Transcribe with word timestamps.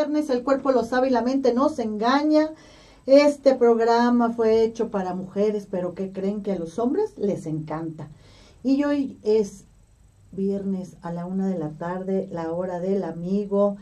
viernes, 0.00 0.30
el 0.30 0.42
cuerpo 0.42 0.72
lo 0.72 0.82
sabe 0.82 1.08
y 1.08 1.10
la 1.10 1.20
mente 1.20 1.52
no 1.52 1.68
se 1.68 1.82
engaña. 1.82 2.48
Este 3.04 3.54
programa 3.54 4.32
fue 4.32 4.62
hecho 4.62 4.88
para 4.88 5.14
mujeres, 5.14 5.66
pero 5.70 5.94
que 5.94 6.10
creen 6.10 6.42
que 6.42 6.52
a 6.52 6.58
los 6.58 6.78
hombres 6.78 7.18
les 7.18 7.44
encanta. 7.44 8.08
Y 8.62 8.84
hoy 8.84 9.18
es 9.22 9.64
viernes 10.32 10.96
a 11.02 11.12
la 11.12 11.26
una 11.26 11.48
de 11.48 11.58
la 11.58 11.68
tarde, 11.70 12.28
la 12.32 12.50
hora 12.50 12.80
del 12.80 13.04
amigo, 13.04 13.76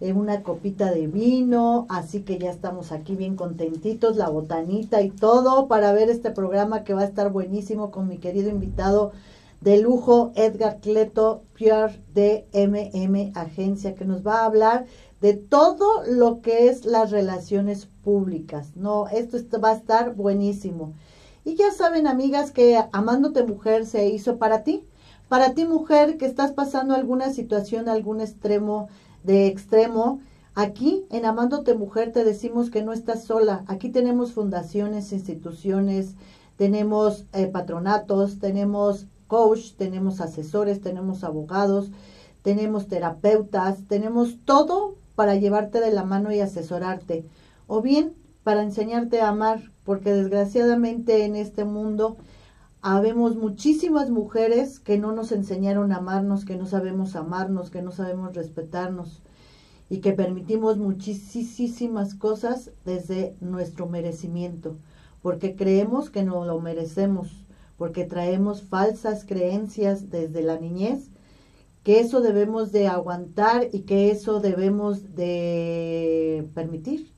en 0.00 0.16
una 0.16 0.44
copita 0.44 0.92
de 0.92 1.08
vino, 1.08 1.86
así 1.88 2.20
que 2.20 2.38
ya 2.38 2.50
estamos 2.50 2.92
aquí 2.92 3.16
bien 3.16 3.34
contentitos, 3.34 4.16
la 4.16 4.28
botanita 4.28 5.02
y 5.02 5.10
todo, 5.10 5.66
para 5.66 5.92
ver 5.92 6.10
este 6.10 6.30
programa 6.30 6.84
que 6.84 6.94
va 6.94 7.00
a 7.00 7.06
estar 7.06 7.32
buenísimo 7.32 7.90
con 7.90 8.06
mi 8.06 8.18
querido 8.18 8.50
invitado 8.50 9.10
de 9.60 9.80
lujo, 9.80 10.32
Edgar 10.36 10.78
Cleto, 10.80 11.42
Pierre 11.54 11.98
de 12.14 12.46
MM 12.52 13.32
Agencia, 13.34 13.94
que 13.94 14.04
nos 14.04 14.24
va 14.24 14.42
a 14.42 14.44
hablar 14.44 14.86
de 15.20 15.34
todo 15.34 16.04
lo 16.06 16.40
que 16.40 16.68
es 16.68 16.84
las 16.84 17.10
relaciones 17.10 17.88
públicas. 18.04 18.76
No, 18.76 19.08
esto 19.08 19.38
va 19.60 19.70
a 19.70 19.76
estar 19.76 20.14
buenísimo. 20.14 20.92
Y 21.44 21.54
ya 21.54 21.70
saben, 21.70 22.06
amigas, 22.06 22.50
que 22.50 22.78
Amándote 22.92 23.44
Mujer 23.44 23.86
se 23.86 24.08
hizo 24.08 24.36
para 24.36 24.62
ti. 24.62 24.84
Para 25.28 25.54
ti, 25.54 25.64
mujer, 25.64 26.18
que 26.18 26.26
estás 26.26 26.52
pasando 26.52 26.94
alguna 26.94 27.32
situación, 27.32 27.88
algún 27.88 28.20
extremo 28.20 28.88
de 29.24 29.48
extremo, 29.48 30.20
aquí 30.54 31.04
en 31.10 31.24
Amándote 31.24 31.74
Mujer 31.74 32.12
te 32.12 32.24
decimos 32.24 32.70
que 32.70 32.82
no 32.82 32.92
estás 32.92 33.24
sola. 33.24 33.64
Aquí 33.66 33.90
tenemos 33.90 34.32
fundaciones, 34.32 35.12
instituciones, 35.12 36.14
tenemos 36.56 37.24
eh, 37.32 37.46
patronatos, 37.46 38.38
tenemos 38.38 39.06
coach, 39.26 39.72
tenemos 39.76 40.20
asesores, 40.20 40.80
tenemos 40.80 41.24
abogados, 41.24 41.90
tenemos 42.42 42.86
terapeutas, 42.86 43.78
tenemos 43.88 44.36
todo 44.44 44.94
para 45.16 45.34
llevarte 45.34 45.80
de 45.80 45.90
la 45.90 46.04
mano 46.04 46.32
y 46.32 46.40
asesorarte. 46.40 47.24
O 47.66 47.82
bien 47.82 48.14
para 48.44 48.62
enseñarte 48.62 49.20
a 49.20 49.30
amar, 49.30 49.72
porque 49.84 50.12
desgraciadamente 50.12 51.24
en 51.24 51.34
este 51.34 51.64
mundo 51.64 52.16
habemos 52.80 53.34
muchísimas 53.34 54.10
mujeres 54.10 54.78
que 54.78 54.98
no 54.98 55.10
nos 55.10 55.32
enseñaron 55.32 55.90
a 55.90 55.96
amarnos, 55.96 56.44
que 56.44 56.54
no 56.54 56.66
sabemos 56.66 57.16
amarnos, 57.16 57.70
que 57.70 57.82
no 57.82 57.90
sabemos 57.90 58.36
respetarnos 58.36 59.20
y 59.90 59.98
que 59.98 60.12
permitimos 60.12 60.78
muchísimas 60.78 62.14
cosas 62.14 62.70
desde 62.84 63.34
nuestro 63.40 63.88
merecimiento, 63.88 64.76
porque 65.22 65.56
creemos 65.56 66.10
que 66.10 66.22
no 66.22 66.44
lo 66.44 66.60
merecemos 66.60 67.46
porque 67.76 68.04
traemos 68.04 68.62
falsas 68.62 69.24
creencias 69.24 70.10
desde 70.10 70.42
la 70.42 70.58
niñez, 70.58 71.10
que 71.86 72.00
eso 72.00 72.20
debemos 72.20 72.72
de 72.72 72.88
aguantar 72.88 73.68
y 73.72 73.82
que 73.82 74.10
eso 74.10 74.40
debemos 74.40 75.14
de 75.14 76.44
permitir, 76.52 77.12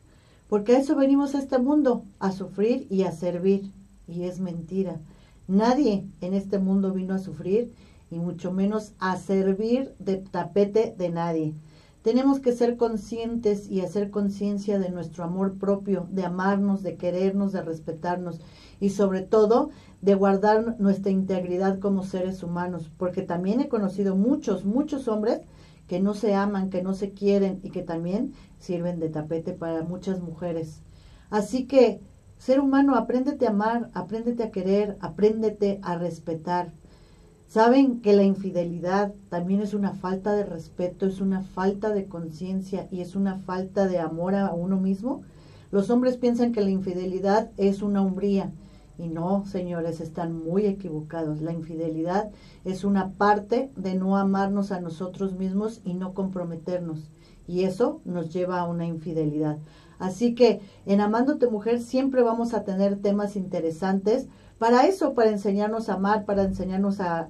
porque 0.51 0.77
a 0.77 0.79
eso 0.79 0.95
venimos 0.95 1.35
a 1.35 1.39
este 1.39 1.59
mundo, 1.59 2.05
a 2.19 2.33
sufrir 2.33 2.87
y 2.91 3.05
a 3.05 3.13
servir, 3.13 3.73
y 4.07 4.25
es 4.25 4.41
mentira. 4.41 5.01
Nadie 5.47 6.05
en 6.21 6.35
este 6.35 6.59
mundo 6.59 6.93
vino 6.93 7.15
a 7.15 7.19
sufrir 7.19 7.73
y 8.11 8.19
mucho 8.19 8.53
menos 8.53 8.93
a 8.99 9.17
servir 9.17 9.95
de 10.01 10.19
tapete 10.19 10.95
de 10.99 11.09
nadie. 11.09 11.55
Tenemos 12.09 12.41
que 12.41 12.53
ser 12.53 12.79
conscientes 12.79 13.71
y 13.71 13.83
hacer 13.83 14.11
conciencia 14.11 14.79
de 14.79 14.89
nuestro 14.89 15.25
amor 15.25 15.59
propio, 15.59 16.09
de 16.11 16.25
amarnos, 16.25 16.83
de 16.83 16.97
querernos, 16.97 17.53
de 17.53 17.61
respetarnos 17.61 18.41
y 18.81 18.89
sobre 18.89 19.21
todo 19.21 19.69
de 20.01 20.15
guardar 20.15 20.81
nuestra 20.81 21.13
integridad 21.13 21.79
como 21.81 22.05
seres 22.05 22.43
humanos, 22.43 22.91
porque 22.97 23.21
también 23.21 23.61
he 23.61 23.69
conocido 23.69 24.17
muchos, 24.17 24.65
muchos 24.65 25.07
hombres 25.07 25.43
que 25.87 26.01
no 26.01 26.15
se 26.15 26.35
aman, 26.35 26.71
que 26.71 26.83
no 26.83 26.95
se 26.95 27.11
quieren 27.11 27.61
y 27.63 27.69
que 27.69 27.83
también 27.83 28.33
sirven 28.59 29.01
de 29.01 29.11
tapete 29.11 29.53
para 29.53 29.83
muchas 29.83 30.23
mujeres. 30.23 30.81
Así 31.29 31.67
que, 31.67 32.01
ser 32.39 32.61
humano, 32.61 32.97
apréndete 32.97 33.47
a 33.47 33.51
amar, 33.51 33.91
apréndete 33.93 34.45
a 34.45 34.51
querer, 34.51 34.97
apréndete 35.01 35.79
a 35.83 35.99
respetar. 35.99 36.73
Saben 37.49 38.03
que 38.03 38.15
la 38.15 38.25
infidelidad 38.25 39.15
también 39.31 39.63
es 39.63 39.73
una 39.73 39.93
falta 39.95 40.35
de 40.35 40.45
respeto, 40.45 41.07
es 41.07 41.23
una 41.23 41.41
falta 41.41 41.89
de 41.89 42.05
conciencia 42.05 42.87
y 42.91 43.01
es 43.01 43.17
una 43.17 43.39
falta 43.39 43.87
de 43.89 43.99
amor 43.99 44.35
a 44.35 44.53
uno 44.53 44.77
mismo. 44.77 45.23
Los 45.71 45.89
hombres 45.89 46.19
piensan 46.19 46.53
que 46.53 46.61
la 46.61 46.69
infidelidad 46.69 47.51
es 47.57 47.81
una 47.81 48.03
umbría 48.03 48.53
y 48.99 49.09
no, 49.09 49.47
señores, 49.47 50.03
están 50.03 50.45
muy 50.45 50.67
equivocados. 50.67 51.41
La 51.41 51.53
infidelidad 51.53 52.31
es 52.67 52.85
una 52.85 53.13
parte 53.13 53.71
de 53.77 53.95
no 53.95 54.19
amarnos 54.19 54.71
a 54.71 54.81
nosotros 54.81 55.33
mismos 55.33 55.81
y 55.85 55.95
no 55.95 56.13
comprometernos. 56.13 57.09
Y 57.47 57.63
eso 57.63 58.03
nos 58.05 58.31
lleva 58.31 58.61
a 58.61 58.69
una 58.69 58.87
infidelidad. 58.87 59.57
Así 59.99 60.35
que 60.35 60.61
en 60.85 61.01
Amándote 61.01 61.49
Mujer 61.49 61.81
siempre 61.81 62.23
vamos 62.23 62.53
a 62.53 62.65
tener 62.65 62.99
temas 62.99 63.37
interesantes 63.37 64.29
para 64.59 64.87
eso, 64.87 65.15
para 65.15 65.31
enseñarnos 65.31 65.89
a 65.89 65.95
amar, 65.95 66.25
para 66.25 66.45
enseñarnos 66.45 67.01
a, 67.01 67.29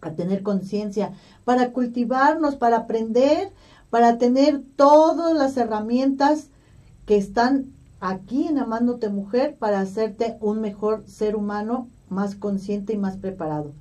a 0.00 0.10
tener 0.10 0.42
conciencia, 0.42 1.12
para 1.44 1.72
cultivarnos, 1.72 2.56
para 2.56 2.78
aprender, 2.78 3.50
para 3.90 4.18
tener 4.18 4.62
todas 4.76 5.34
las 5.36 5.56
herramientas 5.56 6.48
que 7.06 7.16
están 7.16 7.66
aquí 8.00 8.48
en 8.48 8.58
Amándote 8.58 9.08
Mujer 9.08 9.56
para 9.58 9.80
hacerte 9.80 10.36
un 10.40 10.60
mejor 10.60 11.04
ser 11.06 11.36
humano, 11.36 11.88
más 12.08 12.34
consciente 12.34 12.92
y 12.92 12.98
más 12.98 13.16
preparado. 13.16 13.72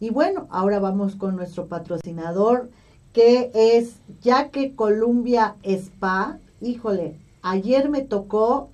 Y 0.00 0.10
bueno, 0.10 0.46
ahora 0.50 0.78
vamos 0.78 1.16
con 1.16 1.36
nuestro 1.36 1.66
patrocinador 1.66 2.70
que 3.12 3.50
es 3.54 3.96
ya 4.22 4.50
que 4.50 4.74
Columbia 4.74 5.56
Spa. 5.64 6.38
Híjole, 6.60 7.16
ayer 7.42 7.88
me 7.88 8.02
tocó 8.02 8.68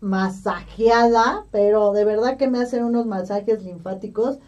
masajeada, 0.00 1.44
pero 1.50 1.92
de 1.92 2.04
verdad 2.04 2.36
que 2.36 2.48
me 2.48 2.60
hacen 2.60 2.84
unos 2.84 3.06
masajes 3.06 3.62
linfáticos 3.62 4.38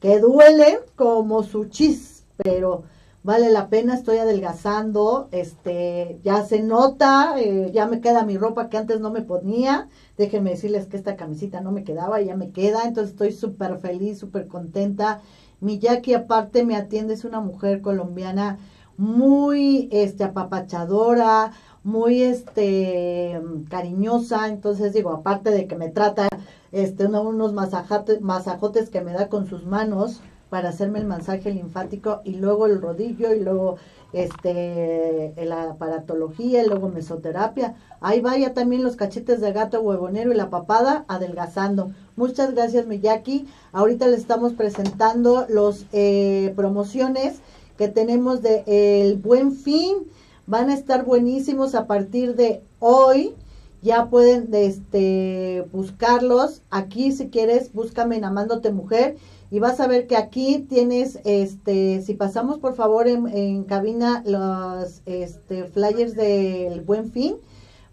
que 0.00 0.18
duelen 0.18 0.78
como 0.96 1.42
su 1.42 1.66
chis, 1.66 2.24
pero 2.36 2.84
vale 3.26 3.50
la 3.50 3.68
pena, 3.68 3.94
estoy 3.94 4.18
adelgazando, 4.18 5.28
este, 5.32 6.20
ya 6.22 6.44
se 6.44 6.62
nota, 6.62 7.34
eh, 7.40 7.72
ya 7.72 7.86
me 7.86 8.00
queda 8.00 8.24
mi 8.24 8.38
ropa 8.38 8.68
que 8.68 8.76
antes 8.76 9.00
no 9.00 9.10
me 9.10 9.22
ponía, 9.22 9.88
déjenme 10.16 10.50
decirles 10.50 10.86
que 10.86 10.96
esta 10.96 11.16
camisita 11.16 11.60
no 11.60 11.72
me 11.72 11.82
quedaba, 11.82 12.20
ya 12.20 12.36
me 12.36 12.50
queda, 12.50 12.84
entonces 12.84 13.12
estoy 13.12 13.32
súper 13.32 13.78
feliz, 13.78 14.18
súper 14.18 14.46
contenta. 14.46 15.22
Mi 15.60 15.78
Jackie 15.80 16.14
aparte 16.14 16.64
me 16.64 16.76
atiende, 16.76 17.14
es 17.14 17.24
una 17.24 17.40
mujer 17.40 17.80
colombiana 17.80 18.58
muy, 18.96 19.88
este, 19.90 20.22
apapachadora, 20.22 21.52
muy, 21.86 22.22
este, 22.22 23.40
cariñosa, 23.70 24.48
entonces 24.48 24.92
digo, 24.92 25.10
aparte 25.12 25.50
de 25.50 25.66
que 25.66 25.76
me 25.76 25.88
trata, 25.88 26.28
este, 26.72 27.06
unos 27.06 27.52
masajotes, 27.52 28.20
masajotes 28.20 28.90
que 28.90 29.00
me 29.00 29.12
da 29.12 29.28
con 29.28 29.46
sus 29.46 29.64
manos, 29.64 30.20
para 30.50 30.68
hacerme 30.68 31.00
el 31.00 31.06
masaje 31.06 31.50
linfático 31.50 32.20
y 32.24 32.34
luego 32.36 32.66
el 32.66 32.80
rodillo 32.80 33.34
y 33.34 33.40
luego 33.40 33.76
este 34.12 35.34
la 35.36 35.70
aparatología 35.70 36.62
y 36.62 36.68
luego 36.68 36.88
mesoterapia. 36.88 37.74
Ahí 38.00 38.20
vaya 38.20 38.54
también 38.54 38.84
los 38.84 38.96
cachetes 38.96 39.40
de 39.40 39.52
gato 39.52 39.80
huevonero 39.80 40.32
y 40.32 40.36
la 40.36 40.50
papada 40.50 41.04
adelgazando. 41.08 41.90
Muchas 42.14 42.54
gracias 42.54 42.86
Miyaki. 42.86 43.46
Ahorita 43.72 44.06
les 44.06 44.20
estamos 44.20 44.52
presentando 44.52 45.46
los 45.48 45.86
eh, 45.92 46.52
promociones 46.56 47.40
que 47.76 47.88
tenemos 47.88 48.40
de 48.42 48.62
el 48.66 49.16
Buen 49.16 49.52
Fin. 49.52 50.06
Van 50.46 50.70
a 50.70 50.74
estar 50.74 51.04
buenísimos 51.04 51.74
a 51.74 51.86
partir 51.88 52.36
de 52.36 52.62
hoy. 52.78 53.34
Ya 53.82 54.08
pueden 54.08 54.48
este 54.54 55.66
buscarlos. 55.72 56.62
Aquí 56.70 57.10
si 57.10 57.30
quieres 57.30 57.72
búscame 57.72 58.16
en 58.16 58.24
Amándote 58.24 58.72
Mujer 58.72 59.16
y 59.50 59.58
vas 59.58 59.80
a 59.80 59.88
ver 59.88 60.06
que 60.06 60.16
aquí 60.16 60.60
tienes, 60.68 61.18
este, 61.24 62.00
si 62.02 62.14
pasamos 62.14 62.58
por 62.58 62.74
favor 62.74 63.08
en, 63.08 63.64
cabina 63.64 64.22
los 64.24 65.02
este, 65.06 65.64
flyers 65.64 66.14
del 66.14 66.80
Buen 66.82 67.10
Fin 67.10 67.36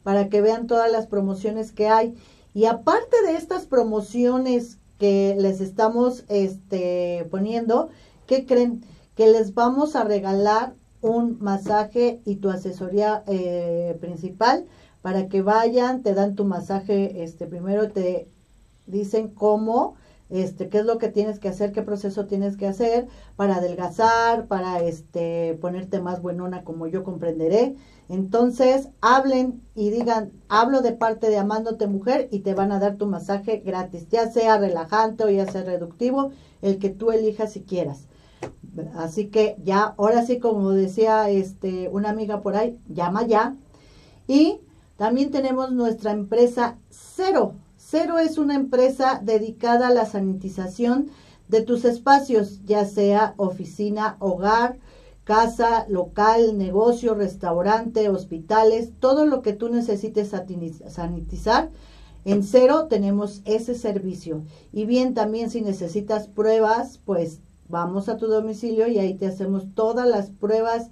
para 0.04 0.30
que 0.30 0.42
vean 0.42 0.68
todas 0.68 0.92
las 0.92 1.08
promociones 1.08 1.72
que 1.72 1.88
hay. 1.88 2.14
Y 2.54 2.66
aparte 2.66 3.18
de 3.26 3.36
estas 3.36 3.66
promociones 3.66 4.78
que 5.00 5.36
les 5.40 5.60
estamos 5.60 6.24
este, 6.28 7.28
poniendo, 7.32 7.90
¿qué 8.28 8.46
creen? 8.46 8.84
Que 9.16 9.28
les 9.28 9.56
vamos 9.56 9.96
a 9.96 10.04
regalar 10.04 10.76
un 11.04 11.38
masaje 11.40 12.22
y 12.26 12.38
tu 12.38 12.50
asesoría 12.50 13.24
eh, 13.28 13.98
principal 14.02 14.66
para 15.02 15.28
que 15.28 15.42
vayan, 15.42 16.02
te 16.02 16.14
dan 16.14 16.36
tu 16.36 16.46
masaje, 16.46 17.24
este, 17.24 17.46
primero 17.46 17.92
te 17.92 18.28
dicen 18.88 19.28
cómo 19.28 19.96
este, 20.30 20.70
qué 20.70 20.80
es 20.80 20.86
lo 20.86 20.98
que 20.98 21.10
tienes 21.10 21.38
que 21.38 21.50
hacer, 21.50 21.72
qué 21.72 21.84
proceso 21.84 22.26
tienes 22.26 22.58
que 22.58 22.66
hacer 22.66 23.08
para 23.36 23.58
adelgazar, 23.58 24.48
para 24.48 24.82
este, 24.82 25.58
ponerte 25.62 26.02
más 26.02 26.24
buenona 26.24 26.64
como 26.64 26.88
yo 26.88 27.04
comprenderé. 27.04 27.76
Entonces, 28.10 28.90
hablen 29.00 29.62
y 29.76 29.92
digan, 29.92 30.32
hablo 30.50 30.82
de 30.82 30.94
parte 30.94 31.30
de 31.30 31.38
Amándote 31.38 31.86
Mujer 31.86 32.30
y 32.32 32.40
te 32.40 32.56
van 32.56 32.72
a 32.72 32.80
dar 32.80 32.96
tu 32.96 33.06
masaje 33.06 33.58
gratis, 33.64 34.08
ya 34.10 34.32
sea 34.32 34.58
relajante 34.58 35.24
o 35.24 35.30
ya 35.30 35.46
sea 35.52 35.64
reductivo, 35.64 36.32
el 36.64 36.80
que 36.80 36.90
tú 36.90 37.12
elijas 37.12 37.52
si 37.52 37.62
quieras. 37.62 38.08
Así 38.96 39.28
que 39.28 39.56
ya, 39.64 39.94
ahora 39.98 40.26
sí, 40.26 40.40
como 40.40 40.72
decía 40.72 41.30
este, 41.30 41.90
una 41.90 42.10
amiga 42.10 42.42
por 42.42 42.56
ahí, 42.56 42.80
llama 42.88 43.26
ya. 43.26 43.56
Y 44.28 44.60
también 44.98 45.32
tenemos 45.32 45.72
nuestra 45.72 46.12
empresa 46.12 46.78
Cero. 46.90 47.54
Cero 47.78 48.18
es 48.20 48.38
una 48.38 48.56
empresa 48.56 49.20
dedicada 49.24 49.88
a 49.88 49.94
la 49.94 50.06
sanitización 50.06 51.10
de 51.48 51.62
tus 51.62 51.86
espacios, 51.86 52.62
ya 52.66 52.86
sea 52.86 53.36
oficina, 53.38 54.16
hogar, 54.20 54.78
casa, 55.24 55.86
local, 55.88 56.58
negocio, 56.58 57.14
restaurante, 57.14 58.10
hospitales, 58.10 58.92
todo 59.00 59.26
lo 59.26 59.42
que 59.42 59.54
tú 59.54 59.70
necesites 59.70 60.32
sanitizar. 60.88 61.70
En 62.26 62.44
cero 62.44 62.88
tenemos 62.90 63.42
ese 63.46 63.76
servicio. 63.76 64.44
Y 64.72 64.86
bien, 64.86 65.14
también 65.14 65.50
si 65.50 65.62
necesitas 65.62 66.28
pruebas, 66.28 67.00
pues 67.06 67.40
vamos 67.70 68.10
a 68.10 68.18
tu 68.18 68.28
domicilio 68.28 68.88
y 68.88 69.00
ahí 69.00 69.16
te 69.16 69.28
hacemos 69.28 69.74
todas 69.74 70.08
las 70.08 70.30
pruebas 70.30 70.90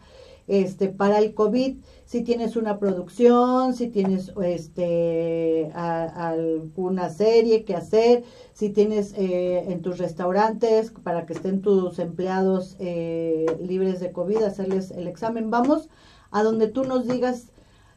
este, 0.48 0.90
para 0.90 1.20
el 1.20 1.34
COVID, 1.34 1.78
si 2.04 2.24
tienes 2.24 2.58
una 2.58 2.78
producción, 2.78 3.74
si 3.74 3.88
tienes 3.88 4.34
este, 4.44 5.72
alguna 5.74 7.10
serie 7.10 7.64
que 7.64 7.76
hacer, 7.76 8.26
si 8.54 8.70
tienes 8.70 9.14
eh, 9.14 9.72
en 9.72 9.82
tus 9.82 9.98
restaurantes 9.98 10.92
para 10.92 11.26
que 11.26 11.34
estén 11.34 11.62
tus 11.62 12.00
empleados 12.00 12.76
eh, 12.80 13.46
libres 13.62 14.00
de 14.02 14.12
COVID, 14.12 14.44
hacerles 14.44 14.92
el 14.92 15.08
examen. 15.08 15.52
Vamos 15.52 15.90
a 16.32 16.44
donde 16.44 16.68
tú 16.68 16.84
nos 16.84 17.08
digas 17.08 17.48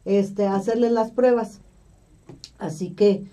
este, 0.05 0.47
hacerles 0.47 0.93
las 0.93 1.11
pruebas. 1.11 1.61
Así 2.59 2.91
que 2.91 3.25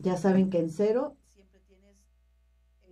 ya 0.00 0.16
saben 0.16 0.50
que 0.50 0.60
en 0.60 0.70
cero 0.70 1.16
siempre 1.34 1.60
tienes 1.66 1.96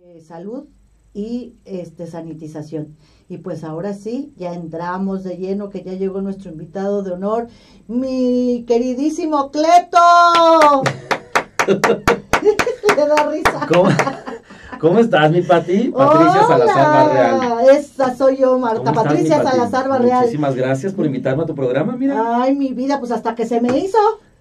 eh, 0.01 0.21
salud 0.21 0.67
y 1.13 1.55
este, 1.65 2.07
sanitización. 2.07 2.95
Y 3.27 3.37
pues 3.37 3.63
ahora 3.63 3.93
sí, 3.93 4.33
ya 4.37 4.53
entramos 4.53 5.23
de 5.23 5.37
lleno, 5.37 5.69
que 5.69 5.83
ya 5.83 5.93
llegó 5.93 6.21
nuestro 6.21 6.51
invitado 6.51 7.03
de 7.03 7.11
honor, 7.11 7.47
mi 7.87 8.65
queridísimo 8.67 9.51
Cleto. 9.51 10.83
Le 12.95 13.07
da 13.07 13.29
risa. 13.29 13.67
¿Cómo, 14.79 14.99
estás, 14.99 15.31
mi 15.31 15.41
Pati? 15.41 15.89
Patricia 15.89 16.47
Salazar 16.47 16.87
Barreal. 16.87 17.69
Esa 17.69 18.15
soy 18.15 18.37
yo, 18.37 18.57
Marta. 18.57 18.93
Patricia 18.93 19.43
Salazar 19.43 19.89
Barreal. 19.89 20.21
Muchísimas 20.21 20.55
gracias 20.55 20.93
por 20.93 21.05
invitarme 21.05 21.43
a 21.43 21.45
tu 21.45 21.53
programa, 21.53 21.95
mira. 21.97 22.41
Ay, 22.41 22.55
mi 22.55 22.73
vida, 22.73 22.99
pues 22.99 23.11
hasta 23.11 23.35
que 23.35 23.45
se 23.45 23.61
me 23.61 23.77
hizo. 23.77 23.97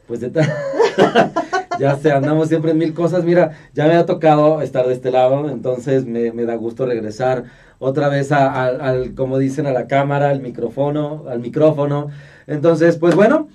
Pues 0.06 0.20
de 0.20 0.30
ya 1.78 1.96
sé, 1.96 2.12
andamos 2.12 2.48
siempre 2.48 2.72
en 2.72 2.78
mil 2.78 2.94
cosas. 2.94 3.24
Mira, 3.24 3.52
ya 3.74 3.86
me 3.86 3.94
ha 3.94 4.06
tocado 4.06 4.60
estar 4.62 4.86
de 4.86 4.94
este 4.94 5.10
lado, 5.10 5.48
entonces 5.48 6.04
me, 6.06 6.32
me 6.32 6.44
da 6.44 6.56
gusto 6.56 6.86
regresar 6.86 7.44
otra 7.78 8.08
vez 8.08 8.32
a, 8.32 8.64
al, 8.64 9.14
como 9.14 9.38
dicen, 9.38 9.66
a 9.66 9.72
la 9.72 9.86
cámara, 9.86 10.30
al 10.30 10.40
micrófono, 10.40 11.24
al 11.28 11.40
micrófono. 11.40 12.08
Entonces, 12.46 12.96
pues 12.96 13.14
bueno, 13.14 13.48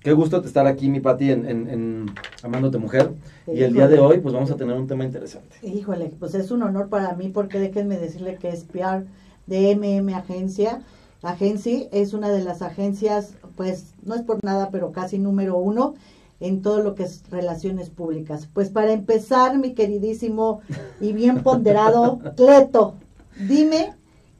qué 0.00 0.12
gusto 0.12 0.42
estar 0.44 0.66
aquí, 0.66 0.88
mi 0.88 1.00
Pati, 1.00 1.32
en, 1.32 1.46
en, 1.46 2.06
Amándote 2.42 2.78
Mujer. 2.78 3.10
Y 3.46 3.62
el 3.62 3.72
día 3.72 3.88
de 3.88 3.98
hoy, 3.98 4.20
pues 4.20 4.34
vamos 4.34 4.50
a 4.50 4.56
tener 4.56 4.76
un 4.76 4.86
tema 4.86 5.04
interesante. 5.04 5.56
Híjole, 5.62 6.12
pues 6.18 6.34
es 6.34 6.50
un 6.50 6.62
honor 6.62 6.88
para 6.88 7.14
mí 7.14 7.28
porque 7.28 7.58
déjenme 7.58 7.98
decirle 7.98 8.36
que 8.36 8.48
es 8.48 8.64
PR 8.64 9.04
de 9.46 9.74
MM 9.76 10.14
Agencia. 10.14 10.82
Agencia 11.22 11.88
es 11.90 12.12
una 12.12 12.28
de 12.28 12.44
las 12.44 12.60
agencias, 12.60 13.34
pues 13.56 13.94
no 14.04 14.14
es 14.14 14.22
por 14.22 14.44
nada, 14.44 14.68
pero 14.70 14.92
casi 14.92 15.18
número 15.18 15.56
uno 15.56 15.94
en 16.40 16.62
todo 16.62 16.82
lo 16.82 16.94
que 16.94 17.04
es 17.04 17.22
relaciones 17.30 17.90
públicas. 17.90 18.48
Pues 18.52 18.70
para 18.70 18.92
empezar, 18.92 19.58
mi 19.58 19.74
queridísimo 19.74 20.60
y 21.00 21.12
bien 21.12 21.42
ponderado 21.42 22.20
Cleto, 22.36 22.94
Dime, 23.38 23.94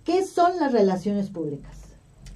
¿qué 0.05 0.25
son 0.25 0.53
las 0.61 0.73
relaciones 0.73 1.29
públicas? 1.29 1.83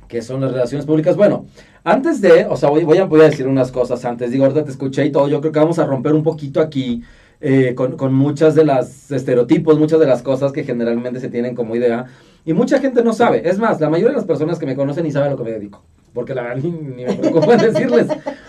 ¿Qué 0.09 0.23
son 0.23 0.41
las 0.41 0.53
relaciones 0.53 0.87
públicas? 0.87 1.17
Bueno, 1.17 1.47
antes 1.85 2.21
de, 2.21 2.47
o 2.47 2.57
sea, 2.57 2.69
voy, 2.69 2.85
voy, 2.85 2.99
a, 2.99 3.05
voy 3.05 3.21
a 3.21 3.25
decir 3.25 3.47
unas 3.47 3.71
cosas 3.71 4.05
antes. 4.05 4.33
Digo, 4.33 4.45
ahorita 4.45 4.65
te 4.65 4.71
escuché 4.71 5.05
y 5.07 5.13
todo. 5.13 5.29
Yo 5.29 5.41
creo 5.41 5.53
que 5.53 5.61
vamos 5.61 5.79
a 5.79 5.87
romper 5.87 6.15
un 6.15 6.23
poquito 6.25 6.61
aquí 6.61 7.03
eh, 7.41 7.75
con, 7.77 7.97
con 7.97 8.13
muchas 8.13 8.55
de 8.57 8.65
las 8.65 9.11
estereotipos, 9.13 9.79
muchas 9.79 10.01
de 10.01 10.07
las 10.07 10.23
cosas 10.23 10.51
que 10.51 10.65
generalmente 10.65 11.21
se 11.21 11.29
tienen 11.29 11.55
como 11.55 11.77
idea. 11.77 12.07
Y 12.45 12.55
mucha 12.55 12.81
gente 12.81 13.05
no 13.05 13.13
sabe. 13.13 13.49
Es 13.49 13.59
más, 13.59 13.81
la 13.81 13.91
mayoría 13.91 14.11
de 14.11 14.17
las 14.17 14.27
personas 14.27 14.59
que 14.59 14.67
me 14.67 14.75
conocen 14.75 15.05
ni 15.05 15.13
saben 15.13 15.29
a 15.29 15.31
lo 15.33 15.37
que 15.37 15.45
me 15.45 15.53
dedico 15.53 15.85
porque 16.13 16.35
la 16.35 16.43
verdad 16.43 16.63
ni, 16.63 16.71
me 17.05 17.15
preocupa 17.15 17.57
decirles. 17.57 18.07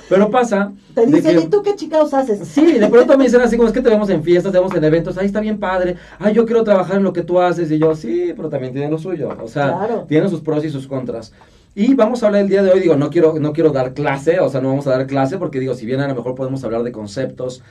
Pero 0.09 0.29
pasa. 0.31 0.71
Te 0.95 1.05
dicen, 1.05 1.39
¿y 1.39 1.47
tú 1.47 1.61
qué 1.61 1.75
chicaos 1.75 2.13
haces? 2.13 2.47
Sí, 2.47 2.79
de 2.79 2.87
pronto 2.87 3.17
me 3.17 3.25
dicen 3.25 3.41
así, 3.41 3.57
como 3.57 3.67
es 3.67 3.73
que 3.73 3.81
te 3.81 3.89
vemos 3.89 4.09
en 4.09 4.23
fiestas, 4.23 4.51
te 4.51 4.57
vemos 4.57 4.73
en 4.73 4.83
eventos, 4.83 5.17
ahí 5.17 5.27
está 5.27 5.39
bien 5.39 5.59
padre, 5.59 5.95
ay, 6.17 6.33
yo 6.33 6.45
quiero 6.45 6.63
trabajar 6.63 6.97
en 6.97 7.03
lo 7.03 7.13
que 7.13 7.21
tú 7.21 7.39
haces, 7.39 7.69
y 7.71 7.77
yo, 7.77 7.95
sí, 7.95 8.33
pero 8.35 8.49
también 8.49 8.73
tiene 8.73 8.89
lo 8.89 8.97
suyo, 8.97 9.29
o 9.41 9.47
sea, 9.47 10.05
tiene 10.07 10.27
sus 10.29 10.41
pros 10.41 10.65
y 10.65 10.69
sus 10.69 10.87
contras. 10.87 11.31
Y 11.75 11.93
vamos 11.93 12.23
a 12.23 12.27
hablar 12.27 12.41
el 12.41 12.49
día 12.49 12.63
de 12.63 12.71
hoy, 12.71 12.79
digo, 12.79 12.95
no 12.95 13.09
quiero, 13.09 13.39
no 13.39 13.53
quiero 13.53 13.71
dar 13.71 13.93
clase, 13.93 14.39
o 14.39 14.49
sea, 14.49 14.59
no 14.61 14.69
vamos 14.69 14.87
a 14.87 14.91
dar 14.91 15.05
clase, 15.05 15.37
porque 15.37 15.59
digo, 15.59 15.75
si 15.75 15.85
bien 15.85 15.99
a 15.99 16.07
lo 16.07 16.15
mejor 16.15 16.33
podemos 16.33 16.63
hablar 16.63 16.83
de 16.83 16.91
conceptos 16.91 17.61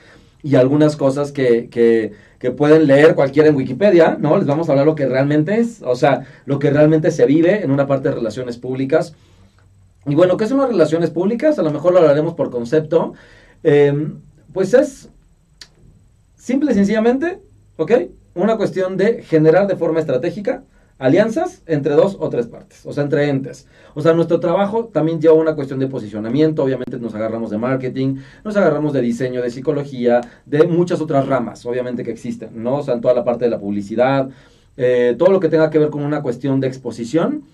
y 0.42 0.54
algunas 0.54 0.96
cosas 0.96 1.32
que, 1.32 1.68
que, 1.68 2.12
que 2.38 2.52
pueden 2.52 2.86
leer 2.86 3.16
cualquiera 3.16 3.48
en 3.48 3.56
Wikipedia, 3.56 4.16
¿no? 4.18 4.38
Les 4.38 4.46
vamos 4.46 4.68
a 4.68 4.72
hablar 4.72 4.86
lo 4.86 4.94
que 4.94 5.06
realmente 5.06 5.58
es, 5.58 5.82
o 5.82 5.96
sea, 5.96 6.24
lo 6.46 6.60
que 6.60 6.70
realmente 6.70 7.10
se 7.10 7.26
vive 7.26 7.64
en 7.64 7.72
una 7.72 7.88
parte 7.88 8.08
de 8.08 8.14
relaciones 8.14 8.56
públicas 8.56 9.14
y 10.06 10.14
bueno, 10.14 10.36
¿qué 10.36 10.46
son 10.46 10.58
las 10.58 10.68
relaciones 10.68 11.10
públicas? 11.10 11.58
A 11.58 11.62
lo 11.62 11.70
mejor 11.70 11.92
lo 11.92 11.98
hablaremos 11.98 12.34
por 12.34 12.50
concepto. 12.50 13.14
Eh, 13.62 13.92
pues 14.52 14.74
es 14.74 15.10
simple 16.36 16.72
y 16.72 16.74
sencillamente, 16.74 17.40
¿ok? 17.76 17.92
Una 18.34 18.56
cuestión 18.56 18.96
de 18.96 19.22
generar 19.22 19.66
de 19.66 19.76
forma 19.76 20.00
estratégica 20.00 20.62
alianzas 20.98 21.62
entre 21.66 21.94
dos 21.94 22.16
o 22.18 22.28
tres 22.28 22.46
partes, 22.46 22.84
o 22.84 22.92
sea, 22.92 23.04
entre 23.04 23.28
entes. 23.28 23.66
O 23.94 24.00
sea, 24.00 24.14
nuestro 24.14 24.40
trabajo 24.40 24.86
también 24.86 25.20
lleva 25.20 25.34
una 25.34 25.54
cuestión 25.54 25.78
de 25.78 25.86
posicionamiento, 25.86 26.64
obviamente 26.64 26.98
nos 26.98 27.14
agarramos 27.14 27.50
de 27.50 27.58
marketing, 27.58 28.16
nos 28.44 28.56
agarramos 28.56 28.92
de 28.92 29.00
diseño, 29.00 29.42
de 29.42 29.50
psicología, 29.50 30.20
de 30.44 30.64
muchas 30.64 31.00
otras 31.00 31.26
ramas, 31.26 31.64
obviamente 31.66 32.02
que 32.02 32.10
existen, 32.10 32.50
¿no? 32.62 32.78
O 32.78 32.82
sea, 32.82 32.94
en 32.94 33.00
toda 33.00 33.14
la 33.14 33.24
parte 33.24 33.44
de 33.44 33.50
la 33.50 33.60
publicidad, 33.60 34.28
eh, 34.76 35.14
todo 35.18 35.30
lo 35.30 35.40
que 35.40 35.48
tenga 35.48 35.70
que 35.70 35.78
ver 35.78 35.90
con 35.90 36.02
una 36.02 36.22
cuestión 36.22 36.60
de 36.60 36.66
exposición 36.66 37.44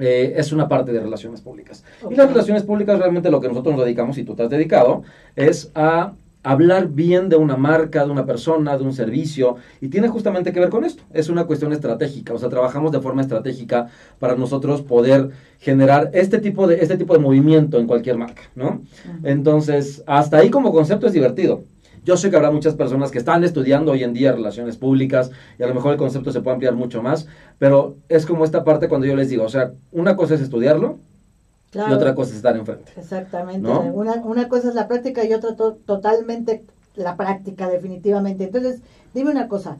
eh, 0.00 0.34
es 0.36 0.52
una 0.52 0.68
parte 0.68 0.92
de 0.92 1.00
relaciones 1.00 1.40
públicas. 1.40 1.84
Y 2.10 2.14
las 2.14 2.28
relaciones 2.28 2.62
públicas 2.62 2.98
realmente 2.98 3.30
lo 3.30 3.40
que 3.40 3.48
nosotros 3.48 3.76
nos 3.76 3.84
dedicamos, 3.84 4.18
y 4.18 4.24
tú 4.24 4.34
te 4.34 4.42
has 4.42 4.50
dedicado, 4.50 5.02
es 5.36 5.70
a 5.74 6.14
hablar 6.42 6.88
bien 6.88 7.28
de 7.28 7.36
una 7.36 7.56
marca, 7.56 8.04
de 8.04 8.10
una 8.10 8.24
persona, 8.24 8.76
de 8.78 8.84
un 8.84 8.92
servicio, 8.92 9.56
y 9.80 9.88
tiene 9.88 10.08
justamente 10.08 10.52
que 10.52 10.60
ver 10.60 10.70
con 10.70 10.84
esto. 10.84 11.02
Es 11.12 11.28
una 11.28 11.44
cuestión 11.44 11.72
estratégica, 11.72 12.32
o 12.32 12.38
sea, 12.38 12.48
trabajamos 12.48 12.92
de 12.92 13.00
forma 13.00 13.20
estratégica 13.22 13.88
para 14.18 14.36
nosotros 14.36 14.82
poder 14.82 15.30
generar 15.58 16.10
este 16.14 16.38
tipo 16.38 16.66
de, 16.66 16.76
este 16.76 16.96
tipo 16.96 17.12
de 17.12 17.20
movimiento 17.20 17.78
en 17.78 17.86
cualquier 17.86 18.16
marca, 18.16 18.42
¿no? 18.54 18.82
Entonces, 19.22 20.02
hasta 20.06 20.38
ahí 20.38 20.50
como 20.50 20.72
concepto 20.72 21.06
es 21.06 21.12
divertido. 21.12 21.64
Yo 22.04 22.16
sé 22.16 22.30
que 22.30 22.36
habrá 22.36 22.50
muchas 22.50 22.74
personas 22.74 23.10
que 23.10 23.18
están 23.18 23.44
estudiando 23.44 23.92
hoy 23.92 24.04
en 24.04 24.14
día 24.14 24.32
relaciones 24.32 24.76
públicas 24.76 25.30
y 25.58 25.62
a 25.62 25.66
lo 25.66 25.74
mejor 25.74 25.92
el 25.92 25.98
concepto 25.98 26.32
se 26.32 26.40
puede 26.40 26.54
ampliar 26.54 26.74
mucho 26.74 27.02
más, 27.02 27.26
pero 27.58 27.96
es 28.08 28.26
como 28.26 28.44
esta 28.44 28.64
parte 28.64 28.88
cuando 28.88 29.06
yo 29.06 29.16
les 29.16 29.28
digo, 29.28 29.44
o 29.44 29.48
sea, 29.48 29.72
una 29.92 30.16
cosa 30.16 30.34
es 30.34 30.40
estudiarlo 30.40 30.98
y 31.72 31.92
otra 31.92 32.14
cosa 32.14 32.30
es 32.30 32.36
estar 32.38 32.56
enfrente. 32.56 32.92
Exactamente. 32.96 33.68
Una, 33.68 34.14
una, 34.14 34.48
cosa 34.48 34.68
es 34.68 34.74
la 34.74 34.88
práctica 34.88 35.24
y 35.24 35.32
otra 35.32 35.54
totalmente 35.54 36.64
la 36.96 37.16
práctica, 37.16 37.68
definitivamente. 37.68 38.44
Entonces, 38.44 38.80
dime 39.14 39.30
una 39.30 39.48
cosa, 39.48 39.76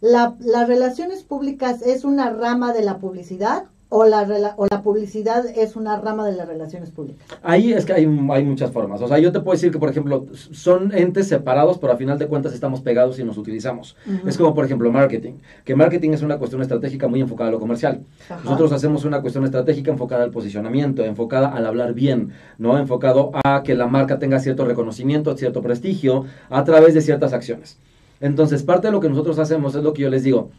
¿la, 0.00 0.36
¿las 0.40 0.68
relaciones 0.68 1.24
públicas 1.24 1.82
es 1.82 2.04
una 2.04 2.30
rama 2.30 2.72
de 2.72 2.82
la 2.82 2.98
publicidad 2.98 3.64
o 3.94 4.06
la, 4.06 4.54
o 4.56 4.66
la 4.70 4.82
publicidad 4.82 5.44
es 5.46 5.76
una 5.76 6.00
rama 6.00 6.24
de 6.26 6.32
las 6.32 6.48
relaciones 6.48 6.90
públicas? 6.90 7.26
Ahí 7.42 7.74
es 7.74 7.84
que 7.84 7.92
hay, 7.92 8.04
hay, 8.04 8.44
muchas 8.44 8.70
formas. 8.70 9.02
O 9.02 9.06
sea, 9.06 9.18
yo 9.18 9.32
te 9.32 9.40
puedo 9.40 9.52
decir 9.52 9.70
que, 9.70 9.78
por 9.78 9.90
ejemplo, 9.90 10.26
son 10.32 10.96
entes 10.96 11.28
separados, 11.28 11.76
pero 11.76 11.92
a 11.92 11.96
final 11.96 12.18
de 12.18 12.26
cuentas 12.26 12.54
estamos 12.54 12.80
pegados 12.80 13.18
y 13.18 13.24
nos 13.24 13.36
utilizamos. 13.36 13.94
Es 14.26 14.38
como, 14.38 14.54
por 14.54 14.64
ejemplo, 14.64 14.90
marketing. 14.90 15.34
Que 15.64 15.76
marketing 15.76 16.12
es 16.12 16.22
una 16.22 16.38
cuestión 16.38 16.62
estratégica 16.62 17.06
muy 17.06 17.20
enfocada 17.20 17.50
a 17.50 17.52
lo 17.52 17.60
comercial. 17.60 18.00
Nosotros 18.42 18.72
hacemos 18.72 19.04
una 19.04 19.20
cuestión 19.20 19.44
estratégica 19.44 19.90
enfocada 19.90 20.24
al 20.24 20.30
posicionamiento, 20.30 21.04
enfocada 21.04 21.48
al 21.48 21.66
hablar 21.66 21.92
bien, 21.92 22.32
¿no? 22.56 22.78
Enfocado 22.78 23.30
a 23.44 23.62
que 23.62 23.74
la 23.74 23.88
marca 23.88 24.18
tenga 24.18 24.40
cierto 24.40 24.64
reconocimiento, 24.64 25.36
cierto 25.36 25.60
prestigio, 25.60 26.24
a 26.48 26.64
través 26.64 26.94
de 26.94 27.02
ciertas 27.02 27.34
acciones. 27.34 27.78
Entonces, 28.20 28.62
parte 28.62 28.86
de 28.86 28.92
lo 28.92 29.00
que 29.00 29.10
nosotros 29.10 29.38
hacemos 29.38 29.74
es 29.74 29.82
lo 29.82 29.92
que 29.92 30.02
yo 30.02 30.08
les 30.08 30.22
digo 30.22 30.50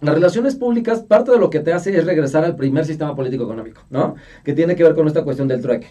las 0.00 0.14
relaciones 0.14 0.54
públicas, 0.54 1.00
parte 1.00 1.30
de 1.30 1.38
lo 1.38 1.50
que 1.50 1.60
te 1.60 1.72
hace 1.72 1.96
es 1.96 2.04
regresar 2.04 2.44
al 2.44 2.56
primer 2.56 2.84
sistema 2.84 3.14
político 3.14 3.44
económico, 3.44 3.82
¿no? 3.90 4.16
Que 4.44 4.52
tiene 4.52 4.76
que 4.76 4.82
ver 4.82 4.94
con 4.94 5.06
esta 5.06 5.24
cuestión 5.24 5.48
del 5.48 5.62
trueque. 5.62 5.88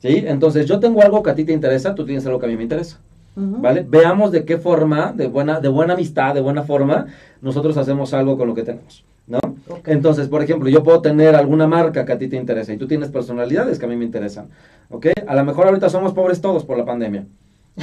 ¿Sí? 0.00 0.24
Entonces, 0.26 0.66
yo 0.66 0.80
tengo 0.80 1.02
algo 1.02 1.22
que 1.22 1.30
a 1.30 1.34
ti 1.34 1.44
te 1.44 1.52
interesa, 1.52 1.94
tú 1.94 2.04
tienes 2.04 2.26
algo 2.26 2.38
que 2.38 2.46
a 2.46 2.48
mí 2.48 2.56
me 2.56 2.62
interesa. 2.62 2.98
¿Vale? 3.36 3.84
Veamos 3.88 4.30
de 4.30 4.44
qué 4.44 4.58
forma, 4.58 5.12
de 5.12 5.26
buena, 5.26 5.58
de 5.58 5.68
buena 5.68 5.94
amistad, 5.94 6.34
de 6.34 6.40
buena 6.40 6.62
forma, 6.62 7.06
nosotros 7.40 7.76
hacemos 7.76 8.14
algo 8.14 8.38
con 8.38 8.46
lo 8.46 8.54
que 8.54 8.62
tenemos. 8.62 9.04
¿no? 9.26 9.40
Entonces, 9.86 10.28
por 10.28 10.42
ejemplo, 10.42 10.68
yo 10.68 10.84
puedo 10.84 11.00
tener 11.00 11.34
alguna 11.34 11.66
marca 11.66 12.04
que 12.04 12.12
a 12.12 12.18
ti 12.18 12.28
te 12.28 12.36
interesa 12.36 12.72
y 12.72 12.76
tú 12.76 12.86
tienes 12.86 13.08
personalidades 13.08 13.78
que 13.78 13.86
a 13.86 13.88
mí 13.88 13.96
me 13.96 14.04
interesan. 14.04 14.48
¿Ok? 14.90 15.06
A 15.26 15.34
lo 15.34 15.44
mejor 15.44 15.66
ahorita 15.66 15.88
somos 15.88 16.12
pobres 16.12 16.40
todos 16.40 16.64
por 16.64 16.78
la 16.78 16.84
pandemia. 16.84 17.26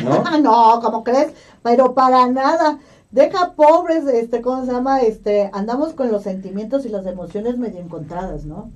¿No? 0.01 0.24
no, 0.41 0.79
¿cómo 0.81 1.03
crees? 1.03 1.34
Pero 1.63 1.93
para 1.93 2.27
nada 2.27 2.77
deja 3.11 3.53
pobres, 3.53 4.05
este, 4.07 4.41
¿cómo 4.41 4.65
se 4.65 4.71
llama? 4.71 5.01
Este, 5.01 5.49
andamos 5.53 5.93
con 5.93 6.11
los 6.11 6.23
sentimientos 6.23 6.85
y 6.85 6.89
las 6.89 7.05
emociones 7.05 7.57
medio 7.57 7.79
encontradas, 7.79 8.45
¿no? 8.45 8.69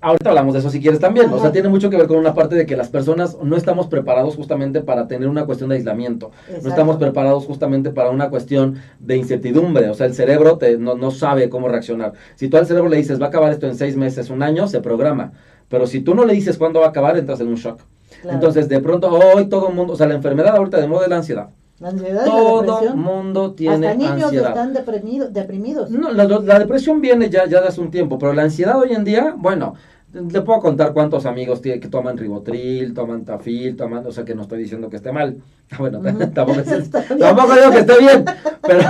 Ahorita 0.00 0.28
hablamos 0.28 0.54
de 0.54 0.60
eso 0.60 0.70
si 0.70 0.80
quieres 0.80 1.00
también. 1.00 1.32
O 1.32 1.40
sea, 1.40 1.50
tiene 1.50 1.68
mucho 1.68 1.90
que 1.90 1.96
ver 1.96 2.06
con 2.06 2.18
una 2.18 2.32
parte 2.32 2.54
de 2.54 2.66
que 2.66 2.76
las 2.76 2.88
personas 2.88 3.36
no 3.42 3.56
estamos 3.56 3.88
preparados 3.88 4.36
justamente 4.36 4.80
para 4.80 5.08
tener 5.08 5.28
una 5.28 5.44
cuestión 5.44 5.70
de 5.70 5.76
aislamiento. 5.76 6.30
No 6.62 6.68
estamos 6.68 6.98
preparados 6.98 7.46
justamente 7.46 7.90
para 7.90 8.10
una 8.10 8.30
cuestión 8.30 8.76
de 9.00 9.16
incertidumbre. 9.16 9.88
O 9.90 9.94
sea, 9.94 10.06
el 10.06 10.14
cerebro 10.14 10.56
te, 10.56 10.78
no, 10.78 10.94
no 10.94 11.10
sabe 11.10 11.48
cómo 11.50 11.66
reaccionar. 11.66 12.12
Si 12.36 12.48
tú 12.48 12.58
al 12.58 12.66
cerebro 12.66 12.88
le 12.88 12.96
dices, 12.96 13.20
va 13.20 13.26
a 13.26 13.28
acabar 13.28 13.50
esto 13.50 13.66
en 13.66 13.74
seis 13.74 13.96
meses, 13.96 14.30
un 14.30 14.44
año, 14.44 14.68
se 14.68 14.80
programa. 14.80 15.32
Pero 15.68 15.88
si 15.88 16.00
tú 16.00 16.14
no 16.14 16.24
le 16.24 16.32
dices 16.32 16.58
cuándo 16.58 16.78
va 16.78 16.86
a 16.86 16.90
acabar, 16.90 17.18
entras 17.18 17.40
en 17.40 17.48
un 17.48 17.56
shock. 17.56 17.80
Entonces, 18.22 18.68
de 18.68 18.80
pronto, 18.80 19.10
hoy 19.10 19.46
todo 19.46 19.68
el 19.68 19.74
mundo, 19.74 19.94
o 19.94 19.96
sea, 19.96 20.06
la 20.06 20.14
enfermedad 20.14 20.54
ahorita 20.54 20.80
de 20.80 20.86
moda 20.86 21.04
es 21.04 21.10
la 21.10 21.16
ansiedad. 21.16 21.48
La 21.80 21.90
ansiedad 21.90 22.24
Todo 22.24 22.82
el 22.82 22.96
mundo 22.96 23.52
tiene 23.52 23.86
Hasta 23.86 23.98
niños 23.98 24.24
ansiedad. 24.24 24.48
están 24.48 24.72
deprimidos. 24.72 25.32
deprimidos. 25.32 25.90
No, 25.90 26.10
la, 26.10 26.24
la, 26.24 26.58
depresión 26.58 27.00
viene 27.00 27.30
ya, 27.30 27.46
ya 27.46 27.60
de 27.60 27.68
hace 27.68 27.80
un 27.80 27.90
tiempo, 27.90 28.18
pero 28.18 28.32
la 28.32 28.42
ansiedad 28.42 28.78
hoy 28.78 28.92
en 28.92 29.04
día, 29.04 29.34
bueno, 29.36 29.74
le 30.12 30.40
puedo 30.40 30.60
contar 30.60 30.92
cuántos 30.92 31.26
amigos 31.26 31.60
tiene, 31.60 31.80
que 31.80 31.88
toman 31.88 32.16
ribotril, 32.16 32.94
toman 32.94 33.24
tafil, 33.24 33.76
toman, 33.76 34.06
o 34.06 34.12
sea 34.12 34.24
que 34.24 34.34
no 34.34 34.42
estoy 34.42 34.58
diciendo 34.60 34.88
que 34.88 34.96
esté 34.96 35.12
mal. 35.12 35.36
Bueno, 35.78 36.00
tampoco, 36.34 36.62
tampoco 37.18 37.54
digo 37.54 37.70
que 37.70 37.78
esté 37.80 37.98
bien, 37.98 38.24
pero, 38.62 38.80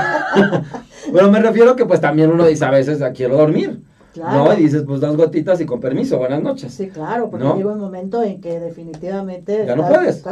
pero 1.12 1.30
me 1.30 1.40
refiero 1.40 1.74
que 1.74 1.84
pues 1.84 2.00
también 2.00 2.30
uno 2.30 2.46
dice 2.46 2.64
a 2.64 2.70
veces, 2.70 3.02
quiero 3.14 3.36
dormir. 3.36 3.80
¿No? 4.16 4.52
Y 4.54 4.62
dices, 4.62 4.84
pues 4.86 5.00
dos 5.00 5.16
gotitas 5.16 5.60
y 5.60 5.66
con 5.66 5.80
permiso, 5.80 6.18
buenas 6.18 6.42
noches. 6.42 6.72
Sí, 6.72 6.88
claro, 6.88 7.30
porque 7.30 7.46
llega 7.56 7.72
un 7.72 7.78
momento 7.78 8.22
en 8.22 8.40
que 8.40 8.58
definitivamente 8.58 9.64
ya 9.66 9.76
no 9.76 9.86
puedes. 9.86 10.24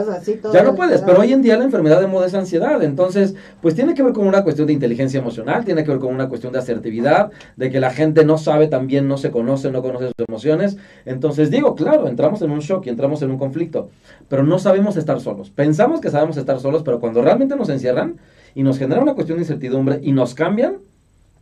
ya 0.53 0.63
no 0.63 0.75
puedes, 0.75 1.03
pero 1.03 1.21
hoy 1.21 1.33
en 1.33 1.43
día 1.43 1.57
la 1.57 1.65
enfermedad 1.65 2.01
de 2.01 2.07
moda 2.07 2.27
es 2.27 2.35
ansiedad, 2.35 2.83
entonces, 2.83 3.35
pues 3.61 3.75
tiene 3.75 3.95
que 3.95 4.03
ver 4.03 4.13
con 4.13 4.27
una 4.27 4.43
cuestión 4.43 4.67
de 4.67 4.73
inteligencia 4.73 5.21
emocional, 5.21 5.65
tiene 5.65 5.85
que 5.85 5.91
ver 5.91 6.01
con 6.01 6.15
una 6.15 6.29
cuestión 6.29 6.53
de 6.53 6.59
asertividad, 6.59 7.31
de 7.57 7.71
que 7.71 7.81
la 7.81 7.91
gente 7.91 8.25
no 8.25 8.39
sabe 8.39 8.69
también, 8.69 9.09
no 9.09 9.19
se 9.19 9.31
conoce, 9.31 9.71
no 9.71 9.83
conoce 9.83 10.07
sus 10.07 10.27
emociones. 10.29 10.77
Entonces, 11.05 11.51
digo, 11.51 11.75
claro, 11.75 12.09
entramos 12.09 12.43
en 12.43 12.51
un 12.51 12.61
shock 12.61 12.87
y 12.87 12.91
entramos 12.91 13.23
en 13.23 13.31
un 13.31 13.39
conflicto, 13.39 13.91
pero 14.29 14.43
no 14.43 14.59
sabemos 14.59 14.97
estar 14.97 15.21
solos. 15.21 15.51
Pensamos 15.51 16.01
que 16.01 16.11
sabemos 16.11 16.37
estar 16.37 16.59
solos, 16.61 16.83
pero 16.83 17.01
cuando 17.01 17.23
realmente 17.23 17.57
nos 17.57 17.69
encierran 17.69 18.17
y 18.55 18.63
nos 18.63 18.79
genera 18.79 19.01
una 19.03 19.15
cuestión 19.15 19.39
de 19.39 19.43
incertidumbre 19.43 20.01
y 20.03 20.13
nos 20.13 20.35
cambian, 20.35 20.79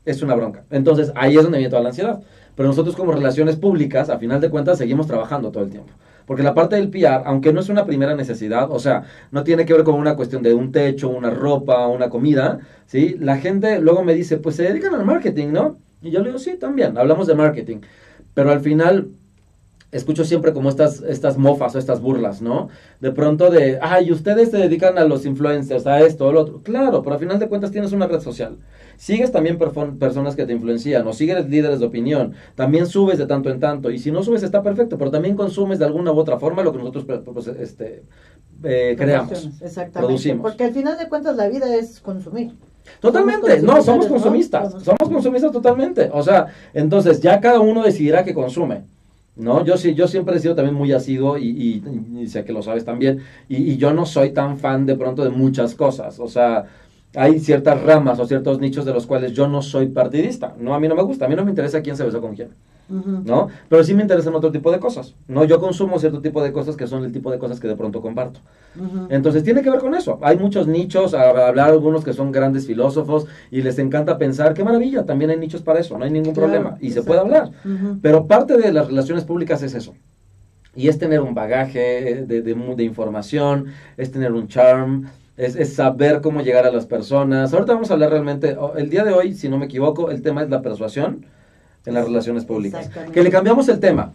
es 0.05 0.23
una 0.23 0.35
bronca. 0.35 0.65
Entonces, 0.71 1.13
ahí 1.15 1.37
es 1.37 1.43
donde 1.43 1.59
viene 1.59 1.71
toda 1.71 1.83
la 1.83 1.89
ansiedad. 1.91 2.21
Pero 2.57 2.69
nosotros 2.69 2.95
como 2.95 3.13
relaciones 3.13 3.57
públicas, 3.57 4.11
a 4.11 4.19
final 4.19 4.41
de 4.41 4.51
cuentas, 4.51 4.79
seguimos 4.79 5.07
trabajando 5.07 5.51
todo 5.51 5.65
el 5.65 5.71
tiempo. 5.71 5.93
Porque 6.27 6.43
la 6.43 6.55
parte 6.55 6.77
del 6.77 6.89
PR, 6.89 7.23
aunque 7.27 7.53
no 7.53 7.61
es 7.61 7.69
una 7.69 7.85
primera 7.85 8.15
necesidad, 8.15 8.71
o 8.71 8.79
sea, 8.79 9.05
no 9.31 9.45
tiene 9.45 9.67
que 9.67 9.75
ver 9.75 9.85
con 9.85 9.97
una 9.97 10.17
cuestión 10.17 10.43
de 10.43 10.55
un 10.55 10.73
techo, 10.73 11.09
una 11.09 11.31
ropa, 11.31 11.87
una 11.89 12.09
comida, 12.09 12.61
¿sí? 12.87 13.17
La 13.19 13.37
gente 13.39 13.81
luego 13.81 14.05
me 14.05 14.15
dice, 14.15 14.39
pues 14.39 14.57
se 14.57 14.63
dedican 14.63 14.95
al 14.95 15.05
marketing, 15.05 15.49
¿no? 15.49 15.79
Y 16.01 16.11
yo 16.11 16.21
le 16.21 16.27
digo, 16.27 16.39
sí, 16.39 16.57
también, 16.57 16.97
hablamos 16.97 17.27
de 17.27 17.35
marketing. 17.35 17.79
Pero 18.33 18.51
al 18.51 18.61
final, 18.61 19.09
escucho 19.95 20.25
siempre 20.25 20.53
como 20.53 20.69
estas, 20.69 21.03
estas 21.03 21.39
mofas 21.39 21.75
o 21.75 21.79
estas 21.79 22.01
burlas, 22.01 22.43
¿no? 22.43 22.69
De 23.01 23.13
pronto 23.13 23.49
de, 23.49 23.79
ay, 23.81 24.11
ustedes 24.11 24.51
se 24.51 24.57
dedican 24.57 24.99
a 24.99 25.05
los 25.05 25.25
influencers, 25.25 25.87
a 25.87 26.01
esto, 26.01 26.29
a 26.29 26.33
lo 26.33 26.41
otro. 26.41 26.63
Claro, 26.63 27.03
pero 27.03 27.15
al 27.15 27.21
final 27.21 27.39
de 27.39 27.49
cuentas 27.49 27.71
tienes 27.71 27.93
una 27.93 28.09
red 28.09 28.21
social. 28.21 28.59
Sigues 28.97 29.31
también 29.31 29.57
personas 29.57 30.35
que 30.35 30.47
te 30.47 30.53
influencian 30.53 31.07
o 31.07 31.13
sigues 31.13 31.49
líderes 31.49 31.79
de 31.79 31.87
opinión. 31.87 32.35
También 32.57 32.87
subes 32.87 33.19
de 33.19 33.27
tanto 33.27 33.51
en 33.51 33.61
tanto. 33.61 33.91
Y 33.91 33.99
si 33.99 34.11
no 34.11 34.23
subes 34.23 34.43
está 34.43 34.63
perfecto, 34.63 34.99
pero 34.99 35.11
también 35.13 35.37
consumes 35.37 35.79
de 35.79 35.85
alguna 35.85 36.13
u 36.13 36.19
otra 36.19 36.39
forma 36.39 36.63
lo 36.63 36.73
que 36.73 36.79
nosotros 36.79 37.05
pues, 37.25 37.47
este, 37.47 38.03
eh, 38.65 38.95
creamos. 38.99 39.51
Exactamente. 39.61 39.99
Producimos. 39.99 40.43
Porque 40.43 40.65
al 40.65 40.73
final 40.73 40.99
de 40.99 41.09
cuentas 41.09 41.37
la 41.37 41.49
vida 41.49 41.75
es 41.75 42.01
consumir. 42.01 42.53
Totalmente, 43.01 43.63
no, 43.63 43.83
somos 43.83 44.07
consumistas, 44.07 44.75
somos 44.83 45.09
consumistas 45.09 45.51
totalmente. 45.51 46.11
O 46.13 46.23
sea, 46.23 46.49
entonces 46.75 47.21
ya 47.21 47.41
cada 47.41 47.61
uno 47.61 47.83
decidirá 47.83 48.25
qué 48.25 48.35
consume. 48.35 48.85
¿No? 49.37 49.65
Yo 49.65 49.77
sí, 49.77 49.95
yo 49.95 50.07
siempre 50.07 50.37
he 50.37 50.39
sido 50.39 50.55
también 50.55 50.75
muy 50.75 50.93
asiduo 50.93 51.39
y, 51.39 51.83
y, 52.17 52.27
sé 52.27 52.45
que 52.45 52.53
lo 52.53 52.63
sabes 52.63 52.85
también, 52.85 53.21
y, 53.49 53.77
yo 53.77 53.93
no 53.93 54.07
soy 54.07 54.31
tan 54.33 54.59
fan 54.59 54.87
de 54.87 54.97
pronto 54.97 55.25
de 55.25 55.31
muchas 55.31 55.75
cosas, 55.75 56.19
o 56.21 56.29
sea, 56.29 56.67
hay 57.15 57.39
ciertas 57.39 57.83
ramas 57.83 58.19
o 58.19 58.27
ciertos 58.27 58.59
nichos 58.61 58.85
de 58.85 58.93
los 58.93 59.07
cuales 59.07 59.33
yo 59.33 59.49
no 59.49 59.63
soy 59.63 59.89
partidista, 59.89 60.55
no, 60.59 60.75
a 60.75 60.81
mí 60.81 60.89
no 60.89 60.95
me 60.95 61.03
gusta, 61.03 61.27
a 61.27 61.29
mí 61.29 61.35
no 61.35 61.45
me 61.45 61.51
interesa 61.51 61.83
quién 61.83 61.97
se 61.97 62.05
besó 62.05 62.21
con 62.21 62.35
quién, 62.35 62.51
¿no? 62.89 63.49
Pero 63.69 63.83
sí 63.85 63.95
me 63.95 64.03
interesan 64.03 64.35
otro 64.35 64.53
tipo 64.53 64.71
de 64.71 64.79
cosas, 64.79 65.15
¿no? 65.27 65.45
Yo 65.45 65.59
consumo 65.59 65.99
cierto 65.99 66.21
tipo 66.21 66.43
de 66.43 66.53
cosas 66.53 66.77
que 66.77 66.87
son 66.87 67.05
el 67.05 67.13
tipo 67.13 67.31
de 67.31 67.39
cosas 67.39 67.61
que 67.61 67.69
de 67.69 67.77
pronto 67.77 68.03
comparto. 68.03 68.41
Entonces 69.09 69.43
tiene 69.45 69.63
que 69.63 69.71
ver 69.71 69.81
con 69.81 69.95
eso. 69.95 70.19
Hay 70.23 70.37
muchos 70.37 70.67
nichos, 70.67 71.15
a 71.15 71.31
hablar 71.49 71.71
algunos 71.71 72.05
que 72.05 72.13
son 72.13 72.33
grandes 72.33 72.67
filósofos 72.67 73.27
y 73.51 73.63
les 73.63 73.79
encanta 73.79 74.19
pensar, 74.19 74.55
qué 74.55 74.65
maravilla, 74.65 75.05
también 75.05 75.31
hay 75.31 75.39
nichos 75.39 75.63
para 75.63 75.81
eso, 75.81 75.99
no 75.99 76.05
hay 76.05 76.11
ningún 76.11 76.35
problema 76.35 76.77
y 76.81 76.91
se 76.91 77.03
puede 77.03 77.21
hablar. 77.21 77.51
Pero 78.03 78.27
parte 78.27 78.57
de 78.57 78.73
las 78.73 78.87
relaciones 78.89 79.25
públicas 79.25 79.63
es 79.63 79.75
eso. 79.75 79.95
Y 80.77 80.89
es 80.89 80.99
tener 80.99 81.21
un 81.21 81.35
bagaje 81.35 82.25
de, 82.27 82.43
de, 82.43 82.55
de 82.55 82.85
información, 82.85 83.67
es 83.97 84.11
tener 84.11 84.33
un 84.33 84.49
charm, 84.49 85.07
es, 85.37 85.75
saber 85.75 86.21
cómo 86.21 86.43
llegar 86.43 86.67
a 86.67 86.71
las 86.71 86.87
personas. 86.87 87.53
Ahorita 87.53 87.75
vamos 87.75 87.91
a 87.91 87.95
hablar 87.95 88.11
realmente, 88.11 88.57
el 88.77 88.91
día 88.91 89.05
de 89.05 89.13
hoy, 89.13 89.35
si 89.35 89.49
no 89.49 89.59
me 89.59 89.67
equivoco, 89.67 90.11
el 90.11 90.23
tema 90.23 90.43
es 90.43 90.51
la 90.51 90.63
persuasión 90.63 91.27
en 91.87 91.95
las 91.95 92.05
relaciones 92.05 92.45
públicas. 92.45 92.91
Que 93.13 93.23
le 93.23 93.31
cambiamos 93.31 93.69
el 93.69 93.79
tema. 93.79 94.13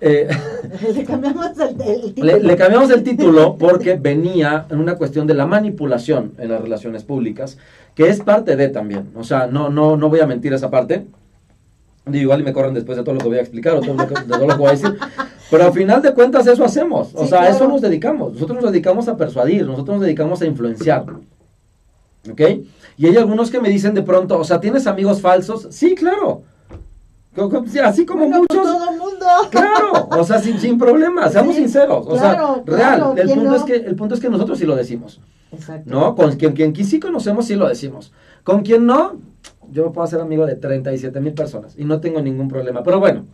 Eh, 0.00 0.28
le 0.94 1.04
cambiamos 1.04 1.58
el, 1.58 1.76
título. 2.14 2.38
Le, 2.38 2.56
cambiamos 2.56 2.90
el 2.90 3.02
título 3.02 3.56
porque 3.56 3.94
venía 3.94 4.66
en 4.68 4.78
una 4.78 4.96
cuestión 4.96 5.26
de 5.26 5.34
la 5.34 5.46
manipulación 5.46 6.32
en 6.38 6.50
las 6.50 6.60
relaciones 6.60 7.04
públicas, 7.04 7.58
que 7.94 8.08
es 8.08 8.20
parte 8.20 8.56
de 8.56 8.68
también. 8.68 9.10
O 9.14 9.24
sea, 9.24 9.46
no, 9.46 9.70
no, 9.70 9.96
no 9.96 10.08
voy 10.08 10.20
a 10.20 10.26
mentir 10.26 10.52
esa 10.52 10.70
parte. 10.70 11.06
Digo, 12.06 12.22
igual 12.22 12.40
y 12.40 12.44
me 12.44 12.52
corren 12.52 12.74
después 12.74 12.98
de 12.98 13.04
todo 13.04 13.14
lo 13.14 13.20
que 13.20 13.28
voy 13.28 13.38
a 13.38 13.40
explicar 13.40 13.74
o 13.76 13.80
todo 13.80 13.94
lo 13.94 14.06
que, 14.06 14.14
de 14.14 14.26
todo 14.26 14.46
lo 14.46 14.54
que 14.54 14.58
voy 14.58 14.68
a 14.68 14.72
decir. 14.72 14.94
Pero 15.50 15.64
al 15.64 15.72
final 15.72 16.02
de 16.02 16.12
cuentas 16.12 16.46
eso 16.46 16.64
hacemos. 16.64 17.14
O 17.14 17.26
sea, 17.26 17.42
a 17.42 17.48
eso 17.48 17.66
nos 17.66 17.80
dedicamos. 17.80 18.34
Nosotros 18.34 18.60
nos 18.60 18.72
dedicamos 18.72 19.08
a 19.08 19.16
persuadir, 19.16 19.64
nosotros 19.64 19.96
nos 19.96 20.04
dedicamos 20.04 20.42
a 20.42 20.46
influenciar. 20.46 21.06
¿Ok? 22.30 22.40
Y 22.96 23.06
hay 23.06 23.16
algunos 23.16 23.50
que 23.50 23.60
me 23.60 23.70
dicen 23.70 23.94
de 23.94 24.02
pronto, 24.02 24.38
o 24.38 24.44
sea, 24.44 24.60
¿tienes 24.60 24.86
amigos 24.86 25.20
falsos? 25.20 25.68
Sí, 25.70 25.94
claro. 25.94 26.42
Así 27.84 28.06
como 28.06 28.28
muchos. 28.28 28.62
Todo 28.62 28.90
el 28.90 28.98
mundo. 28.98 29.26
Claro, 29.50 30.08
o 30.10 30.24
sea, 30.24 30.38
sin, 30.38 30.58
sin 30.58 30.78
problema, 30.78 31.28
seamos 31.28 31.56
sinceros. 31.56 32.06
O 32.06 32.18
sea, 32.18 32.62
real. 32.64 33.14
el, 33.16 33.30
punto 33.30 33.56
es 33.56 33.62
que, 33.62 33.74
el 33.74 33.96
punto 33.96 34.14
es 34.14 34.20
que 34.20 34.28
nosotros 34.28 34.58
sí 34.58 34.66
lo 34.66 34.76
decimos. 34.76 35.20
Exacto. 35.52 35.90
¿No? 35.90 36.14
Con 36.14 36.32
quien, 36.36 36.52
quien 36.52 36.74
sí 36.86 37.00
conocemos, 37.00 37.46
sí 37.46 37.54
lo 37.54 37.68
decimos. 37.68 38.12
Con 38.42 38.62
quien 38.62 38.86
no, 38.86 39.16
yo 39.70 39.92
puedo 39.92 40.06
ser 40.06 40.20
amigo 40.20 40.46
de 40.46 40.56
37 40.56 41.20
mil 41.20 41.32
personas 41.32 41.74
y 41.78 41.84
no 41.84 42.00
tengo 42.00 42.20
ningún 42.20 42.48
problema. 42.48 42.82
Pero 42.82 43.00
bueno, 43.00 43.24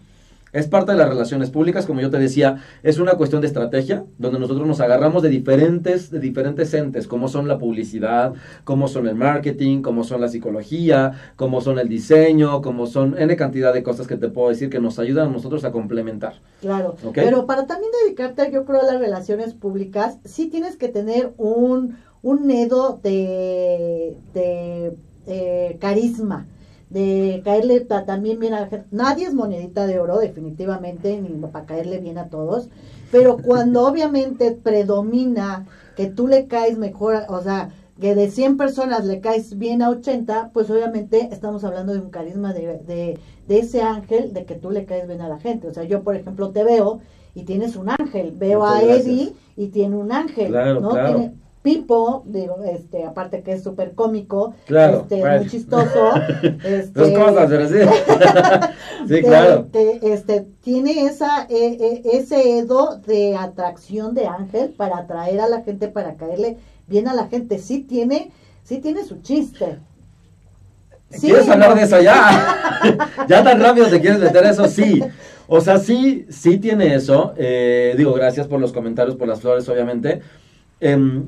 es 0.53 0.67
parte 0.67 0.93
de 0.93 0.99
las 0.99 1.09
relaciones 1.09 1.51
públicas, 1.51 1.87
como 1.87 2.01
yo 2.01 2.11
te 2.11 2.19
decía, 2.19 2.57
es 2.83 2.99
una 2.99 3.15
cuestión 3.15 3.41
de 3.41 3.47
estrategia, 3.47 4.05
donde 4.19 4.39
nosotros 4.39 4.67
nos 4.67 4.81
agarramos 4.81 5.23
de 5.23 5.29
diferentes, 5.29 6.11
de 6.11 6.19
diferentes 6.19 6.75
entes, 6.75 7.07
como 7.07 7.29
son 7.29 7.47
la 7.49 7.59
publicidad, 7.59 8.35
como 8.65 8.89
son 8.89 9.07
el 9.07 9.15
marketing, 9.15 9.83
como 9.83 10.05
son 10.05 10.21
la 10.21 10.29
psicología, 10.29 11.13
como 11.37 11.61
son 11.61 11.79
el 11.79 11.89
diseño, 11.89 12.63
como 12.63 12.87
son 12.87 13.17
N 13.19 13.35
cantidad 13.37 13.73
de 13.73 13.83
cosas 13.83 14.07
que 14.07 14.17
te 14.17 14.29
puedo 14.29 14.49
decir 14.49 14.71
que 14.71 14.81
nos 14.81 14.99
ayudan 14.99 15.29
a 15.29 15.33
nosotros 15.33 15.65
a 15.65 15.73
complementar. 15.73 16.35
Claro, 16.61 16.97
pero 17.15 17.47
para 17.47 17.67
también 17.67 17.93
dedicarte, 18.05 18.51
yo 18.53 18.65
creo, 18.65 18.81
a 18.81 18.85
las 18.85 19.01
relaciones 19.01 19.55
públicas, 19.55 20.19
sí 20.25 20.49
tienes 20.49 20.77
que 20.77 20.89
tener 20.89 21.33
un, 21.37 21.97
un 22.23 22.47
nedo 22.47 22.99
de, 23.03 24.17
de 24.35 24.97
eh, 25.27 25.77
carisma 25.81 26.47
de 26.91 27.41
caerle 27.45 27.81
también 27.81 28.41
bien 28.41 28.53
a 28.53 28.61
la 28.61 28.67
gente. 28.67 28.87
Nadie 28.91 29.27
es 29.27 29.35
monedita 29.35 29.87
de 29.87 29.99
oro, 30.01 30.19
definitivamente, 30.19 31.21
ni 31.21 31.29
para 31.47 31.65
caerle 31.65 31.99
bien 31.99 32.19
a 32.19 32.29
todos. 32.29 32.69
Pero 33.11 33.39
cuando 33.39 33.87
obviamente 33.89 34.53
predomina 34.53 35.67
que 35.97 36.07
tú 36.07 36.27
le 36.27 36.47
caes 36.47 36.77
mejor, 36.79 37.23
o 37.29 37.41
sea, 37.41 37.71
que 38.01 38.15
de 38.15 38.31
100 38.31 38.57
personas 38.57 39.05
le 39.05 39.21
caes 39.21 39.57
bien 39.59 39.83
a 39.83 39.91
80, 39.91 40.51
pues 40.53 40.71
obviamente 40.71 41.29
estamos 41.31 41.65
hablando 41.65 41.93
de 41.93 42.01
un 42.01 42.11
carisma 42.11 42.53
de, 42.53 42.79
de, 42.79 43.19
de 43.47 43.59
ese 43.59 43.83
ángel 43.83 44.33
de 44.33 44.45
que 44.45 44.55
tú 44.55 44.71
le 44.71 44.85
caes 44.85 45.07
bien 45.07 45.21
a 45.21 45.29
la 45.29 45.39
gente. 45.39 45.69
O 45.69 45.75
sea, 45.75 45.85
yo, 45.85 46.03
por 46.03 46.17
ejemplo, 46.17 46.51
te 46.51 46.65
veo 46.65 47.01
y 47.35 47.45
tienes 47.45 47.77
un 47.77 47.91
ángel. 47.91 48.33
Veo 48.33 48.65
a 48.65 48.83
Eddie 48.83 49.35
y 49.57 49.69
tiene 49.69 49.97
un 49.97 50.11
ángel. 50.13 50.51
¿no? 50.81 50.91
Tiene, 50.91 51.35
Pipo, 51.63 52.23
digo, 52.25 52.63
este, 52.65 53.05
aparte 53.05 53.43
que 53.43 53.53
es 53.53 53.63
súper 53.63 53.93
cómico, 53.93 54.55
este, 54.67 55.39
muy 55.39 55.47
chistoso. 55.47 56.13
este, 56.65 57.13
cosas, 57.13 57.51
pero 57.51 57.69
sí. 57.69 57.75
sí, 59.09 59.23
claro. 59.23 59.67
este, 59.75 60.47
tiene 60.63 61.05
esa, 61.05 61.47
e, 61.51 62.03
e, 62.05 62.17
ese 62.17 62.59
edo 62.59 62.97
de 63.07 63.37
atracción 63.37 64.15
de 64.15 64.27
ángel 64.27 64.71
para 64.71 64.99
atraer 64.99 65.41
a 65.41 65.49
la 65.49 65.61
gente, 65.61 65.89
para 65.89 66.15
caerle 66.15 66.57
bien 66.87 67.09
a 67.09 67.15
la 67.15 67.27
gente. 67.27 67.59
Sí 67.59 67.81
tiene, 67.81 68.31
sí 68.65 68.79
tiene 68.79 69.05
su 69.05 69.21
chiste. 69.21 69.79
¿Quieres 71.21 71.47
hablar 71.47 71.75
de 71.75 71.83
eso 71.83 72.01
ya? 72.01 72.87
ya 73.29 73.45
tan 73.45 73.61
rápido 73.61 73.89
te 73.89 74.01
quieres 74.01 74.21
meter 74.21 74.47
eso, 74.47 74.67
sí. 74.67 75.03
O 75.47 75.61
sea, 75.61 75.79
sí, 75.79 76.25
sí 76.31 76.57
tiene 76.57 76.95
eso. 76.95 77.35
Eh, 77.37 77.95
digo, 77.99 78.15
gracias 78.15 78.47
por 78.47 78.61
los 78.61 78.73
comentarios, 78.73 79.17
por 79.17 79.29
las 79.29 79.41
flores, 79.41 79.69
obviamente. 79.69 80.23
Eh, 80.81 81.23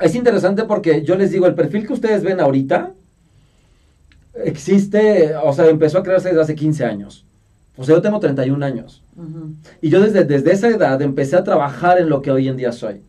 es 0.00 0.14
interesante 0.14 0.64
porque 0.64 1.02
yo 1.02 1.16
les 1.16 1.30
digo, 1.30 1.46
el 1.46 1.54
perfil 1.54 1.86
que 1.86 1.92
ustedes 1.92 2.22
ven 2.22 2.40
ahorita 2.40 2.92
existe, 4.44 5.34
o 5.42 5.52
sea, 5.52 5.68
empezó 5.68 5.98
a 5.98 6.02
crearse 6.02 6.28
desde 6.28 6.40
hace 6.40 6.54
15 6.54 6.84
años. 6.84 7.24
O 7.76 7.84
sea, 7.84 7.96
yo 7.96 8.02
tengo 8.02 8.20
31 8.20 8.64
años. 8.64 9.02
Y 9.80 9.88
yo 9.88 10.00
desde, 10.00 10.24
desde 10.24 10.52
esa 10.52 10.68
edad 10.68 11.00
empecé 11.02 11.36
a 11.36 11.44
trabajar 11.44 11.98
en 11.98 12.08
lo 12.08 12.22
que 12.22 12.30
hoy 12.30 12.48
en 12.48 12.56
día 12.56 12.72
soy. 12.72 13.02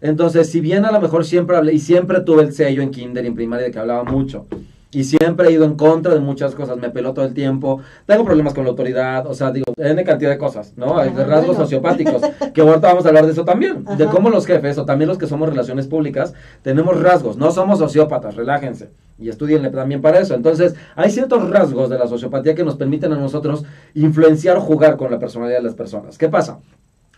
Entonces, 0.00 0.48
si 0.48 0.60
bien 0.60 0.84
a 0.84 0.92
lo 0.92 1.00
mejor 1.00 1.24
siempre 1.24 1.56
hablé, 1.56 1.72
y 1.74 1.80
siempre 1.80 2.20
tuve 2.20 2.42
el 2.42 2.52
sello 2.52 2.82
en 2.82 2.90
kinder 2.90 3.24
y 3.24 3.28
en 3.28 3.34
primaria 3.34 3.66
de 3.66 3.72
que 3.72 3.78
hablaba 3.78 4.04
mucho, 4.04 4.46
y 4.90 5.04
siempre 5.04 5.48
he 5.48 5.52
ido 5.52 5.64
en 5.64 5.74
contra 5.74 6.14
de 6.14 6.20
muchas 6.20 6.54
cosas, 6.54 6.78
me 6.78 6.88
peló 6.90 7.12
todo 7.12 7.26
el 7.26 7.34
tiempo, 7.34 7.80
tengo 8.06 8.24
problemas 8.24 8.54
con 8.54 8.64
la 8.64 8.70
autoridad, 8.70 9.26
o 9.26 9.34
sea, 9.34 9.50
digo, 9.50 9.66
N 9.76 10.02
cantidad 10.04 10.30
de 10.30 10.38
cosas, 10.38 10.72
¿no? 10.76 10.96
Hay 10.98 11.10
rasgos 11.10 11.56
sociopáticos, 11.56 12.22
que 12.54 12.60
ahorita 12.62 12.88
vamos 12.88 13.04
a 13.04 13.08
hablar 13.08 13.26
de 13.26 13.32
eso 13.32 13.44
también, 13.44 13.84
de 13.84 14.06
cómo 14.06 14.30
los 14.30 14.46
jefes, 14.46 14.78
o 14.78 14.86
también 14.86 15.08
los 15.08 15.18
que 15.18 15.26
somos 15.26 15.48
relaciones 15.48 15.86
públicas, 15.86 16.32
tenemos 16.62 17.00
rasgos, 17.00 17.36
no 17.36 17.50
somos 17.50 17.78
sociópatas, 17.78 18.34
relájense, 18.34 18.88
y 19.18 19.28
estudienle 19.28 19.70
también 19.70 20.00
para 20.00 20.20
eso. 20.20 20.34
Entonces, 20.34 20.74
hay 20.96 21.10
ciertos 21.10 21.50
rasgos 21.50 21.90
de 21.90 21.98
la 21.98 22.06
sociopatía 22.06 22.54
que 22.54 22.64
nos 22.64 22.76
permiten 22.76 23.12
a 23.12 23.16
nosotros 23.16 23.64
influenciar 23.94 24.56
o 24.56 24.60
jugar 24.60 24.96
con 24.96 25.10
la 25.10 25.18
personalidad 25.18 25.58
de 25.58 25.64
las 25.64 25.74
personas. 25.74 26.16
¿Qué 26.16 26.28
pasa? 26.28 26.60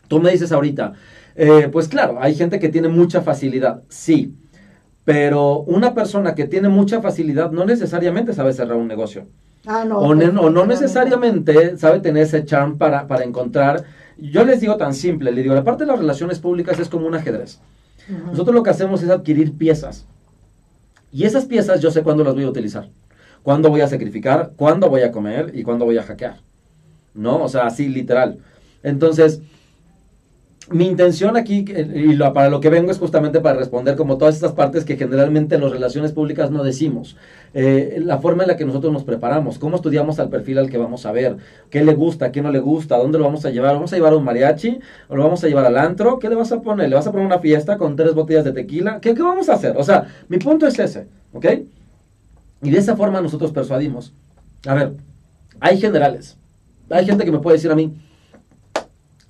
Tú 0.09 0.19
me 0.19 0.33
dices 0.33 0.51
ahorita, 0.51 0.95
eh, 1.37 1.69
pues 1.71 1.87
claro, 1.87 2.19
hay 2.21 2.35
gente 2.35 2.59
que 2.59 2.69
tiene 2.69 2.89
mucha 2.89 3.21
facilidad, 3.21 3.83
sí, 3.89 4.35
pero 5.05 5.61
una 5.61 5.95
persona 5.95 6.35
que 6.35 6.47
tiene 6.47 6.69
mucha 6.69 7.01
facilidad 7.01 7.51
no 7.51 7.65
necesariamente 7.65 8.33
sabe 8.33 8.53
cerrar 8.53 8.77
un 8.77 8.89
negocio. 8.89 9.27
Ah, 9.67 9.85
no, 9.85 9.99
o, 9.99 10.15
no 10.15 10.67
necesariamente 10.67 11.77
sabe 11.77 12.01
tener 12.01 12.23
ese 12.23 12.45
charm 12.45 12.79
para, 12.79 13.07
para 13.07 13.25
encontrar. 13.25 13.85
Yo 14.17 14.45
les 14.45 14.61
digo 14.61 14.77
tan 14.77 14.95
simple, 14.95 15.33
le 15.33 15.43
digo, 15.43 15.55
la 15.55 15.65
parte 15.65 15.85
de 15.85 15.91
las 15.91 15.99
relaciones 15.99 16.39
públicas 16.39 16.79
es 16.79 16.89
como 16.89 17.07
un 17.07 17.15
ajedrez. 17.15 17.61
Nosotros 18.27 18.55
lo 18.55 18.63
que 18.63 18.71
hacemos 18.71 19.03
es 19.03 19.11
adquirir 19.11 19.57
piezas. 19.57 20.07
Y 21.13 21.25
esas 21.25 21.45
piezas 21.45 21.81
yo 21.81 21.91
sé 21.91 22.03
cuándo 22.03 22.25
las 22.25 22.35
voy 22.35 22.45
a 22.45 22.49
utilizar. 22.49 22.89
Cuándo 23.43 23.71
voy 23.71 23.81
a 23.81 23.89
sacrificar, 23.89 24.53
cuándo 24.57 24.89
voy 24.89 25.03
a 25.03 25.13
comer 25.13 25.53
y 25.55 25.63
cuándo 25.63 25.85
voy 25.85 25.99
a 25.99 26.03
hackear. 26.03 26.39
¿No? 27.15 27.43
O 27.43 27.49
sea, 27.49 27.67
así 27.67 27.89
literal. 27.89 28.39
Entonces, 28.83 29.41
mi 30.71 30.87
intención 30.87 31.37
aquí, 31.37 31.65
y 31.69 32.17
para 32.17 32.49
lo 32.49 32.61
que 32.61 32.71
vengo 32.71 32.93
es 32.93 32.99
justamente 32.99 33.41
para 33.41 33.59
responder 33.59 33.97
como 33.97 34.19
todas 34.19 34.37
estas 34.37 34.53
partes 34.53 34.85
que 34.85 34.97
generalmente 34.97 35.57
en 35.57 35.63
las 35.63 35.73
relaciones 35.73 36.13
públicas 36.13 36.53
no 36.53 36.63
decimos. 36.63 37.17
Eh, 37.55 38.01
la 38.05 38.19
forma 38.19 38.45
en 38.45 38.49
la 38.51 38.57
que 38.57 38.65
nosotros 38.65 38.93
nos 38.93 39.03
preparamos, 39.03 39.59
cómo 39.59 39.77
estudiamos 39.77 40.21
al 40.21 40.29
perfil 40.29 40.59
al 40.59 40.71
que 40.71 40.79
vamos 40.79 41.07
a 41.07 41.13
ver, 41.13 41.37
qué 41.71 41.83
le 41.83 41.95
gusta, 41.95 42.31
qué 42.31 42.41
no 42.41 42.53
le 42.53 42.61
gusta, 42.61 42.97
dónde 42.99 43.19
lo 43.19 43.25
vamos 43.25 43.45
a 43.45 43.51
llevar, 43.51 43.75
vamos 43.75 43.93
a 43.93 43.97
llevar 43.97 44.13
a 44.13 44.17
un 44.17 44.25
mariachi, 44.25 44.79
o 45.09 45.17
lo 45.17 45.25
vamos 45.25 45.43
a 45.43 45.49
llevar 45.49 45.65
al 45.65 45.77
antro, 45.77 46.21
¿qué 46.21 46.29
le 46.29 46.37
vas 46.37 46.53
a 46.53 46.63
poner? 46.63 46.89
¿Le 46.89 46.95
vas 46.95 47.07
a 47.09 47.11
poner 47.11 47.27
una 47.27 47.41
fiesta 47.41 47.77
con 47.77 47.97
tres 47.97 48.15
botellas 48.15 48.45
de 48.45 48.53
tequila? 48.53 49.01
¿Qué, 49.01 49.13
qué 49.15 49.23
vamos 49.23 49.49
a 49.49 49.55
hacer? 49.55 49.77
O 49.77 49.83
sea, 49.83 50.07
mi 50.29 50.39
punto 50.39 50.69
es 50.69 50.79
ese, 50.79 51.09
¿ok? 51.33 51.47
Y 52.63 52.71
de 52.71 52.79
esa 52.79 52.97
forma 52.97 53.21
nosotros 53.21 53.51
persuadimos. 53.51 54.13
A 54.69 54.75
ver, 54.75 54.93
hay 55.59 55.81
generales, 55.81 56.37
hay 56.89 57.05
gente 57.07 57.25
que 57.25 57.33
me 57.33 57.41
puede 57.41 57.57
decir 57.57 57.73
a 57.73 57.75
mí, 57.75 57.93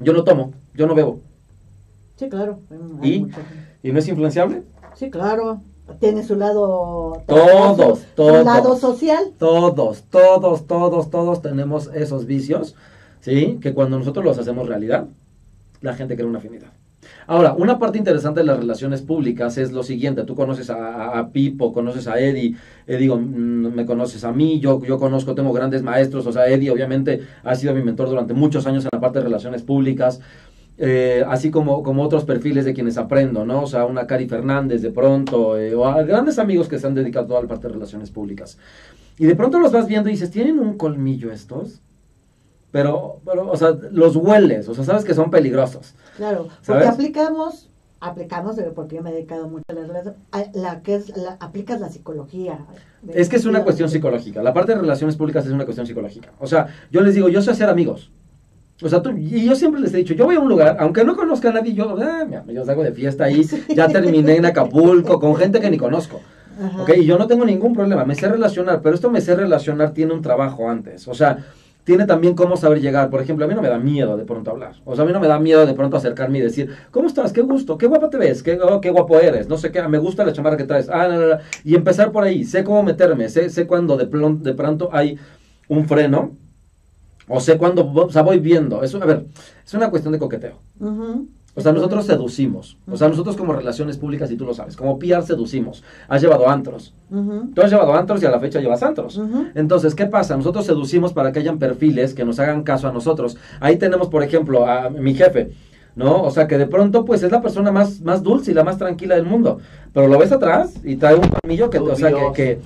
yo 0.00 0.12
no 0.12 0.22
tomo, 0.22 0.52
yo 0.74 0.86
no 0.86 0.94
bebo, 0.94 1.20
Sí, 2.20 2.28
claro. 2.28 2.60
¿Y? 3.02 3.28
¿Y 3.82 3.92
no 3.92 3.98
es 3.98 4.06
influenciable? 4.06 4.62
Sí, 4.94 5.08
claro. 5.08 5.62
Tiene 6.00 6.22
su 6.22 6.36
lado... 6.36 7.22
Todos, 7.26 8.04
todos. 8.14 8.38
Su 8.40 8.44
lado 8.44 8.76
social. 8.76 9.32
Todos, 9.38 10.02
todos, 10.02 10.66
todos, 10.66 11.08
todos 11.08 11.40
tenemos 11.40 11.88
esos 11.94 12.26
vicios, 12.26 12.76
¿sí? 13.22 13.58
Que 13.62 13.72
cuando 13.72 13.98
nosotros 13.98 14.22
los 14.22 14.38
hacemos 14.38 14.68
realidad, 14.68 15.06
la 15.80 15.94
gente 15.94 16.14
crea 16.14 16.26
una 16.26 16.40
afinidad. 16.40 16.68
Ahora, 17.26 17.54
una 17.54 17.78
parte 17.78 17.96
interesante 17.96 18.40
de 18.40 18.46
las 18.46 18.58
relaciones 18.58 19.02
públicas 19.02 19.56
es 19.56 19.72
lo 19.72 19.82
siguiente, 19.82 20.24
tú 20.24 20.34
conoces 20.34 20.68
a, 20.68 21.30
Pipo, 21.32 21.72
conoces 21.72 22.06
a 22.06 22.18
Eddie, 22.18 22.56
eh, 22.86 22.96
digo, 22.96 23.16
mm, 23.16 23.74
me 23.74 23.86
conoces 23.86 24.24
a 24.24 24.32
mí, 24.32 24.60
yo, 24.60 24.84
yo 24.84 24.98
conozco, 24.98 25.34
tengo 25.34 25.52
grandes 25.52 25.82
maestros, 25.82 26.26
o 26.26 26.32
sea, 26.32 26.48
Eddie 26.48 26.70
obviamente 26.70 27.22
ha 27.44 27.54
sido 27.54 27.72
mi 27.74 27.82
mentor 27.82 28.08
durante 28.08 28.34
muchos 28.34 28.66
años 28.66 28.84
en 28.84 28.90
la 28.92 29.00
parte 29.00 29.20
de 29.20 29.24
relaciones 29.24 29.62
públicas, 29.62 30.20
eh, 30.82 31.22
así 31.28 31.50
como, 31.50 31.82
como 31.82 32.02
otros 32.02 32.24
perfiles 32.24 32.64
de 32.64 32.72
quienes 32.72 32.96
aprendo, 32.96 33.44
¿no? 33.44 33.64
O 33.64 33.66
sea, 33.66 33.84
una 33.84 34.06
Cari 34.06 34.26
Fernández 34.26 34.80
de 34.80 34.90
pronto, 34.90 35.58
eh, 35.58 35.74
o 35.74 35.84
a 35.84 36.02
grandes 36.04 36.38
amigos 36.38 36.68
que 36.68 36.78
se 36.78 36.86
han 36.86 36.94
dedicado 36.94 37.26
a 37.26 37.28
toda 37.28 37.42
la 37.42 37.48
parte 37.48 37.66
de 37.68 37.74
relaciones 37.74 38.10
públicas. 38.10 38.56
Y 39.18 39.26
de 39.26 39.36
pronto 39.36 39.58
los 39.60 39.72
vas 39.72 39.86
viendo 39.86 40.08
y 40.08 40.12
dices, 40.12 40.30
¿tienen 40.30 40.58
un 40.58 40.78
colmillo 40.78 41.30
estos? 41.30 41.82
Pero, 42.70 43.20
pero, 43.26 43.50
o 43.50 43.56
sea, 43.58 43.76
los 43.92 44.16
hueles, 44.16 44.70
o 44.70 44.74
sea, 44.74 44.84
sabes 44.84 45.04
que 45.04 45.12
son 45.12 45.30
peligrosos. 45.30 45.94
Claro, 46.16 46.48
porque 46.64 46.86
aplicamos, 46.86 47.68
aplicamos, 48.00 48.56
porque 48.74 48.96
yo 48.96 49.02
me 49.02 49.10
he 49.10 49.12
dedicado 49.12 49.50
mucho 49.50 49.64
a 49.68 49.74
la 49.74 49.82
relación, 49.82 50.14
la 50.54 50.80
que 50.80 50.94
es, 50.94 51.14
la, 51.14 51.36
aplicas 51.40 51.78
la 51.78 51.90
psicología. 51.90 52.58
Es 53.12 53.28
que 53.28 53.36
es 53.36 53.44
una 53.44 53.64
cuestión 53.64 53.90
psicológica, 53.90 54.42
la 54.42 54.54
parte 54.54 54.72
de 54.72 54.80
relaciones 54.80 55.16
públicas 55.16 55.44
es 55.44 55.52
una 55.52 55.66
cuestión 55.66 55.86
psicológica. 55.86 56.32
O 56.38 56.46
sea, 56.46 56.68
yo 56.90 57.02
les 57.02 57.14
digo, 57.14 57.28
yo 57.28 57.42
sé 57.42 57.50
hacer 57.50 57.68
amigos, 57.68 58.10
o 58.82 58.88
sea, 58.88 59.02
tú, 59.02 59.10
y 59.16 59.44
yo 59.44 59.54
siempre 59.54 59.80
les 59.80 59.92
he 59.92 59.98
dicho, 59.98 60.14
yo 60.14 60.24
voy 60.24 60.36
a 60.36 60.40
un 60.40 60.48
lugar, 60.48 60.76
aunque 60.80 61.04
no 61.04 61.16
conozca 61.16 61.50
a 61.50 61.52
nadie, 61.52 61.74
yo, 61.74 61.96
eh, 62.00 62.42
yo 62.52 62.64
salgo 62.64 62.82
de 62.82 62.92
fiesta 62.92 63.24
ahí, 63.24 63.46
ya 63.74 63.88
terminé 63.88 64.36
en 64.36 64.46
Acapulco 64.46 65.20
con 65.20 65.36
gente 65.36 65.60
que 65.60 65.70
ni 65.70 65.78
conozco. 65.78 66.20
¿Ok? 66.78 66.90
Y 66.98 67.04
yo 67.04 67.16
no 67.18 67.26
tengo 67.26 67.44
ningún 67.44 67.74
problema, 67.74 68.04
me 68.04 68.14
sé 68.14 68.28
relacionar, 68.28 68.80
pero 68.82 68.94
esto 68.94 69.10
me 69.10 69.20
sé 69.20 69.34
relacionar 69.34 69.92
tiene 69.92 70.12
un 70.12 70.20
trabajo 70.20 70.68
antes. 70.68 71.08
O 71.08 71.14
sea, 71.14 71.38
tiene 71.84 72.06
también 72.06 72.34
cómo 72.34 72.56
saber 72.56 72.80
llegar. 72.80 73.10
Por 73.10 73.22
ejemplo, 73.22 73.44
a 73.44 73.48
mí 73.48 73.54
no 73.54 73.62
me 73.62 73.68
da 73.68 73.78
miedo 73.78 74.16
de 74.16 74.24
pronto 74.24 74.50
hablar. 74.50 74.74
O 74.84 74.94
sea, 74.94 75.04
a 75.04 75.06
mí 75.06 75.12
no 75.12 75.20
me 75.20 75.26
da 75.26 75.38
miedo 75.38 75.64
de 75.64 75.74
pronto 75.74 75.96
acercarme 75.96 76.38
y 76.38 76.42
decir, 76.42 76.70
¿cómo 76.90 77.06
estás? 77.06 77.32
¿Qué 77.32 77.40
gusto? 77.40 77.78
¿Qué 77.78 77.86
guapa 77.86 78.10
te 78.10 78.18
ves? 78.18 78.42
¿Qué, 78.42 78.58
oh, 78.60 78.80
qué 78.80 78.90
guapo 78.90 79.18
eres? 79.18 79.48
No 79.48 79.56
sé 79.56 79.70
qué, 79.70 79.82
me 79.88 79.98
gusta 79.98 80.24
la 80.24 80.32
chamarra 80.32 80.56
que 80.56 80.64
traes. 80.64 80.88
Ah, 80.88 81.08
no, 81.08 81.18
no, 81.18 81.36
Y 81.64 81.74
empezar 81.74 82.12
por 82.12 82.24
ahí. 82.24 82.44
Sé 82.44 82.62
cómo 82.62 82.82
meterme, 82.82 83.28
sé, 83.28 83.48
sé 83.48 83.66
cuando 83.66 83.96
de, 83.96 84.06
de 84.06 84.54
pronto 84.54 84.90
hay 84.92 85.18
un 85.68 85.86
freno 85.86 86.32
o 87.30 87.40
sé 87.40 87.56
cuándo, 87.56 87.90
o 87.90 88.10
sea, 88.10 88.22
voy 88.22 88.38
viendo. 88.38 88.82
Eso, 88.82 89.02
a 89.02 89.06
ver, 89.06 89.26
es 89.64 89.74
una 89.74 89.88
cuestión 89.88 90.12
de 90.12 90.18
coqueteo. 90.18 90.56
O 91.54 91.60
sea, 91.60 91.72
nosotros 91.72 92.06
seducimos. 92.06 92.76
O 92.90 92.96
sea, 92.96 93.08
nosotros 93.08 93.36
como 93.36 93.52
relaciones 93.52 93.96
públicas, 93.96 94.30
y 94.30 94.36
tú 94.36 94.44
lo 94.44 94.54
sabes, 94.54 94.76
como 94.76 94.98
PR 94.98 95.22
seducimos. 95.22 95.82
Has 96.08 96.22
llevado 96.22 96.48
antros. 96.48 96.94
Tú 97.08 97.62
has 97.62 97.70
llevado 97.70 97.94
antros 97.94 98.22
y 98.22 98.26
a 98.26 98.30
la 98.30 98.38
fecha 98.38 98.60
llevas 98.60 98.82
antros. 98.82 99.20
Entonces, 99.54 99.94
¿qué 99.94 100.06
pasa? 100.06 100.36
Nosotros 100.36 100.66
seducimos 100.66 101.12
para 101.12 101.32
que 101.32 101.40
hayan 101.40 101.58
perfiles 101.58 102.14
que 102.14 102.24
nos 102.24 102.38
hagan 102.38 102.62
caso 102.62 102.88
a 102.88 102.92
nosotros. 102.92 103.36
Ahí 103.58 103.76
tenemos, 103.76 104.08
por 104.08 104.22
ejemplo, 104.22 104.66
a 104.66 104.90
mi 104.90 105.14
jefe. 105.14 105.52
¿No? 106.00 106.22
O 106.22 106.30
sea, 106.30 106.48
que 106.48 106.56
de 106.56 106.66
pronto, 106.66 107.04
pues 107.04 107.22
es 107.22 107.30
la 107.30 107.42
persona 107.42 107.70
más, 107.70 108.00
más 108.00 108.22
dulce 108.22 108.52
y 108.52 108.54
la 108.54 108.64
más 108.64 108.78
tranquila 108.78 109.16
del 109.16 109.26
mundo. 109.26 109.60
Pero 109.92 110.08
lo 110.08 110.18
ves 110.18 110.32
atrás 110.32 110.72
y 110.82 110.96
trae 110.96 111.14
un 111.14 111.28
palmillo 111.28 111.68
que, 111.68 111.78
o 111.78 111.94
sea, 111.94 112.10
que, 112.32 112.58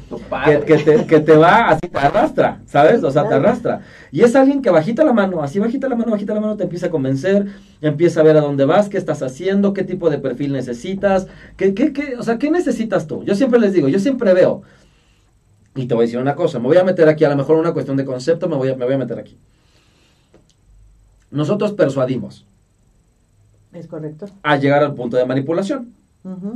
que, 0.64 0.77
te, 0.79 1.05
que, 1.05 1.18
te, 1.18 1.37
va 1.37 1.70
así, 1.70 1.81
te 1.81 1.99
arrastra, 1.99 2.61
¿sabes? 2.66 3.03
O 3.03 3.11
sea, 3.11 3.27
te 3.27 3.35
arrastra. 3.35 3.81
Y 4.12 4.20
es 4.20 4.37
alguien 4.37 4.62
que 4.62 4.70
bajita 4.70 5.03
la 5.03 5.12
mano, 5.12 5.42
así 5.42 5.59
bajita 5.59 5.88
la 5.88 5.97
mano, 5.97 6.12
bajita 6.12 6.33
la 6.33 6.40
mano, 6.40 6.57
te 6.57 6.62
empieza 6.62 6.87
a 6.87 6.90
convencer, 6.90 7.47
empieza 7.81 8.20
a 8.20 8.23
ver 8.23 8.37
a 8.37 8.40
dónde 8.40 8.66
vas, 8.66 8.88
qué 8.88 8.99
estás 8.99 9.20
haciendo, 9.20 9.73
qué 9.73 9.83
tipo 9.83 10.11
de 10.11 10.18
perfil 10.18 10.53
necesitas, 10.53 11.27
qué, 11.57 11.75
qué, 11.75 11.92
qué, 11.92 12.14
o 12.16 12.23
sea, 12.23 12.38
qué 12.38 12.53
necesitas 12.53 13.09
tú. 13.09 13.25
Yo 13.25 13.35
siempre 13.35 13.59
les 13.59 13.73
digo, 13.73 13.88
yo 13.88 13.99
siempre 13.99 14.33
veo, 14.33 14.62
y 15.75 15.87
te 15.87 15.94
voy 15.94 16.05
a 16.05 16.07
decir 16.07 16.20
una 16.20 16.37
cosa, 16.37 16.61
me 16.61 16.68
voy 16.68 16.77
a 16.77 16.85
meter 16.85 17.09
aquí, 17.09 17.25
a 17.25 17.31
lo 17.31 17.37
mejor 17.37 17.57
una 17.57 17.73
cuestión 17.73 17.97
de 17.97 18.05
concepto, 18.05 18.49
me 18.49 18.55
voy 18.55 18.68
a, 18.68 18.77
me 18.77 18.85
voy 18.85 18.94
a 18.94 18.99
meter 18.99 19.18
aquí. 19.18 19.37
Nosotros 21.33 21.73
persuadimos 21.73 22.47
es 23.75 23.87
correcto. 23.87 24.27
A 24.43 24.57
llegar 24.57 24.83
al 24.83 24.95
punto 24.95 25.17
de 25.17 25.27
manipulación. 25.27 25.93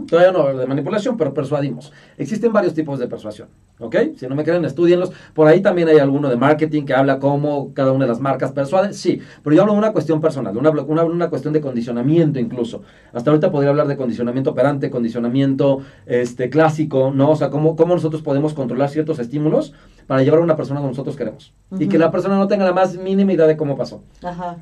Todavía 0.06 0.32
no 0.32 0.58
de 0.58 0.66
manipulación, 0.66 1.18
pero 1.18 1.34
persuadimos. 1.34 1.92
Existen 2.16 2.50
varios 2.54 2.72
tipos 2.72 2.98
de 2.98 3.06
persuasión, 3.06 3.48
¿ok? 3.78 3.96
Si 4.16 4.26
no 4.26 4.34
me 4.34 4.42
creen, 4.42 4.64
estudienlos. 4.64 5.12
Por 5.34 5.46
ahí 5.46 5.60
también 5.60 5.88
hay 5.88 5.98
alguno 5.98 6.30
de 6.30 6.36
marketing 6.36 6.84
que 6.84 6.94
habla 6.94 7.18
cómo 7.18 7.74
cada 7.74 7.92
una 7.92 8.06
de 8.06 8.08
las 8.08 8.18
marcas 8.18 8.52
persuade. 8.52 8.94
Sí, 8.94 9.20
pero 9.44 9.54
yo 9.54 9.60
hablo 9.60 9.74
de 9.74 9.78
una 9.80 9.92
cuestión 9.92 10.22
personal, 10.22 10.56
una, 10.56 10.70
una, 10.70 11.04
una, 11.04 11.28
cuestión 11.28 11.52
de 11.52 11.60
condicionamiento 11.60 12.38
incluso. 12.38 12.80
Hasta 13.12 13.28
ahorita 13.28 13.52
podría 13.52 13.68
hablar 13.68 13.88
de 13.88 13.98
condicionamiento 13.98 14.52
operante, 14.52 14.88
condicionamiento 14.88 15.80
este, 16.06 16.48
clásico, 16.48 17.12
¿no? 17.14 17.32
O 17.32 17.36
sea, 17.36 17.50
cómo, 17.50 17.76
cómo 17.76 17.92
nosotros 17.92 18.22
podemos 18.22 18.54
controlar 18.54 18.88
ciertos 18.88 19.18
estímulos 19.18 19.74
para 20.06 20.22
llevar 20.22 20.40
a 20.40 20.44
una 20.44 20.56
persona 20.56 20.80
como 20.80 20.92
nosotros 20.92 21.14
queremos. 21.14 21.52
Y 21.78 21.88
que 21.88 21.98
la 21.98 22.10
persona 22.10 22.38
no 22.38 22.48
tenga 22.48 22.64
la 22.64 22.72
más 22.72 22.96
mínima 22.96 23.34
idea 23.34 23.46
de 23.46 23.58
cómo 23.58 23.76
pasó. 23.76 24.02
Ajá. 24.22 24.56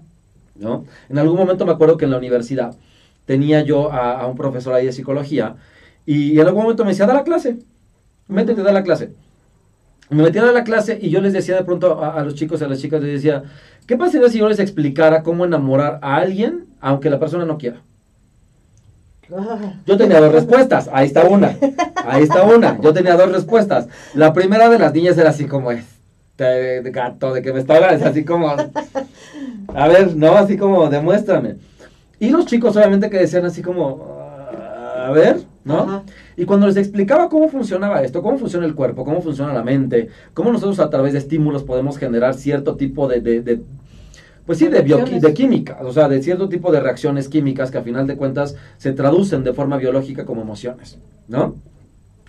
¿No? 0.58 0.84
En 1.08 1.18
algún 1.18 1.36
momento 1.36 1.66
me 1.66 1.72
acuerdo 1.72 1.96
que 1.96 2.04
en 2.04 2.10
la 2.10 2.18
universidad 2.18 2.74
tenía 3.24 3.62
yo 3.62 3.92
a, 3.92 4.26
un 4.26 4.36
profesor 4.36 4.74
ahí 4.74 4.86
de 4.86 4.92
psicología 4.92 5.56
y, 6.04 6.38
en 6.38 6.46
algún 6.46 6.62
momento 6.62 6.84
me 6.84 6.90
decía, 6.90 7.06
da 7.06 7.14
la 7.14 7.24
clase, 7.24 7.58
métete, 8.28 8.62
da 8.62 8.72
la 8.72 8.82
clase. 8.82 9.12
Me 10.08 10.22
metía 10.22 10.48
a 10.48 10.52
la 10.52 10.62
clase 10.62 10.98
y 11.02 11.10
yo 11.10 11.20
les 11.20 11.32
decía 11.32 11.56
de 11.56 11.64
pronto 11.64 12.04
a, 12.04 12.22
los 12.22 12.36
chicos, 12.36 12.62
a 12.62 12.68
las 12.68 12.80
chicas, 12.80 13.02
les 13.02 13.14
decía, 13.14 13.42
¿qué 13.88 13.96
pasaría 13.96 14.28
si 14.28 14.38
yo 14.38 14.48
les 14.48 14.60
explicara 14.60 15.24
cómo 15.24 15.44
enamorar 15.44 15.98
a 16.00 16.16
alguien 16.16 16.66
aunque 16.80 17.10
la 17.10 17.18
persona 17.18 17.44
no 17.44 17.58
quiera? 17.58 17.80
Yo 19.84 19.96
tenía 19.96 20.20
dos 20.20 20.32
respuestas, 20.32 20.88
ahí 20.92 21.08
está 21.08 21.24
una, 21.24 21.56
ahí 22.06 22.22
está 22.22 22.44
una, 22.44 22.80
yo 22.80 22.92
tenía 22.92 23.16
dos 23.16 23.32
respuestas. 23.32 23.88
La 24.14 24.32
primera 24.32 24.68
de 24.68 24.78
las 24.78 24.92
niñas 24.92 25.18
era 25.18 25.30
así 25.30 25.46
como, 25.46 25.72
este 25.72 26.82
gato, 26.92 27.34
de 27.34 27.42
que 27.42 27.52
me 27.52 27.58
estaba, 27.58 27.88
así 27.88 28.24
como, 28.24 28.54
a 29.74 29.88
ver, 29.88 30.16
no, 30.16 30.36
así 30.36 30.56
como, 30.56 30.88
demuéstrame. 30.88 31.56
Y 32.18 32.30
los 32.30 32.46
chicos 32.46 32.76
obviamente 32.76 33.10
que 33.10 33.18
decían 33.18 33.44
así 33.44 33.62
como, 33.62 34.18
a 34.96 35.10
ver, 35.12 35.42
¿no? 35.64 36.04
Y 36.36 36.44
cuando 36.44 36.66
les 36.66 36.76
explicaba 36.76 37.28
cómo 37.28 37.48
funcionaba 37.48 38.02
esto, 38.02 38.22
cómo 38.22 38.38
funciona 38.38 38.66
el 38.66 38.74
cuerpo, 38.74 39.04
cómo 39.04 39.20
funciona 39.20 39.52
la 39.52 39.62
mente, 39.62 40.08
cómo 40.32 40.52
nosotros 40.52 40.80
a 40.80 40.90
través 40.90 41.12
de 41.12 41.18
estímulos 41.18 41.64
podemos 41.64 41.98
generar 41.98 42.34
cierto 42.34 42.76
tipo 42.76 43.08
de, 43.08 43.20
de, 43.20 43.60
pues 44.46 44.58
sí, 44.58 44.68
de, 44.68 44.82
de 44.82 45.34
química, 45.34 45.78
o 45.82 45.92
sea, 45.92 46.08
de 46.08 46.22
cierto 46.22 46.48
tipo 46.48 46.70
de 46.70 46.80
reacciones 46.80 47.28
químicas 47.28 47.70
que 47.70 47.78
a 47.78 47.82
final 47.82 48.06
de 48.06 48.16
cuentas 48.16 48.56
se 48.78 48.92
traducen 48.92 49.44
de 49.44 49.52
forma 49.52 49.76
biológica 49.76 50.24
como 50.24 50.42
emociones, 50.42 50.98
¿no? 51.28 51.56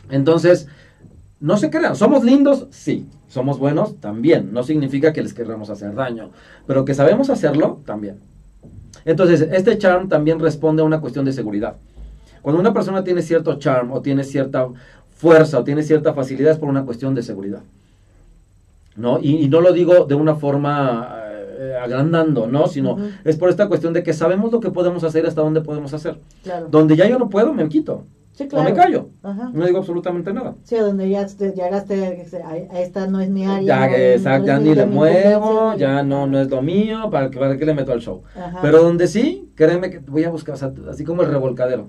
Entonces, 0.09 0.67
no 1.39 1.57
se 1.57 1.69
crean, 1.69 1.95
¿somos 1.95 2.23
lindos? 2.23 2.67
Sí. 2.71 3.05
¿Somos 3.27 3.59
buenos? 3.59 3.99
También. 3.99 4.53
No 4.53 4.63
significa 4.63 5.13
que 5.13 5.21
les 5.21 5.33
queramos 5.33 5.69
hacer 5.69 5.93
daño, 5.93 6.31
pero 6.65 6.85
que 6.85 6.93
sabemos 6.93 7.29
hacerlo, 7.29 7.79
también. 7.85 8.17
Entonces, 9.05 9.41
este 9.51 9.77
charm 9.77 10.09
también 10.09 10.39
responde 10.39 10.81
a 10.81 10.85
una 10.85 11.01
cuestión 11.01 11.25
de 11.25 11.33
seguridad. 11.33 11.75
Cuando 12.41 12.61
una 12.61 12.73
persona 12.73 13.03
tiene 13.03 13.21
cierto 13.21 13.59
charm 13.59 13.91
o 13.91 14.01
tiene 14.01 14.23
cierta 14.23 14.67
fuerza 15.17 15.59
o 15.59 15.63
tiene 15.63 15.83
cierta 15.83 16.13
facilidad 16.13 16.53
es 16.53 16.57
por 16.57 16.69
una 16.69 16.85
cuestión 16.85 17.15
de 17.15 17.23
seguridad. 17.23 17.61
¿No? 18.95 19.19
Y, 19.21 19.47
no 19.47 19.61
lo 19.61 19.73
digo 19.73 20.05
de 20.05 20.15
una 20.15 20.35
forma 20.35 21.15
eh, 21.59 21.75
agrandando, 21.79 22.47
¿no? 22.47 22.67
Sino 22.67 22.97
es 23.23 23.35
por 23.37 23.49
esta 23.49 23.67
cuestión 23.67 23.93
de 23.93 24.01
que 24.01 24.13
sabemos 24.13 24.51
lo 24.51 24.59
que 24.59 24.71
podemos 24.71 25.03
hacer 25.03 25.25
hasta 25.25 25.41
dónde 25.41 25.61
podemos 25.61 25.93
hacer. 25.93 26.17
Donde 26.69 26.95
ya 26.95 27.07
yo 27.07 27.19
no 27.19 27.29
puedo, 27.29 27.53
me 27.53 27.67
quito. 27.69 28.05
Sí, 28.37 28.47
claro. 28.47 28.67
O 28.67 28.69
me 28.69 28.75
callo. 28.75 29.09
No 29.51 29.65
digo 29.65 29.79
absolutamente 29.79 30.31
nada. 30.31 30.53
Sí, 30.63 30.75
donde 30.75 31.09
ya 31.09 31.25
llegaste, 31.25 32.27
a 32.45 32.79
esta 32.79 33.07
no 33.07 33.19
es 33.19 33.29
mi 33.29 33.47
área. 33.47 33.87
Ya, 33.87 34.13
exacto, 34.13 34.45
ya 34.45 34.59
ni 34.59 34.75
le 34.75 34.85
muevo, 34.85 35.73
ya 35.75 36.03
no, 36.03 36.27
no 36.27 36.39
es 36.39 36.47
lo 36.47 36.61
mío, 36.61 37.09
¿para, 37.09 37.31
para 37.31 37.57
qué 37.57 37.65
le 37.65 37.73
meto 37.73 37.91
al 37.91 37.99
show? 37.99 38.21
Pero 38.61 38.83
donde 38.83 39.07
sí, 39.07 39.49
créeme 39.55 39.89
que 39.89 39.97
voy 39.97 40.23
a 40.23 40.29
buscar, 40.29 40.53
o 40.53 40.57
sea, 40.57 40.71
así 40.87 41.03
como 41.03 41.23
el 41.23 41.31
revolcadero. 41.31 41.87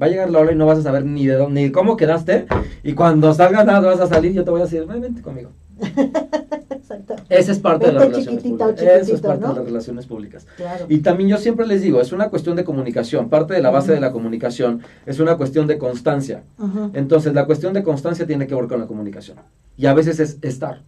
Va 0.00 0.04
a 0.06 0.08
llegar 0.10 0.28
la 0.28 0.40
hora 0.40 0.52
y 0.52 0.54
no 0.54 0.66
vas 0.66 0.78
a 0.78 0.82
saber 0.82 1.06
ni 1.06 1.26
de 1.26 1.36
dónde, 1.36 1.62
ni 1.62 1.70
cómo 1.70 1.96
quedaste. 1.96 2.46
Y 2.82 2.92
cuando 2.92 3.32
salgas 3.32 3.64
nada, 3.64 3.80
vas 3.80 4.00
a 4.00 4.06
salir, 4.06 4.32
yo 4.32 4.44
te 4.44 4.50
voy 4.50 4.60
a 4.60 4.64
decir, 4.64 4.84
vente 4.84 5.22
conmigo. 5.22 5.50
Exacto. 6.70 7.16
Esa 7.28 7.52
es 7.52 7.58
parte 7.58 7.86
de 7.86 7.92
las 7.92 8.08
relaciones 8.08 8.42
públicas. 8.42 8.82
Eso 8.82 9.14
es 9.14 9.20
parte 9.20 9.46
de 9.46 9.54
las 9.54 9.64
relaciones 9.64 10.06
públicas. 10.06 10.46
Y 10.88 10.98
también 10.98 11.30
yo 11.30 11.38
siempre 11.38 11.66
les 11.66 11.82
digo, 11.82 12.00
es 12.00 12.12
una 12.12 12.30
cuestión 12.30 12.56
de 12.56 12.64
comunicación. 12.64 13.28
Parte 13.28 13.54
de 13.54 13.62
la 13.62 13.70
base 13.70 13.92
de 13.92 14.00
la 14.00 14.12
comunicación 14.12 14.82
es 15.06 15.20
una 15.20 15.36
cuestión 15.36 15.66
de 15.66 15.78
constancia. 15.78 16.42
Entonces, 16.94 17.34
la 17.34 17.46
cuestión 17.46 17.72
de 17.74 17.82
constancia 17.82 18.26
tiene 18.26 18.46
que 18.46 18.54
ver 18.54 18.66
con 18.66 18.80
la 18.80 18.86
comunicación. 18.86 19.38
Y 19.76 19.86
a 19.86 19.94
veces 19.94 20.20
es 20.20 20.38
estar. 20.42 20.82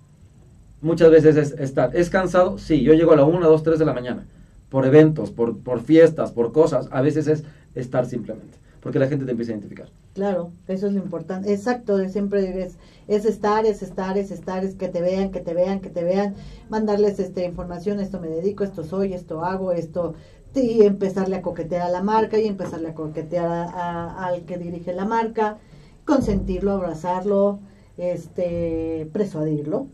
Muchas 0.81 1.11
veces 1.11 1.37
es 1.37 1.53
estar. 1.59 1.95
¿Es 1.95 2.09
cansado? 2.09 2.59
Sí, 2.59 2.83
yo 2.83 2.95
llego 2.95 3.13
a 3.13 3.17
la 3.17 3.25
1, 3.25 3.47
2, 3.47 3.63
3 3.63 3.79
de 3.79 3.85
la 3.85 3.93
mañana. 3.93 4.27
Por 4.71 4.87
eventos, 4.87 5.31
por, 5.31 5.59
por 5.59 5.81
fiestas, 5.81 6.33
por 6.33 6.53
cosas. 6.53 6.89
A 6.91 7.03
veces 7.03 7.27
es 7.27 7.45
estar 7.75 8.07
simplemente 8.07 8.61
porque 8.81 8.99
la 8.99 9.09
gente 9.09 9.25
te 9.25 9.31
empieza 9.31 9.53
a 9.53 9.57
identificar. 9.57 9.89
Claro, 10.15 10.51
eso 10.67 10.87
es 10.87 10.93
lo 10.95 10.99
importante. 10.99 11.53
Exacto, 11.53 11.99
siempre 12.09 12.63
es, 12.63 12.77
es 13.11 13.25
estar, 13.25 13.67
es 13.67 13.83
estar, 13.83 14.17
es 14.17 14.31
estar, 14.31 14.65
es 14.65 14.77
que 14.77 14.89
te 14.89 15.03
vean, 15.03 15.33
que 15.33 15.41
te 15.41 15.53
vean, 15.53 15.81
que 15.81 15.91
te 15.91 16.05
vean, 16.05 16.37
mandarles 16.69 17.19
esta 17.19 17.43
información, 17.43 17.99
esto 17.99 18.21
me 18.21 18.29
dedico, 18.29 18.63
esto 18.63 18.85
soy, 18.85 19.15
esto 19.15 19.45
hago, 19.45 19.73
esto, 19.73 20.15
y 20.55 20.83
empezarle 20.83 21.37
a 21.37 21.43
coquetear 21.43 21.83
a 21.83 21.89
la 21.89 22.03
marca 22.03 22.39
y 22.39 22.47
empezarle 22.47 22.91
a 22.91 22.95
coquetear 22.95 23.69
al 23.75 24.43
que 24.43 24.59
dirige 24.59 24.93
la 24.93 25.07
marca, 25.07 25.59
consentirlo, 26.05 26.71
abrazarlo, 26.71 27.59
este, 27.99 29.09
persuadirlo. 29.13 29.89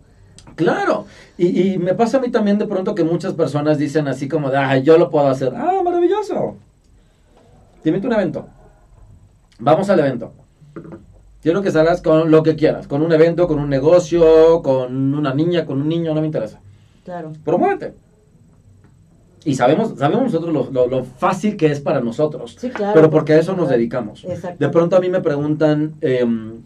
Claro, 0.55 1.07
y, 1.39 1.73
y, 1.73 1.79
me 1.79 1.95
pasa 1.95 2.19
a 2.19 2.21
mí 2.21 2.31
también 2.31 2.59
de 2.59 2.67
pronto 2.67 2.95
que 2.95 3.03
muchas 3.03 3.33
personas 3.33 3.79
dicen 3.79 4.09
así 4.09 4.29
como 4.29 4.51
de, 4.51 4.59
ay, 4.59 4.83
yo 4.83 4.99
lo 4.99 5.11
puedo 5.11 5.27
hacer. 5.27 5.55
Ah, 5.57 5.81
maravilloso. 5.83 6.57
Te 7.83 7.91
a 7.91 7.97
un 7.97 8.13
evento 8.13 8.47
Vamos 9.59 9.89
al 9.89 10.01
evento. 10.01 10.33
Quiero 11.47 11.63
que 11.63 11.71
salgas 11.71 12.03
con 12.03 12.33
lo 12.33 12.43
que 12.43 12.57
quieras, 12.57 12.89
con 12.89 13.03
un 13.03 13.13
evento, 13.13 13.47
con 13.47 13.61
un 13.61 13.71
negocio, 13.71 14.63
con 14.63 15.15
una 15.15 15.33
niña, 15.33 15.65
con 15.65 15.81
un 15.81 15.89
niño, 15.89 16.13
no 16.13 16.21
me 16.21 16.27
interesa. 16.27 16.59
Claro. 17.05 17.35
Promuévete. 17.45 17.95
Y 19.45 19.55
sabemos, 19.55 19.97
sabemos 19.97 20.25
nosotros 20.25 20.73
lo, 20.73 21.05
fácil 21.05 21.57
que 21.57 21.67
es 21.71 21.79
para 21.79 22.01
nosotros. 22.01 22.57
Sí, 22.59 22.69
claro. 22.71 22.95
Pero 22.95 23.11
porque 23.11 23.35
a 23.35 23.39
eso 23.39 23.55
nos 23.55 23.69
dedicamos. 23.69 24.27
De 24.59 24.69
pronto 24.71 24.97
a 24.97 24.99
mí 24.99 25.09
me 25.09 25.21
preguntan 25.21 25.95
em, 26.01 26.63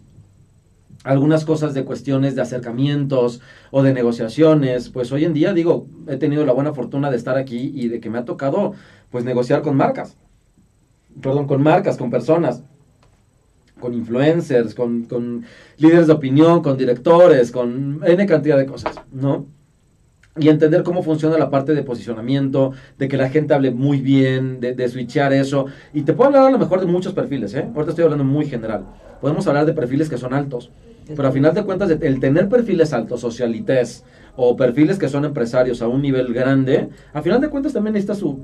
algunas 1.03 1.45
cosas 1.45 1.75
de 1.75 1.85
cuestiones 1.85 2.33
de 2.33 2.41
acercamientos 2.41 3.39
o 3.69 3.83
de 3.83 3.93
negociaciones. 3.93 4.89
Pues 4.89 5.11
hoy 5.11 5.25
en 5.25 5.33
día, 5.33 5.53
digo, 5.53 5.85
he 6.07 6.17
tenido 6.17 6.43
la 6.43 6.53
buena 6.53 6.73
fortuna 6.73 7.11
de 7.11 7.17
estar 7.17 7.37
aquí 7.37 7.71
y 7.75 7.87
de 7.87 7.99
que 7.99 8.09
me 8.09 8.17
ha 8.17 8.25
tocado, 8.25 8.73
pues, 9.11 9.25
negociar 9.25 9.61
con 9.61 9.77
marcas. 9.77 10.17
Perdón, 11.21 11.45
con 11.45 11.61
marcas, 11.61 11.97
con 11.97 12.09
personas 12.09 12.63
con 13.81 13.93
influencers, 13.93 14.73
con, 14.73 15.03
con, 15.03 15.43
líderes 15.77 16.07
de 16.07 16.13
opinión, 16.13 16.61
con 16.61 16.77
directores, 16.77 17.51
con 17.51 17.99
N 18.05 18.25
cantidad 18.25 18.57
de 18.57 18.65
cosas, 18.65 18.95
¿no? 19.11 19.45
Y 20.37 20.47
entender 20.47 20.83
cómo 20.83 21.03
funciona 21.03 21.37
la 21.37 21.49
parte 21.49 21.73
de 21.73 21.83
posicionamiento, 21.83 22.71
de 22.97 23.09
que 23.09 23.17
la 23.17 23.29
gente 23.29 23.53
hable 23.53 23.71
muy 23.71 23.99
bien, 23.99 24.61
de, 24.61 24.73
de 24.73 24.87
switchear 24.87 25.33
eso. 25.33 25.65
Y 25.93 26.03
te 26.03 26.13
puedo 26.13 26.29
hablar 26.29 26.47
a 26.47 26.51
lo 26.51 26.57
mejor 26.57 26.79
de 26.79 26.85
muchos 26.85 27.11
perfiles, 27.11 27.53
¿eh? 27.53 27.67
Ahorita 27.75 27.89
estoy 27.89 28.05
hablando 28.05 28.23
muy 28.23 28.45
general. 28.45 28.85
Podemos 29.19 29.45
hablar 29.47 29.65
de 29.65 29.73
perfiles 29.73 30.07
que 30.07 30.17
son 30.17 30.33
altos. 30.33 30.71
Pero 31.13 31.27
a 31.27 31.31
final 31.31 31.53
de 31.53 31.63
cuentas, 31.63 31.89
el 31.89 32.19
tener 32.21 32.47
perfiles 32.47 32.93
altos, 32.93 33.19
socialites, 33.19 34.05
o 34.35 34.55
perfiles 34.55 34.97
que 34.97 35.09
son 35.09 35.25
empresarios 35.25 35.81
a 35.81 35.87
un 35.87 36.01
nivel 36.01 36.33
grande, 36.33 36.89
a 37.13 37.21
final 37.21 37.41
de 37.41 37.49
cuentas 37.49 37.73
también 37.73 37.93
necesitas 37.93 38.17
su, 38.17 38.39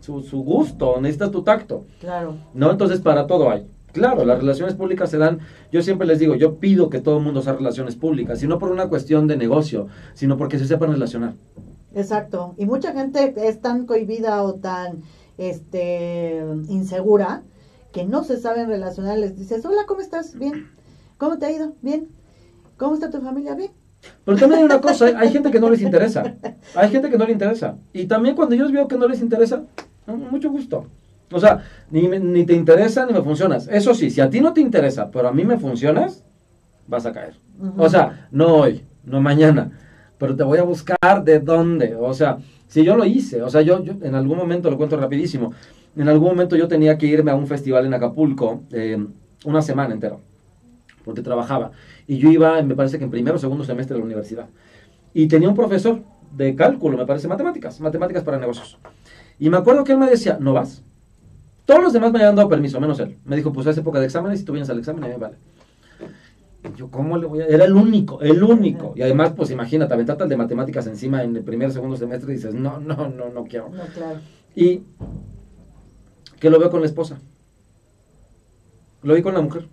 su, 0.00 0.22
su 0.22 0.42
gusto, 0.42 1.00
necesitas 1.00 1.30
tu 1.30 1.42
tacto. 1.42 1.84
Claro. 2.00 2.36
¿No? 2.54 2.70
Entonces, 2.70 3.00
para 3.00 3.26
todo 3.26 3.50
hay. 3.50 3.66
Claro, 3.92 4.24
las 4.24 4.38
relaciones 4.38 4.74
públicas 4.74 5.10
se 5.10 5.18
dan, 5.18 5.40
yo 5.72 5.82
siempre 5.82 6.06
les 6.06 6.18
digo, 6.18 6.34
yo 6.34 6.58
pido 6.58 6.90
que 6.90 7.00
todo 7.00 7.18
el 7.18 7.24
mundo 7.24 7.42
sea 7.42 7.54
relaciones 7.54 7.96
públicas, 7.96 8.42
y 8.42 8.46
no 8.46 8.58
por 8.58 8.70
una 8.70 8.88
cuestión 8.88 9.26
de 9.26 9.36
negocio, 9.36 9.88
sino 10.14 10.36
porque 10.36 10.58
se 10.58 10.66
sepan 10.66 10.92
relacionar. 10.92 11.34
Exacto, 11.94 12.54
y 12.56 12.66
mucha 12.66 12.92
gente 12.92 13.34
es 13.36 13.60
tan 13.60 13.86
cohibida 13.86 14.42
o 14.42 14.54
tan 14.54 15.02
este 15.38 16.44
insegura 16.68 17.42
que 17.92 18.04
no 18.04 18.22
se 18.22 18.36
saben 18.36 18.68
relacionar, 18.68 19.18
les 19.18 19.36
dices, 19.36 19.64
hola, 19.64 19.82
¿cómo 19.86 20.00
estás? 20.00 20.38
Bien. 20.38 20.68
¿Cómo 21.18 21.38
te 21.38 21.46
ha 21.46 21.50
ido? 21.50 21.74
Bien. 21.82 22.08
¿Cómo 22.76 22.94
está 22.94 23.10
tu 23.10 23.20
familia? 23.20 23.54
Bien. 23.54 23.72
Pero 24.24 24.38
también 24.38 24.60
hay 24.60 24.64
una 24.64 24.80
cosa, 24.80 25.06
hay 25.18 25.30
gente 25.30 25.50
que 25.50 25.60
no 25.60 25.68
les 25.68 25.82
interesa, 25.82 26.36
hay 26.74 26.90
gente 26.90 27.10
que 27.10 27.18
no 27.18 27.26
le 27.26 27.32
interesa, 27.32 27.76
y 27.92 28.06
también 28.06 28.34
cuando 28.34 28.54
yo 28.54 28.70
veo 28.70 28.88
que 28.88 28.96
no 28.96 29.06
les 29.06 29.20
interesa, 29.20 29.62
mucho 30.06 30.50
gusto. 30.50 30.86
O 31.32 31.38
sea, 31.38 31.64
ni, 31.90 32.08
ni 32.08 32.44
te 32.44 32.54
interesa 32.54 33.06
ni 33.06 33.12
me 33.12 33.22
funcionas. 33.22 33.68
Eso 33.68 33.94
sí, 33.94 34.10
si 34.10 34.20
a 34.20 34.28
ti 34.28 34.40
no 34.40 34.52
te 34.52 34.60
interesa, 34.60 35.10
pero 35.10 35.28
a 35.28 35.32
mí 35.32 35.44
me 35.44 35.58
funcionas, 35.58 36.24
vas 36.86 37.06
a 37.06 37.12
caer. 37.12 37.34
O 37.76 37.88
sea, 37.88 38.28
no 38.30 38.56
hoy, 38.56 38.84
no 39.04 39.20
mañana, 39.20 39.70
pero 40.18 40.34
te 40.34 40.42
voy 40.42 40.58
a 40.58 40.62
buscar 40.62 41.24
de 41.24 41.38
dónde. 41.38 41.94
O 41.94 42.12
sea, 42.14 42.38
si 42.66 42.84
yo 42.84 42.96
lo 42.96 43.04
hice, 43.04 43.42
o 43.42 43.50
sea, 43.50 43.62
yo, 43.62 43.82
yo 43.82 43.94
en 44.02 44.14
algún 44.14 44.36
momento, 44.36 44.70
lo 44.70 44.76
cuento 44.76 44.96
rapidísimo, 44.96 45.52
en 45.96 46.08
algún 46.08 46.28
momento 46.28 46.56
yo 46.56 46.68
tenía 46.68 46.98
que 46.98 47.06
irme 47.06 47.30
a 47.30 47.34
un 47.34 47.46
festival 47.46 47.86
en 47.86 47.94
Acapulco 47.94 48.62
eh, 48.72 49.04
una 49.44 49.62
semana 49.62 49.94
entera, 49.94 50.16
porque 51.04 51.22
trabajaba. 51.22 51.72
Y 52.06 52.18
yo 52.18 52.30
iba, 52.30 52.60
me 52.62 52.74
parece 52.74 52.98
que 52.98 53.04
en 53.04 53.10
primero 53.10 53.36
o 53.36 53.38
segundo 53.38 53.64
semestre 53.64 53.94
de 53.94 54.00
la 54.00 54.06
universidad. 54.06 54.46
Y 55.14 55.26
tenía 55.26 55.48
un 55.48 55.54
profesor 55.54 56.02
de 56.36 56.54
cálculo, 56.54 56.96
me 56.96 57.06
parece, 57.06 57.28
matemáticas, 57.28 57.80
matemáticas 57.80 58.22
para 58.22 58.38
negocios. 58.38 58.78
Y 59.38 59.50
me 59.50 59.56
acuerdo 59.56 59.84
que 59.84 59.92
él 59.92 59.98
me 59.98 60.08
decía, 60.08 60.38
no 60.40 60.52
vas. 60.52 60.82
Todos 61.70 61.84
los 61.84 61.92
demás 61.92 62.10
me 62.10 62.18
habían 62.18 62.34
dado 62.34 62.48
permiso, 62.48 62.80
menos 62.80 62.98
él. 62.98 63.16
Me 63.24 63.36
dijo, 63.36 63.52
pues 63.52 63.64
es 63.68 63.78
época 63.78 64.00
de 64.00 64.06
exámenes 64.06 64.40
y 64.40 64.44
tú 64.44 64.50
vienes 64.50 64.68
al 64.70 64.80
examen, 64.80 65.04
a 65.04 65.06
mí 65.06 65.14
vale. 65.16 65.36
yo, 66.76 66.90
¿cómo 66.90 67.16
le 67.16 67.28
voy 67.28 67.42
a...? 67.42 67.46
Era 67.46 67.64
el 67.64 67.74
único, 67.74 68.20
el 68.22 68.42
único. 68.42 68.92
Y 68.96 69.02
además, 69.02 69.34
pues 69.36 69.52
imagínate, 69.52 69.94
aventarte 69.94 70.24
el 70.24 70.30
de 70.30 70.36
matemáticas 70.36 70.88
encima 70.88 71.22
en 71.22 71.36
el 71.36 71.44
primer, 71.44 71.70
segundo 71.70 71.96
semestre 71.96 72.32
y 72.32 72.36
dices, 72.38 72.54
no, 72.54 72.80
no, 72.80 73.08
no, 73.08 73.30
no 73.30 73.44
quiero. 73.44 73.68
No, 73.68 73.84
claro. 73.94 74.18
Y 74.56 74.82
que 76.40 76.50
lo 76.50 76.58
veo 76.58 76.70
con 76.70 76.80
la 76.80 76.88
esposa. 76.88 77.20
Lo 79.04 79.14
vi 79.14 79.22
con 79.22 79.34
la 79.34 79.40
mujer. 79.40 79.68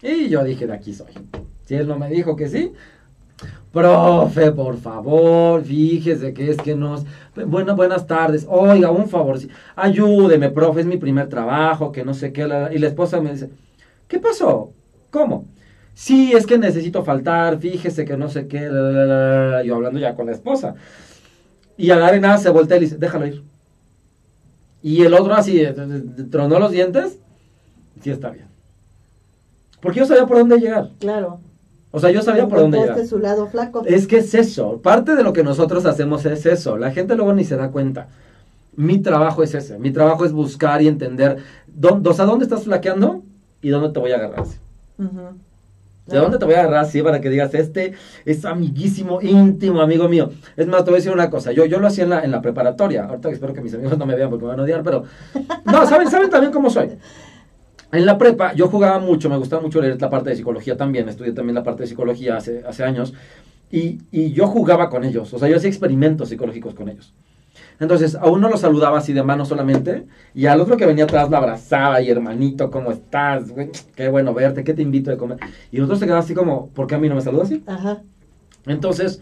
Y 0.00 0.30
yo 0.30 0.42
dije, 0.42 0.66
de 0.66 0.72
aquí 0.72 0.94
soy. 0.94 1.12
Si 1.66 1.74
él 1.74 1.86
no 1.86 1.98
me 1.98 2.08
dijo 2.08 2.34
que 2.34 2.48
sí, 2.48 2.72
Profe, 3.72 4.52
por 4.52 4.76
favor, 4.76 5.64
fíjese 5.64 6.34
que 6.34 6.50
es 6.50 6.58
que 6.58 6.74
nos... 6.74 7.04
Bueno, 7.46 7.74
buenas 7.74 8.06
tardes. 8.06 8.46
Oiga, 8.48 8.90
un 8.90 9.08
favor, 9.08 9.38
ayúdeme, 9.74 10.50
profe, 10.50 10.80
es 10.80 10.86
mi 10.86 10.98
primer 10.98 11.28
trabajo, 11.28 11.90
que 11.90 12.04
no 12.04 12.12
sé 12.12 12.32
qué. 12.32 12.42
Y 12.72 12.78
la 12.78 12.86
esposa 12.86 13.20
me 13.22 13.32
dice, 13.32 13.48
¿qué 14.08 14.18
pasó? 14.18 14.72
¿Cómo? 15.10 15.46
Sí, 15.94 16.32
es 16.34 16.46
que 16.46 16.58
necesito 16.58 17.02
faltar, 17.02 17.58
fíjese 17.58 18.04
que 18.04 18.16
no 18.16 18.28
sé 18.28 18.46
qué. 18.46 18.60
Yo 19.64 19.74
hablando 19.74 19.98
ya 19.98 20.14
con 20.14 20.26
la 20.26 20.32
esposa. 20.32 20.74
Y 21.78 21.90
a 21.90 21.96
la 21.96 22.18
nada 22.18 22.36
se 22.36 22.50
voltea 22.50 22.76
y 22.76 22.80
dice, 22.80 22.96
déjalo 22.98 23.26
ir. 23.26 23.42
Y 24.82 25.02
el 25.02 25.14
otro 25.14 25.32
así, 25.32 25.60
eh, 25.60 25.74
tronó 26.30 26.58
los 26.58 26.72
dientes. 26.72 27.18
Sí, 28.02 28.10
está 28.10 28.30
bien. 28.30 28.46
Porque 29.80 30.00
yo 30.00 30.06
sabía 30.06 30.26
por 30.26 30.38
dónde 30.38 30.58
llegar. 30.58 30.90
Claro. 30.98 31.40
O 31.92 32.00
sea, 32.00 32.10
yo 32.10 32.22
sabía 32.22 32.48
por 32.48 32.58
dónde 32.58 32.78
llegar. 32.78 33.06
su 33.06 33.18
lado 33.18 33.46
flaco. 33.46 33.84
Es 33.86 34.06
que 34.06 34.18
es 34.18 34.34
eso. 34.34 34.80
Parte 34.82 35.14
de 35.14 35.22
lo 35.22 35.32
que 35.32 35.44
nosotros 35.44 35.84
hacemos 35.84 36.24
es 36.24 36.46
eso. 36.46 36.78
La 36.78 36.90
gente 36.90 37.14
luego 37.14 37.34
ni 37.34 37.44
se 37.44 37.56
da 37.56 37.70
cuenta. 37.70 38.08
Mi 38.74 38.98
trabajo 38.98 39.42
es 39.42 39.54
ese. 39.54 39.78
Mi 39.78 39.90
trabajo 39.90 40.24
es 40.24 40.32
buscar 40.32 40.80
y 40.80 40.88
entender 40.88 41.36
dónde, 41.66 42.08
o 42.08 42.14
sea, 42.14 42.24
dónde 42.24 42.44
estás 42.44 42.64
flaqueando 42.64 43.22
y 43.60 43.68
dónde 43.68 43.90
te 43.90 44.00
voy 44.00 44.12
a 44.12 44.16
agarrar. 44.16 44.44
¿De 46.06 46.18
dónde 46.18 46.38
te 46.38 46.44
voy 46.46 46.54
a 46.54 46.60
agarrar 46.60 46.84
así 46.84 47.00
para 47.00 47.20
que 47.20 47.30
digas, 47.30 47.54
este 47.54 47.92
es 48.24 48.44
amiguísimo, 48.44 49.20
íntimo 49.20 49.80
amigo 49.80 50.08
mío? 50.08 50.30
Es 50.56 50.66
más, 50.66 50.84
te 50.84 50.90
voy 50.90 50.94
a 50.94 50.98
decir 50.98 51.12
una 51.12 51.30
cosa, 51.30 51.52
yo, 51.52 51.64
yo 51.64 51.78
lo 51.78 51.86
hacía 51.86 52.04
en 52.04 52.10
la, 52.10 52.24
en 52.24 52.32
la 52.32 52.42
preparatoria, 52.42 53.04
ahorita 53.04 53.30
espero 53.30 53.54
que 53.54 53.60
mis 53.60 53.72
amigos 53.74 53.96
no 53.96 54.04
me 54.04 54.16
vean 54.16 54.28
porque 54.28 54.44
me 54.44 54.50
van 54.50 54.60
a 54.60 54.62
odiar, 54.64 54.82
pero... 54.82 55.04
No, 55.64 55.86
¿saben, 55.86 56.10
saben 56.10 56.28
también 56.28 56.52
cómo 56.52 56.70
soy. 56.70 56.90
En 57.92 58.06
la 58.06 58.16
prepa 58.16 58.54
yo 58.54 58.68
jugaba 58.68 58.98
mucho, 58.98 59.28
me 59.28 59.36
gustaba 59.36 59.60
mucho 59.60 59.80
leer 59.80 60.00
la 60.00 60.08
parte 60.08 60.30
de 60.30 60.36
psicología 60.36 60.76
también, 60.76 61.08
estudié 61.08 61.32
también 61.32 61.54
la 61.54 61.62
parte 61.62 61.82
de 61.82 61.86
psicología 61.86 62.38
hace, 62.38 62.64
hace 62.66 62.84
años, 62.84 63.12
y, 63.70 64.00
y 64.10 64.32
yo 64.32 64.46
jugaba 64.46 64.88
con 64.88 65.04
ellos, 65.04 65.32
o 65.32 65.38
sea, 65.38 65.48
yo 65.48 65.56
hacía 65.56 65.68
experimentos 65.68 66.30
psicológicos 66.30 66.74
con 66.74 66.88
ellos. 66.88 67.12
Entonces, 67.80 68.14
a 68.14 68.28
uno 68.28 68.48
lo 68.48 68.56
saludaba 68.56 68.98
así 68.98 69.12
de 69.12 69.22
mano 69.22 69.44
solamente, 69.44 70.06
y 70.34 70.46
al 70.46 70.60
otro 70.60 70.76
que 70.76 70.86
venía 70.86 71.04
atrás 71.04 71.28
lo 71.28 71.36
abrazaba, 71.36 72.00
y 72.00 72.08
hermanito, 72.08 72.70
¿cómo 72.70 72.92
estás? 72.92 73.44
qué 73.94 74.08
bueno 74.08 74.32
verte, 74.32 74.64
¿qué 74.64 74.72
te 74.72 74.82
invito 74.82 75.12
a 75.12 75.16
comer? 75.16 75.38
Y 75.70 75.76
el 75.76 75.82
otro 75.82 75.96
se 75.96 76.06
quedaba 76.06 76.20
así 76.20 76.32
como, 76.32 76.68
¿por 76.68 76.86
qué 76.86 76.94
a 76.94 76.98
mí 76.98 77.08
no 77.08 77.14
me 77.14 77.20
saluda 77.20 77.42
así? 77.42 77.62
Ajá. 77.66 78.02
Entonces, 78.66 79.20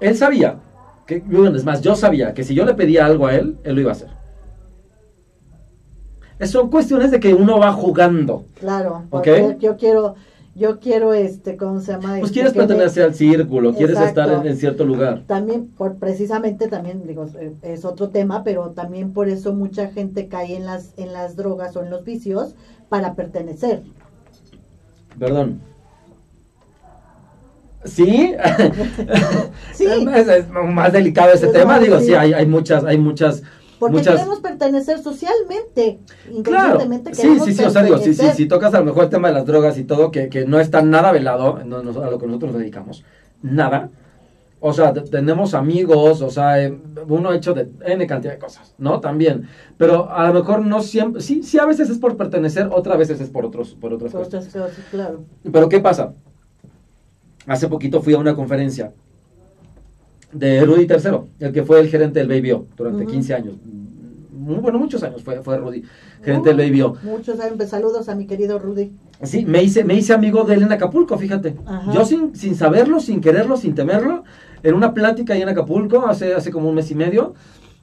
él 0.00 0.14
sabía, 0.16 0.58
que, 1.06 1.24
es 1.56 1.64
más, 1.64 1.80
yo 1.80 1.96
sabía 1.96 2.34
que 2.34 2.44
si 2.44 2.54
yo 2.54 2.64
le 2.64 2.74
pedía 2.74 3.06
algo 3.06 3.26
a 3.26 3.34
él, 3.34 3.56
él 3.64 3.74
lo 3.74 3.80
iba 3.80 3.90
a 3.90 3.94
hacer. 3.94 4.10
Son 6.46 6.70
cuestiones 6.70 7.10
de 7.10 7.20
que 7.20 7.34
uno 7.34 7.58
va 7.58 7.72
jugando. 7.72 8.44
Claro, 8.60 9.04
porque 9.10 9.56
yo 9.60 9.76
quiero 9.76 10.14
yo 10.58 10.80
quiero, 10.80 11.14
este, 11.14 11.56
¿cómo 11.56 11.80
se 11.80 11.92
llama? 11.92 12.16
Pues 12.18 12.32
quieres 12.32 12.52
pertenecer 12.52 13.04
al 13.04 13.14
círculo, 13.14 13.74
quieres 13.74 13.98
estar 14.00 14.44
en, 14.44 14.56
cierto 14.56 14.84
lugar. 14.84 15.22
También, 15.28 15.68
por, 15.68 15.98
precisamente, 15.98 16.66
también, 16.66 17.06
digo, 17.06 17.28
es 17.62 17.84
otro 17.84 18.08
tema, 18.08 18.42
pero 18.42 18.70
también 18.70 19.12
por 19.12 19.28
eso 19.28 19.52
mucha 19.52 19.86
gente 19.88 20.26
cae 20.26 20.56
en 20.56 20.66
las, 20.66 20.94
en 20.96 21.12
las 21.12 21.36
drogas 21.36 21.76
o 21.76 21.84
en 21.84 21.90
los 21.90 22.04
vicios 22.04 22.56
para 22.88 23.14
pertenecer. 23.14 23.82
Perdón. 25.16 25.60
¿Sí? 27.84 28.34
sí. 29.74 29.86
es, 29.86 30.50
más 30.50 30.92
delicado 30.92 31.32
ese 31.32 31.46
tema, 31.48 31.78
digo, 31.78 32.00
sí, 32.00 32.14
hay, 32.14 32.32
hay 32.32 32.46
muchas, 32.46 32.82
hay 32.82 32.98
muchas 32.98 33.44
porque 33.78 34.02
queremos 34.02 34.40
pertenecer 34.40 34.98
socialmente. 35.02 35.98
Claro, 36.42 36.80
sí, 37.12 37.38
sí, 37.40 37.54
sí, 37.54 37.64
o 37.64 37.70
sea, 37.70 37.82
digo, 37.82 37.98
sí, 37.98 38.14
sí, 38.14 38.26
si 38.34 38.46
tocas 38.46 38.74
a 38.74 38.80
lo 38.80 38.86
mejor 38.86 39.04
el 39.04 39.10
tema 39.10 39.28
de 39.28 39.34
las 39.34 39.46
drogas 39.46 39.78
y 39.78 39.84
todo, 39.84 40.10
que, 40.10 40.28
que 40.28 40.46
no 40.46 40.60
está 40.60 40.82
nada 40.82 41.12
velado 41.12 41.60
no, 41.64 41.82
no, 41.82 42.02
a 42.02 42.10
lo 42.10 42.18
que 42.18 42.26
nosotros 42.26 42.52
nos 42.52 42.60
dedicamos, 42.60 43.04
nada. 43.42 43.90
O 44.60 44.72
sea, 44.72 44.92
tenemos 44.92 45.54
amigos, 45.54 46.20
o 46.20 46.30
sea, 46.30 46.60
eh, 46.60 46.76
uno 47.06 47.32
hecho 47.32 47.54
de 47.54 47.68
N 47.84 48.04
cantidad 48.08 48.32
de 48.32 48.40
cosas, 48.40 48.74
¿no? 48.76 48.98
También. 48.98 49.48
Pero 49.76 50.10
a 50.10 50.26
lo 50.26 50.34
mejor 50.34 50.66
no 50.66 50.82
siempre, 50.82 51.22
sí, 51.22 51.44
sí 51.44 51.60
a 51.60 51.64
veces 51.64 51.88
es 51.90 51.98
por 51.98 52.16
pertenecer, 52.16 52.68
otras 52.72 52.98
veces 52.98 53.20
es 53.20 53.30
por 53.30 53.46
otros, 53.46 53.76
por 53.80 53.92
otras 53.92 54.12
cosas. 54.12 54.48
claro. 54.90 55.22
Pero 55.52 55.68
¿qué 55.68 55.78
pasa? 55.78 56.12
Hace 57.46 57.68
poquito 57.68 58.02
fui 58.02 58.14
a 58.14 58.18
una 58.18 58.34
conferencia 58.34 58.92
de 60.32 60.64
Rudy 60.64 60.82
III, 60.82 61.18
el 61.40 61.52
que 61.52 61.62
fue 61.62 61.80
el 61.80 61.88
gerente 61.88 62.18
del 62.18 62.28
Baby 62.28 62.52
O 62.52 62.66
durante 62.76 63.06
15 63.06 63.34
años. 63.34 63.54
bueno, 64.30 64.78
muchos 64.78 65.02
años 65.02 65.22
fue, 65.22 65.42
fue 65.42 65.56
Rudy, 65.58 65.82
gerente 66.22 66.50
del 66.50 66.58
Baby 66.58 66.82
O. 66.82 66.96
Muchos 67.02 67.40
años, 67.40 67.68
saludos 67.68 68.08
a 68.08 68.14
mi 68.14 68.26
querido 68.26 68.58
Rudy. 68.58 68.92
Sí, 69.22 69.44
me 69.44 69.62
hice, 69.62 69.84
me 69.84 69.94
hice 69.94 70.12
amigo 70.12 70.44
de 70.44 70.54
él 70.54 70.62
en 70.62 70.72
Acapulco, 70.72 71.18
fíjate. 71.18 71.56
Yo 71.92 72.04
sin, 72.04 72.36
sin 72.36 72.54
saberlo, 72.54 73.00
sin 73.00 73.20
quererlo, 73.20 73.56
sin 73.56 73.74
temerlo, 73.74 74.24
en 74.62 74.74
una 74.74 74.94
plática 74.94 75.34
ahí 75.34 75.42
en 75.42 75.48
Acapulco, 75.48 76.06
hace, 76.06 76.34
hace 76.34 76.50
como 76.50 76.68
un 76.68 76.74
mes 76.74 76.90
y 76.90 76.94
medio, 76.94 77.34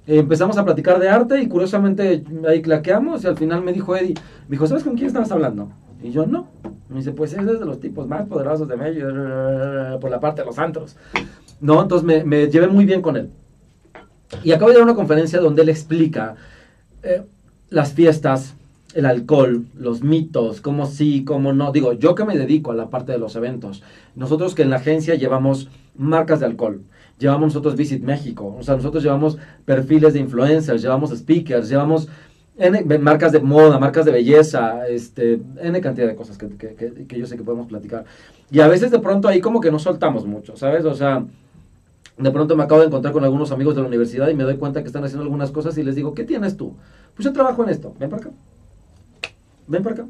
eh, 0.08 0.20
empezamos 0.20 0.58
a 0.58 0.64
platicar 0.64 1.00
de 1.00 1.10
arte 1.10 1.42
y 1.42 1.48
curiosamente 1.48 2.24
ahí 2.48 2.62
claqueamos 2.62 3.24
y 3.24 3.28
al 3.28 3.38
final 3.38 3.64
me 3.64 3.74
dijo 3.74 3.96
Eddie, 3.96 4.14
me 4.48 4.52
dijo, 4.52 4.68
¿sabes 4.68 4.84
con 4.84 4.96
quién 4.96 5.08
estabas 5.08 5.32
hablando? 5.32 5.70
Y 6.04 6.12
yo, 6.12 6.28
no. 6.28 6.48
Me 6.90 6.98
dice, 6.98 7.12
pues 7.12 7.34
es 7.34 7.44
de 7.44 7.66
los 7.66 7.80
tipos 7.80 8.08
más 8.08 8.28
poderosos 8.28 8.68
de 8.68 8.78
México, 8.78 9.08
por 10.00 10.12
la 10.12 10.20
parte 10.20 10.42
de 10.42 10.46
los 10.46 10.60
antros. 10.60 10.96
¿No? 11.66 11.82
Entonces 11.82 12.06
me, 12.06 12.24
me, 12.24 12.48
llevé 12.48 12.68
muy 12.68 12.86
bien 12.86 13.02
con 13.02 13.18
él. 13.18 13.30
Y 14.44 14.52
acabo 14.52 14.70
de 14.70 14.76
dar 14.76 14.84
una 14.84 14.96
conferencia 14.96 15.40
donde 15.40 15.64
él 15.64 15.70
explica 15.70 16.36
eh, 17.04 17.24
las 17.70 17.94
fiestas, 17.94 18.56
el 18.94 19.06
alcohol, 19.06 19.66
los 19.76 20.04
mitos, 20.04 20.62
cómo 20.62 20.86
sí, 20.86 21.26
cómo 21.26 21.54
no. 21.54 21.72
Digo, 21.72 21.94
yo 21.94 22.14
que 22.14 22.24
me 22.24 22.38
dedico 22.38 22.72
a 22.72 22.76
la 22.76 22.90
parte 22.90 23.12
de 23.12 23.18
los 23.18 23.36
eventos, 23.36 23.82
nosotros 24.16 24.54
que 24.54 24.62
en 24.62 24.70
la 24.70 24.78
agencia 24.78 25.16
llevamos 25.16 25.70
marcas 25.98 26.40
de 26.40 26.46
alcohol, 26.46 26.82
llevamos 27.18 27.48
nosotros 27.48 27.76
Visit 27.76 28.04
México, 28.04 28.56
o 28.58 28.64
sea, 28.64 28.76
nosotros 28.76 29.04
llevamos 29.04 29.38
perfiles 29.66 30.14
de 30.14 30.20
influencers, 30.20 30.82
llevamos 30.82 31.10
speakers, 31.12 31.68
llevamos 31.68 32.08
marcas 33.02 33.32
de 33.34 33.40
moda, 33.40 33.80
marcas 33.80 34.06
de 34.06 34.12
belleza, 34.12 34.88
este, 34.88 35.42
N 35.62 35.82
cantidad 35.82 36.08
de 36.08 36.16
cosas 36.16 36.38
que, 36.38 36.48
que, 36.50 36.76
que, 36.76 37.06
que 37.06 37.20
yo 37.20 37.26
sé 37.26 37.36
que 37.36 37.44
podemos 37.44 37.68
platicar. 37.68 38.06
Y 38.50 38.60
a 38.62 38.68
veces 38.68 38.92
de 38.92 39.00
pronto 39.00 39.28
ahí 39.28 39.42
como 39.42 39.60
que 39.60 39.72
no 39.72 39.80
soltamos 39.80 40.26
mucho, 40.26 40.56
¿sabes? 40.56 40.86
O 40.86 40.96
sea, 40.96 41.26
de 42.18 42.32
pronto 42.32 42.56
me 42.56 42.64
acabo 42.64 42.82
de 42.82 42.88
encontrar 42.88 43.14
con 43.14 43.24
algunos 43.24 43.52
amigos 43.52 43.76
de 43.76 43.82
la 43.82 43.88
universidad 43.88 44.30
y 44.30 44.36
me 44.36 44.44
doy 44.44 44.58
cuenta 44.58 44.82
que 44.82 44.88
están 44.88 45.04
haciendo 45.04 45.24
algunas 45.24 45.52
cosas 45.52 45.78
y 45.78 45.84
les 45.84 45.96
digo, 45.96 46.14
¿qué 46.14 46.24
tienes 46.24 46.56
tú? 46.56 46.76
Pues 47.14 47.26
yo 47.26 47.34
trabajo 47.34 47.64
en 47.64 47.70
esto, 47.70 47.94
ven 48.00 48.10
para 48.10 48.22
acá. 48.22 48.32
Ven 49.68 49.84
para 49.84 49.96
acá. 49.96 50.06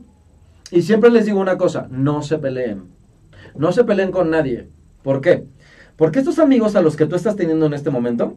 Y 0.71 0.81
siempre 0.81 1.09
les 1.09 1.25
digo 1.25 1.39
una 1.39 1.57
cosa, 1.57 1.87
no 1.89 2.21
se 2.21 2.37
peleen. 2.37 2.83
No 3.55 3.71
se 3.71 3.83
peleen 3.83 4.11
con 4.11 4.29
nadie. 4.29 4.69
¿Por 5.01 5.21
qué? 5.21 5.45
Porque 5.95 6.19
estos 6.19 6.39
amigos 6.39 6.75
a 6.75 6.81
los 6.81 6.95
que 6.95 7.05
tú 7.05 7.15
estás 7.15 7.35
teniendo 7.35 7.65
en 7.65 7.73
este 7.73 7.89
momento 7.89 8.35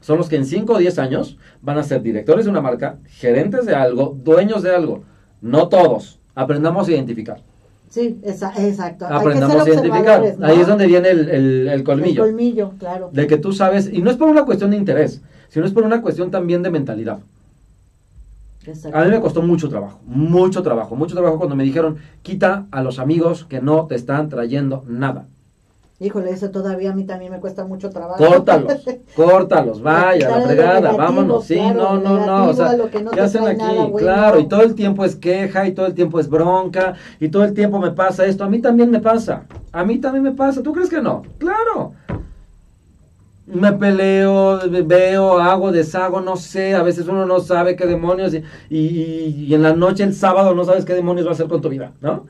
son 0.00 0.18
los 0.18 0.28
que 0.28 0.36
en 0.36 0.44
5 0.44 0.72
o 0.72 0.78
10 0.78 0.98
años 0.98 1.38
van 1.62 1.78
a 1.78 1.84
ser 1.84 2.02
directores 2.02 2.44
de 2.44 2.50
una 2.50 2.60
marca, 2.60 2.98
gerentes 3.06 3.66
de 3.66 3.74
algo, 3.74 4.16
dueños 4.22 4.62
de 4.62 4.74
algo. 4.74 5.04
No 5.40 5.68
todos. 5.68 6.20
Aprendamos 6.34 6.88
a 6.88 6.92
identificar. 6.92 7.42
Sí, 7.92 8.18
exacto. 8.24 9.04
Aprendamos 9.04 9.66
a 9.66 9.68
identificar. 9.68 10.22
Ahí 10.40 10.60
es 10.60 10.66
donde 10.66 10.86
viene 10.86 11.10
el, 11.10 11.68
el, 11.68 11.84
colmillo. 11.84 12.24
El 12.24 12.30
colmillo, 12.30 12.72
claro. 12.78 13.10
De 13.12 13.26
que 13.26 13.36
tú 13.36 13.52
sabes, 13.52 13.90
y 13.92 14.00
no 14.00 14.10
es 14.10 14.16
por 14.16 14.30
una 14.30 14.46
cuestión 14.46 14.70
de 14.70 14.78
interés, 14.78 15.20
sino 15.50 15.66
es 15.66 15.72
por 15.72 15.84
una 15.84 16.00
cuestión 16.00 16.30
también 16.30 16.62
de 16.62 16.70
mentalidad. 16.70 17.18
A 18.94 19.04
mí 19.04 19.10
me 19.10 19.20
costó 19.20 19.42
mucho 19.42 19.68
trabajo, 19.68 20.00
mucho 20.06 20.62
trabajo, 20.62 20.96
mucho 20.96 21.14
trabajo 21.14 21.36
cuando 21.36 21.54
me 21.54 21.64
dijeron, 21.64 21.98
quita 22.22 22.64
a 22.70 22.82
los 22.82 22.98
amigos 22.98 23.44
que 23.44 23.60
no 23.60 23.86
te 23.86 23.94
están 23.94 24.30
trayendo 24.30 24.84
nada. 24.88 25.26
Híjole, 26.02 26.32
eso 26.32 26.50
todavía 26.50 26.90
a 26.90 26.94
mí 26.94 27.04
también 27.04 27.30
me 27.30 27.38
cuesta 27.38 27.64
mucho 27.64 27.88
trabajo. 27.90 28.24
Córtalos, 28.24 28.82
córtalos, 29.14 29.80
vaya, 29.80 30.36
la 30.36 30.40
fregada, 30.46 30.92
vámonos. 30.92 31.44
Sí, 31.44 31.60
no, 31.60 31.96
no, 31.96 32.26
no, 32.26 32.48
o 32.48 32.54
sea, 32.54 32.76
¿qué 33.12 33.20
hacen 33.20 33.46
aquí? 33.46 33.92
Claro, 33.98 34.40
y 34.40 34.48
todo 34.48 34.62
el 34.62 34.74
tiempo 34.74 35.04
es 35.04 35.14
queja, 35.14 35.64
y 35.68 35.72
todo 35.72 35.86
el 35.86 35.94
tiempo 35.94 36.18
es 36.18 36.28
bronca, 36.28 36.94
y 37.20 37.28
todo 37.28 37.44
el 37.44 37.54
tiempo 37.54 37.78
me 37.78 37.92
pasa 37.92 38.26
esto. 38.26 38.42
A 38.42 38.48
mí 38.48 38.60
también 38.60 38.90
me 38.90 38.98
pasa, 38.98 39.44
a 39.70 39.84
mí 39.84 39.98
también 39.98 40.24
me 40.24 40.32
pasa. 40.32 40.60
¿Tú 40.60 40.72
crees 40.72 40.90
que 40.90 41.00
no? 41.00 41.22
Claro. 41.38 41.92
Me 43.46 43.72
peleo, 43.72 44.58
veo, 44.84 45.38
hago, 45.38 45.70
deshago, 45.70 46.20
no 46.20 46.36
sé, 46.36 46.74
a 46.74 46.82
veces 46.82 47.06
uno 47.06 47.26
no 47.26 47.38
sabe 47.38 47.76
qué 47.76 47.86
demonios, 47.86 48.34
y, 48.34 48.42
y, 48.70 49.46
y 49.46 49.54
en 49.54 49.62
la 49.62 49.72
noche, 49.72 50.02
el 50.02 50.14
sábado, 50.14 50.52
no 50.52 50.64
sabes 50.64 50.84
qué 50.84 50.94
demonios 50.94 51.26
va 51.26 51.30
a 51.30 51.34
hacer 51.34 51.46
con 51.46 51.60
tu 51.60 51.68
vida, 51.68 51.92
¿no? 52.00 52.26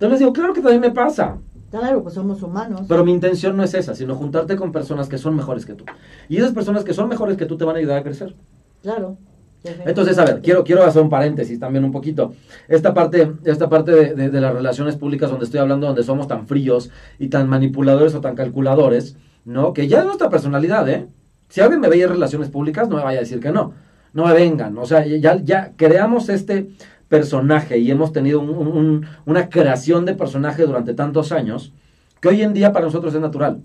Entonces 0.00 0.18
digo, 0.18 0.32
claro 0.32 0.52
que 0.54 0.62
también 0.62 0.80
me 0.80 0.90
pasa. 0.90 1.36
Claro, 1.70 2.02
pues 2.02 2.14
somos 2.14 2.42
humanos. 2.42 2.82
Pero 2.88 3.04
mi 3.04 3.12
intención 3.12 3.56
no 3.56 3.62
es 3.62 3.74
esa, 3.74 3.94
sino 3.94 4.16
juntarte 4.16 4.56
con 4.56 4.72
personas 4.72 5.08
que 5.08 5.18
son 5.18 5.36
mejores 5.36 5.64
que 5.64 5.74
tú. 5.74 5.84
Y 6.28 6.38
esas 6.38 6.52
personas 6.52 6.82
que 6.82 6.94
son 6.94 7.08
mejores 7.08 7.36
que 7.36 7.46
tú 7.46 7.56
te 7.56 7.64
van 7.64 7.76
a 7.76 7.78
ayudar 7.78 7.98
a 7.98 8.02
crecer. 8.02 8.34
Claro. 8.82 9.16
Entonces, 9.62 10.18
a 10.18 10.24
ver, 10.24 10.40
quiero, 10.40 10.64
quiero 10.64 10.82
hacer 10.84 11.02
un 11.02 11.10
paréntesis 11.10 11.60
también 11.60 11.84
un 11.84 11.92
poquito. 11.92 12.32
Esta 12.66 12.94
parte, 12.94 13.32
esta 13.44 13.68
parte 13.68 14.14
de, 14.14 14.30
de, 14.30 14.40
las 14.40 14.54
relaciones 14.54 14.96
públicas 14.96 15.30
donde 15.30 15.44
estoy 15.44 15.60
hablando, 15.60 15.86
donde 15.86 16.02
somos 16.02 16.26
tan 16.26 16.46
fríos 16.46 16.90
y 17.18 17.28
tan 17.28 17.48
manipuladores 17.48 18.14
o 18.14 18.20
tan 18.20 18.34
calculadores, 18.34 19.16
¿no? 19.44 19.74
Que 19.74 19.86
ya 19.86 20.00
es 20.00 20.06
nuestra 20.06 20.30
personalidad, 20.30 20.88
¿eh? 20.88 21.08
Si 21.48 21.60
alguien 21.60 21.80
me 21.80 21.88
veía 21.88 22.04
en 22.04 22.10
relaciones 22.10 22.48
públicas, 22.48 22.88
no 22.88 22.96
me 22.96 23.02
vaya 23.02 23.18
a 23.18 23.22
decir 23.22 23.40
que 23.40 23.50
no. 23.50 23.74
No 24.12 24.26
me 24.26 24.32
vengan. 24.32 24.78
O 24.78 24.86
sea, 24.86 25.04
ya, 25.04 25.36
ya 25.36 25.72
creamos 25.76 26.28
este, 26.30 26.70
personaje 27.10 27.76
y 27.78 27.90
hemos 27.90 28.12
tenido 28.12 28.40
una 28.40 29.50
creación 29.50 30.06
de 30.06 30.14
personaje 30.14 30.62
durante 30.64 30.94
tantos 30.94 31.32
años 31.32 31.74
que 32.20 32.28
hoy 32.28 32.40
en 32.40 32.54
día 32.54 32.72
para 32.72 32.86
nosotros 32.86 33.12
es 33.12 33.20
natural. 33.20 33.60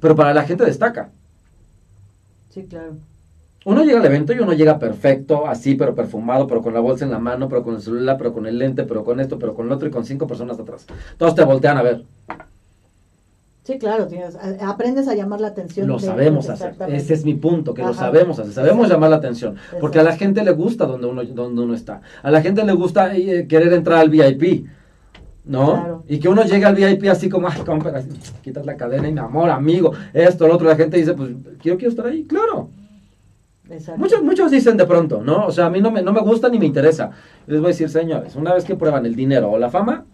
Pero 0.00 0.14
para 0.14 0.32
la 0.32 0.44
gente 0.44 0.64
destaca. 0.64 1.10
Sí, 2.50 2.64
claro. 2.64 2.96
Uno 3.64 3.84
llega 3.84 3.98
al 3.98 4.06
evento 4.06 4.32
y 4.32 4.38
uno 4.38 4.52
llega 4.52 4.78
perfecto, 4.78 5.48
así, 5.48 5.74
pero 5.74 5.94
perfumado, 5.94 6.46
pero 6.46 6.62
con 6.62 6.72
la 6.72 6.80
bolsa 6.80 7.04
en 7.04 7.10
la 7.10 7.18
mano, 7.18 7.48
pero 7.48 7.64
con 7.64 7.74
el 7.74 7.82
celular, 7.82 8.16
pero 8.16 8.32
con 8.32 8.46
el 8.46 8.58
lente, 8.58 8.84
pero 8.84 9.04
con 9.04 9.18
esto, 9.18 9.38
pero 9.38 9.54
con 9.54 9.68
lo 9.68 9.74
otro 9.74 9.88
y 9.88 9.90
con 9.90 10.04
cinco 10.04 10.28
personas 10.28 10.58
atrás. 10.60 10.86
Todos 11.16 11.34
te 11.34 11.44
voltean 11.44 11.76
a 11.76 11.82
ver. 11.82 12.04
Sí, 13.68 13.78
claro, 13.78 14.08
aprendes 14.62 15.08
a 15.08 15.14
llamar 15.14 15.42
la 15.42 15.48
atención. 15.48 15.86
Lo 15.86 15.98
sabemos 15.98 16.48
hacer. 16.48 16.74
Ese 16.88 17.12
es 17.12 17.26
mi 17.26 17.34
punto, 17.34 17.74
que 17.74 17.82
lo 17.82 17.92
sabemos 17.92 18.38
hacer. 18.38 18.54
Sabemos 18.54 18.88
llamar 18.88 19.10
la 19.10 19.16
atención. 19.16 19.56
Porque 19.78 19.98
a 19.98 20.02
la 20.02 20.16
gente 20.16 20.42
le 20.42 20.52
gusta 20.52 20.86
donde 20.86 21.06
uno, 21.06 21.22
donde 21.22 21.60
uno 21.60 21.74
está. 21.74 22.00
A 22.22 22.30
la 22.30 22.40
gente 22.40 22.64
le 22.64 22.72
gusta 22.72 23.14
eh, 23.14 23.46
querer 23.46 23.70
entrar 23.74 23.98
al 23.98 24.08
VIP. 24.08 24.66
¿no? 25.44 26.02
Y 26.08 26.18
que 26.18 26.30
uno 26.30 26.44
llegue 26.44 26.64
al 26.64 26.76
VIP 26.76 27.10
así 27.10 27.28
como, 27.28 27.46
ay, 27.46 27.60
compra, 27.60 28.02
quitas 28.40 28.64
la 28.64 28.74
cadena 28.74 29.06
y 29.06 29.12
mi 29.12 29.20
amor, 29.20 29.50
amigo, 29.50 29.92
esto, 30.14 30.48
lo 30.48 30.54
otro, 30.54 30.66
la 30.66 30.76
gente 30.76 30.96
dice, 30.96 31.12
pues, 31.12 31.28
quiero, 31.60 31.76
quiero 31.76 31.90
estar 31.90 32.06
ahí, 32.06 32.24
claro. 32.24 32.70
Muchos, 33.98 34.22
muchos 34.22 34.50
dicen 34.50 34.78
de 34.78 34.86
pronto, 34.86 35.22
¿no? 35.22 35.44
O 35.46 35.52
sea, 35.52 35.66
a 35.66 35.70
mí 35.70 35.82
no 35.82 35.90
me, 35.90 36.00
no 36.00 36.14
me 36.14 36.22
gusta 36.22 36.48
ni 36.48 36.58
me 36.58 36.64
interesa. 36.64 37.10
Les 37.46 37.58
voy 37.58 37.66
a 37.66 37.68
decir, 37.68 37.90
señores, 37.90 38.34
una 38.34 38.54
vez 38.54 38.64
que 38.64 38.76
prueban 38.76 39.04
el 39.04 39.14
dinero 39.14 39.50
o 39.50 39.58
la 39.58 39.68
fama, 39.68 40.06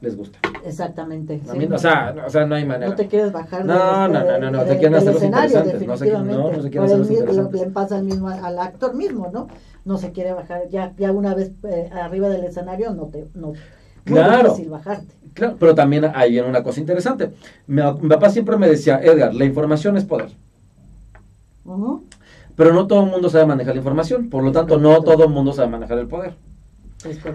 les 0.00 0.16
gusta. 0.16 0.38
Exactamente. 0.64 1.40
o, 1.72 1.78
sea, 1.78 2.14
o 2.26 2.30
sea, 2.30 2.46
no 2.46 2.54
hay 2.54 2.64
manera. 2.64 2.90
No 2.90 2.96
te 2.96 3.06
quieres 3.06 3.32
bajar 3.32 3.64
no, 3.64 4.08
no, 4.08 4.24
no, 4.24 4.38
no, 4.38 4.50
no, 4.50 4.64
te 4.64 4.78
quieren 4.78 4.94
hacer 4.94 5.14
los 5.14 5.22
interesantes. 5.22 5.86
No, 5.86 5.96
se, 5.96 6.10
no, 6.10 6.24
no 6.24 6.62
se 6.62 6.70
quieren 6.70 6.84
hacer 6.84 6.98
los 6.98 7.10
interesantes. 7.10 7.60
Le 7.60 7.66
pasa 7.68 7.96
al, 7.96 8.04
mismo, 8.04 8.28
al 8.28 8.58
actor 8.58 8.94
mismo, 8.94 9.30
¿no? 9.32 9.48
No 9.84 9.98
se 9.98 10.12
quiere 10.12 10.32
bajar. 10.32 10.68
Ya, 10.70 10.92
ya 10.98 11.12
una 11.12 11.34
vez 11.34 11.52
eh, 11.64 11.90
arriba 11.92 12.28
del 12.28 12.44
escenario, 12.44 12.92
no 12.94 13.06
te... 13.06 13.26
No, 13.34 13.52
claro. 14.04 14.48
es 14.48 14.48
fácil 14.48 14.70
bajarte. 14.70 15.14
Claro, 15.34 15.56
pero 15.58 15.74
también 15.74 16.10
hay 16.14 16.40
una 16.40 16.62
cosa 16.62 16.80
interesante. 16.80 17.30
Mi, 17.66 17.82
mi, 18.00 18.08
papá 18.08 18.30
siempre 18.30 18.56
me 18.56 18.68
decía, 18.68 19.00
Edgar, 19.02 19.34
la 19.34 19.44
información 19.44 19.96
es 19.96 20.04
poder. 20.04 20.30
Pero 22.56 22.74
no 22.74 22.86
todo 22.86 23.04
el 23.04 23.10
mundo 23.10 23.30
sabe 23.30 23.46
manejar 23.46 23.74
la 23.74 23.80
información, 23.80 24.28
por 24.28 24.42
lo 24.42 24.52
tanto, 24.52 24.78
no 24.78 25.02
todo 25.02 25.24
el 25.24 25.30
mundo 25.30 25.52
sabe 25.52 25.68
manejar 25.68 25.98
el 25.98 26.08
poder. 26.08 26.34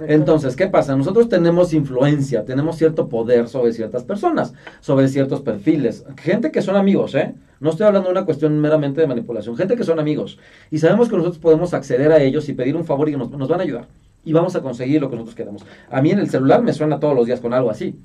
Entonces, 0.07 0.55
¿qué 0.55 0.67
pasa? 0.67 0.95
Nosotros 0.95 1.27
tenemos 1.27 1.73
influencia, 1.73 2.45
tenemos 2.45 2.77
cierto 2.77 3.07
poder 3.09 3.47
sobre 3.47 3.73
ciertas 3.73 4.03
personas, 4.03 4.53
sobre 4.79 5.07
ciertos 5.07 5.41
perfiles, 5.41 6.05
gente 6.17 6.51
que 6.51 6.61
son 6.61 6.75
amigos, 6.75 7.15
¿eh? 7.15 7.33
No 7.59 7.71
estoy 7.71 7.87
hablando 7.87 8.09
de 8.09 8.13
una 8.13 8.25
cuestión 8.25 8.59
meramente 8.59 9.01
de 9.01 9.07
manipulación, 9.07 9.57
gente 9.57 9.75
que 9.75 9.83
son 9.83 9.99
amigos 9.99 10.37
y 10.69 10.77
sabemos 10.77 11.09
que 11.09 11.15
nosotros 11.15 11.39
podemos 11.39 11.73
acceder 11.73 12.11
a 12.11 12.21
ellos 12.21 12.47
y 12.49 12.53
pedir 12.53 12.75
un 12.75 12.85
favor 12.85 13.09
y 13.09 13.15
nos, 13.15 13.31
nos 13.31 13.47
van 13.47 13.61
a 13.61 13.63
ayudar 13.63 13.87
y 14.23 14.33
vamos 14.33 14.55
a 14.55 14.61
conseguir 14.61 15.01
lo 15.01 15.09
que 15.09 15.15
nosotros 15.15 15.35
queremos. 15.35 15.65
A 15.89 16.01
mí 16.01 16.11
en 16.11 16.19
el 16.19 16.29
celular 16.29 16.61
me 16.61 16.73
suena 16.73 16.99
todos 16.99 17.15
los 17.15 17.25
días 17.25 17.39
con 17.39 17.53
algo 17.53 17.71
así, 17.71 17.95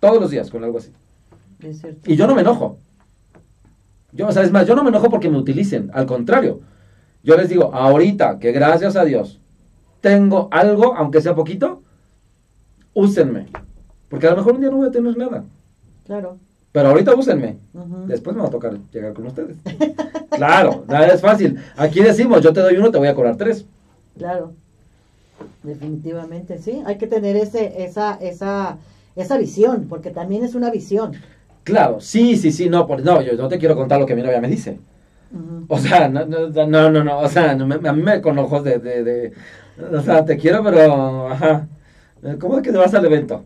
todos 0.00 0.20
los 0.20 0.30
días 0.30 0.50
con 0.50 0.64
algo 0.64 0.78
así. 0.78 0.90
Y 2.06 2.16
yo 2.16 2.26
no 2.26 2.34
me 2.34 2.42
enojo. 2.42 2.78
Yo, 4.12 4.26
o 4.26 4.32
sea, 4.32 4.42
es 4.42 4.50
más, 4.50 4.66
yo 4.66 4.74
no 4.74 4.82
me 4.82 4.90
enojo 4.90 5.08
porque 5.08 5.30
me 5.30 5.38
utilicen, 5.38 5.90
al 5.94 6.06
contrario. 6.06 6.60
Yo 7.22 7.36
les 7.36 7.48
digo, 7.48 7.72
ahorita 7.72 8.38
que 8.38 8.52
gracias 8.52 8.96
a 8.96 9.04
Dios 9.04 9.39
tengo 10.00 10.48
algo, 10.50 10.94
aunque 10.96 11.20
sea 11.20 11.34
poquito, 11.34 11.82
úsenme. 12.94 13.46
Porque 14.08 14.26
a 14.26 14.30
lo 14.30 14.38
mejor 14.38 14.54
un 14.54 14.60
día 14.60 14.70
no 14.70 14.78
voy 14.78 14.88
a 14.88 14.92
tener 14.92 15.16
nada. 15.16 15.44
Claro. 16.06 16.38
Pero 16.72 16.88
ahorita 16.88 17.14
úsenme. 17.14 17.58
Después 18.06 18.34
me 18.34 18.42
va 18.42 18.48
a 18.48 18.52
tocar 18.52 18.76
llegar 18.92 19.12
con 19.12 19.26
ustedes. 19.26 19.56
claro, 20.30 20.84
nada 20.88 21.08
es 21.08 21.20
fácil. 21.20 21.58
Aquí 21.76 22.00
decimos, 22.00 22.42
yo 22.42 22.52
te 22.52 22.60
doy 22.60 22.76
uno, 22.76 22.90
te 22.90 22.98
voy 22.98 23.08
a 23.08 23.14
cobrar 23.14 23.36
tres. 23.36 23.64
Claro. 24.16 24.52
Definitivamente, 25.62 26.58
sí. 26.58 26.82
Hay 26.86 26.96
que 26.96 27.06
tener 27.06 27.36
ese, 27.36 27.84
esa, 27.84 28.14
esa, 28.14 28.78
esa 29.16 29.38
visión, 29.38 29.86
porque 29.88 30.10
también 30.10 30.44
es 30.44 30.54
una 30.54 30.70
visión. 30.70 31.12
Claro, 31.64 32.00
sí, 32.00 32.36
sí, 32.36 32.52
sí, 32.52 32.68
no, 32.68 32.86
no, 32.86 33.22
yo 33.22 33.34
no 33.34 33.48
te 33.48 33.58
quiero 33.58 33.76
contar 33.76 34.00
lo 34.00 34.06
que 34.06 34.16
mi 34.16 34.22
novia 34.22 34.40
me 34.40 34.48
dice. 34.48 34.78
O 35.68 35.78
sea, 35.78 36.08
no, 36.08 36.24
no, 36.24 36.90
no, 36.90 37.04
no, 37.04 37.18
o 37.18 37.28
sea, 37.28 37.52
a 37.52 37.54
mí 37.54 38.02
me 38.02 38.20
con 38.20 38.36
ojos 38.38 38.64
de, 38.64 38.78
de, 38.78 39.32
o 39.92 40.00
sea, 40.02 40.24
te 40.24 40.36
quiero, 40.36 40.62
pero, 40.62 41.28
ajá, 41.28 41.66
¿cómo 42.38 42.56
es 42.56 42.62
que 42.62 42.72
te 42.72 42.78
vas 42.78 42.94
al 42.94 43.04
evento? 43.04 43.44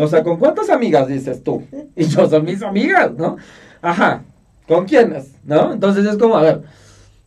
O 0.00 0.08
sea, 0.08 0.22
¿con 0.22 0.38
cuántas 0.38 0.70
amigas 0.70 1.06
dices 1.06 1.42
tú? 1.42 1.62
Y 1.94 2.04
yo 2.04 2.28
son 2.28 2.44
mis 2.44 2.62
amigas, 2.62 3.12
¿no? 3.16 3.36
Ajá, 3.80 4.22
¿con 4.66 4.86
quiénes? 4.86 5.34
¿No? 5.44 5.72
Entonces 5.72 6.04
es 6.04 6.16
como, 6.16 6.36
a 6.36 6.42
ver, 6.42 6.62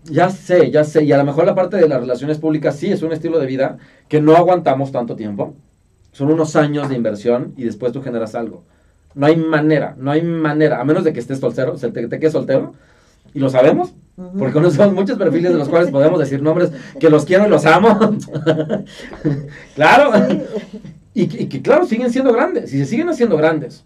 ya 0.03 0.29
sé, 0.29 0.71
ya 0.71 0.83
sé, 0.83 1.03
y 1.03 1.11
a 1.11 1.17
lo 1.17 1.25
mejor 1.25 1.45
la 1.45 1.55
parte 1.55 1.77
de 1.77 1.87
las 1.87 1.99
relaciones 1.99 2.39
públicas 2.39 2.75
sí 2.75 2.91
es 2.91 3.01
un 3.01 3.13
estilo 3.13 3.39
de 3.39 3.45
vida 3.45 3.77
que 4.07 4.21
no 4.21 4.35
aguantamos 4.35 4.91
tanto 4.91 5.15
tiempo. 5.15 5.53
Son 6.11 6.31
unos 6.31 6.55
años 6.55 6.89
de 6.89 6.95
inversión 6.95 7.53
y 7.57 7.63
después 7.63 7.91
tú 7.91 8.01
generas 8.01 8.35
algo. 8.35 8.63
No 9.13 9.25
hay 9.25 9.35
manera, 9.35 9.95
no 9.97 10.11
hay 10.11 10.21
manera, 10.21 10.79
a 10.79 10.83
menos 10.83 11.03
de 11.03 11.13
que 11.13 11.19
estés 11.19 11.39
soltero, 11.39 11.73
te, 11.73 11.89
te 11.89 12.19
quedes 12.19 12.33
soltero, 12.33 12.73
y 13.33 13.39
lo 13.39 13.49
sabemos, 13.49 13.93
porque 14.37 14.53
conocemos 14.53 14.93
muchos 14.93 15.17
perfiles 15.17 15.51
de 15.51 15.57
los 15.59 15.69
cuales 15.69 15.91
podemos 15.91 16.19
decir 16.19 16.41
nombres 16.41 16.71
que 16.99 17.09
los 17.09 17.25
quiero 17.25 17.45
y 17.45 17.49
los 17.49 17.65
amo. 17.65 17.97
claro. 19.75 20.11
Y, 21.13 21.27
que 21.27 21.61
claro, 21.61 21.85
siguen 21.85 22.11
siendo 22.11 22.31
grandes, 22.31 22.73
y 22.73 22.79
se 22.79 22.85
siguen 22.85 23.09
haciendo 23.09 23.37
grandes. 23.37 23.83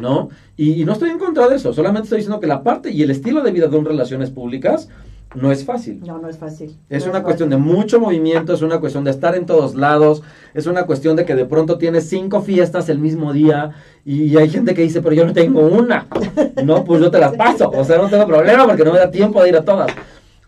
¿No? 0.00 0.30
Y, 0.56 0.82
y, 0.82 0.84
no 0.84 0.92
estoy 0.94 1.10
en 1.10 1.18
contra 1.18 1.46
de 1.48 1.56
eso, 1.56 1.72
solamente 1.72 2.06
estoy 2.06 2.18
diciendo 2.18 2.40
que 2.40 2.46
la 2.46 2.62
parte 2.62 2.90
y 2.90 3.02
el 3.02 3.10
estilo 3.10 3.42
de 3.42 3.52
vida 3.52 3.68
de 3.68 3.76
un 3.76 3.84
relaciones 3.84 4.30
públicas 4.30 4.88
no 5.34 5.50
es 5.50 5.64
fácil. 5.64 6.00
No, 6.06 6.18
no 6.18 6.28
es 6.28 6.38
fácil. 6.38 6.76
Es 6.88 7.06
una 7.06 7.22
cuestión 7.22 7.50
de 7.50 7.56
mucho 7.56 8.00
movimiento, 8.00 8.54
es 8.54 8.62
una 8.62 8.78
cuestión 8.78 9.04
de 9.04 9.10
estar 9.10 9.34
en 9.36 9.46
todos 9.46 9.74
lados, 9.74 10.22
es 10.54 10.66
una 10.66 10.86
cuestión 10.86 11.16
de 11.16 11.24
que 11.24 11.34
de 11.34 11.44
pronto 11.44 11.78
tienes 11.78 12.08
cinco 12.08 12.42
fiestas 12.42 12.88
el 12.88 12.98
mismo 12.98 13.32
día 13.32 13.70
y 14.04 14.36
hay 14.36 14.48
gente 14.48 14.74
que 14.74 14.82
dice, 14.82 15.02
pero 15.02 15.14
yo 15.14 15.26
no 15.26 15.32
tengo 15.32 15.60
una. 15.60 16.06
No, 16.64 16.84
pues 16.84 17.00
yo 17.00 17.10
te 17.10 17.18
las 17.18 17.36
paso, 17.36 17.68
o 17.68 17.84
sea, 17.84 17.98
no 17.98 18.08
tengo 18.08 18.26
problema 18.26 18.66
porque 18.66 18.84
no 18.84 18.92
me 18.92 18.98
da 18.98 19.10
tiempo 19.10 19.42
de 19.42 19.50
ir 19.50 19.56
a 19.56 19.64
todas. 19.64 19.90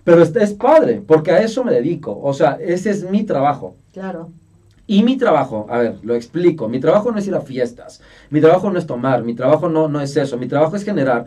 Pero 0.03 0.23
es, 0.23 0.35
es 0.37 0.55
padre, 0.55 1.03
porque 1.07 1.31
a 1.31 1.43
eso 1.43 1.63
me 1.63 1.73
dedico, 1.73 2.19
o 2.23 2.33
sea, 2.33 2.59
ese 2.61 2.91
es 2.91 3.11
mi 3.11 3.25
trabajo. 3.25 3.77
Claro. 3.93 4.31
Y 4.87 5.03
mi 5.03 5.17
trabajo, 5.17 5.67
a 5.69 5.79
ver, 5.79 5.97
lo 6.03 6.15
explico, 6.15 6.69
mi 6.69 6.79
trabajo 6.79 7.11
no 7.11 7.19
es 7.19 7.27
ir 7.27 7.35
a 7.35 7.41
fiestas, 7.41 8.01
mi 8.31 8.41
trabajo 8.41 8.71
no 8.71 8.79
es 8.79 8.87
tomar, 8.87 9.25
mi 9.25 9.35
trabajo 9.35 9.69
no, 9.69 9.89
no 9.89 10.01
es 10.01 10.17
eso, 10.17 10.39
mi 10.39 10.47
trabajo 10.47 10.77
es 10.77 10.85
generar 10.85 11.27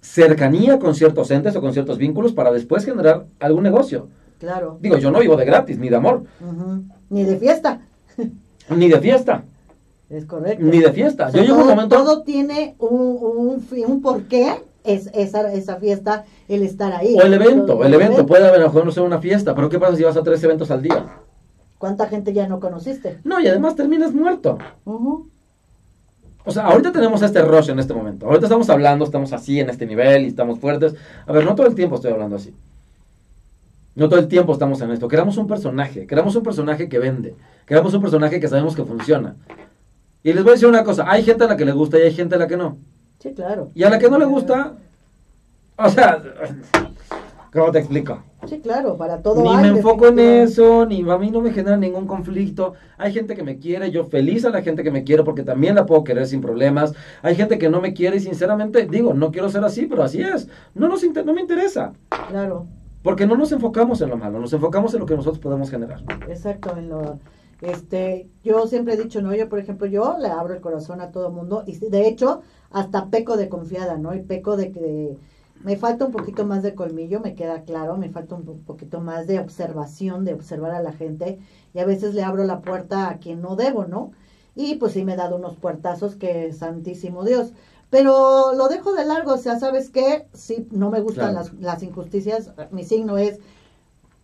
cercanía 0.00 0.78
con 0.78 0.94
ciertos 0.94 1.30
entes 1.30 1.56
o 1.56 1.60
con 1.60 1.72
ciertos 1.72 1.98
vínculos 1.98 2.32
para 2.32 2.52
después 2.52 2.84
generar 2.84 3.26
algún 3.40 3.62
negocio. 3.62 4.08
Claro. 4.38 4.78
Digo, 4.80 4.98
yo 4.98 5.10
no 5.10 5.20
vivo 5.20 5.36
de 5.36 5.44
gratis, 5.44 5.78
ni 5.78 5.88
de 5.88 5.96
amor. 5.96 6.24
Ni 7.08 7.24
de 7.24 7.36
fiesta. 7.36 7.80
ni 8.68 8.88
de 8.88 9.00
fiesta. 9.00 9.44
Es 10.08 10.24
correcto. 10.24 10.64
Ni 10.64 10.78
de 10.80 10.92
fiesta. 10.92 11.30
yo 11.30 11.44
todo, 11.44 11.62
un 11.62 11.68
momento... 11.68 11.96
Todo 11.96 12.22
tiene 12.22 12.76
un, 12.78 13.18
un, 13.20 13.66
un 13.86 14.02
porqué 14.02 14.54
es 14.86 15.10
esa, 15.14 15.52
esa 15.52 15.76
fiesta, 15.76 16.24
el 16.48 16.62
estar 16.62 16.92
ahí. 16.92 17.16
O 17.16 17.22
el 17.22 17.34
evento, 17.34 17.84
el 17.84 17.92
evento. 17.92 18.24
Puede 18.24 18.46
haber 18.46 18.60
a 18.60 18.64
lo 18.64 18.68
mejor 18.68 18.84
no 18.84 18.92
ser 18.92 19.02
una 19.02 19.18
fiesta, 19.18 19.54
pero 19.54 19.68
¿qué 19.68 19.78
pasa 19.78 19.96
si 19.96 20.04
vas 20.04 20.16
a 20.16 20.22
tres 20.22 20.42
eventos 20.44 20.70
al 20.70 20.82
día? 20.82 21.06
¿Cuánta 21.78 22.06
gente 22.06 22.32
ya 22.32 22.46
no 22.46 22.60
conociste? 22.60 23.18
No, 23.24 23.40
y 23.40 23.48
además 23.48 23.74
terminas 23.74 24.14
muerto. 24.14 24.58
O 26.46 26.52
sea, 26.52 26.66
ahorita 26.66 26.92
tenemos 26.92 27.20
este 27.22 27.42
rush 27.42 27.70
en 27.70 27.80
este 27.80 27.92
momento. 27.92 28.26
Ahorita 28.26 28.46
estamos 28.46 28.70
hablando, 28.70 29.04
estamos 29.04 29.32
así 29.32 29.58
en 29.58 29.68
este 29.68 29.84
nivel 29.84 30.24
y 30.24 30.28
estamos 30.28 30.60
fuertes. 30.60 30.94
A 31.26 31.32
ver, 31.32 31.44
no 31.44 31.56
todo 31.56 31.66
el 31.66 31.74
tiempo 31.74 31.96
estoy 31.96 32.12
hablando 32.12 32.36
así. 32.36 32.54
No 33.96 34.08
todo 34.08 34.20
el 34.20 34.28
tiempo 34.28 34.52
estamos 34.52 34.80
en 34.80 34.92
esto. 34.92 35.08
Queramos 35.08 35.36
un 35.38 35.48
personaje. 35.48 36.06
Queramos 36.06 36.36
un 36.36 36.44
personaje 36.44 36.88
que 36.88 37.00
vende. 37.00 37.34
Queramos 37.66 37.92
un 37.94 38.00
personaje 38.00 38.38
que 38.38 38.46
sabemos 38.46 38.76
que 38.76 38.84
funciona. 38.84 39.34
Y 40.22 40.32
les 40.32 40.44
voy 40.44 40.50
a 40.50 40.54
decir 40.54 40.68
una 40.68 40.84
cosa. 40.84 41.10
Hay 41.10 41.24
gente 41.24 41.42
a 41.42 41.48
la 41.48 41.56
que 41.56 41.64
le 41.64 41.72
gusta 41.72 41.98
y 41.98 42.02
hay 42.02 42.14
gente 42.14 42.36
a 42.36 42.38
la 42.38 42.46
que 42.46 42.56
no. 42.56 42.76
Sí, 43.18 43.32
claro. 43.34 43.72
Y 43.74 43.82
a 43.82 43.90
la 43.90 43.98
que 43.98 44.08
no 44.08 44.16
le 44.16 44.26
gusta... 44.26 44.74
O 45.76 45.88
sea... 45.88 46.22
¿Cómo 47.56 47.72
te 47.72 47.78
explico? 47.78 48.22
Sí, 48.46 48.60
claro, 48.60 48.98
para 48.98 49.22
todo. 49.22 49.42
Ni 49.42 49.62
me 49.62 49.68
enfoco 49.68 50.08
en 50.08 50.18
eso, 50.18 50.84
ni 50.84 51.00
a 51.08 51.16
mí 51.16 51.30
no 51.30 51.40
me 51.40 51.52
genera 51.52 51.78
ningún 51.78 52.06
conflicto. 52.06 52.74
Hay 52.98 53.14
gente 53.14 53.34
que 53.34 53.42
me 53.42 53.58
quiere, 53.58 53.90
yo 53.90 54.04
feliz 54.04 54.44
a 54.44 54.50
la 54.50 54.60
gente 54.60 54.84
que 54.84 54.90
me 54.90 55.04
quiere 55.04 55.24
porque 55.24 55.42
también 55.42 55.74
la 55.74 55.86
puedo 55.86 56.04
querer 56.04 56.26
sin 56.26 56.42
problemas. 56.42 56.92
Hay 57.22 57.34
gente 57.34 57.56
que 57.56 57.70
no 57.70 57.80
me 57.80 57.94
quiere 57.94 58.18
y 58.18 58.20
sinceramente 58.20 58.86
digo, 58.86 59.14
no 59.14 59.32
quiero 59.32 59.48
ser 59.48 59.64
así, 59.64 59.86
pero 59.86 60.02
así 60.02 60.20
es. 60.20 60.48
No, 60.74 60.86
nos 60.86 61.02
no 61.02 61.32
me 61.32 61.40
interesa. 61.40 61.94
Claro. 62.28 62.66
Porque 63.02 63.26
no 63.26 63.38
nos 63.38 63.50
enfocamos 63.52 64.02
en 64.02 64.10
lo 64.10 64.18
malo, 64.18 64.38
nos 64.38 64.52
enfocamos 64.52 64.92
en 64.92 65.00
lo 65.00 65.06
que 65.06 65.16
nosotros 65.16 65.38
podemos 65.38 65.70
generar. 65.70 66.02
Exacto, 66.28 66.76
en 66.76 66.90
lo... 66.90 67.18
Este, 67.62 68.28
yo 68.44 68.66
siempre 68.66 68.94
he 68.94 68.96
dicho, 68.98 69.22
no, 69.22 69.34
yo 69.34 69.48
por 69.48 69.60
ejemplo, 69.60 69.86
yo 69.86 70.16
le 70.20 70.28
abro 70.28 70.52
el 70.52 70.60
corazón 70.60 71.00
a 71.00 71.10
todo 71.10 71.30
mundo 71.30 71.64
y 71.66 71.78
de 71.78 72.06
hecho 72.06 72.42
hasta 72.70 73.06
peco 73.06 73.38
de 73.38 73.48
confiada, 73.48 73.96
¿no? 73.96 74.14
Y 74.14 74.20
peco 74.20 74.58
de 74.58 74.72
que 74.72 75.16
me 75.62 75.76
falta 75.76 76.04
un 76.04 76.12
poquito 76.12 76.46
más 76.46 76.62
de 76.62 76.74
colmillo, 76.74 77.20
me 77.20 77.34
queda 77.34 77.62
claro, 77.62 77.96
me 77.96 78.10
falta 78.10 78.34
un 78.34 78.44
poquito 78.64 79.00
más 79.00 79.26
de 79.26 79.40
observación, 79.40 80.24
de 80.24 80.34
observar 80.34 80.72
a 80.72 80.82
la 80.82 80.92
gente 80.92 81.38
y 81.74 81.78
a 81.78 81.84
veces 81.84 82.14
le 82.14 82.22
abro 82.22 82.44
la 82.44 82.60
puerta 82.60 83.08
a 83.08 83.18
quien 83.18 83.40
no 83.42 83.56
debo, 83.56 83.86
¿no? 83.86 84.12
Y 84.54 84.76
pues 84.76 84.92
sí 84.92 85.04
me 85.04 85.14
he 85.14 85.16
dado 85.16 85.36
unos 85.36 85.56
puertazos 85.56 86.16
que 86.16 86.52
santísimo 86.52 87.24
Dios. 87.24 87.52
Pero 87.90 88.52
lo 88.54 88.68
dejo 88.68 88.94
de 88.94 89.04
largo, 89.04 89.34
o 89.34 89.38
sea, 89.38 89.58
¿sabes 89.58 89.90
qué? 89.90 90.26
Sí, 90.32 90.66
no 90.72 90.90
me 90.90 91.00
gustan 91.00 91.34
las, 91.34 91.52
las 91.54 91.82
injusticias, 91.82 92.52
mi 92.70 92.84
signo 92.84 93.16
es 93.16 93.38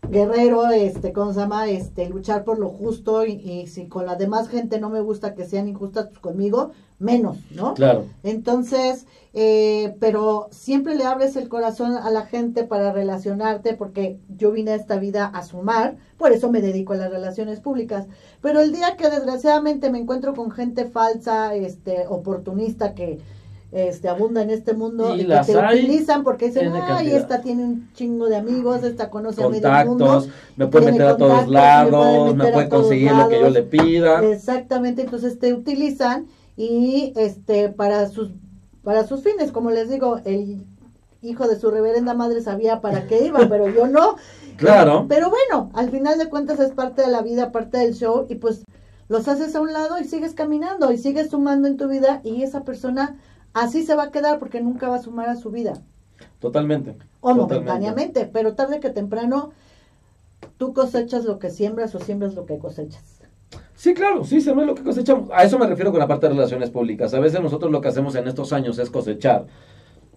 guerrero, 0.09 0.69
este, 0.71 1.13
¿cómo 1.13 1.33
se 1.33 1.41
llama? 1.41 1.69
Este, 1.69 2.09
luchar 2.09 2.45
por 2.45 2.59
lo 2.59 2.69
justo 2.69 3.25
y, 3.25 3.67
si 3.69 3.87
con 3.87 4.07
la 4.07 4.17
demás 4.17 4.49
gente 4.49 4.81
no 4.81 4.91
me 4.91 5.01
gusta 5.01 5.35
que 5.35 5.45
sean 5.45 5.69
injustas, 5.69 6.09
pues 6.09 6.19
conmigo 6.19 6.73
menos, 7.03 7.39
¿no? 7.51 7.75
Claro. 7.75 8.07
Entonces, 8.23 9.07
eh, 9.35 9.95
pero 9.99 10.49
siempre 10.51 10.95
le 10.95 11.05
abres 11.05 11.37
el 11.37 11.49
corazón 11.49 11.97
a 11.97 12.11
la 12.11 12.27
gente 12.27 12.65
para 12.65 12.93
relacionarte, 12.93 13.75
porque 13.75 14.19
yo 14.37 14.53
vine 14.53 14.73
a 14.73 14.77
esta 14.77 14.97
vida 14.97 15.27
a 15.27 15.43
sumar, 15.43 15.97
por 16.19 16.33
eso 16.33 16.51
me 16.51 16.61
dedico 16.61 16.93
a 16.93 16.97
las 16.97 17.11
relaciones 17.11 17.61
públicas. 17.61 18.07
Pero 18.41 18.61
el 18.61 18.73
día 18.73 18.97
que 18.97 19.11
desgraciadamente 19.11 19.91
me 19.91 19.99
encuentro 19.99 20.35
con 20.35 20.51
gente 20.51 20.85
falsa, 20.85 21.55
este, 21.55 22.07
oportunista, 22.09 22.95
que 22.95 23.21
este, 23.73 24.11
abunda 24.11 24.43
en 24.43 24.51
este 24.51 24.75
mundo 24.75 25.17
y, 25.17 25.27
que 25.27 25.35
te 25.47 25.57
utilizan 25.57 26.25
porque 26.25 26.49
dicen, 26.49 26.71
ay, 26.75 27.13
esta 27.13 27.41
tiene 27.41 27.65
un 27.65 27.91
chingo 27.95 28.27
de 28.27 28.37
amigos, 28.37 28.85
esta 28.85 29.09
conoce 29.09 29.43
a 29.43 29.49
medio 29.49 29.87
mundo. 29.87 30.27
Me 30.57 30.67
puede 30.67 30.93
meter 30.93 31.07
a 31.07 31.17
todos 31.17 31.49
lados, 31.49 32.37
me 32.37 32.53
puede, 32.53 32.69
conseguir 32.69 33.13
lo 33.13 33.29
que 33.29 33.41
yo 33.41 33.49
le 33.49 33.63
pida. 33.63 34.23
Exactamente, 34.23 35.01
entonces 35.01 35.39
te 35.39 35.55
utilizan 35.55 36.27
y 36.57 37.13
este 37.17 37.69
para 37.69 38.09
sus 38.09 38.31
para 38.83 39.07
sus 39.07 39.23
fines, 39.23 39.53
como 39.53 39.71
les 39.71 39.89
digo, 39.89 40.21
el 40.25 40.65
hijo 41.23 41.47
de 41.47 41.59
su 41.59 41.71
reverenda 41.71 42.15
madre 42.15 42.43
sabía 42.43 42.81
para 42.81 43.07
qué 43.07 43.25
iba, 43.25 43.39
pero 43.49 43.69
yo 43.69 43.87
no. 43.87 44.17
Claro. 44.57 45.07
Pero 45.09 45.31
bueno, 45.31 45.71
al 45.75 45.91
final 45.91 46.19
de 46.19 46.29
cuentas 46.29 46.61
es 46.61 46.73
parte 46.73 47.03
de 47.03 47.09
la 47.09 47.23
vida, 47.23 47.53
parte 47.53 47.79
del 47.79 47.95
show 47.95 48.27
y 48.29 48.35
pues 48.37 48.65
los 49.09 49.29
haces 49.29 49.55
a 49.55 49.61
un 49.61 49.73
lado 49.73 49.99
y 49.99 50.05
sigues 50.05 50.35
caminando 50.35 50.93
y 50.93 50.99
sigues 50.99 51.31
sumando 51.31 51.69
en 51.69 51.77
tu 51.77 51.89
vida 51.89 52.21
y 52.25 52.43
esa 52.43 52.65
persona 52.65 53.17
así 53.55 53.85
se 53.85 53.95
va 53.95 54.05
a 54.05 54.11
quedar 54.11 54.39
porque 54.39 54.61
nunca 54.61 54.89
va 54.89 54.97
a 54.97 55.03
sumar 55.03 55.29
a 55.29 55.37
su 55.37 55.51
vida. 55.51 55.75
Totalmente. 56.39 56.97
O 57.21 57.35
momentáneamente, 57.35 58.29
pero 58.33 58.55
tarde 58.55 58.81
que 58.81 58.91
temprano 58.91 59.53
tú 60.57 60.75
cosechas 60.75 61.25
lo 61.25 61.39
que 61.39 61.51
siembras 61.51 61.95
o 61.95 62.01
siembras 62.01 62.35
lo 62.35 62.47
que 62.47 62.59
cosechas. 62.59 63.22
Sí, 63.75 63.95
claro, 63.95 64.25
sí, 64.25 64.41
se 64.41 64.55
ve 64.55 64.65
lo 64.65 64.75
que 64.75 64.83
cosechamos. 64.83 65.31
A 65.33 65.43
eso 65.43 65.59
me 65.59 65.67
refiero 65.67 65.91
con 65.91 65.99
la 65.99 66.07
parte 66.07 66.29
de 66.29 66.35
relaciones 66.35 66.71
públicas. 66.71 67.13
A 67.15 67.21
veces 67.21 67.41
nosotros 67.41 67.73
lo 67.73 67.81
que 67.81 67.89
hacemos 67.89 68.15
en 68.15 68.29
estos 68.29 68.53
años 68.53 68.79
es 68.79 68.91
cosechar. 68.91 69.47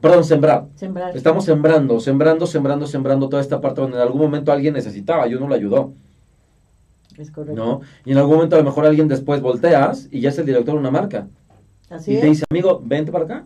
Perdón, 0.02 0.24
sembrar. 0.24 0.68
Sembrar. 0.76 1.18
Estamos 1.18 1.46
sembrando, 1.46 2.00
sembrando, 2.00 2.46
sembrando, 2.46 2.86
sembrando 2.86 3.28
toda 3.28 3.42
esta 3.42 3.62
parte 3.62 3.82
donde 3.82 3.98
en 3.98 4.04
algún 4.04 4.22
momento 4.22 4.52
alguien 4.52 4.76
necesitaba 4.76 5.28
y 5.28 5.34
uno 5.34 5.48
lo 5.48 5.56
ayudó. 5.56 5.94
Es 7.18 7.32
correcto. 7.32 7.56
¿No? 7.56 7.82
Y 8.06 8.12
en 8.12 8.18
algún 8.18 8.36
momento 8.36 8.56
a 8.56 8.60
lo 8.60 8.66
mejor 8.66 8.86
alguien 8.86 9.08
después 9.08 9.42
volteas 9.42 10.10
y 10.12 10.20
ya 10.22 10.30
es 10.30 10.38
el 10.38 10.46
director 10.46 10.76
de 10.76 10.80
una 10.80 10.92
marca. 10.92 11.28
Así 11.90 12.14
y 12.14 12.20
te 12.20 12.28
dice, 12.28 12.46
amigo, 12.50 12.82
vente 12.84 13.12
para 13.12 13.26
acá. 13.26 13.46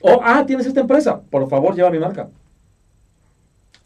O, 0.00 0.20
ah, 0.22 0.44
tienes 0.46 0.66
esta 0.66 0.80
empresa, 0.80 1.20
por 1.30 1.48
favor, 1.48 1.76
lleva 1.76 1.90
mi 1.90 1.98
marca. 1.98 2.28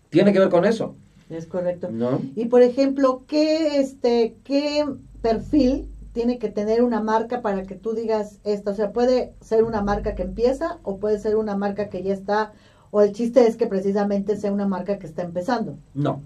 Tiene 0.09 0.33
que 0.33 0.39
ver 0.39 0.49
con 0.49 0.65
eso. 0.65 0.95
Es 1.29 1.47
correcto. 1.47 1.89
¿No? 1.91 2.21
Y 2.35 2.47
por 2.47 2.63
ejemplo, 2.63 3.25
¿qué, 3.27 3.81
este, 3.81 4.37
qué 4.45 4.85
perfil 5.23 5.89
tiene 6.13 6.39
que 6.39 6.49
tener 6.49 6.83
una 6.83 7.03
marca 7.03 7.43
para 7.43 7.65
que 7.65 7.75
tú 7.75 7.95
digas 7.95 8.39
esto? 8.45 8.71
O 8.71 8.75
sea, 8.75 8.93
puede 8.93 9.35
ser 9.41 9.65
una 9.65 9.83
marca 9.83 10.15
que 10.15 10.23
empieza 10.23 10.79
o 10.83 10.99
puede 10.99 11.19
ser 11.19 11.37
una 11.37 11.57
marca 11.57 11.89
que 11.89 12.03
ya 12.03 12.13
está, 12.15 12.53
o 12.91 13.03
el 13.03 13.13
chiste 13.13 13.47
es 13.47 13.57
que 13.57 13.67
precisamente 13.67 14.37
sea 14.37 14.53
una 14.53 14.69
marca 14.69 14.99
que 14.99 15.07
está 15.07 15.23
empezando. 15.23 15.79
No. 15.95 16.23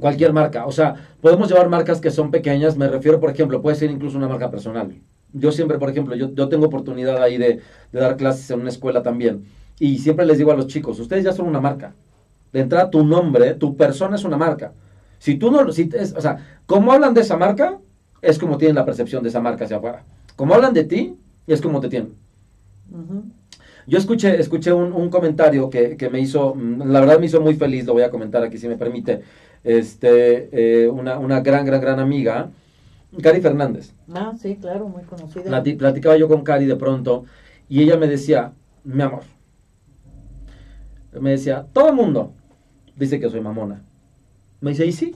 Cualquier 0.00 0.32
marca. 0.32 0.66
O 0.66 0.72
sea, 0.72 0.94
podemos 1.20 1.48
llevar 1.48 1.68
marcas 1.68 2.00
que 2.00 2.10
son 2.10 2.30
pequeñas, 2.30 2.76
me 2.76 2.88
refiero, 2.88 3.18
por 3.20 3.30
ejemplo, 3.30 3.62
puede 3.62 3.76
ser 3.76 3.90
incluso 3.90 4.16
una 4.16 4.28
marca 4.28 4.50
personal. 4.50 4.94
Yo 5.32 5.50
siempre, 5.52 5.78
por 5.78 5.90
ejemplo, 5.90 6.14
yo, 6.14 6.32
yo 6.32 6.48
tengo 6.48 6.66
oportunidad 6.66 7.22
ahí 7.22 7.36
de, 7.36 7.60
de 7.92 8.00
dar 8.00 8.16
clases 8.16 8.48
en 8.50 8.60
una 8.60 8.68
escuela 8.68 9.02
también. 9.02 9.44
Y 9.78 9.98
siempre 9.98 10.24
les 10.24 10.38
digo 10.38 10.52
a 10.52 10.56
los 10.56 10.68
chicos, 10.68 10.98
ustedes 11.00 11.24
ya 11.24 11.32
son 11.32 11.46
una 11.46 11.60
marca. 11.60 11.94
De 12.52 12.60
entrada, 12.60 12.90
tu 12.90 13.04
nombre, 13.04 13.54
tu 13.54 13.76
persona 13.76 14.16
es 14.16 14.24
una 14.24 14.36
marca. 14.36 14.72
Si 15.18 15.36
tú 15.36 15.50
no, 15.50 15.70
si, 15.72 15.90
es, 15.94 16.14
o 16.14 16.20
sea, 16.20 16.60
como 16.66 16.92
hablan 16.92 17.14
de 17.14 17.22
esa 17.22 17.36
marca, 17.36 17.78
es 18.22 18.38
como 18.38 18.58
tienen 18.58 18.76
la 18.76 18.84
percepción 18.84 19.22
de 19.22 19.28
esa 19.28 19.40
marca 19.40 19.64
hacia 19.64 19.76
afuera. 19.78 20.04
Como 20.36 20.54
hablan 20.54 20.74
de 20.74 20.84
ti, 20.84 21.16
es 21.46 21.60
como 21.60 21.80
te 21.80 21.88
tienen. 21.88 22.14
Yo 23.86 23.98
escuché, 23.98 24.40
escuché 24.40 24.72
un, 24.72 25.10
comentario 25.10 25.70
que, 25.70 26.08
me 26.10 26.20
hizo, 26.20 26.54
mm, 26.54 26.90
la 26.90 27.00
verdad 27.00 27.18
me 27.18 27.26
hizo 27.26 27.40
muy 27.40 27.54
feliz, 27.54 27.86
lo 27.86 27.92
voy 27.92 28.02
a 28.02 28.10
comentar 28.10 28.42
aquí 28.42 28.58
si 28.58 28.68
me 28.68 28.76
permite, 28.76 29.22
este, 29.62 30.48
eh, 30.84 30.88
una, 30.88 31.18
una 31.18 31.40
gran, 31.40 31.64
gran, 31.64 31.80
gran 31.80 32.00
amiga, 32.00 32.50
Cari 33.22 33.40
Fernández. 33.40 33.92
Ah, 34.12 34.32
sí, 34.40 34.56
claro, 34.60 34.88
muy 34.88 35.02
conocida. 35.04 35.62
platicaba 35.78 36.16
yo 36.16 36.28
con 36.28 36.42
Cari 36.42 36.66
de 36.66 36.76
pronto 36.76 37.24
y 37.68 37.82
ella 37.82 37.96
me 37.96 38.08
decía, 38.08 38.52
mi 38.84 39.02
amor, 39.02 39.22
me 41.20 41.30
decía, 41.30 41.66
todo 41.72 41.88
el 41.88 41.94
mundo 41.94 42.32
dice 42.96 43.20
que 43.20 43.30
soy 43.30 43.40
mamona. 43.40 43.82
Me 44.60 44.70
dice, 44.70 44.86
¿y 44.86 44.92
sí? 44.92 45.14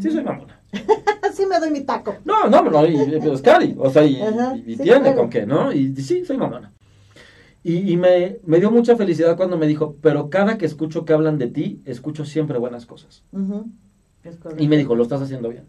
Sí 0.00 0.10
soy 0.10 0.22
mamona. 0.22 0.60
sí 1.32 1.46
me 1.46 1.58
doy 1.58 1.70
mi 1.70 1.82
taco. 1.82 2.16
No, 2.24 2.48
no, 2.48 2.62
no, 2.62 2.86
y, 2.86 2.96
es 2.96 3.42
Cari, 3.42 3.74
o 3.78 3.90
sea, 3.90 4.04
y, 4.04 4.76
tiene 4.76 5.14
con 5.14 5.30
qué, 5.30 5.46
¿no? 5.46 5.72
Y, 5.72 5.94
sí, 5.96 6.24
soy 6.24 6.36
mamona. 6.36 6.72
Y, 7.64 7.96
me, 7.96 8.38
me, 8.46 8.60
dio 8.60 8.70
mucha 8.70 8.96
felicidad 8.96 9.36
cuando 9.36 9.58
me 9.58 9.66
dijo, 9.66 9.96
pero 10.00 10.30
cada 10.30 10.56
que 10.56 10.64
escucho 10.64 11.04
que 11.04 11.12
hablan 11.12 11.38
de 11.38 11.48
ti, 11.48 11.82
escucho 11.84 12.24
siempre 12.24 12.58
buenas 12.58 12.86
cosas. 12.86 13.24
y 14.58 14.68
me 14.68 14.76
dijo, 14.76 14.94
lo 14.94 15.02
estás 15.02 15.20
haciendo 15.20 15.48
bien. 15.48 15.64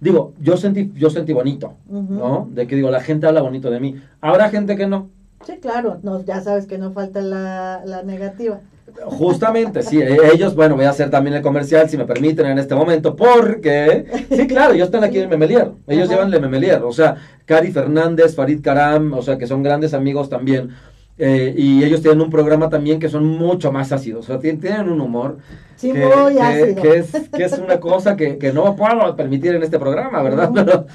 Digo, 0.00 0.34
yo 0.40 0.56
sentí, 0.56 0.92
yo 0.94 1.10
sentí 1.10 1.32
bonito, 1.32 1.74
¿no? 1.88 2.48
De 2.50 2.66
que 2.66 2.76
digo, 2.76 2.90
la 2.90 3.00
gente 3.00 3.26
habla 3.26 3.42
bonito 3.42 3.70
de 3.70 3.80
mí. 3.80 3.96
Habrá 4.20 4.48
gente 4.50 4.76
que 4.76 4.86
no. 4.86 5.10
Sí, 5.46 5.58
claro, 5.60 5.98
no, 6.02 6.24
ya 6.24 6.40
sabes 6.40 6.66
que 6.66 6.78
no 6.78 6.92
falta 6.92 7.20
la, 7.20 7.82
la 7.84 8.02
negativa. 8.02 8.60
Justamente, 9.04 9.82
sí, 9.82 10.00
e, 10.00 10.18
ellos, 10.32 10.54
bueno, 10.54 10.76
voy 10.76 10.84
a 10.84 10.90
hacer 10.90 11.10
también 11.10 11.36
el 11.36 11.42
comercial, 11.42 11.88
si 11.88 11.96
me 11.96 12.04
permiten, 12.04 12.46
en 12.46 12.58
este 12.58 12.74
momento, 12.74 13.14
porque, 13.14 14.06
sí, 14.30 14.46
claro, 14.46 14.74
ellos 14.74 14.86
están 14.86 15.04
aquí 15.04 15.18
en 15.18 15.28
Memelier, 15.28 15.72
ellos 15.86 16.08
llevan 16.08 16.30
de 16.30 16.40
Memelier, 16.40 16.82
o 16.82 16.92
sea, 16.92 17.16
Cari 17.44 17.70
Fernández, 17.70 18.34
Farid 18.34 18.60
Karam, 18.62 19.12
o 19.12 19.22
sea, 19.22 19.38
que 19.38 19.46
son 19.46 19.62
grandes 19.62 19.94
amigos 19.94 20.28
también, 20.28 20.70
eh, 21.18 21.54
y 21.56 21.84
ellos 21.84 22.00
tienen 22.00 22.20
un 22.20 22.30
programa 22.30 22.68
también 22.68 22.98
que 22.98 23.08
son 23.08 23.26
mucho 23.26 23.72
más 23.72 23.92
ácidos, 23.92 24.28
o 24.28 24.32
sea, 24.32 24.38
tienen, 24.38 24.88
un 24.88 25.00
humor 25.00 25.38
sí, 25.76 25.92
que, 25.92 26.06
muy 26.06 26.38
ácido. 26.38 26.82
Que, 26.82 26.98
es, 26.98 27.12
que 27.34 27.44
es 27.44 27.58
una 27.58 27.78
cosa 27.80 28.16
que, 28.16 28.38
que 28.38 28.52
no 28.52 28.74
puedo 28.74 29.14
permitir 29.16 29.54
en 29.54 29.62
este 29.62 29.78
programa, 29.78 30.22
¿verdad? 30.22 30.50
Pero, 30.54 30.86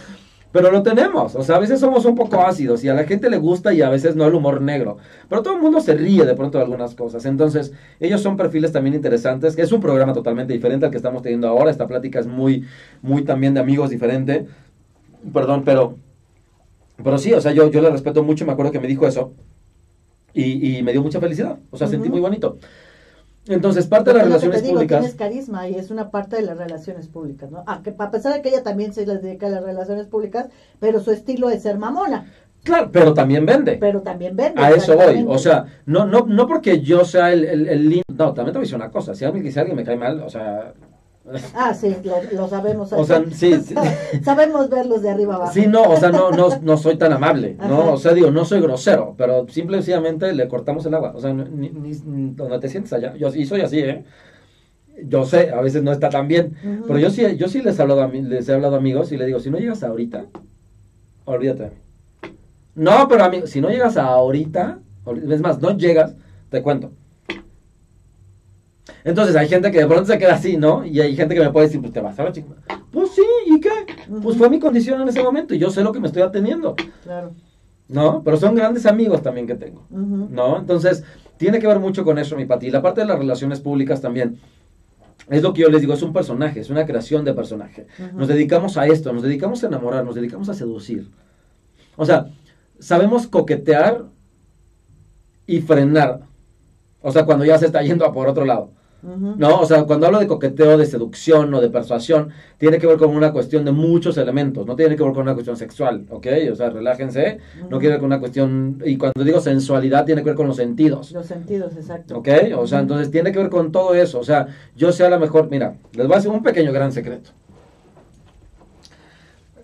pero 0.53 0.71
lo 0.71 0.83
tenemos. 0.83 1.35
O 1.35 1.43
sea, 1.43 1.55
a 1.55 1.59
veces 1.59 1.79
somos 1.79 2.05
un 2.05 2.13
poco 2.13 2.39
ácidos 2.39 2.83
y 2.83 2.87
a 2.87 2.93
la 2.93 3.05
gente 3.05 3.27
le 3.27 3.37
gusta 3.37 3.73
y 3.73 3.81
a 3.81 3.89
veces 3.89 4.15
no 4.15 4.23
el 4.25 4.35
humor 4.35 4.61
negro. 4.61 4.97
Pero 5.27 5.41
todo 5.41 5.55
el 5.55 5.61
mundo 5.61 5.81
se 5.81 5.95
ríe 5.95 6.25
de 6.25 6.35
pronto 6.35 6.59
de 6.59 6.63
algunas 6.63 6.93
cosas. 6.93 7.25
Entonces, 7.25 7.73
ellos 7.99 8.21
son 8.21 8.37
perfiles 8.37 8.71
también 8.71 8.93
interesantes. 8.93 9.57
Es 9.57 9.71
un 9.71 9.81
programa 9.81 10.13
totalmente 10.13 10.53
diferente 10.53 10.85
al 10.85 10.91
que 10.91 10.97
estamos 10.97 11.23
teniendo 11.23 11.47
ahora. 11.47 11.71
Esta 11.71 11.87
plática 11.87 12.19
es 12.19 12.27
muy, 12.27 12.65
muy 13.01 13.23
también 13.23 13.55
de 13.55 13.61
amigos 13.61 13.89
diferente. 13.89 14.45
Perdón, 15.33 15.63
pero, 15.65 15.97
pero 17.03 17.17
sí, 17.17 17.33
o 17.33 17.41
sea, 17.41 17.51
yo, 17.51 17.71
yo 17.71 17.81
le 17.81 17.89
respeto 17.89 18.21
mucho. 18.21 18.45
Me 18.45 18.51
acuerdo 18.51 18.71
que 18.71 18.79
me 18.79 18.87
dijo 18.87 19.07
eso. 19.07 19.33
Y, 20.35 20.77
y 20.77 20.83
me 20.83 20.91
dio 20.91 21.01
mucha 21.01 21.19
felicidad. 21.19 21.57
O 21.71 21.77
sea, 21.77 21.87
sentí 21.87 22.09
muy 22.09 22.19
bonito. 22.19 22.59
Entonces, 23.47 23.87
parte 23.87 24.11
de 24.11 24.17
las 24.17 24.27
relaciones 24.27 24.61
te 24.61 24.67
digo, 24.67 24.75
públicas. 24.75 24.99
Tienes 24.99 25.17
carisma 25.17 25.67
y 25.67 25.75
es 25.75 25.91
una 25.91 26.11
parte 26.11 26.37
de 26.37 26.43
las 26.43 26.57
relaciones 26.57 27.07
públicas, 27.07 27.51
¿no? 27.51 27.63
A, 27.67 27.83
que, 27.83 27.93
a 27.97 28.11
pesar 28.11 28.33
de 28.33 28.41
que 28.41 28.49
ella 28.49 28.63
también 28.63 28.93
se 28.93 29.05
les 29.05 29.21
dedica 29.21 29.47
a 29.47 29.49
las 29.49 29.63
relaciones 29.63 30.07
públicas, 30.07 30.47
pero 30.79 31.01
su 31.01 31.11
estilo 31.11 31.49
es 31.49 31.61
ser 31.63 31.77
mamona. 31.77 32.31
Claro, 32.63 32.89
pero 32.91 33.13
también 33.13 33.45
vende. 33.45 33.77
Pero 33.77 34.01
también 34.01 34.37
vende. 34.37 34.61
A 34.61 34.71
eso 34.71 34.95
voy. 34.95 35.25
O 35.27 35.37
sea, 35.37 35.65
no, 35.85 36.05
no, 36.05 36.25
no 36.25 36.47
porque 36.47 36.79
yo 36.79 37.03
sea 37.03 37.33
el, 37.33 37.43
el, 37.43 37.67
el 37.67 37.89
lindo. 37.89 38.03
No, 38.07 38.33
también 38.33 38.53
te 38.53 38.59
voy 38.59 38.63
a 38.63 38.65
decir 38.65 38.75
una 38.75 38.89
cosa. 38.89 39.13
Si 39.13 39.25
alguien, 39.25 39.51
si 39.51 39.59
alguien 39.59 39.75
me 39.75 39.83
cae 39.83 39.97
mal, 39.97 40.21
o 40.21 40.29
sea, 40.29 40.73
Ah, 41.55 41.73
sí, 41.73 41.95
lo, 42.33 42.47
sabemos. 42.47 42.91
O 42.93 43.03
sea, 43.05 43.23
sí, 43.31 43.53
Sabemos 44.23 44.69
verlos 44.69 45.01
de 45.01 45.09
arriba 45.09 45.35
abajo. 45.35 45.53
Sí, 45.53 45.67
no, 45.67 45.83
o 45.83 45.97
sea, 45.97 46.09
no, 46.11 46.31
no, 46.31 46.49
no 46.61 46.77
soy 46.77 46.97
tan 46.97 47.13
amable, 47.13 47.57
¿no? 47.59 47.93
O 47.93 47.97
sea, 47.97 48.13
digo, 48.13 48.31
no 48.31 48.45
soy 48.45 48.61
grosero, 48.61 49.15
pero 49.17 49.47
simplemente 49.47 50.33
le 50.33 50.47
cortamos 50.47 50.85
el 50.85 50.93
agua. 50.93 51.13
O 51.15 51.21
sea, 51.21 51.33
ni, 51.33 51.69
donde 52.35 52.59
te 52.59 52.69
sientes 52.69 52.93
allá. 52.93 53.15
Yo, 53.15 53.29
y 53.33 53.45
soy 53.45 53.61
así, 53.61 53.79
¿eh? 53.79 54.03
Yo 55.05 55.25
sé, 55.25 55.49
a 55.49 55.59
veces 55.61 55.81
no 55.81 55.91
está 55.91 56.09
tan 56.09 56.27
bien, 56.27 56.55
pero 56.85 56.99
yo 56.99 57.09
sí, 57.09 57.23
yo 57.35 57.47
sí 57.47 57.63
les 57.63 57.79
he, 57.79 57.81
hablado 57.81 58.03
a, 58.03 58.07
les 58.07 58.47
he 58.47 58.53
hablado 58.53 58.75
a 58.75 58.77
amigos 58.77 59.11
y 59.11 59.17
les 59.17 59.25
digo, 59.25 59.39
si 59.39 59.49
no 59.49 59.57
llegas 59.57 59.81
ahorita, 59.81 60.27
olvídate 61.25 61.63
de 61.63 61.69
mí. 61.69 61.75
No, 62.75 63.07
pero 63.07 63.23
amigo, 63.23 63.47
si 63.47 63.59
no 63.59 63.69
llegas 63.69 63.97
ahorita, 63.97 64.79
es 65.31 65.41
más, 65.41 65.59
no 65.59 65.75
llegas, 65.75 66.15
te 66.49 66.61
cuento 66.61 66.91
entonces 69.03 69.35
hay 69.35 69.47
gente 69.47 69.71
que 69.71 69.79
de 69.79 69.87
pronto 69.87 70.05
se 70.05 70.17
queda 70.17 70.35
así, 70.35 70.57
¿no? 70.57 70.85
Y 70.85 70.99
hay 71.01 71.15
gente 71.15 71.35
que 71.35 71.41
me 71.41 71.51
puede 71.51 71.67
decir, 71.67 71.81
pues 71.81 71.91
te 71.91 71.99
vas 71.99 72.17
a 72.19 72.23
la 72.23 72.31
chica. 72.31 72.53
Pues 72.91 73.11
sí, 73.11 73.23
¿y 73.47 73.59
qué? 73.59 73.69
Pues 74.21 74.37
fue 74.37 74.49
mi 74.49 74.59
condición 74.59 75.01
en 75.01 75.09
ese 75.09 75.21
momento 75.21 75.53
y 75.53 75.59
yo 75.59 75.69
sé 75.69 75.83
lo 75.83 75.91
que 75.91 75.99
me 75.99 76.07
estoy 76.07 76.21
atendiendo. 76.21 76.75
Claro. 77.03 77.31
¿No? 77.87 78.23
Pero 78.23 78.37
son 78.37 78.55
grandes 78.55 78.85
amigos 78.85 79.21
también 79.21 79.45
que 79.45 79.55
tengo. 79.55 79.85
¿No? 79.89 80.57
Entonces, 80.57 81.03
tiene 81.37 81.59
que 81.59 81.67
ver 81.67 81.79
mucho 81.79 82.03
con 82.03 82.17
eso, 82.17 82.35
mi 82.35 82.45
Pati. 82.45 82.67
Y 82.67 82.71
la 82.71 82.81
parte 82.81 83.01
de 83.01 83.07
las 83.07 83.19
relaciones 83.19 83.59
públicas 83.59 84.01
también. 84.01 84.39
Es 85.29 85.41
lo 85.41 85.53
que 85.53 85.61
yo 85.61 85.69
les 85.69 85.81
digo, 85.81 85.93
es 85.93 86.01
un 86.01 86.11
personaje, 86.11 86.59
es 86.59 86.69
una 86.69 86.85
creación 86.85 87.23
de 87.23 87.33
personaje. 87.33 87.87
Nos 88.13 88.27
dedicamos 88.27 88.77
a 88.77 88.87
esto, 88.87 89.13
nos 89.13 89.23
dedicamos 89.23 89.63
a 89.63 89.67
enamorar, 89.67 90.03
nos 90.03 90.15
dedicamos 90.15 90.49
a 90.49 90.53
seducir. 90.53 91.09
O 91.95 92.05
sea, 92.05 92.27
sabemos 92.79 93.27
coquetear 93.27 94.03
y 95.45 95.61
frenar. 95.61 96.21
O 97.01 97.11
sea, 97.11 97.25
cuando 97.25 97.45
ya 97.45 97.57
se 97.57 97.67
está 97.67 97.81
yendo 97.81 98.05
a 98.05 98.13
por 98.13 98.27
otro 98.27 98.45
lado. 98.45 98.71
¿No? 99.03 99.59
O 99.59 99.65
sea, 99.65 99.83
cuando 99.83 100.05
hablo 100.05 100.19
de 100.19 100.27
coqueteo, 100.27 100.77
de 100.77 100.85
seducción 100.85 101.53
o 101.53 101.59
de 101.59 101.69
persuasión, 101.69 102.29
tiene 102.57 102.79
que 102.79 102.87
ver 102.87 102.97
con 102.97 103.13
una 103.13 103.33
cuestión 103.33 103.65
de 103.65 103.73
muchos 103.73 104.17
elementos, 104.17 104.65
no 104.65 104.77
tiene 104.77 104.95
que 104.95 105.03
ver 105.03 105.11
con 105.11 105.23
una 105.23 105.33
cuestión 105.33 105.57
sexual, 105.57 106.05
¿ok? 106.09 106.27
O 106.49 106.55
sea, 106.55 106.69
relájense, 106.69 107.39
no 107.69 107.79
tiene 107.79 107.81
que 107.81 107.89
ver 107.89 107.99
con 107.99 108.05
una 108.05 108.19
cuestión, 108.21 108.81
y 108.85 108.97
cuando 108.97 109.25
digo 109.25 109.41
sensualidad, 109.41 110.05
tiene 110.05 110.21
que 110.21 110.29
ver 110.29 110.37
con 110.37 110.47
los 110.47 110.55
sentidos. 110.55 111.11
Los 111.11 111.25
sentidos, 111.25 111.75
exacto. 111.75 112.17
¿Ok? 112.17 112.29
O 112.57 112.65
sea, 112.65 112.79
entonces 112.79 113.11
tiene 113.11 113.33
que 113.33 113.39
ver 113.39 113.49
con 113.49 113.73
todo 113.73 113.93
eso, 113.93 114.19
o 114.19 114.23
sea, 114.23 114.47
yo 114.73 114.93
sé 114.93 115.05
a 115.05 115.09
lo 115.09 115.19
mejor, 115.19 115.49
mira, 115.51 115.75
les 115.91 116.07
voy 116.07 116.15
a 116.15 116.19
hacer 116.19 116.31
un 116.31 116.41
pequeño 116.41 116.71
gran 116.71 116.93
secreto. 116.93 117.31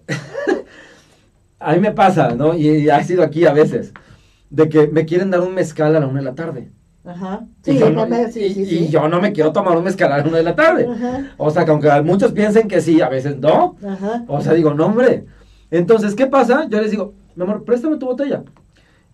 a 1.60 1.74
mí 1.74 1.80
me 1.80 1.94
pasa, 1.94 2.36
¿no? 2.36 2.56
Y, 2.56 2.90
ha 2.90 3.02
sido 3.06 3.24
aquí 3.24 3.46
a 3.46 3.54
veces. 3.54 3.94
de 4.50 4.68
que 4.68 4.88
me 4.88 5.06
quieren 5.06 5.30
dar 5.32 5.42
un 5.42 5.54
mezcal 5.54 5.96
a 5.96 6.00
la 6.02 6.08
una 6.08 6.20
de 6.20 6.26
la 6.26 6.36
tarde. 6.36 6.72
Ajá. 7.10 7.44
Sí, 7.64 7.72
y, 7.72 7.80
yo 7.80 7.90
no, 7.90 8.08
y, 8.36 8.88
yo 8.90 9.08
no 9.08 9.20
me 9.20 9.34
quiero 9.34 9.52
tomar 9.52 9.76
un 9.76 9.84
mezcal 9.84 10.12
a 10.12 10.20
la 10.20 10.24
una 10.24 10.38
de 10.38 10.44
la 10.44 10.56
tarde. 10.56 10.88
O 11.38 11.50
sea, 11.50 11.66
que 11.66 11.72
aunque 11.72 11.90
muchos 12.04 12.32
piensen 12.34 12.68
que 12.68 12.82
sí, 12.82 13.02
a 13.02 13.10
veces 13.10 13.38
no. 13.40 13.78
Ajá. 13.84 14.26
O 14.28 14.42
sea, 14.42 14.54
digo, 14.54 14.76
no, 14.76 14.86
hombre. 14.86 15.26
Entonces, 15.72 16.14
¿qué 16.14 16.28
pasa? 16.28 16.68
Yo 16.70 16.80
les 16.80 16.92
digo, 16.92 17.14
mi 17.36 17.44
amor, 17.44 17.64
préstame 17.64 17.98
tu 17.98 18.06
botella. 18.06 18.44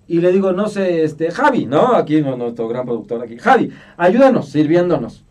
Y 0.08 0.20
le 0.20 0.34
digo, 0.34 0.52
no 0.52 0.68
sé, 0.68 1.04
este, 1.04 1.32
Javi, 1.32 1.68
¿no? 1.68 1.96
Aquí 1.96 2.22
nuestro 2.22 2.68
gran 2.68 2.86
productor 2.86 3.24
aquí. 3.24 3.38
Javi, 3.38 3.72
ayúdanos, 3.96 4.50
sirviéndonos. 4.50 5.24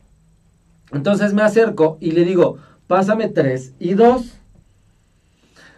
Entonces 0.91 1.35
me 1.35 1.43
acerco 1.43 1.99
y 2.01 2.12
le 2.12 2.25
digo, 2.25 2.57
pásame 2.87 3.29
tres 3.29 3.75
y 3.79 3.93
dos. 3.93 4.39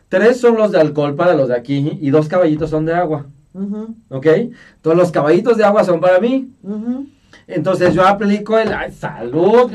Tres 0.09 0.39
son 0.39 0.57
los 0.57 0.71
de 0.71 0.81
alcohol 0.81 1.17
para 1.17 1.35
los 1.35 1.49
de 1.49 1.57
aquí 1.57 1.99
y 2.01 2.11
dos 2.11 2.29
caballitos 2.29 2.71
son 2.71 2.87
de 2.87 2.95
agua. 2.95 3.27
¿Ok? 4.09 4.27
Todos 4.83 4.97
los 4.97 5.11
caballitos 5.11 5.57
de 5.57 5.65
agua 5.65 5.85
son 5.85 6.01
para 6.01 6.21
mí. 6.21 6.51
Entonces 7.47 7.95
yo 7.95 8.07
aplico 8.07 8.59
el 8.59 8.71
salud. 8.93 9.73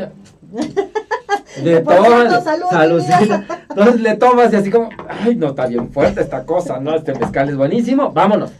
Le 1.64 1.82
tomas, 1.82 2.44
salud, 2.70 3.02
Entonces 3.70 4.02
le 4.02 4.16
tomas 4.16 4.54
y 4.54 4.56
así 4.56 4.72
como, 4.72 4.90
ay, 5.08 5.36
no, 5.36 5.48
está 5.48 5.68
bien 5.68 5.92
fuerte 5.92 6.22
esta 6.22 6.46
cosa, 6.46 6.80
¿no? 6.80 6.96
Este 6.96 7.14
mezcal 7.14 7.50
es 7.50 7.58
buenísimo, 7.58 8.12
vámonos. 8.12 8.52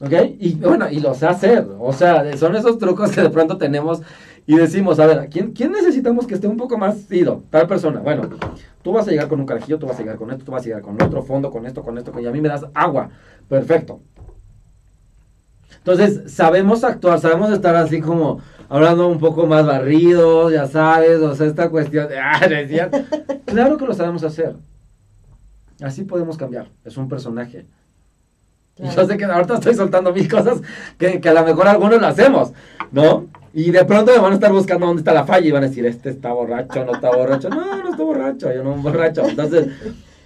¿Ok? 0.00 0.12
Y 0.38 0.54
bueno, 0.54 0.90
y 0.90 1.00
lo 1.00 1.14
sé 1.14 1.26
hacer. 1.26 1.66
O 1.78 1.92
sea, 1.92 2.36
son 2.36 2.56
esos 2.56 2.78
trucos 2.78 3.10
que 3.10 3.22
de 3.22 3.30
pronto 3.30 3.56
tenemos 3.58 4.02
y 4.46 4.56
decimos, 4.56 4.98
a 4.98 5.06
ver, 5.06 5.28
¿quién, 5.30 5.52
¿quién 5.52 5.72
necesitamos 5.72 6.26
que 6.26 6.34
esté 6.34 6.46
un 6.48 6.56
poco 6.56 6.76
más 6.76 7.10
ido? 7.10 7.44
Tal 7.50 7.66
persona. 7.66 8.00
Bueno, 8.00 8.28
tú 8.82 8.92
vas 8.92 9.06
a 9.06 9.10
llegar 9.10 9.28
con 9.28 9.40
un 9.40 9.46
carajillo, 9.46 9.78
tú 9.78 9.86
vas 9.86 9.96
a 9.96 10.00
llegar 10.00 10.16
con 10.16 10.30
esto, 10.30 10.44
tú 10.44 10.52
vas 10.52 10.62
a 10.62 10.66
llegar 10.66 10.82
con 10.82 11.00
otro 11.00 11.22
fondo, 11.22 11.50
con 11.50 11.66
esto, 11.66 11.82
con 11.82 11.98
esto, 11.98 12.12
y 12.18 12.26
a 12.26 12.30
mí 12.30 12.40
me 12.40 12.48
das 12.48 12.66
agua. 12.74 13.10
Perfecto. 13.48 14.00
Entonces, 15.78 16.32
sabemos 16.32 16.84
actuar, 16.84 17.20
sabemos 17.20 17.50
estar 17.50 17.74
así 17.76 18.00
como 18.00 18.40
hablando 18.68 19.08
un 19.08 19.18
poco 19.18 19.46
más 19.46 19.66
barrido, 19.66 20.50
ya 20.50 20.66
sabes, 20.66 21.20
o 21.20 21.34
sea, 21.34 21.46
esta 21.46 21.70
cuestión 21.70 22.08
de, 22.08 22.18
ah, 22.20 22.40
claro 23.46 23.76
que 23.76 23.86
lo 23.86 23.94
sabemos 23.94 24.22
hacer. 24.24 24.56
Así 25.80 26.04
podemos 26.04 26.36
cambiar. 26.36 26.68
Es 26.84 26.96
un 26.96 27.08
personaje. 27.08 27.66
Y 28.82 28.88
yo 28.88 29.06
sé 29.06 29.16
que 29.16 29.24
ahorita 29.24 29.54
estoy 29.54 29.74
soltando 29.74 30.12
mil 30.12 30.28
cosas 30.28 30.60
que, 30.98 31.20
a 31.28 31.32
lo 31.32 31.44
mejor 31.44 31.68
algunos 31.68 32.00
lo 32.00 32.06
hacemos, 32.06 32.52
¿no? 32.92 33.26
Y 33.52 33.70
de 33.70 33.84
pronto 33.84 34.12
me 34.12 34.18
van 34.18 34.32
a 34.32 34.34
estar 34.34 34.52
buscando 34.52 34.86
dónde 34.86 35.00
está 35.00 35.12
la 35.12 35.24
falla 35.24 35.46
y 35.46 35.50
van 35.50 35.64
a 35.64 35.68
decir, 35.68 35.84
este 35.84 36.10
está 36.10 36.32
borracho, 36.32 36.84
no 36.84 36.94
está 36.94 37.10
borracho. 37.10 37.48
No, 37.50 37.82
no 37.82 37.90
está 37.90 38.02
borracho, 38.02 38.52
yo 38.52 38.62
no 38.62 38.74
borracho. 38.76 39.28
Entonces, 39.28 39.68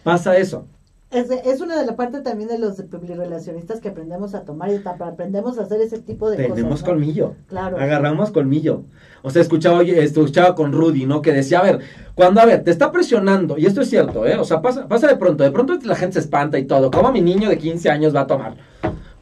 pasa 0.02 0.36
eso. 0.36 0.66
Es, 1.14 1.30
es 1.30 1.60
una 1.60 1.78
de 1.78 1.86
las 1.86 1.94
partes 1.94 2.24
también 2.24 2.48
de 2.48 2.58
los 2.58 2.76
relacionistas 2.90 3.78
que 3.78 3.88
aprendemos 3.88 4.34
a 4.34 4.44
tomar 4.44 4.70
y 4.70 4.82
aprendemos 4.84 5.58
a 5.58 5.62
hacer 5.62 5.80
ese 5.80 6.00
tipo 6.00 6.28
de 6.28 6.36
cosas. 6.38 6.56
Tenemos 6.56 6.82
colmillo. 6.82 7.34
Claro. 7.46 7.78
Agarramos 7.78 8.32
colmillo. 8.32 8.82
O 9.22 9.30
sea, 9.30 9.40
escuchaba, 9.40 9.82
escuchaba 9.82 10.56
con 10.56 10.72
Rudy, 10.72 11.06
¿no? 11.06 11.22
Que 11.22 11.32
decía, 11.32 11.60
a 11.60 11.62
ver, 11.62 11.78
cuando, 12.16 12.40
a 12.40 12.46
ver, 12.46 12.64
te 12.64 12.72
está 12.72 12.90
presionando, 12.90 13.56
y 13.56 13.66
esto 13.66 13.80
es 13.82 13.90
cierto, 13.90 14.26
¿eh? 14.26 14.36
O 14.36 14.44
sea, 14.44 14.60
pasa, 14.60 14.88
pasa 14.88 15.06
de 15.06 15.16
pronto, 15.16 15.44
de 15.44 15.52
pronto 15.52 15.78
la 15.84 15.94
gente 15.94 16.14
se 16.14 16.20
espanta 16.20 16.58
y 16.58 16.64
todo. 16.64 16.90
¿Cómo 16.90 17.12
mi 17.12 17.20
niño 17.20 17.48
de 17.48 17.58
15 17.58 17.90
años 17.90 18.14
va 18.14 18.22
a 18.22 18.26
tomar? 18.26 18.56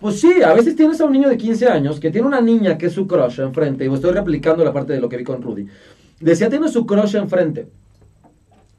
Pues 0.01 0.19
sí, 0.19 0.43
a 0.43 0.55
veces 0.55 0.75
tienes 0.75 0.99
a 1.01 1.05
un 1.05 1.13
niño 1.13 1.29
de 1.29 1.37
15 1.37 1.69
años 1.69 2.01
que 2.01 2.11
tiene 2.11 2.27
una 2.27 2.41
niña 2.41 2.79
que 2.79 2.87
es 2.87 2.93
su 2.95 3.07
crush 3.07 3.39
enfrente, 3.41 3.85
y 3.85 3.93
estoy 3.93 4.13
replicando 4.13 4.65
la 4.65 4.73
parte 4.73 4.95
de 4.95 5.01
lo 5.01 5.11
que 5.11 5.19
vi 5.19 5.25
con 5.25 5.43
Rudy. 5.43 5.67
Decía, 6.21 6.49
tiene 6.49 6.69
su 6.69 6.87
crush 6.87 7.17
enfrente, 7.17 7.69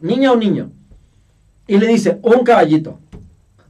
niña 0.01 0.31
o 0.31 0.35
niño, 0.35 0.71
y 1.67 1.77
le 1.77 1.87
dice, 1.87 2.19
un 2.21 2.43
caballito. 2.43 2.99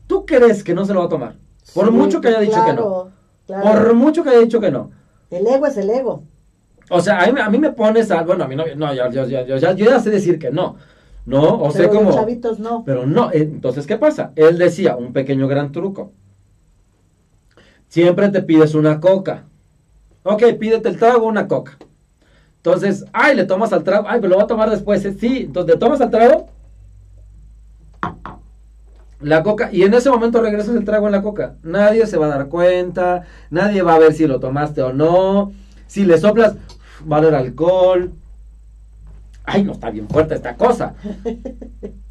¿Tú 0.07 0.25
crees 0.25 0.63
que 0.63 0.73
no 0.73 0.85
se 0.85 0.93
lo 0.93 0.99
va 1.01 1.05
a 1.05 1.09
tomar? 1.09 1.35
Por 1.73 1.91
mucho 1.91 2.21
que 2.21 2.27
haya 2.29 2.39
dicho 2.39 2.63
que 2.65 2.73
no. 2.73 3.11
Por 3.47 3.93
mucho 3.93 4.23
que 4.23 4.29
haya 4.29 4.39
dicho 4.39 4.59
que 4.59 4.71
no. 4.71 4.91
El 5.29 5.47
ego 5.47 5.65
es 5.65 5.77
el 5.77 5.89
ego. 5.89 6.23
O 6.89 7.01
sea, 7.01 7.23
a 7.23 7.49
mí, 7.49 7.57
me 7.57 7.71
pones 7.71 8.11
a, 8.11 8.23
bueno, 8.23 8.43
a 8.43 8.47
mí 8.47 8.55
no, 8.55 8.65
no 8.75 8.93
yo, 8.93 9.09
yo, 9.09 9.25
yo, 9.25 9.57
yo, 9.57 9.73
ya 9.73 9.99
sé 9.99 10.09
decir 10.09 10.37
que 10.37 10.51
no. 10.51 10.75
No, 11.25 11.61
o 11.61 11.71
sea, 11.71 11.89
como... 11.89 12.13
chavitos 12.13 12.59
no. 12.59 12.83
Pero 12.85 13.05
no, 13.05 13.31
entonces, 13.31 13.87
¿qué 13.87 13.97
pasa? 13.97 14.33
Él 14.35 14.57
decía, 14.57 14.97
un 14.97 15.13
pequeño 15.13 15.47
gran 15.47 15.71
truco. 15.71 16.11
Siempre 17.87 18.29
te 18.29 18.41
pides 18.41 18.75
una 18.75 18.99
coca. 18.99 19.45
Ok, 20.23 20.43
pídete 20.59 20.89
el 20.89 20.97
trago, 20.97 21.27
una 21.27 21.47
coca. 21.47 21.77
Entonces, 22.57 23.05
ay, 23.13 23.35
le 23.35 23.45
tomas 23.45 23.71
al 23.71 23.83
trago. 23.83 24.05
Ay, 24.07 24.19
pero 24.19 24.29
lo 24.29 24.35
voy 24.35 24.43
a 24.43 24.47
tomar 24.47 24.69
después. 24.69 25.01
Sí, 25.19 25.43
entonces 25.45 25.75
le 25.75 25.79
tomas 25.79 26.01
al 26.01 26.09
trago. 26.09 26.47
La 29.23 29.41
coca. 29.41 29.69
Y 29.71 29.83
en 29.83 29.93
ese 29.93 30.09
momento 30.09 30.41
regresas 30.41 30.75
el 30.75 30.85
trago 30.85 31.07
en 31.07 31.13
la 31.13 31.21
coca. 31.21 31.55
Nadie 31.63 32.05
se 32.05 32.17
va 32.17 32.27
a 32.27 32.37
dar 32.37 32.49
cuenta. 32.49 33.23
Nadie 33.49 33.81
va 33.81 33.95
a 33.95 33.99
ver 33.99 34.13
si 34.13 34.27
lo 34.27 34.39
tomaste 34.39 34.81
o 34.81 34.93
no. 34.93 35.51
Si 35.87 36.05
le 36.05 36.17
soplas, 36.17 36.55
va 37.09 37.17
a 37.17 37.19
haber 37.19 37.35
alcohol. 37.35 38.11
Ay, 39.45 39.63
no 39.63 39.73
está 39.73 39.89
bien 39.89 40.07
fuerte 40.07 40.35
esta 40.35 40.55
cosa. 40.55 40.95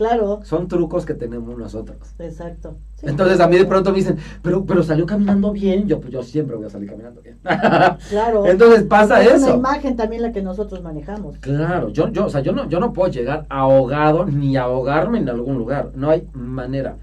Claro. 0.00 0.40
Son 0.44 0.66
trucos 0.66 1.04
que 1.04 1.12
tenemos 1.12 1.58
nosotros. 1.58 1.98
Exacto. 2.18 2.78
Entonces 3.02 3.38
a 3.38 3.46
mí 3.46 3.58
de 3.58 3.66
pronto 3.66 3.90
me 3.90 3.98
dicen, 3.98 4.16
pero, 4.40 4.64
pero 4.64 4.82
salió 4.82 5.04
caminando 5.04 5.52
bien. 5.52 5.86
Yo, 5.86 6.00
pues 6.00 6.10
yo 6.10 6.22
siempre 6.22 6.56
voy 6.56 6.64
a 6.64 6.70
salir 6.70 6.88
caminando 6.88 7.20
bien. 7.20 7.38
claro. 8.08 8.46
Entonces 8.46 8.84
pasa 8.84 9.20
eso. 9.20 9.34
Es 9.34 9.42
una 9.42 9.56
imagen 9.56 9.96
también 9.96 10.22
la 10.22 10.32
que 10.32 10.40
nosotros 10.40 10.82
manejamos. 10.82 11.36
Claro, 11.40 11.90
yo, 11.90 12.08
yo, 12.08 12.24
o 12.24 12.30
sea, 12.30 12.40
yo 12.40 12.52
no, 12.52 12.66
yo 12.66 12.80
no 12.80 12.94
puedo 12.94 13.12
llegar 13.12 13.44
ahogado 13.50 14.24
ni 14.24 14.56
ahogarme 14.56 15.18
en 15.18 15.28
algún 15.28 15.58
lugar. 15.58 15.90
No 15.94 16.08
hay 16.08 16.26
manera. 16.32 16.96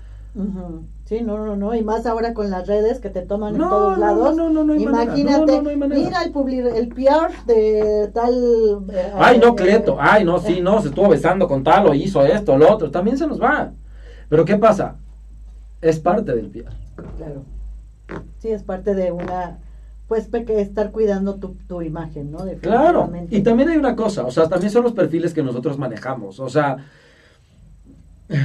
Sí, 1.08 1.22
no, 1.22 1.38
no, 1.38 1.56
no, 1.56 1.74
y 1.74 1.86
más 1.86 2.06
ahora 2.06 2.34
con 2.34 2.50
las 2.50 2.68
redes 2.68 3.00
que 3.00 3.10
te 3.10 3.22
toman 3.22 3.56
en 3.56 3.62
todos 3.62 3.98
lados. 3.98 4.36
No, 4.36 4.50
no, 4.50 4.66
no, 4.66 4.66
no, 4.66 4.76
Imagínate, 4.76 5.62
mira 5.62 6.22
el, 6.22 6.32
public, 6.34 6.66
el 6.66 6.90
PR 6.90 7.32
de 7.46 8.12
tal... 8.14 8.86
Eh, 8.92 9.14
ay, 9.16 9.40
no, 9.40 9.56
Cleto, 9.56 9.96
ay, 10.02 10.26
no, 10.26 10.38
sí, 10.40 10.60
no, 10.60 10.82
se 10.82 10.90
estuvo 10.90 11.08
besando 11.08 11.48
con 11.48 11.64
tal 11.64 11.88
o 11.88 11.94
hizo 11.94 12.26
esto, 12.26 12.58
lo 12.58 12.70
otro, 12.70 12.92
también 12.92 13.18
se 13.18 13.26
nos 13.26 13.42
va. 13.42 13.72
Pero 14.28 14.44
¿qué 14.44 14.58
pasa? 14.58 14.98
Es 15.80 15.98
parte 15.98 16.36
del 16.36 16.50
PR. 16.50 16.76
Claro. 17.16 17.46
Sí, 18.40 18.50
es 18.50 18.64
parte 18.64 18.94
de 18.94 19.14
una, 19.14 19.60
pues, 20.10 20.28
estar 20.34 20.92
cuidando 20.92 21.36
tu, 21.36 21.56
tu 21.70 21.82
imagen, 21.84 22.32
¿no? 22.32 22.40
Claro, 22.60 23.10
y 23.30 23.40
también 23.44 23.70
hay 23.70 23.78
una 23.78 23.96
cosa, 23.96 24.26
o 24.26 24.32
sea, 24.32 24.50
también 24.50 24.72
son 24.72 24.84
los 24.84 24.92
perfiles 24.92 25.34
que 25.34 25.42
nosotros 25.42 25.78
manejamos, 25.78 26.38
o 26.42 26.50
sea... 26.50 26.76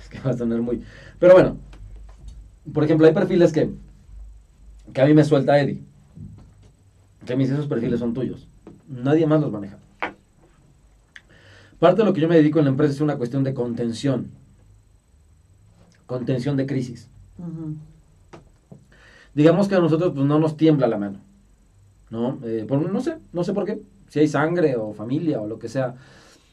Es 0.00 0.08
que 0.08 0.18
va 0.26 0.32
a 0.32 0.36
sonar 0.36 0.60
muy 0.60 0.82
pero 1.20 1.34
bueno, 1.34 1.58
por 2.74 2.82
ejemplo, 2.82 3.06
hay 3.06 3.14
perfiles 3.14 3.52
que, 3.52 3.70
que 4.92 5.00
a 5.00 5.06
mí 5.06 5.14
me 5.14 5.22
suelta 5.22 5.60
Eddie. 5.60 5.84
Que 7.24 7.36
mis 7.36 7.50
esos 7.50 7.68
perfiles 7.68 8.00
son 8.00 8.14
tuyos. 8.14 8.48
Nadie 8.88 9.26
más 9.26 9.40
los 9.40 9.52
maneja. 9.52 9.78
Parte 11.78 12.02
de 12.02 12.04
lo 12.04 12.12
que 12.12 12.20
yo 12.20 12.28
me 12.28 12.36
dedico 12.36 12.58
en 12.58 12.64
la 12.64 12.70
empresa 12.72 12.92
es 12.92 13.00
una 13.00 13.16
cuestión 13.16 13.44
de 13.44 13.54
contención. 13.54 14.30
Contención 16.06 16.56
de 16.56 16.66
crisis. 16.66 17.08
Digamos 19.34 19.68
que 19.68 19.76
a 19.76 19.80
nosotros 19.80 20.12
pues, 20.14 20.26
no 20.26 20.38
nos 20.38 20.56
tiembla 20.56 20.88
la 20.88 20.98
mano. 20.98 21.20
¿no? 22.10 22.38
Eh, 22.42 22.64
por, 22.68 22.90
no 22.90 23.00
sé, 23.00 23.18
no 23.32 23.44
sé 23.44 23.52
por 23.52 23.64
qué. 23.64 23.80
Si 24.08 24.18
hay 24.18 24.28
sangre 24.28 24.76
o 24.76 24.92
familia 24.92 25.40
o 25.40 25.46
lo 25.46 25.58
que 25.58 25.68
sea. 25.68 25.94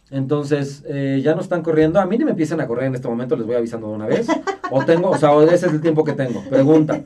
Entonces, 0.10 0.84
eh, 0.88 1.22
ya 1.24 1.36
no 1.36 1.41
están 1.41 1.62
corriendo. 1.62 1.99
A 1.99 2.05
mí 2.05 2.18
ni 2.18 2.26
me 2.26 2.32
empiezan 2.32 2.62
a 2.62 2.68
correr 2.68 2.86
en 2.86 2.95
este 2.95 3.08
momento, 3.08 3.36
les 3.36 3.45
voy 3.45 3.55
avisando 3.55 3.89
de 3.89 3.93
una 3.93 4.08
vez. 4.08 4.28
O 4.72 4.84
tengo, 4.86 5.10
o 5.10 5.18
sea, 5.18 5.32
ese 5.43 5.68
es 5.68 5.74
el 5.74 5.82
tiempo 5.82 6.03
que 6.03 6.14
tengo. 6.14 6.41
Pregunta. 6.49 7.01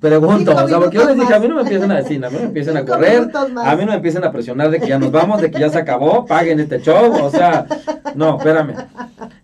Pregunto, 0.00 0.54
o 0.54 0.68
sea, 0.68 0.78
porque 0.78 0.98
yo 0.98 1.06
les 1.06 1.16
dije, 1.18 1.34
a 1.34 1.40
mí 1.40 1.48
no 1.48 1.54
me 1.56 1.62
empiecen 1.62 1.90
a 1.90 1.96
decir, 1.96 2.22
a 2.24 2.28
mí 2.28 2.34
no 2.34 2.42
me 2.42 2.48
empiecen 2.48 2.76
a 2.76 2.84
correr, 2.84 3.30
a 3.34 3.76
mí 3.76 3.84
no 3.84 3.92
me 3.92 3.96
empiecen 3.96 4.22
a 4.24 4.30
presionar 4.30 4.70
de 4.70 4.78
que 4.78 4.88
ya 4.88 4.98
nos 4.98 5.10
vamos, 5.10 5.40
de 5.40 5.50
que 5.50 5.58
ya 5.58 5.70
se 5.70 5.78
acabó, 5.78 6.26
paguen 6.26 6.60
este 6.60 6.80
show, 6.80 7.12
o 7.24 7.30
sea, 7.30 7.66
no, 8.14 8.36
espérame. 8.36 8.74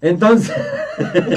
Entonces, 0.01 0.55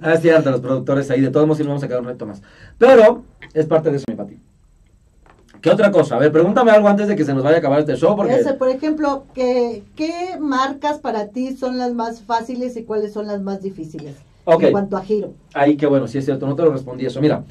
ah, 0.00 0.14
es 0.14 0.20
cierto, 0.20 0.52
los 0.52 0.60
productores 0.60 1.10
ahí, 1.10 1.20
de 1.20 1.30
todos 1.30 1.46
modos, 1.46 1.58
sí 1.58 1.64
nos 1.64 1.70
vamos 1.70 1.82
a 1.82 1.88
quedar 1.88 2.00
un 2.00 2.06
reto 2.06 2.26
más. 2.26 2.40
Pero, 2.78 3.24
es 3.52 3.66
parte 3.66 3.90
de 3.90 3.96
eso, 3.96 4.04
mi 4.08 4.14
Pati. 4.14 4.51
¿Qué 5.62 5.70
otra 5.70 5.92
cosa? 5.92 6.16
A 6.16 6.18
ver, 6.18 6.32
pregúntame 6.32 6.72
algo 6.72 6.88
antes 6.88 7.06
de 7.06 7.14
que 7.14 7.24
se 7.24 7.32
nos 7.32 7.44
vaya 7.44 7.56
a 7.56 7.58
acabar 7.60 7.78
este 7.78 7.94
show. 7.94 8.16
Porque... 8.16 8.34
Ese, 8.34 8.54
por 8.54 8.68
ejemplo, 8.68 9.24
¿qué, 9.32 9.84
¿qué 9.94 10.36
marcas 10.40 10.98
para 10.98 11.28
ti 11.28 11.56
son 11.56 11.78
las 11.78 11.94
más 11.94 12.20
fáciles 12.20 12.76
y 12.76 12.82
cuáles 12.82 13.12
son 13.12 13.28
las 13.28 13.40
más 13.40 13.62
difíciles? 13.62 14.16
En 14.44 14.72
cuanto 14.72 14.96
a 14.96 15.02
giro. 15.02 15.34
Ahí, 15.54 15.76
qué 15.76 15.86
bueno, 15.86 16.08
sí 16.08 16.18
es 16.18 16.24
cierto, 16.24 16.48
no 16.48 16.56
te 16.56 16.62
lo 16.62 16.72
respondí 16.72 17.06
eso. 17.06 17.20
Mira, 17.20 17.44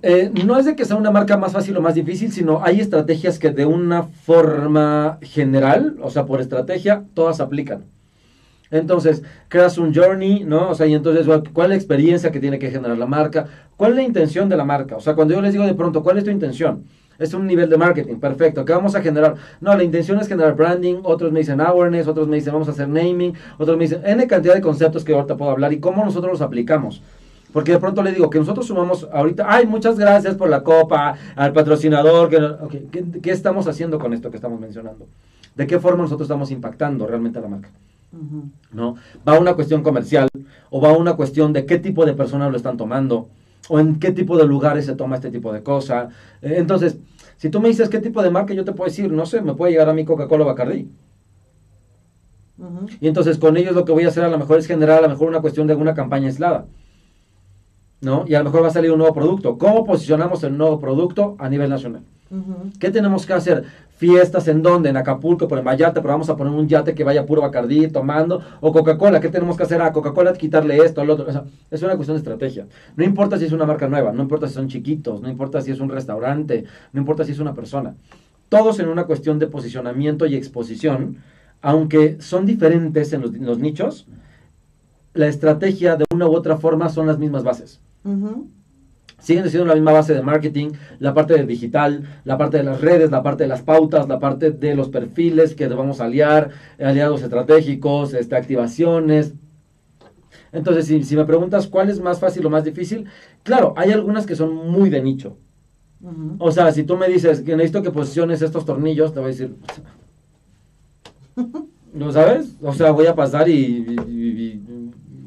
eh, 0.00 0.30
no 0.46 0.58
es 0.58 0.64
de 0.64 0.74
que 0.74 0.86
sea 0.86 0.96
una 0.96 1.10
marca 1.10 1.36
más 1.36 1.52
fácil 1.52 1.76
o 1.76 1.82
más 1.82 1.94
difícil, 1.94 2.32
sino 2.32 2.64
hay 2.64 2.80
estrategias 2.80 3.38
que 3.38 3.50
de 3.50 3.66
una 3.66 4.04
forma 4.04 5.18
general, 5.20 5.98
o 6.02 6.08
sea, 6.08 6.24
por 6.24 6.40
estrategia, 6.40 7.04
todas 7.12 7.40
aplican. 7.40 7.84
Entonces, 8.70 9.22
creas 9.48 9.76
un 9.76 9.94
journey, 9.94 10.44
¿no? 10.44 10.70
O 10.70 10.74
sea, 10.74 10.86
y 10.86 10.94
entonces, 10.94 11.26
¿cuál 11.52 11.66
es 11.66 11.68
la 11.68 11.74
experiencia 11.74 12.32
que 12.32 12.40
tiene 12.40 12.58
que 12.58 12.70
generar 12.70 12.96
la 12.96 13.04
marca? 13.04 13.46
¿Cuál 13.76 13.90
es 13.90 13.96
la 13.96 14.02
intención 14.04 14.48
de 14.48 14.56
la 14.56 14.64
marca? 14.64 14.96
O 14.96 15.00
sea, 15.00 15.14
cuando 15.14 15.34
yo 15.34 15.42
les 15.42 15.52
digo 15.52 15.66
de 15.66 15.74
pronto, 15.74 16.02
¿cuál 16.02 16.16
es 16.16 16.24
tu 16.24 16.30
intención? 16.30 16.84
Es 17.18 17.34
un 17.34 17.46
nivel 17.46 17.68
de 17.68 17.76
marketing, 17.76 18.16
perfecto. 18.16 18.64
¿Qué 18.64 18.72
vamos 18.72 18.94
a 18.94 19.02
generar? 19.02 19.36
No, 19.60 19.74
la 19.76 19.84
intención 19.84 20.18
es 20.18 20.28
generar 20.28 20.56
branding, 20.56 21.00
otros 21.04 21.32
me 21.32 21.40
dicen 21.40 21.60
awareness, 21.60 22.08
otros 22.08 22.28
me 22.28 22.36
dicen 22.36 22.52
vamos 22.52 22.68
a 22.68 22.72
hacer 22.72 22.88
naming, 22.88 23.34
otros 23.58 23.76
me 23.76 23.84
dicen 23.84 24.02
N 24.04 24.26
cantidad 24.26 24.54
de 24.54 24.60
conceptos 24.60 25.04
que 25.04 25.14
ahorita 25.14 25.36
puedo 25.36 25.50
hablar 25.50 25.72
y 25.72 25.80
cómo 25.80 26.04
nosotros 26.04 26.32
los 26.32 26.40
aplicamos. 26.40 27.02
Porque 27.52 27.72
de 27.72 27.78
pronto 27.78 28.02
le 28.02 28.12
digo 28.12 28.30
que 28.30 28.38
nosotros 28.38 28.66
sumamos 28.66 29.06
ahorita, 29.12 29.44
ay, 29.46 29.66
muchas 29.66 29.98
gracias 29.98 30.34
por 30.36 30.48
la 30.48 30.62
copa, 30.62 31.16
al 31.36 31.52
patrocinador, 31.52 32.30
que, 32.30 33.20
¿qué, 33.20 33.30
estamos 33.30 33.68
haciendo 33.68 33.98
con 33.98 34.14
esto 34.14 34.30
que 34.30 34.36
estamos 34.36 34.58
mencionando? 34.58 35.06
¿De 35.54 35.66
qué 35.66 35.78
forma 35.78 36.02
nosotros 36.02 36.26
estamos 36.26 36.50
impactando 36.50 37.06
realmente 37.06 37.38
a 37.38 37.42
la 37.42 37.48
marca? 37.48 37.68
¿No? 38.72 38.96
¿Va 39.26 39.36
a 39.36 39.38
una 39.38 39.54
cuestión 39.54 39.82
comercial 39.82 40.28
o 40.70 40.80
va 40.80 40.90
a 40.90 40.96
una 40.96 41.14
cuestión 41.14 41.52
de 41.52 41.66
qué 41.66 41.78
tipo 41.78 42.06
de 42.06 42.14
personas 42.14 42.50
lo 42.50 42.56
están 42.56 42.78
tomando? 42.78 43.28
O 43.68 43.78
en 43.78 43.98
qué 43.98 44.12
tipo 44.12 44.36
de 44.36 44.46
lugares 44.46 44.86
se 44.86 44.94
toma 44.94 45.16
este 45.16 45.30
tipo 45.30 45.52
de 45.52 45.62
cosa. 45.62 46.08
Eh, 46.40 46.54
entonces, 46.56 46.98
si 47.36 47.50
tú 47.50 47.60
me 47.60 47.68
dices 47.68 47.88
qué 47.88 47.98
tipo 47.98 48.22
de 48.22 48.30
marca, 48.30 48.54
yo 48.54 48.64
te 48.64 48.72
puedo 48.72 48.88
decir, 48.88 49.10
no 49.12 49.26
sé, 49.26 49.42
me 49.42 49.54
puede 49.54 49.72
llegar 49.72 49.88
a 49.88 49.94
mi 49.94 50.04
Coca-Cola 50.04 50.44
Bacardi. 50.44 50.88
Y 53.00 53.08
entonces 53.08 53.38
con 53.38 53.56
ellos 53.56 53.74
lo 53.74 53.84
que 53.84 53.92
voy 53.92 54.04
a 54.04 54.08
hacer 54.08 54.24
a 54.24 54.28
lo 54.28 54.38
mejor 54.38 54.58
es 54.58 54.66
generar 54.66 54.98
a 54.98 55.02
lo 55.02 55.08
mejor 55.08 55.28
una 55.28 55.40
cuestión 55.40 55.66
de 55.66 55.72
alguna 55.72 55.94
campaña 55.94 56.26
aislada. 56.26 56.66
¿No? 58.00 58.24
Y 58.26 58.34
a 58.34 58.38
lo 58.38 58.44
mejor 58.46 58.64
va 58.64 58.68
a 58.68 58.72
salir 58.72 58.90
un 58.90 58.98
nuevo 58.98 59.14
producto. 59.14 59.58
¿Cómo 59.58 59.84
posicionamos 59.84 60.42
el 60.44 60.56
nuevo 60.56 60.78
producto 60.78 61.36
a 61.38 61.48
nivel 61.48 61.70
nacional? 61.70 62.02
¿Qué 62.78 62.90
tenemos 62.90 63.26
que 63.26 63.34
hacer? 63.34 63.64
Fiestas 63.96 64.48
en 64.48 64.62
donde, 64.62 64.88
en 64.88 64.96
Acapulco, 64.96 65.46
por 65.46 65.58
el 65.58 65.64
Mayate, 65.64 66.00
pero 66.00 66.14
vamos 66.14 66.30
a 66.30 66.36
poner 66.36 66.52
un 66.52 66.66
yate 66.66 66.94
que 66.94 67.04
vaya 67.04 67.26
puro 67.26 67.42
Bacardí 67.42 67.88
tomando, 67.88 68.40
o 68.60 68.72
Coca-Cola, 68.72 69.20
¿qué 69.20 69.28
tenemos 69.28 69.56
que 69.56 69.64
hacer? 69.64 69.82
A 69.82 69.92
Coca-Cola 69.92 70.32
quitarle 70.32 70.78
esto, 70.78 71.02
al 71.02 71.10
otro. 71.10 71.26
es 71.70 71.82
una 71.82 71.94
cuestión 71.96 72.16
de 72.16 72.18
estrategia. 72.18 72.66
No 72.96 73.04
importa 73.04 73.38
si 73.38 73.44
es 73.44 73.52
una 73.52 73.66
marca 73.66 73.86
nueva, 73.86 74.12
no 74.12 74.22
importa 74.22 74.48
si 74.48 74.54
son 74.54 74.68
chiquitos, 74.68 75.20
no 75.20 75.28
importa 75.28 75.60
si 75.60 75.70
es 75.70 75.80
un 75.80 75.90
restaurante, 75.90 76.64
no 76.92 77.00
importa 77.00 77.24
si 77.24 77.32
es 77.32 77.38
una 77.38 77.54
persona. 77.54 77.94
Todos 78.48 78.80
en 78.80 78.88
una 78.88 79.04
cuestión 79.04 79.38
de 79.38 79.46
posicionamiento 79.46 80.26
y 80.26 80.34
exposición, 80.34 81.18
aunque 81.60 82.20
son 82.20 82.46
diferentes 82.46 83.12
en 83.12 83.22
los, 83.22 83.58
nichos, 83.58 84.06
la 85.14 85.26
estrategia 85.26 85.96
de 85.96 86.06
una 86.12 86.26
u 86.26 86.34
otra 86.34 86.56
forma 86.56 86.88
son 86.88 87.06
las 87.06 87.18
mismas 87.18 87.44
bases 87.44 87.80
siguen 89.22 89.48
siendo 89.48 89.66
la 89.66 89.74
misma 89.74 89.92
base 89.92 90.14
de 90.14 90.22
marketing, 90.22 90.70
la 90.98 91.14
parte 91.14 91.34
del 91.34 91.46
digital, 91.46 92.02
la 92.24 92.36
parte 92.36 92.58
de 92.58 92.64
las 92.64 92.80
redes, 92.80 93.10
la 93.10 93.22
parte 93.22 93.44
de 93.44 93.48
las 93.48 93.62
pautas, 93.62 94.08
la 94.08 94.18
parte 94.18 94.50
de 94.50 94.74
los 94.74 94.88
perfiles 94.88 95.54
que 95.54 95.68
vamos 95.68 96.00
a 96.00 96.04
aliar, 96.04 96.50
aliados 96.78 97.22
estratégicos, 97.22 98.14
este, 98.14 98.36
activaciones. 98.36 99.34
Entonces, 100.52 100.86
si, 101.06 101.16
me 101.16 101.24
preguntas 101.24 101.66
cuál 101.66 101.88
es 101.88 102.00
más 102.00 102.20
fácil 102.20 102.44
o 102.44 102.50
más 102.50 102.64
difícil, 102.64 103.06
claro, 103.42 103.72
hay 103.76 103.90
algunas 103.90 104.26
que 104.26 104.36
son 104.36 104.54
muy 104.54 104.90
de 104.90 105.02
nicho. 105.02 105.36
O 106.38 106.50
sea, 106.50 106.72
si 106.72 106.82
tú 106.82 106.96
me 106.96 107.08
dices 107.08 107.42
que 107.42 107.56
necesito 107.56 107.82
que 107.82 107.92
posiciones 107.92 108.42
estos 108.42 108.66
tornillos, 108.66 109.14
te 109.14 109.20
voy 109.20 109.28
a 109.28 109.32
decir, 109.32 109.54
¿no 111.94 112.10
sabes? 112.10 112.56
O 112.60 112.72
sea, 112.72 112.90
voy 112.90 113.06
a 113.06 113.14
pasar 113.14 113.48
y, 113.48 114.60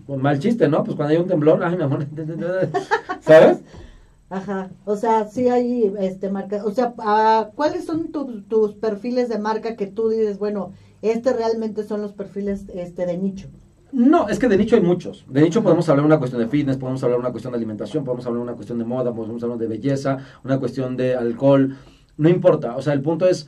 con 0.05 0.21
mal 0.21 0.37
chiste, 0.37 0.67
¿no? 0.67 0.83
Pues 0.83 0.97
cuando 0.97 1.13
hay 1.13 1.19
un 1.19 1.27
temblor, 1.27 1.63
ay, 1.63 1.77
mi 1.77 1.83
amor, 1.83 2.05
¿sabes? 3.21 3.63
Ajá, 4.29 4.71
o 4.85 4.95
sea, 4.95 5.27
sí 5.27 5.49
hay 5.49 5.93
este 5.99 6.31
marca, 6.31 6.65
o 6.65 6.71
sea, 6.71 6.95
ah, 6.97 7.51
¿cuáles 7.55 7.85
son 7.85 8.11
tus 8.11 8.73
perfiles 8.73 9.29
de 9.29 9.37
marca 9.37 9.75
que 9.75 9.85
tú 9.85 10.09
dices, 10.09 10.39
bueno, 10.39 10.71
este 11.03 11.31
realmente 11.31 11.83
son 11.83 12.01
los 12.01 12.13
perfiles 12.13 12.65
este 12.73 13.05
de 13.05 13.17
nicho? 13.17 13.47
No, 13.91 14.27
es 14.27 14.39
que 14.39 14.47
de 14.47 14.57
nicho 14.57 14.75
hay 14.75 14.81
muchos. 14.81 15.25
De 15.29 15.41
nicho 15.41 15.61
podemos 15.61 15.87
hablar 15.89 16.05
una 16.05 16.17
cuestión 16.17 16.41
de 16.41 16.47
fitness, 16.47 16.77
podemos 16.77 17.03
hablar 17.03 17.19
una 17.19 17.31
cuestión 17.31 17.53
de 17.53 17.57
alimentación, 17.57 18.03
podemos 18.03 18.25
hablar 18.25 18.41
una 18.41 18.53
cuestión 18.53 18.79
de 18.79 18.85
moda, 18.85 19.13
podemos 19.13 19.41
hablar 19.43 19.59
de 19.59 19.67
belleza, 19.67 20.17
una 20.43 20.59
cuestión 20.59 20.97
de 20.97 21.15
alcohol, 21.15 21.77
no 22.17 22.27
importa, 22.27 22.75
o 22.75 22.81
sea, 22.81 22.93
el 22.93 23.01
punto 23.01 23.27
es 23.27 23.47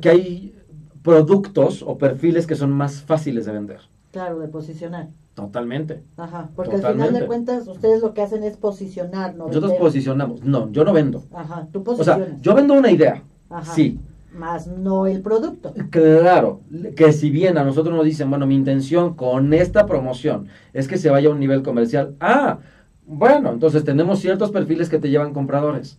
que 0.00 0.08
hay 0.08 0.54
productos 1.02 1.82
o 1.82 1.98
perfiles 1.98 2.46
que 2.46 2.54
son 2.54 2.70
más 2.70 3.02
fáciles 3.02 3.44
de 3.44 3.52
vender. 3.52 3.80
Claro, 4.12 4.38
de 4.38 4.48
posicionar. 4.48 5.08
Totalmente. 5.34 6.02
Ajá, 6.16 6.50
porque 6.54 6.76
al 6.76 6.92
final 6.92 7.12
de 7.12 7.26
cuentas 7.26 7.66
ustedes 7.66 8.00
lo 8.00 8.14
que 8.14 8.22
hacen 8.22 8.44
es 8.44 8.56
posicionar, 8.56 9.34
¿no? 9.34 9.48
Nosotros 9.48 9.72
posicionamos, 9.74 10.44
no, 10.44 10.70
yo 10.70 10.84
no 10.84 10.92
vendo. 10.92 11.24
Ajá, 11.32 11.66
tú 11.72 11.82
posicionas. 11.82 12.22
O 12.22 12.24
sea, 12.26 12.36
yo 12.40 12.54
vendo 12.54 12.74
una 12.74 12.90
idea, 12.90 13.22
Ajá. 13.50 13.74
sí. 13.74 13.98
Más 14.32 14.66
no 14.66 15.06
el 15.06 15.22
producto. 15.22 15.72
Claro, 15.90 16.60
que 16.96 17.12
si 17.12 17.30
bien 17.30 17.56
a 17.56 17.62
nosotros 17.64 17.94
nos 17.94 18.04
dicen, 18.04 18.30
bueno, 18.30 18.46
mi 18.46 18.56
intención 18.56 19.14
con 19.14 19.52
esta 19.54 19.86
promoción 19.86 20.48
es 20.72 20.88
que 20.88 20.98
se 20.98 21.08
vaya 21.08 21.28
a 21.28 21.32
un 21.32 21.38
nivel 21.38 21.62
comercial, 21.62 22.16
ah, 22.18 22.58
bueno, 23.06 23.52
entonces 23.52 23.84
tenemos 23.84 24.18
ciertos 24.18 24.50
perfiles 24.50 24.88
que 24.88 24.98
te 24.98 25.10
llevan 25.10 25.34
compradores. 25.34 25.98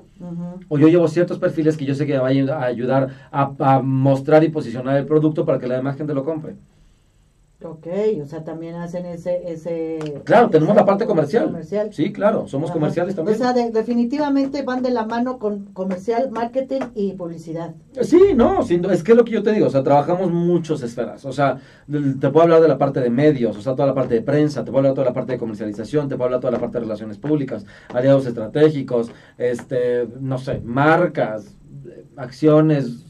O 0.68 0.78
yo 0.78 0.88
llevo 0.88 1.08
ciertos 1.08 1.40
perfiles 1.40 1.78
que 1.78 1.86
yo 1.86 1.96
sé 1.96 2.06
que 2.06 2.18
van 2.18 2.50
a 2.50 2.64
ayudar 2.64 3.10
a, 3.32 3.54
a 3.60 3.82
mostrar 3.82 4.44
y 4.44 4.50
posicionar 4.50 4.98
el 4.98 5.06
producto 5.06 5.46
para 5.46 5.60
que 5.60 5.68
la 5.68 5.76
demás 5.76 5.96
gente 5.96 6.14
lo 6.14 6.26
compre. 6.26 6.56
Ok, 7.66 7.88
o 8.22 8.26
sea, 8.28 8.44
también 8.44 8.76
hacen 8.76 9.08
ese... 9.08 9.52
ese 9.52 10.22
claro, 10.24 10.52
tenemos 10.52 10.76
la 10.76 10.86
parte 10.86 11.08
comercial. 11.08 11.52
Sí, 11.92 12.14
claro, 12.14 12.48
somos 12.48 12.70
comerciales 12.70 13.16
también. 13.16 13.36
O 13.36 13.40
sea, 13.40 13.54
definitivamente 13.54 14.62
van 14.62 14.84
de 14.84 14.92
la 14.92 15.06
mano 15.06 15.40
con 15.40 15.66
comercial, 15.74 16.30
marketing 16.30 16.82
y 16.94 17.14
publicidad. 17.14 17.74
Sí, 18.02 18.34
no, 18.36 18.62
es 18.62 19.04
que 19.04 19.12
es 19.14 19.18
lo 19.18 19.26
que 19.26 19.32
yo 19.32 19.42
te 19.42 19.52
digo, 19.52 19.66
o 19.66 19.70
sea, 19.72 19.82
trabajamos 19.82 20.32
muchas 20.32 20.84
esferas. 20.84 21.26
O 21.26 21.32
sea, 21.32 21.60
te 21.88 22.30
puedo 22.30 22.44
hablar 22.44 22.62
de 22.62 22.68
la 22.68 22.78
parte 22.78 23.00
de 23.00 23.10
medios, 23.10 23.58
o 23.58 23.62
sea, 23.62 23.74
toda 23.74 23.88
la 23.88 23.96
parte 23.96 24.14
de 24.14 24.22
prensa, 24.22 24.64
te 24.64 24.72
puedo 24.72 24.80
hablar 24.80 24.92
de 24.92 24.96
toda 24.96 25.08
la 25.08 25.14
parte 25.14 25.32
de 25.34 25.40
comercialización, 25.40 26.08
te 26.08 26.16
puedo 26.16 26.26
hablar 26.26 26.40
de 26.40 26.42
toda 26.42 26.52
la 26.52 26.60
parte 26.60 26.78
de 26.78 26.82
relaciones 26.82 27.18
públicas, 27.18 27.66
aliados 27.94 28.28
estratégicos, 28.28 29.10
este, 29.40 30.08
no 30.20 30.38
sé, 30.38 30.62
marcas, 30.64 31.58
acciones, 32.16 33.06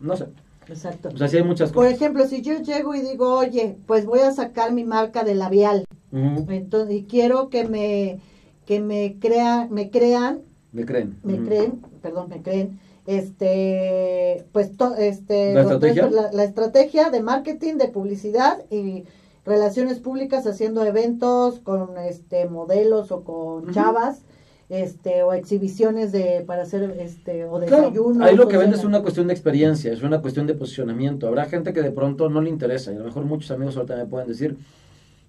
no 0.00 0.16
sé. 0.16 0.26
Exacto. 0.68 1.10
O 1.12 1.16
sea, 1.16 1.28
sí 1.28 1.36
hay 1.36 1.42
muchas 1.42 1.72
cosas. 1.72 1.74
Por 1.74 1.94
ejemplo, 1.94 2.26
si 2.26 2.42
yo 2.42 2.58
llego 2.60 2.94
y 2.94 3.00
digo, 3.00 3.36
oye, 3.36 3.76
pues 3.86 4.06
voy 4.06 4.20
a 4.20 4.32
sacar 4.32 4.72
mi 4.72 4.84
marca 4.84 5.24
de 5.24 5.34
labial. 5.34 5.84
Entonces, 6.12 6.94
y 6.94 7.04
quiero 7.04 7.48
que 7.48 7.66
me, 7.66 8.20
que 8.66 8.80
me 8.80 9.16
crea, 9.18 9.66
me 9.70 9.90
crean. 9.90 10.42
Me 10.72 10.84
creen. 10.84 11.18
Me 11.22 11.38
creen, 11.38 11.80
perdón, 12.02 12.28
me 12.28 12.42
creen. 12.42 12.78
Este, 13.06 14.44
pues, 14.52 14.70
este, 14.98 15.54
¿La 15.54 15.62
estrategia? 15.62 16.10
La, 16.32 16.44
estrategia 16.44 17.10
de 17.10 17.22
marketing, 17.22 17.74
de 17.74 17.88
publicidad 17.88 18.62
y 18.70 19.04
relaciones 19.44 19.98
públicas 19.98 20.46
haciendo 20.46 20.84
eventos 20.84 21.58
con 21.60 21.98
este 21.98 22.46
modelos 22.48 23.10
o 23.10 23.24
con 23.24 23.72
chavas 23.72 24.22
este 24.68 25.22
o 25.22 25.32
exhibiciones 25.32 26.12
de 26.12 26.44
para 26.46 26.62
hacer 26.62 26.96
este 26.98 27.44
o 27.44 27.58
desayuno 27.60 28.24
ahí 28.24 28.36
lo 28.36 28.48
que 28.48 28.56
vende 28.56 28.76
es 28.76 28.84
una 28.84 29.02
cuestión 29.02 29.26
de 29.26 29.32
experiencia 29.32 29.92
es 29.92 30.02
una 30.02 30.20
cuestión 30.20 30.46
de 30.46 30.54
posicionamiento 30.54 31.28
habrá 31.28 31.46
gente 31.46 31.72
que 31.72 31.82
de 31.82 31.90
pronto 31.90 32.28
no 32.28 32.40
le 32.40 32.50
interesa 32.50 32.92
y 32.92 32.96
a 32.96 32.98
lo 32.98 33.04
mejor 33.04 33.24
muchos 33.24 33.50
amigos 33.50 33.76
ahorita 33.76 33.96
me 33.96 34.06
pueden 34.06 34.28
decir 34.28 34.56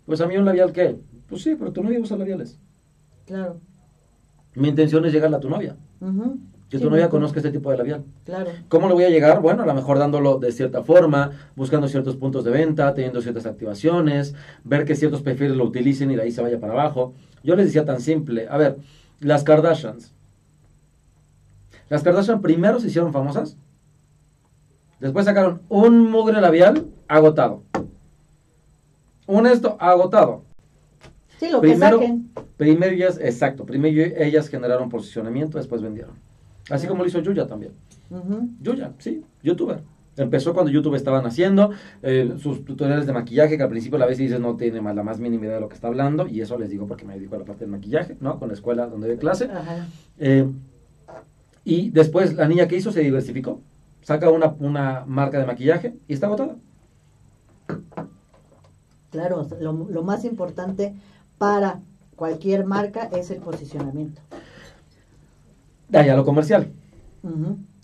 pues 0.06 0.22
a 0.22 0.28
mí 0.28 0.38
un 0.38 0.46
labial 0.46 0.72
qué 0.72 0.98
pues 1.28 1.44
sí 1.44 1.56
pero 1.58 1.72
tu 1.72 1.84
novia 1.84 2.00
usa 2.00 2.18
labiales 2.18 2.58
claro 3.26 3.60
mi 4.56 4.70
intención 4.70 5.06
es 5.06 5.14
llegarle 5.14 5.38
a 5.38 5.40
tu 5.40 5.50
novia 5.50 5.76
que 6.74 6.80
tu 6.80 6.90
novia 6.90 7.08
conozca 7.08 7.38
este 7.38 7.52
tipo 7.52 7.70
de 7.70 7.78
labial. 7.78 8.04
Claro. 8.26 8.50
¿Cómo 8.68 8.88
le 8.88 8.96
voy 8.96 9.04
a 9.04 9.10
llegar? 9.10 9.42
Bueno, 9.42 9.62
a 9.62 9.66
lo 9.68 9.76
mejor 9.76 10.00
dándolo 10.00 10.40
de 10.40 10.52
cierta 10.52 10.82
forma, 10.82 11.30
buscando 11.56 11.88
ciertos 11.88 12.16
puntos 12.16 12.44
de 12.44 12.50
venta, 12.50 12.92
teniendo 12.96 13.22
ciertas 13.22 13.46
activaciones, 13.46 14.34
ver 14.64 14.84
que 14.84 14.96
ciertos 14.96 15.22
perfiles 15.22 15.56
lo 15.56 15.66
utilicen 15.66 16.10
y 16.10 16.16
de 16.16 16.24
ahí 16.24 16.32
se 16.32 16.42
vaya 16.42 16.60
para 16.60 16.74
abajo. 16.74 17.14
Yo 17.44 17.56
les 17.56 17.68
decía 17.68 17.86
tan 17.86 18.02
simple, 18.02 18.48
a 18.50 18.58
ver, 18.58 18.78
las 19.24 19.44
Kardashians. 19.44 20.14
Las 21.90 22.04
Kardashian 22.04 22.42
primero 22.42 22.80
se 22.80 22.88
hicieron 22.88 23.14
famosas. 23.14 23.58
Después 25.00 25.26
sacaron 25.26 25.62
un 25.70 26.10
mugre 26.10 26.40
labial 26.40 26.88
agotado. 27.08 27.64
Un 29.28 29.48
esto 29.48 29.78
agotado. 29.80 30.44
Sí, 31.40 31.50
lo 31.50 31.62
primero, 31.62 32.00
que 32.00 32.06
saquen. 32.06 32.32
Primero 32.58 32.94
ellas, 32.94 33.20
exacto, 33.22 33.66
primero 33.66 34.14
ellas 34.18 34.48
generaron 34.48 34.90
posicionamiento, 34.90 35.58
después 35.58 35.82
vendieron. 35.82 36.16
Así 36.70 36.88
como 36.88 37.04
lo 37.04 37.10
hizo 37.10 37.20
Yuya 37.20 37.48
también. 37.48 37.74
Yuya, 38.62 38.94
sí, 39.00 39.24
youtuber. 39.42 39.82
Empezó 40.16 40.54
cuando 40.54 40.72
YouTube 40.72 40.96
estaba 40.96 41.22
naciendo, 41.22 41.72
eh, 42.04 42.36
sus 42.38 42.64
tutoriales 42.64 43.08
de 43.08 43.14
maquillaje, 43.14 43.58
que 43.58 43.64
al 43.64 43.70
principio 43.70 43.98
la 43.98 44.06
vez 44.06 44.18
dices 44.18 44.40
no 44.40 44.56
tiene 44.56 44.80
más, 44.80 44.96
la 44.96 45.04
más 45.04 45.20
mínima 45.20 45.46
idea 45.46 45.56
de 45.56 45.62
lo 45.62 45.70
que 45.70 45.76
está 45.76 45.88
hablando, 45.88 46.28
y 46.28 46.42
eso 46.42 46.58
les 46.58 46.70
digo 46.70 46.86
porque 46.86 47.06
me 47.06 47.16
dedico 47.16 47.36
a 47.36 47.40
la 47.40 47.46
parte 47.46 47.62
del 47.62 47.72
maquillaje, 47.72 48.18
¿no? 48.20 48.38
Con 48.38 48.50
la 48.50 48.54
escuela 48.54 48.86
donde 48.88 49.08
doy 49.08 49.18
clase. 49.18 49.50
Eh, 50.20 50.48
y 51.66 51.90
después 51.90 52.36
la 52.36 52.48
niña 52.48 52.68
que 52.68 52.76
hizo 52.76 52.92
se 52.92 53.02
diversificó, 53.02 53.62
saca 54.02 54.30
una, 54.30 54.56
una 54.60 55.04
marca 55.08 55.40
de 55.40 55.46
maquillaje 55.46 55.96
y 56.08 56.14
está 56.14 56.28
agotada. 56.28 56.58
Claro, 59.10 59.48
lo, 59.60 59.74
lo, 59.90 60.04
más 60.04 60.26
importante 60.26 60.96
para 61.38 61.80
cualquier 62.16 62.66
marca 62.66 63.10
es 63.14 63.32
el 63.32 63.38
posicionamiento. 63.38 64.22
De 65.88 66.00
ahí 66.00 66.10
a 66.10 66.16
lo 66.16 66.26
comercial. 66.26 66.72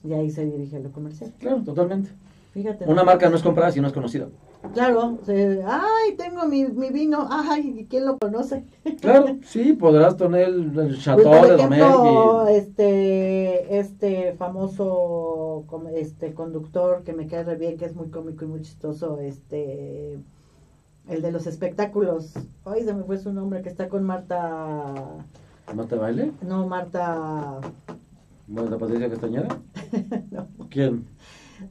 Y 0.03 0.13
ahí 0.13 0.29
se 0.29 0.45
dirige 0.45 0.77
a 0.77 0.79
lo 0.79 0.91
comercial. 0.91 1.33
Claro, 1.39 1.61
totalmente. 1.63 2.11
Fíjate. 2.53 2.85
Una 2.85 3.03
marca 3.03 3.29
no 3.29 3.35
es 3.35 3.43
comprada 3.43 3.71
si 3.71 3.79
no 3.79 3.87
es 3.87 3.93
conocida. 3.93 4.27
Claro, 4.73 5.19
ay, 5.27 6.15
tengo 6.17 6.45
mi, 6.45 6.65
mi, 6.65 6.89
vino, 6.89 7.27
ay, 7.31 7.87
¿quién 7.89 8.05
lo 8.05 8.17
conoce? 8.17 8.65
Claro, 8.99 9.37
sí, 9.45 9.71
podrás 9.71 10.17
tener 10.17 10.49
el, 10.49 10.77
el 10.77 10.99
Chateau 10.99 11.29
pues, 11.29 11.51
por 11.51 11.59
ejemplo, 11.59 12.47
este, 12.47 13.79
este 13.79 14.33
famoso 14.33 15.65
este 15.95 16.33
conductor 16.33 17.03
que 17.03 17.13
me 17.13 17.27
cae 17.27 17.43
re 17.43 17.55
bien, 17.55 17.77
que 17.77 17.85
es 17.85 17.95
muy 17.95 18.09
cómico 18.09 18.43
y 18.43 18.47
muy 18.49 18.61
chistoso, 18.61 19.19
este, 19.19 20.19
el 21.07 21.21
de 21.21 21.31
los 21.31 21.47
espectáculos, 21.47 22.33
ay, 22.65 22.83
se 22.83 22.93
me 22.93 23.03
fue 23.03 23.17
su 23.17 23.31
nombre, 23.31 23.61
que 23.61 23.69
está 23.69 23.87
con 23.87 24.03
Marta... 24.03 24.93
¿Marta 25.73 25.95
Baile? 25.95 26.31
No, 26.41 26.67
Marta... 26.67 27.61
¿Marta 28.49 28.77
Patricia 28.77 29.09
Castañeda? 29.09 29.47
no. 30.31 30.47
¿Quién? 30.69 31.05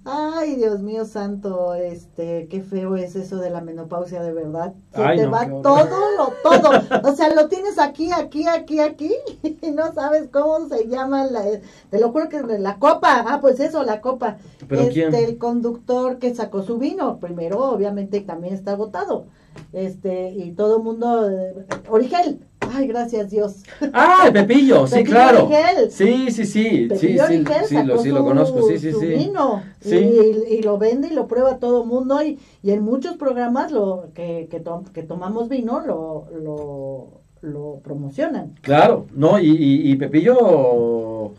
Ay, 0.04 0.56
Dios 0.56 0.80
mío 0.80 1.04
santo, 1.06 1.74
este, 1.74 2.46
qué 2.48 2.60
feo 2.60 2.96
es 2.96 3.16
eso 3.16 3.38
de 3.38 3.50
la 3.50 3.62
menopausia 3.62 4.22
de 4.22 4.32
verdad. 4.32 4.74
Se 4.94 5.02
te 5.16 5.26
va 5.26 5.46
todo, 5.46 5.98
lo, 6.16 6.32
todo. 6.42 6.70
O 7.08 7.16
sea, 7.16 7.34
lo 7.34 7.48
tienes 7.48 7.78
aquí, 7.78 8.10
aquí, 8.12 8.46
aquí, 8.46 8.80
aquí, 8.80 9.12
y 9.42 9.70
no 9.70 9.92
sabes 9.94 10.28
cómo 10.30 10.68
se 10.68 10.88
llama 10.88 11.24
la, 11.24 11.42
te 11.90 11.98
lo 11.98 12.10
juro 12.12 12.28
que 12.28 12.42
la 12.58 12.78
copa, 12.78 13.24
ah, 13.26 13.38
pues 13.40 13.60
eso, 13.60 13.82
la 13.82 14.00
copa. 14.00 14.36
¿Pero 14.68 14.82
este, 14.82 15.24
el 15.24 15.38
conductor 15.38 16.18
que 16.18 16.34
sacó 16.34 16.62
su 16.62 16.78
vino, 16.78 17.18
primero, 17.18 17.58
obviamente, 17.64 18.20
también 18.20 18.54
está 18.54 18.72
agotado. 18.72 19.26
Este, 19.72 20.30
y 20.30 20.52
todo 20.52 20.76
el 20.76 20.82
mundo, 20.82 21.30
eh, 21.30 21.66
Origel, 21.88 22.46
Ay, 22.72 22.86
gracias 22.86 23.30
Dios. 23.30 23.62
Ah, 23.92 24.28
Pepillo, 24.32 24.86
sí, 24.86 25.04
claro. 25.04 25.48
Sí, 25.90 26.30
sí, 26.30 26.44
sí. 26.44 26.88
sí, 26.96 27.18
sí, 27.18 27.44
sí, 27.66 27.82
lo, 27.82 27.98
sí, 27.98 28.10
lo 28.10 28.24
conozco, 28.24 28.62
sí, 28.68 28.78
sí, 28.78 28.92
sí. 28.92 29.06
Vino, 29.06 29.62
y, 29.84 30.62
lo 30.62 30.78
vende 30.78 31.08
y 31.08 31.14
lo 31.14 31.26
prueba 31.26 31.58
todo 31.58 31.82
el 31.82 31.88
mundo. 31.88 32.22
Y, 32.22 32.38
y 32.62 32.70
en 32.72 32.82
muchos 32.82 33.16
programas 33.16 33.72
lo 33.72 34.08
que, 34.14 34.48
que, 34.50 34.62
que 34.92 35.02
tomamos 35.02 35.48
vino 35.48 35.80
lo, 35.80 36.26
lo, 36.40 37.20
lo, 37.40 37.80
promocionan. 37.82 38.54
Claro, 38.62 39.06
no, 39.12 39.38
y, 39.38 39.90
y, 39.90 39.96
Pepillo 39.96 41.32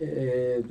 eh, 0.00 0.62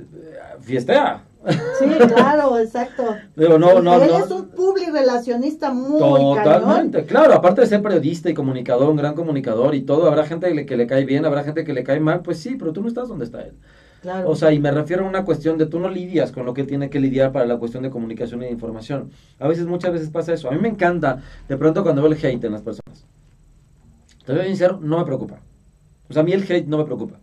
fiestea. 0.61 1.23
Sí, 1.47 1.85
claro, 2.15 2.57
exacto. 2.59 3.15
No, 3.35 3.57
no, 3.81 4.03
Él 4.03 4.11
es 4.23 4.29
un 4.29 4.49
publi 4.49 4.85
relacionista 4.91 5.73
muy 5.73 5.99
Totalmente, 5.99 7.05
claro, 7.05 7.33
aparte 7.33 7.61
de 7.61 7.67
ser 7.67 7.81
periodista 7.81 8.29
y 8.29 8.33
comunicador, 8.33 8.89
un 8.89 8.97
gran 8.97 9.15
comunicador 9.15 9.73
y 9.73 9.81
todo, 9.81 10.07
habrá 10.07 10.25
gente 10.25 10.47
que 10.47 10.53
le, 10.53 10.65
que 10.65 10.77
le 10.77 10.87
cae 10.87 11.05
bien, 11.05 11.25
habrá 11.25 11.43
gente 11.43 11.63
que 11.63 11.73
le 11.73 11.83
cae 11.83 11.99
mal, 11.99 12.21
pues 12.21 12.39
sí, 12.39 12.55
pero 12.57 12.73
tú 12.73 12.81
no 12.81 12.87
estás 12.87 13.07
donde 13.07 13.25
está 13.25 13.41
él. 13.41 13.53
Claro. 14.01 14.29
O 14.29 14.35
sea, 14.35 14.51
y 14.51 14.59
me 14.59 14.71
refiero 14.71 15.05
a 15.05 15.09
una 15.09 15.23
cuestión 15.23 15.59
de 15.59 15.67
tú 15.67 15.79
no 15.79 15.87
lidias 15.87 16.31
con 16.31 16.45
lo 16.45 16.55
que 16.55 16.63
tiene 16.63 16.89
que 16.89 16.99
lidiar 16.99 17.31
para 17.31 17.45
la 17.45 17.57
cuestión 17.57 17.83
de 17.83 17.91
comunicación 17.91 18.41
y 18.41 18.45
de 18.45 18.51
información. 18.51 19.11
A 19.39 19.47
veces, 19.47 19.67
muchas 19.67 19.93
veces 19.93 20.09
pasa 20.09 20.33
eso. 20.33 20.49
A 20.49 20.51
mí 20.51 20.59
me 20.59 20.69
encanta, 20.69 21.21
de 21.47 21.57
pronto 21.57 21.83
cuando 21.83 22.01
veo 22.01 22.11
el 22.11 22.17
hate 22.17 22.43
en 22.43 22.51
las 22.51 22.63
personas. 22.63 23.05
Te 24.25 24.33
voy 24.33 24.41
a 24.41 24.45
sincero, 24.45 24.79
no 24.81 24.97
me 24.97 25.05
preocupa. 25.05 25.39
O 26.09 26.13
sea, 26.13 26.23
a 26.23 26.25
mí 26.25 26.33
el 26.33 26.43
hate 26.43 26.67
no 26.67 26.79
me 26.79 26.85
preocupa. 26.85 27.19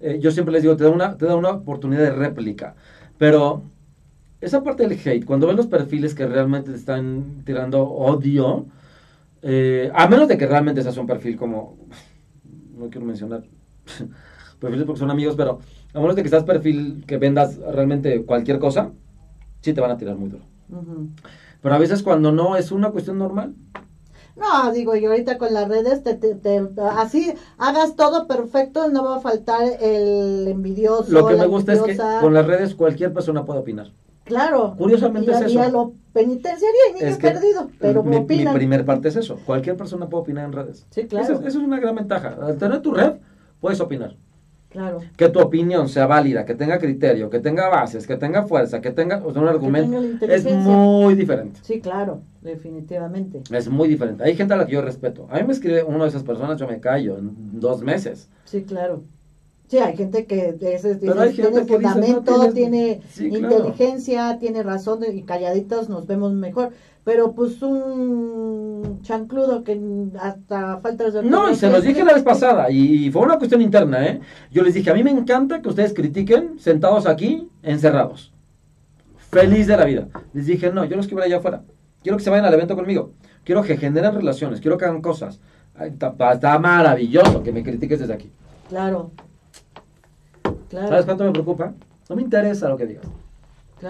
Eh, 0.00 0.18
yo 0.20 0.30
siempre 0.30 0.52
les 0.52 0.62
digo, 0.62 0.76
te 0.76 0.84
da, 0.84 0.90
una, 0.90 1.16
te 1.16 1.26
da 1.26 1.36
una 1.36 1.50
oportunidad 1.50 2.02
de 2.02 2.10
réplica. 2.10 2.74
Pero 3.18 3.62
esa 4.40 4.62
parte 4.62 4.86
del 4.86 4.98
hate, 4.98 5.24
cuando 5.24 5.46
ven 5.46 5.56
los 5.56 5.66
perfiles 5.66 6.14
que 6.14 6.26
realmente 6.26 6.70
te 6.70 6.76
están 6.76 7.42
tirando 7.44 7.82
odio, 7.82 8.66
eh, 9.42 9.90
a 9.94 10.08
menos 10.08 10.28
de 10.28 10.38
que 10.38 10.46
realmente 10.46 10.82
seas 10.82 10.96
un 10.96 11.06
perfil 11.06 11.36
como, 11.36 11.76
no 12.76 12.88
quiero 12.90 13.06
mencionar 13.06 13.44
perfiles 14.60 14.86
porque 14.86 15.00
son 15.00 15.10
amigos, 15.10 15.34
pero 15.36 15.60
a 15.92 16.00
menos 16.00 16.16
de 16.16 16.22
que 16.22 16.28
seas 16.28 16.44
perfil 16.44 17.04
que 17.06 17.18
vendas 17.18 17.58
realmente 17.58 18.24
cualquier 18.24 18.58
cosa, 18.58 18.90
sí 19.60 19.72
te 19.72 19.80
van 19.80 19.90
a 19.90 19.96
tirar 19.96 20.16
muy 20.16 20.30
duro. 20.30 20.44
Pero 21.62 21.74
a 21.74 21.78
veces 21.78 22.02
cuando 22.02 22.32
no 22.32 22.56
es 22.56 22.72
una 22.72 22.90
cuestión 22.90 23.18
normal, 23.18 23.54
no, 24.36 24.72
digo, 24.72 24.96
y 24.96 25.04
ahorita 25.04 25.38
con 25.38 25.54
las 25.54 25.68
redes, 25.68 26.02
te, 26.02 26.18
así 26.96 27.32
hagas 27.56 27.94
todo 27.94 28.26
perfecto, 28.26 28.88
no 28.88 29.04
va 29.04 29.16
a 29.16 29.20
faltar 29.20 29.62
el 29.80 30.48
envidioso. 30.48 31.12
Lo 31.12 31.26
que 31.26 31.36
me 31.36 31.46
gusta 31.46 31.74
es 31.74 31.82
que 31.82 31.96
con 32.20 32.34
las 32.34 32.46
redes 32.46 32.74
cualquier 32.74 33.12
persona 33.12 33.44
puede 33.44 33.60
opinar. 33.60 33.92
Claro. 34.24 34.74
Curiosamente 34.76 35.30
es 35.30 35.40
eso. 35.42 35.48
Y 35.50 35.58
a 35.58 35.68
lo 35.68 35.92
penitenciario 36.12 36.80
y 36.90 37.04
niño 37.04 37.18
perdido, 37.18 37.70
pero 37.78 38.02
mi, 38.02 38.20
mi 38.20 38.46
primer 38.46 38.84
parte 38.84 39.08
es 39.08 39.16
eso. 39.16 39.38
Cualquier 39.44 39.76
persona 39.76 40.08
puede 40.08 40.22
opinar 40.22 40.46
en 40.46 40.52
redes. 40.52 40.86
Sí, 40.90 41.06
claro. 41.06 41.34
Eso, 41.34 41.46
es 41.46 41.54
una 41.56 41.78
gran 41.78 41.94
ventaja. 41.94 42.36
Al 42.40 42.56
tener 42.56 42.80
tu 42.80 42.92
red, 42.92 43.14
puedes 43.60 43.80
opinar. 43.80 44.16
Claro. 44.70 44.98
Que 45.16 45.28
tu 45.28 45.38
opinión 45.40 45.88
sea 45.88 46.06
válida, 46.06 46.44
que 46.44 46.54
tenga 46.56 46.78
criterio, 46.78 47.30
que 47.30 47.38
tenga 47.38 47.68
bases, 47.68 48.08
que 48.08 48.16
tenga 48.16 48.42
fuerza, 48.42 48.80
que 48.80 48.90
tenga 48.90 49.18
un 49.18 49.46
argumento. 49.46 50.24
Es 50.26 50.44
muy 50.44 51.14
diferente. 51.14 51.60
Sí, 51.62 51.80
claro, 51.80 52.22
definitivamente. 52.44 53.42
Es 53.50 53.68
muy 53.68 53.88
diferente. 53.88 54.22
Hay 54.22 54.36
gente 54.36 54.54
a 54.54 54.56
la 54.56 54.66
que 54.66 54.72
yo 54.72 54.82
respeto. 54.82 55.26
A 55.30 55.38
mí 55.38 55.44
me 55.44 55.52
escribe 55.52 55.82
una 55.82 56.04
de 56.04 56.10
esas 56.10 56.22
personas, 56.22 56.60
yo 56.60 56.68
me 56.68 56.78
callo 56.78 57.18
en 57.18 57.58
dos 57.58 57.82
meses. 57.82 58.28
Sí, 58.44 58.62
claro. 58.62 59.02
Sí, 59.66 59.78
hay 59.78 59.96
gente 59.96 60.26
que 60.26 60.52
tiene 60.52 61.64
fundamento, 61.66 62.52
tiene 62.52 63.00
inteligencia, 63.18 64.38
tiene 64.38 64.62
razón 64.62 65.00
y 65.10 65.22
calladitos 65.22 65.88
nos 65.88 66.06
vemos 66.06 66.32
mejor 66.34 66.72
pero 67.04 67.32
pues 67.32 67.60
un 67.60 69.00
chancludo 69.02 69.62
que 69.62 69.78
hasta 70.18 70.78
falta 70.78 71.10
de... 71.10 71.22
No, 71.22 71.50
y 71.50 71.54
se 71.54 71.70
los 71.70 71.84
dije 71.84 72.02
la 72.02 72.14
vez 72.14 72.22
pasada, 72.22 72.70
y 72.70 73.10
fue 73.10 73.22
una 73.22 73.36
cuestión 73.36 73.60
interna, 73.60 74.06
¿eh? 74.06 74.20
Yo 74.50 74.62
les 74.62 74.72
dije, 74.72 74.90
a 74.90 74.94
mí 74.94 75.04
me 75.04 75.10
encanta 75.10 75.60
que 75.60 75.68
ustedes 75.68 75.92
critiquen 75.92 76.58
sentados 76.58 77.06
aquí, 77.06 77.48
encerrados. 77.62 78.32
Feliz 79.30 79.66
de 79.66 79.76
la 79.76 79.84
vida. 79.84 80.08
Les 80.32 80.46
dije, 80.46 80.72
no, 80.72 80.84
yo 80.86 80.96
los 80.96 81.06
quiero 81.06 81.22
allá 81.22 81.36
afuera. 81.36 81.62
Quiero 82.04 82.18
que 82.18 82.22
se 82.22 82.30
vayan 82.30 82.44
al 82.44 82.52
evento 82.52 82.76
conmigo. 82.76 83.12
Quiero 83.44 83.62
que 83.62 83.78
generen 83.78 84.14
relaciones, 84.14 84.60
quiero 84.60 84.76
que 84.76 84.84
hagan 84.84 85.00
cosas. 85.00 85.40
Está, 85.80 86.58
maravilloso 86.58 87.42
que 87.42 87.50
me 87.50 87.64
critiques 87.64 87.98
desde 87.98 88.12
aquí. 88.12 88.30
Claro. 88.68 89.10
claro. 90.68 90.88
¿Sabes 90.88 91.06
cuánto 91.06 91.24
me 91.24 91.32
preocupa? 91.32 91.72
No 92.08 92.14
me 92.14 92.22
interesa 92.22 92.68
lo 92.68 92.76
que 92.76 92.86
digas. 92.86 93.06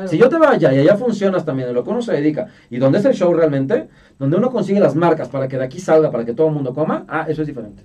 Si 0.06 0.16
yo 0.16 0.28
te 0.28 0.38
vaya 0.38 0.72
y 0.72 0.78
allá 0.78 0.96
funcionas 0.96 1.44
también, 1.44 1.68
en 1.68 1.74
lo 1.74 1.82
que 1.82 1.90
uno 1.90 2.02
se 2.02 2.12
dedica, 2.12 2.48
y 2.70 2.78
donde 2.78 2.98
es 2.98 3.04
el 3.04 3.14
show 3.14 3.32
realmente, 3.34 3.88
donde 4.18 4.36
uno 4.36 4.50
consigue 4.50 4.80
las 4.80 4.94
marcas 4.94 5.28
para 5.28 5.48
que 5.48 5.58
de 5.58 5.64
aquí 5.64 5.80
salga, 5.80 6.10
para 6.10 6.24
que 6.24 6.34
todo 6.34 6.48
el 6.48 6.54
mundo 6.54 6.72
coma, 6.72 7.04
ah, 7.08 7.26
eso 7.28 7.42
es 7.42 7.48
diferente. 7.48 7.82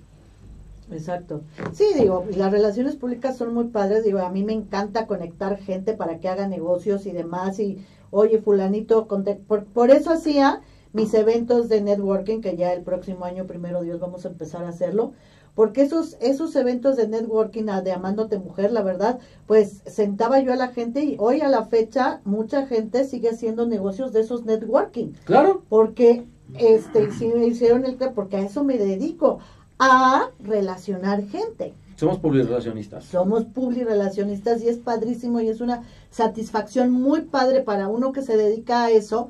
Exacto. 0.91 1.41
Sí, 1.71 1.85
digo, 1.95 2.25
las 2.35 2.51
relaciones 2.51 2.95
públicas 2.95 3.37
son 3.37 3.53
muy 3.53 3.65
padres, 3.65 4.03
digo, 4.03 4.19
a 4.19 4.29
mí 4.29 4.43
me 4.43 4.53
encanta 4.53 5.07
conectar 5.07 5.57
gente 5.57 5.93
para 5.93 6.19
que 6.19 6.29
haga 6.29 6.47
negocios 6.47 7.05
y 7.05 7.11
demás, 7.11 7.59
y 7.59 7.83
oye, 8.11 8.39
fulanito, 8.39 9.07
por, 9.47 9.65
por 9.65 9.91
eso 9.91 10.11
hacía 10.11 10.61
mis 10.93 11.13
eventos 11.13 11.69
de 11.69 11.81
networking, 11.81 12.41
que 12.41 12.57
ya 12.57 12.73
el 12.73 12.81
próximo 12.81 13.25
año, 13.25 13.45
primero 13.45 13.81
Dios, 13.81 13.99
vamos 13.99 14.25
a 14.25 14.29
empezar 14.29 14.63
a 14.63 14.69
hacerlo, 14.69 15.13
porque 15.55 15.81
esos, 15.81 16.15
esos 16.21 16.55
eventos 16.55 16.95
de 16.95 17.07
networking 17.07 17.65
de 17.83 17.91
Amándote 17.91 18.39
Mujer, 18.39 18.71
la 18.71 18.81
verdad, 18.81 19.19
pues 19.45 19.81
sentaba 19.85 20.39
yo 20.39 20.53
a 20.53 20.55
la 20.55 20.69
gente 20.69 21.03
y 21.03 21.17
hoy 21.19 21.41
a 21.41 21.49
la 21.49 21.65
fecha 21.65 22.21
mucha 22.23 22.65
gente 22.65 23.03
sigue 23.03 23.29
haciendo 23.29 23.65
negocios 23.67 24.13
de 24.13 24.21
esos 24.21 24.45
networking. 24.45 25.13
Claro. 25.25 25.63
Porque 25.67 26.25
este, 26.57 27.09
hicieron 27.45 27.85
el 27.85 27.97
porque 28.15 28.37
a 28.37 28.41
eso 28.41 28.63
me 28.63 28.77
dedico, 28.77 29.39
a 29.79 30.29
relacionar 30.39 31.23
gente. 31.25 31.73
Somos 31.95 32.19
publirelacionistas. 32.19 33.03
Somos 33.03 33.43
publirelacionistas 33.43 34.61
y 34.61 34.69
es 34.69 34.77
padrísimo 34.77 35.41
y 35.41 35.49
es 35.49 35.59
una 35.59 35.83
satisfacción 36.11 36.91
muy 36.91 37.21
padre 37.21 37.61
para 37.61 37.87
uno 37.87 38.11
que 38.11 38.21
se 38.21 38.37
dedica 38.37 38.85
a 38.85 38.91
eso, 38.91 39.29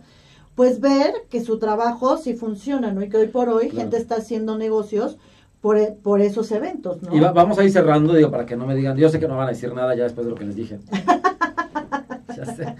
pues 0.55 0.79
ver 0.79 1.13
que 1.29 1.41
su 1.43 1.59
trabajo 1.59 2.17
sí 2.17 2.33
funciona, 2.33 2.91
¿no? 2.91 3.01
Y 3.03 3.09
que 3.09 3.17
hoy 3.17 3.27
por 3.27 3.49
hoy 3.49 3.69
gente 3.69 3.97
está 3.97 4.15
haciendo 4.15 4.57
negocios 4.57 5.17
por, 5.61 5.77
e, 5.77 5.91
por 5.91 6.21
esos 6.21 6.51
eventos, 6.51 7.01
¿no? 7.01 7.15
Y 7.15 7.19
vamos 7.19 7.57
a 7.59 7.63
ir 7.63 7.71
cerrando, 7.71 8.13
digo, 8.13 8.31
para 8.31 8.45
que 8.45 8.55
no 8.55 8.65
me 8.65 8.75
digan, 8.75 8.97
yo 8.97 9.09
sé 9.09 9.19
que 9.19 9.27
no 9.27 9.37
van 9.37 9.47
a 9.47 9.51
decir 9.51 9.73
nada 9.73 9.95
ya 9.95 10.03
después 10.03 10.25
de 10.25 10.31
lo 10.31 10.37
que 10.37 10.45
les 10.45 10.55
dije. 10.55 10.79
ya 12.35 12.45
sé. 12.45 12.75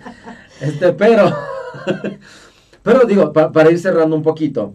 Este, 0.62 0.94
pero, 0.94 1.32
pero 2.84 3.06
digo, 3.06 3.32
para 3.34 3.72
ir 3.72 3.80
cerrando 3.80 4.16
un 4.16 4.24
poquito, 4.24 4.74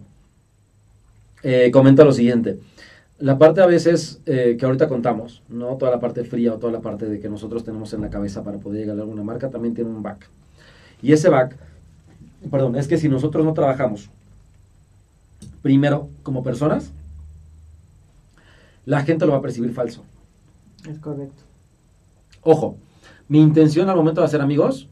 eh, 1.43 1.69
comento 1.71 2.03
lo 2.03 2.11
siguiente. 2.11 2.59
La 3.17 3.37
parte 3.37 3.61
a 3.61 3.65
veces 3.65 4.19
eh, 4.25 4.57
que 4.59 4.65
ahorita 4.65 4.89
contamos, 4.89 5.41
¿no? 5.47 5.77
Toda 5.77 5.91
la 5.91 5.99
parte 5.99 6.25
fría 6.25 6.53
o 6.53 6.57
toda 6.57 6.73
la 6.73 6.81
parte 6.81 7.05
de 7.05 7.19
que 7.19 7.29
nosotros 7.29 7.63
tenemos 7.63 7.93
en 7.93 8.01
la 8.01 8.09
cabeza 8.09 8.43
para 8.43 8.57
poder 8.57 8.81
llegar 8.81 8.97
a 8.97 9.01
alguna 9.01 9.23
marca 9.23 9.49
también 9.49 9.73
tiene 9.73 9.89
un 9.89 10.03
back. 10.03 10.27
Y 11.01 11.13
ese 11.13 11.29
back, 11.29 11.55
perdón, 12.51 12.75
es 12.75 12.87
que 12.87 12.97
si 12.97 13.07
nosotros 13.07 13.45
no 13.45 13.53
trabajamos 13.53 14.09
primero 15.61 16.09
como 16.23 16.43
personas, 16.43 16.91
la 18.85 19.03
gente 19.03 19.25
lo 19.25 19.31
va 19.31 19.37
a 19.37 19.41
percibir 19.41 19.71
falso. 19.71 20.03
Es 20.89 20.99
correcto. 20.99 21.43
Ojo, 22.41 22.77
mi 23.27 23.41
intención 23.41 23.89
al 23.89 23.95
momento 23.95 24.21
de 24.21 24.27
hacer 24.27 24.41
amigos, 24.41 24.87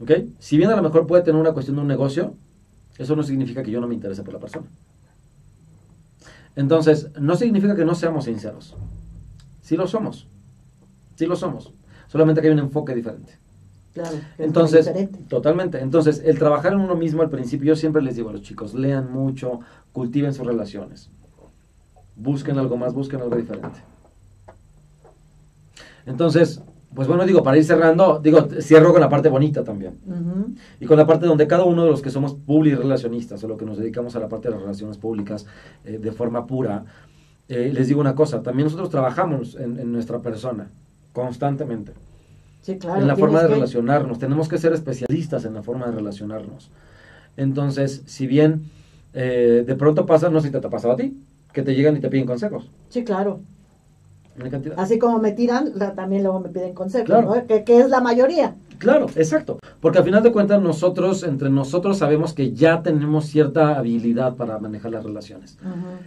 ¿ok? 0.00 0.12
Si 0.38 0.56
bien 0.56 0.70
a 0.70 0.76
lo 0.76 0.82
mejor 0.82 1.06
puede 1.06 1.22
tener 1.22 1.40
una 1.40 1.52
cuestión 1.52 1.76
de 1.76 1.82
un 1.82 1.88
negocio, 1.88 2.34
eso 2.98 3.16
no 3.16 3.22
significa 3.22 3.62
que 3.62 3.70
yo 3.70 3.80
no 3.80 3.88
me 3.88 3.94
interese 3.94 4.22
por 4.22 4.32
la 4.32 4.40
persona. 4.40 4.66
Entonces, 6.56 7.08
no 7.18 7.36
significa 7.36 7.74
que 7.74 7.84
no 7.84 7.94
seamos 7.94 8.24
sinceros. 8.24 8.76
Sí 9.62 9.76
lo 9.76 9.86
somos. 9.86 10.26
Sí 11.16 11.26
lo 11.26 11.36
somos. 11.36 11.72
Solamente 12.08 12.40
que 12.40 12.48
hay 12.48 12.52
un 12.52 12.60
enfoque 12.60 12.94
diferente. 12.94 13.38
Claro. 13.94 14.18
Entonces, 14.38 14.90
totalmente. 15.28 15.80
Entonces, 15.80 16.22
el 16.24 16.38
trabajar 16.38 16.72
en 16.72 16.80
uno 16.80 16.94
mismo 16.94 17.22
al 17.22 17.30
principio, 17.30 17.68
yo 17.68 17.76
siempre 17.76 18.02
les 18.02 18.16
digo 18.16 18.30
a 18.30 18.32
los 18.32 18.42
chicos, 18.42 18.74
lean 18.74 19.12
mucho, 19.12 19.60
cultiven 19.92 20.32
sus 20.32 20.46
relaciones. 20.46 21.10
Busquen 22.16 22.58
algo 22.58 22.76
más, 22.76 22.94
busquen 22.94 23.20
algo 23.20 23.36
diferente. 23.36 23.80
Entonces, 26.06 26.60
pues 26.94 27.06
bueno, 27.06 27.24
digo, 27.24 27.42
para 27.42 27.56
ir 27.56 27.64
cerrando, 27.64 28.18
digo, 28.18 28.48
cierro 28.60 28.92
con 28.92 29.00
la 29.00 29.08
parte 29.08 29.28
bonita 29.28 29.62
también. 29.62 29.94
Y 30.80 30.86
con 30.86 30.96
la 30.96 31.06
parte 31.06 31.26
donde 31.26 31.46
cada 31.46 31.64
uno 31.64 31.84
de 31.84 31.90
los 31.90 32.02
que 32.02 32.10
somos 32.10 32.34
public 32.34 32.78
relacionistas 32.78 33.42
o 33.44 33.48
lo 33.48 33.56
que 33.56 33.64
nos 33.64 33.78
dedicamos 33.78 34.16
a 34.16 34.20
la 34.20 34.28
parte 34.28 34.48
de 34.48 34.54
las 34.54 34.62
relaciones 34.62 34.96
públicas 34.96 35.46
eh, 35.84 35.98
de 35.98 36.12
forma 36.12 36.46
pura, 36.46 36.84
eh, 37.48 37.70
les 37.72 37.88
digo 37.88 38.00
una 38.00 38.14
cosa, 38.14 38.42
también 38.42 38.66
nosotros 38.66 38.90
trabajamos 38.90 39.54
en, 39.54 39.92
nuestra 39.92 40.18
persona 40.18 40.68
constantemente. 41.12 41.92
Sí, 42.62 42.76
claro, 42.76 43.00
en 43.00 43.06
la 43.06 43.16
forma 43.16 43.40
de 43.42 43.48
relacionarnos. 43.48 44.18
Tenemos 44.18 44.48
que 44.48 44.58
ser 44.58 44.72
especialistas 44.72 45.44
en 45.44 45.54
la 45.54 45.62
forma 45.62 45.86
de 45.86 45.92
relacionarnos. 45.92 46.70
Entonces, 47.36 48.02
si 48.06 48.26
bien 48.26 48.64
eh, 49.14 49.64
de 49.66 49.74
pronto 49.76 50.06
pasa, 50.06 50.28
no 50.28 50.40
sé 50.40 50.48
si 50.48 50.52
te 50.52 50.58
ha 50.58 50.70
pasado 50.70 50.94
a 50.94 50.96
ti, 50.96 51.16
que 51.52 51.62
te 51.62 51.74
llegan 51.74 51.96
y 51.96 52.00
te 52.00 52.08
piden 52.08 52.26
consejos. 52.26 52.68
Sí, 52.88 53.04
claro. 53.04 53.40
Así 54.76 54.98
como 54.98 55.18
me 55.18 55.32
tiran, 55.32 55.72
también 55.94 56.22
luego 56.22 56.40
me 56.40 56.48
piden 56.48 56.74
consejos, 56.74 57.24
¿no? 57.24 57.46
que, 57.46 57.64
es 57.66 57.88
la 57.88 58.00
mayoría. 58.00 58.54
Claro, 58.78 59.06
exacto. 59.14 59.58
Porque 59.80 59.98
al 59.98 60.04
final 60.04 60.22
de 60.22 60.32
cuentas 60.32 60.60
nosotros, 60.62 61.22
entre 61.22 61.50
nosotros 61.50 61.98
sabemos 61.98 62.32
que 62.32 62.52
ya 62.52 62.82
tenemos 62.82 63.26
cierta 63.26 63.76
habilidad 63.76 64.36
para 64.36 64.58
manejar 64.58 64.92
las 64.92 65.04
relaciones. 65.04 65.58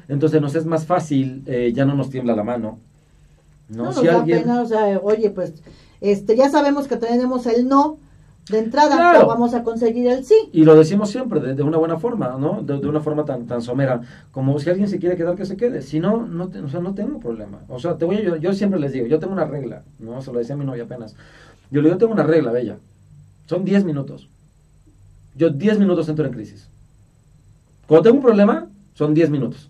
Entonces 0.08 0.42
nos 0.42 0.56
es 0.56 0.66
más 0.66 0.86
fácil, 0.86 1.44
eh, 1.46 1.72
ya 1.74 1.86
no 1.86 1.94
nos 1.96 2.10
tiembla 2.10 2.36
la 2.36 2.44
mano. 2.44 2.80
No, 3.70 3.94
si 3.94 4.08
alguien... 4.08 4.50
o 4.50 4.66
sea, 4.66 5.00
oye, 5.02 5.30
pues 5.30 5.54
este, 6.02 6.36
ya 6.36 6.50
sabemos 6.50 6.88
que 6.88 6.98
tenemos 6.98 7.46
el 7.46 7.68
no, 7.68 7.98
de 8.50 8.60
entrada 8.60 9.24
vamos 9.26 9.54
a 9.54 9.64
conseguir 9.64 10.08
el 10.08 10.26
sí. 10.26 10.36
Y 10.52 10.66
lo 10.66 10.76
decimos 10.76 11.10
siempre, 11.10 11.40
de, 11.40 11.64
una 11.64 11.78
buena 11.78 11.98
forma, 11.98 12.36
¿no? 12.38 12.62
De, 12.62 12.88
una 12.88 13.00
forma 13.00 13.24
tan, 13.24 13.48
tan 13.48 13.62
somera, 13.62 14.02
como 14.32 14.60
si 14.60 14.70
alguien 14.70 14.90
se 14.90 15.00
quiere 15.00 15.16
quedar, 15.16 15.36
que 15.36 15.46
se 15.46 15.56
quede. 15.56 15.82
Si 15.82 16.00
no, 16.00 16.26
no, 16.26 16.52
o 16.64 16.70
sea, 16.70 16.82
no 16.82 16.94
tengo 16.94 17.20
problema. 17.20 17.60
O 17.70 17.80
sea, 17.80 17.98
te 17.98 18.06
voy 18.06 18.22
yo, 18.22 18.36
yo 18.36 18.54
siempre 18.54 18.80
les 18.80 18.92
digo, 18.92 19.08
yo 19.08 19.20
tengo 19.20 19.34
una 19.34 19.46
regla, 19.46 19.84
¿no? 20.00 20.22
Se 20.22 20.32
lo 20.32 20.40
decía 20.40 20.56
a 20.56 20.58
mi 20.58 20.66
novia 20.66 20.84
apenas. 20.84 21.16
Yo 21.72 21.82
le 21.82 21.88
digo, 21.88 21.96
yo 21.96 21.98
tengo 22.00 22.14
una 22.14 22.24
regla, 22.24 22.52
bella. 22.52 22.78
Son 23.48 23.64
10 23.64 23.86
minutos. 23.86 24.28
Yo 25.36 25.50
10 25.50 25.80
minutos 25.80 26.10
entro 26.10 26.26
en 26.26 26.34
crisis. 26.34 26.68
Cuando 27.88 28.04
tengo 28.04 28.18
un 28.18 28.24
problema, 28.24 28.68
son 28.94 29.14
10 29.14 29.30
minutos. 29.30 29.70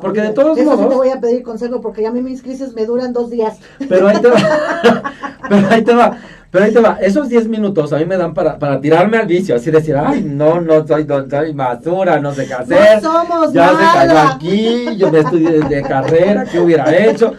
Porque 0.00 0.20
de 0.20 0.30
todos 0.30 0.58
Eso 0.58 0.70
modos. 0.70 0.84
Sí 0.84 0.88
te 0.88 0.94
voy 0.94 1.08
a 1.08 1.20
pedir 1.20 1.42
consejo 1.42 1.80
porque 1.80 2.06
a 2.06 2.10
mí 2.10 2.20
mis 2.22 2.42
crisis 2.42 2.74
me 2.74 2.86
duran 2.86 3.12
dos 3.12 3.30
días. 3.30 3.58
Pero 3.88 4.08
ahí 4.08 4.20
te 4.20 4.28
va. 4.28 5.02
pero 5.48 5.68
ahí 5.68 5.84
te 5.84 5.94
va. 5.94 6.18
Pero 6.54 6.66
ahí 6.66 6.72
te 6.72 6.78
va, 6.78 6.98
esos 7.00 7.28
10 7.28 7.48
minutos 7.48 7.92
a 7.92 7.98
mí 7.98 8.04
me 8.04 8.16
dan 8.16 8.32
para, 8.32 8.56
para 8.60 8.80
tirarme 8.80 9.16
al 9.16 9.26
vicio, 9.26 9.56
así 9.56 9.72
decir, 9.72 9.96
ay, 9.96 10.22
no, 10.22 10.60
no 10.60 10.86
soy, 10.86 11.04
no, 11.04 11.28
soy 11.28 11.52
basura, 11.52 12.20
no 12.20 12.32
sé 12.32 12.46
qué 12.46 12.54
hacer. 12.54 13.02
No 13.02 13.10
somos 13.10 13.52
ya 13.52 13.70
se 13.70 13.76
cayó 13.76 14.18
aquí, 14.20 14.96
yo 14.96 15.10
me 15.10 15.18
estudié 15.18 15.62
de 15.62 15.82
carrera, 15.82 16.44
¿qué 16.44 16.60
hubiera 16.60 16.96
hecho? 16.96 17.32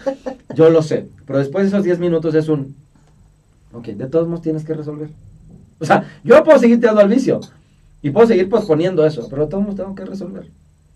Yo 0.54 0.70
lo 0.70 0.82
sé, 0.82 1.08
pero 1.26 1.40
después 1.40 1.64
de 1.64 1.70
esos 1.70 1.86
10 1.86 2.00
minutos 2.00 2.36
es 2.36 2.50
un, 2.50 2.76
ok, 3.72 3.86
de 3.86 4.08
todos 4.08 4.28
modos 4.28 4.42
tienes 4.42 4.66
que 4.66 4.74
resolver. 4.74 5.08
O 5.80 5.86
sea, 5.86 6.04
yo 6.26 6.44
puedo 6.44 6.60
seguir 6.60 6.82
tirando 6.82 7.00
al 7.00 7.08
vicio 7.08 7.40
y 8.02 8.10
puedo 8.10 8.28
seguir 8.28 8.50
posponiendo 8.50 9.06
eso, 9.06 9.30
pero 9.30 9.44
de 9.44 9.50
todos 9.50 9.64
modos 9.64 9.78
tengo 9.78 9.96
que 9.96 10.04
resolver. 10.04 10.50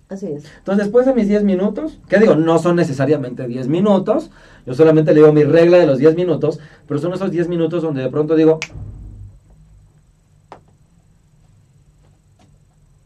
Así 0.10 0.26
es. 0.26 0.44
Entonces, 0.58 0.86
después 0.86 1.06
de 1.06 1.14
mis 1.14 1.28
10 1.28 1.44
minutos, 1.44 2.00
que 2.10 2.18
digo, 2.18 2.36
no 2.36 2.58
son 2.58 2.76
necesariamente 2.76 3.48
10 3.48 3.68
minutos, 3.68 4.32
yo 4.66 4.74
solamente 4.74 5.14
le 5.14 5.20
digo 5.20 5.32
mi 5.32 5.44
regla 5.44 5.78
de 5.78 5.86
los 5.86 6.00
10 6.00 6.16
minutos, 6.16 6.60
pero 6.88 7.00
son 7.00 7.14
esos 7.14 7.30
10 7.30 7.48
minutos 7.48 7.84
donde 7.84 8.02
de 8.02 8.10
pronto 8.10 8.36
digo, 8.36 8.60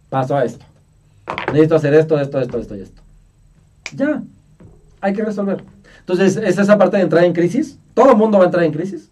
paso 0.09 0.37
a 0.37 0.45
esto. 0.45 0.65
Necesito 1.47 1.75
hacer 1.75 1.93
esto, 1.93 2.19
esto, 2.19 2.39
esto, 2.39 2.57
esto 2.57 2.75
y 2.75 2.81
esto. 2.81 3.01
Ya, 3.93 4.23
hay 5.01 5.13
que 5.13 5.25
resolver. 5.25 5.61
Entonces, 5.99 6.37
es 6.37 6.57
esa 6.57 6.77
parte 6.77 6.97
de 6.97 7.03
entrar 7.03 7.25
en 7.25 7.33
crisis. 7.33 7.77
Todo 7.93 8.11
el 8.11 8.17
mundo 8.17 8.37
va 8.37 8.45
a 8.45 8.47
entrar 8.47 8.63
en 8.63 8.71
crisis 8.71 9.09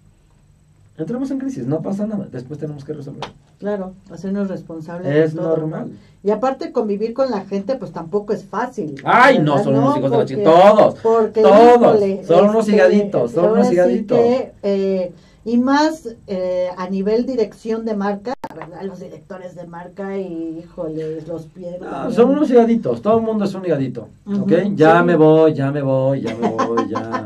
entramos 1.01 1.31
en 1.31 1.39
crisis, 1.39 1.65
no 1.67 1.81
pasa 1.81 2.05
nada, 2.05 2.27
después 2.31 2.59
tenemos 2.59 2.83
que 2.83 2.93
resolver. 2.93 3.23
Claro, 3.59 3.93
hacernos 4.09 4.47
responsables. 4.47 5.13
Es 5.13 5.35
normal. 5.35 5.91
Y 6.23 6.31
aparte 6.31 6.71
convivir 6.71 7.13
con 7.13 7.31
la 7.31 7.41
gente, 7.41 7.75
pues 7.75 7.91
tampoco 7.91 8.33
es 8.33 8.43
fácil. 8.45 8.95
Ay, 9.03 9.39
no, 9.39 9.63
son 9.63 9.75
unos 9.75 9.97
hijos 9.97 10.11
de 10.11 10.17
la 10.17 10.25
chica, 10.25 10.43
todos, 10.43 10.95
todos, 11.01 12.27
son 12.27 12.49
unos 12.49 12.67
este, 12.67 12.75
higaditos, 12.75 13.31
son 13.31 13.51
unos 13.51 13.71
higaditos. 13.71 14.19
Eh, 14.19 15.13
y 15.43 15.57
más 15.57 16.15
eh, 16.27 16.69
a 16.77 16.87
nivel 16.89 17.25
dirección 17.25 17.83
de 17.85 17.95
marca, 17.95 18.33
¿verdad? 18.55 18.83
Los 18.83 18.99
directores 18.99 19.55
de 19.55 19.65
marca 19.65 20.17
y, 20.17 20.59
híjole, 20.59 21.21
los 21.21 21.47
pierden. 21.47 21.89
son 22.11 22.29
unos 22.29 22.49
higaditos, 22.49 23.01
todo 23.01 23.17
el 23.17 23.23
mundo 23.23 23.45
es 23.45 23.53
un 23.55 23.65
higadito, 23.65 24.07
¿ok? 24.25 24.51
Ya 24.75 25.01
me 25.01 25.15
voy, 25.15 25.53
ya 25.53 25.71
me 25.71 25.81
voy, 25.81 26.21
ya 26.21 26.35
me 26.35 26.47
voy, 26.49 26.89
ya. 26.89 27.20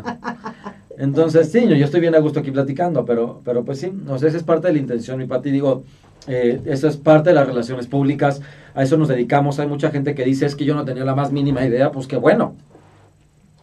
Entonces, 1.06 1.52
sí, 1.52 1.68
yo, 1.68 1.86
estoy 1.86 2.02
bien 2.02 2.16
a 2.16 2.20
gusto 2.20 2.40
aquí 2.40 2.50
platicando, 2.50 3.06
pero, 3.06 3.42
pero 3.46 3.64
pues 3.64 3.80
sí, 3.80 3.92
no 3.92 4.18
sé, 4.18 4.28
esa 4.28 4.38
es 4.38 4.44
parte 4.44 4.68
de 4.68 4.74
la 4.74 4.80
intención. 4.80 5.22
Y 5.22 5.28
para 5.28 5.42
ti 5.44 5.52
digo, 5.52 5.84
eh, 6.28 6.60
eso 6.66 6.88
es 6.88 6.98
parte 6.98 7.30
de 7.30 7.36
las 7.36 7.46
relaciones 7.46 7.86
públicas, 7.86 8.42
a 8.74 8.82
eso 8.82 8.98
nos 8.98 9.08
dedicamos. 9.08 9.60
Hay 9.60 9.68
mucha 9.68 9.92
gente 9.92 10.16
que 10.16 10.26
dice, 10.26 10.48
es 10.48 10.56
que 10.56 10.66
yo 10.66 10.74
no 10.74 10.84
tenía 10.84 11.06
la 11.06 11.14
más 11.14 11.32
mínima 11.32 11.64
idea, 11.64 11.92
pues 11.92 12.08
qué 12.08 12.18
bueno. 12.18 12.56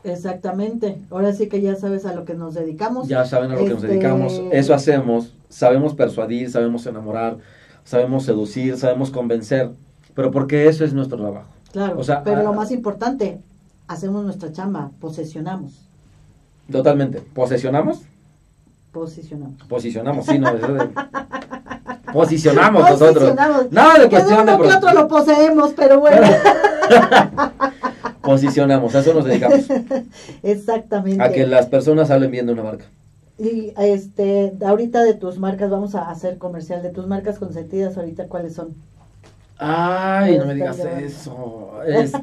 Exactamente, 0.05 0.99
ahora 1.11 1.33
sí 1.33 1.49
que 1.49 1.61
ya 1.61 1.77
sabes 1.77 2.07
a 2.07 2.15
lo 2.15 2.25
que 2.25 2.35
nos 2.35 2.55
dedicamos. 2.55 3.09
Ya 3.09 3.25
saben 3.25 3.51
a 3.51 3.55
lo 3.55 3.61
que 3.61 3.71
nos 3.71 3.83
este, 3.83 3.89
dedicamos, 3.89 4.41
eso 4.51 4.75
hacemos, 4.75 5.33
sabemos 5.49 5.95
persuadir, 5.95 6.51
sabemos 6.51 6.87
enamorar, 6.87 7.39
sabemos 7.85 8.25
seducir, 8.25 8.77
sabemos 8.77 9.11
convencer, 9.11 9.71
pero 10.15 10.31
porque 10.31 10.69
eso 10.69 10.85
es 10.85 10.93
nuestro 10.93 11.19
trabajo. 11.19 11.47
Claro, 11.73 12.01
pero 12.25 12.43
lo 12.43 12.53
más 12.53 12.73
importante, 12.73 13.39
hacemos 13.87 14.25
nuestra 14.25 14.53
chamba, 14.53 14.91
posesionamos. 15.01 15.92
Totalmente. 16.73 17.21
¿Posesionamos? 17.21 18.01
Posicionamos. 18.93 19.63
Posicionamos, 19.69 20.27
sí, 20.27 20.39
no. 20.39 20.55
De... 20.55 20.89
Posicionamos 22.13 22.91
nosotros. 22.91 23.35
Nada 23.71 23.99
de 23.99 24.09
cuestión 24.09 24.47
de. 24.47 24.59
Nosotros 24.59 24.95
lo 24.95 25.09
poseemos, 25.09 25.73
pero 25.75 26.01
bueno. 26.01 26.27
Posicionamos, 28.23 28.95
a 28.95 29.01
eso 29.01 29.15
nos 29.15 29.25
dedicamos. 29.25 29.61
Exactamente. 30.43 31.23
A 31.23 31.33
que 31.33 31.47
las 31.47 31.67
personas 31.67 32.11
hablen 32.11 32.31
bien 32.31 32.47
de 32.47 32.53
una 32.53 32.63
marca. 32.63 32.85
Y 33.39 33.73
este, 33.79 34.53
ahorita 34.65 35.03
de 35.03 35.15
tus 35.15 35.39
marcas, 35.39 35.71
vamos 35.71 35.97
a 35.97 36.11
hacer 36.11 36.39
comercial 36.39 36.83
de 36.83 36.91
tus 36.91 37.07
marcas 37.09 37.39
consentidas, 37.39 37.97
ahorita 37.97 38.27
cuáles 38.27 38.55
son. 38.55 38.75
Ay, 39.59 40.39
no 40.39 40.47
me 40.47 40.55
digas 40.55 40.79
eso. 40.79 41.81
Este... 41.87 42.19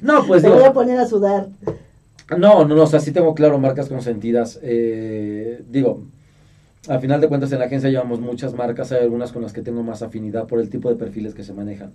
no, 0.00 0.26
pues 0.26 0.42
Te 0.42 0.48
voy 0.48 0.64
a 0.64 0.72
poner 0.72 0.98
a 0.98 1.06
sudar. 1.06 1.46
No, 2.30 2.64
no, 2.64 2.74
no, 2.74 2.82
o 2.82 2.86
sea, 2.86 3.00
sí 3.00 3.12
tengo 3.12 3.34
claro 3.34 3.58
marcas 3.58 3.88
consentidas. 3.88 4.58
Eh, 4.62 5.62
digo, 5.68 6.02
al 6.88 7.00
final 7.00 7.20
de 7.20 7.28
cuentas 7.28 7.52
en 7.52 7.58
la 7.58 7.66
agencia 7.66 7.90
llevamos 7.90 8.20
muchas 8.20 8.54
marcas, 8.54 8.92
hay 8.92 9.02
algunas 9.02 9.32
con 9.32 9.42
las 9.42 9.52
que 9.52 9.62
tengo 9.62 9.82
más 9.82 10.02
afinidad 10.02 10.46
por 10.46 10.60
el 10.60 10.70
tipo 10.70 10.88
de 10.88 10.96
perfiles 10.96 11.34
que 11.34 11.44
se 11.44 11.52
manejan. 11.52 11.92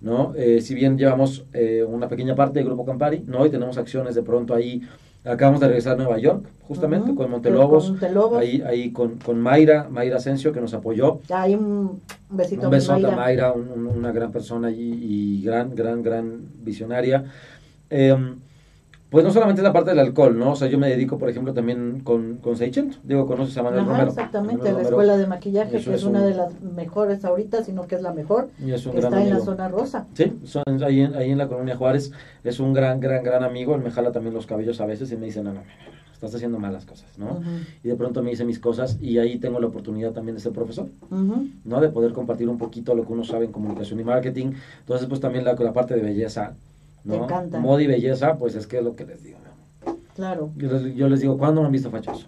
¿no? 0.00 0.34
Eh, 0.36 0.60
si 0.60 0.74
bien 0.74 0.98
llevamos 0.98 1.44
eh, 1.52 1.84
una 1.86 2.08
pequeña 2.08 2.34
parte 2.34 2.58
del 2.58 2.66
Grupo 2.66 2.84
Campari, 2.84 3.24
¿no? 3.26 3.46
y 3.46 3.50
tenemos 3.50 3.78
acciones 3.78 4.14
de 4.14 4.22
pronto 4.22 4.54
ahí, 4.54 4.82
acabamos 5.24 5.60
de 5.60 5.68
regresar 5.68 5.94
a 5.94 5.96
Nueva 5.96 6.18
York, 6.18 6.44
justamente, 6.68 7.14
con 7.14 7.30
Montelobos, 7.30 7.94
ahí, 8.36 8.62
ahí 8.66 8.90
con, 8.90 9.16
con 9.16 9.40
Mayra, 9.40 9.88
Mayra 9.88 10.16
Asensio, 10.16 10.52
que 10.52 10.60
nos 10.60 10.74
apoyó. 10.74 11.20
Hay 11.30 11.54
un 11.54 12.00
besito. 12.28 12.66
Un 12.66 12.70
besote 12.70 13.06
a 13.06 13.12
Mayra, 13.12 13.52
una 13.52 14.12
gran 14.12 14.30
persona 14.30 14.68
allí 14.68 14.98
y 15.00 15.42
gran, 15.42 15.74
gran, 15.74 16.02
gran 16.02 16.40
visionaria. 16.62 17.24
Em, 17.88 18.36
pues 19.14 19.24
no 19.24 19.30
solamente 19.30 19.60
es 19.60 19.62
la 19.62 19.72
parte 19.72 19.90
del 19.90 20.00
alcohol, 20.00 20.36
¿no? 20.36 20.50
O 20.50 20.56
sea, 20.56 20.66
yo 20.66 20.76
me 20.76 20.88
dedico, 20.88 21.18
por 21.18 21.30
ejemplo, 21.30 21.54
también 21.54 22.00
con, 22.00 22.38
con 22.38 22.56
Seicento. 22.56 22.96
Digo, 23.04 23.28
conoces 23.28 23.56
a 23.56 23.62
Manuel 23.62 23.86
Romero. 23.86 24.08
Exactamente, 24.08 24.72
la 24.72 24.82
escuela 24.82 25.16
de 25.16 25.28
maquillaje, 25.28 25.70
que 25.70 25.94
es, 25.94 26.02
una 26.02 26.24
de 26.24 26.34
las 26.34 26.60
mejores 26.60 27.24
ahorita, 27.24 27.62
sino 27.62 27.86
que 27.86 27.94
es 27.94 28.02
la 28.02 28.12
mejor, 28.12 28.48
que 28.58 28.74
está 28.74 29.22
en 29.22 29.30
la 29.30 29.38
zona 29.38 29.68
rosa. 29.68 30.08
Sí, 30.14 30.36
son, 30.42 30.64
ahí, 30.82 31.02
en, 31.02 31.14
ahí 31.14 31.30
en 31.30 31.38
la 31.38 31.46
colonia 31.46 31.76
Juárez, 31.76 32.10
es 32.42 32.58
un 32.58 32.72
gran, 32.72 32.98
gran, 32.98 33.22
gran 33.22 33.44
amigo. 33.44 33.76
Él 33.76 33.82
me 33.82 33.92
jala 33.92 34.10
también 34.10 34.34
los 34.34 34.46
cabellos 34.46 34.80
a 34.80 34.86
veces 34.86 35.12
y 35.12 35.16
me 35.16 35.26
dice, 35.26 35.44
no, 35.44 35.52
no, 35.52 35.60
no, 35.60 35.66
estás 36.12 36.34
haciendo 36.34 36.58
malas 36.58 36.84
cosas, 36.84 37.16
¿no? 37.16 37.40
Y 37.84 37.88
de 37.90 37.94
pronto 37.94 38.20
me 38.20 38.30
dice 38.30 38.44
mis 38.44 38.58
cosas 38.58 38.98
y 39.00 39.18
ahí 39.18 39.38
tengo 39.38 39.60
la 39.60 39.68
oportunidad 39.68 40.10
también 40.10 40.34
de 40.34 40.40
ser 40.40 40.50
profesor, 40.50 40.88
¿no? 41.64 41.80
De 41.80 41.88
poder 41.88 42.12
compartir 42.14 42.48
un 42.48 42.58
poquito 42.58 42.96
lo 42.96 43.06
que 43.06 43.12
uno 43.12 43.22
sabe 43.22 43.44
en 43.44 43.52
comunicación 43.52 44.00
y 44.00 44.02
marketing. 44.02 44.54
Entonces, 44.80 45.06
pues 45.06 45.20
también 45.20 45.44
la, 45.44 45.54
la 45.54 45.72
parte 45.72 45.94
de 45.94 46.02
belleza 46.02 46.56
¿no? 47.04 47.16
Me 47.16 47.24
encanta. 47.24 47.58
Moda 47.58 47.82
y 47.82 47.86
belleza, 47.86 48.36
pues 48.36 48.54
es 48.54 48.66
que 48.66 48.78
es 48.78 48.84
lo 48.84 48.96
que 48.96 49.04
les 49.04 49.22
digo. 49.22 49.38
Claro. 50.14 50.50
Yo 50.56 51.08
les, 51.08 51.20
digo, 51.20 51.36
¿cuándo 51.36 51.60
me 51.60 51.66
han 51.66 51.72
visto 51.72 51.90
fachoso? 51.90 52.26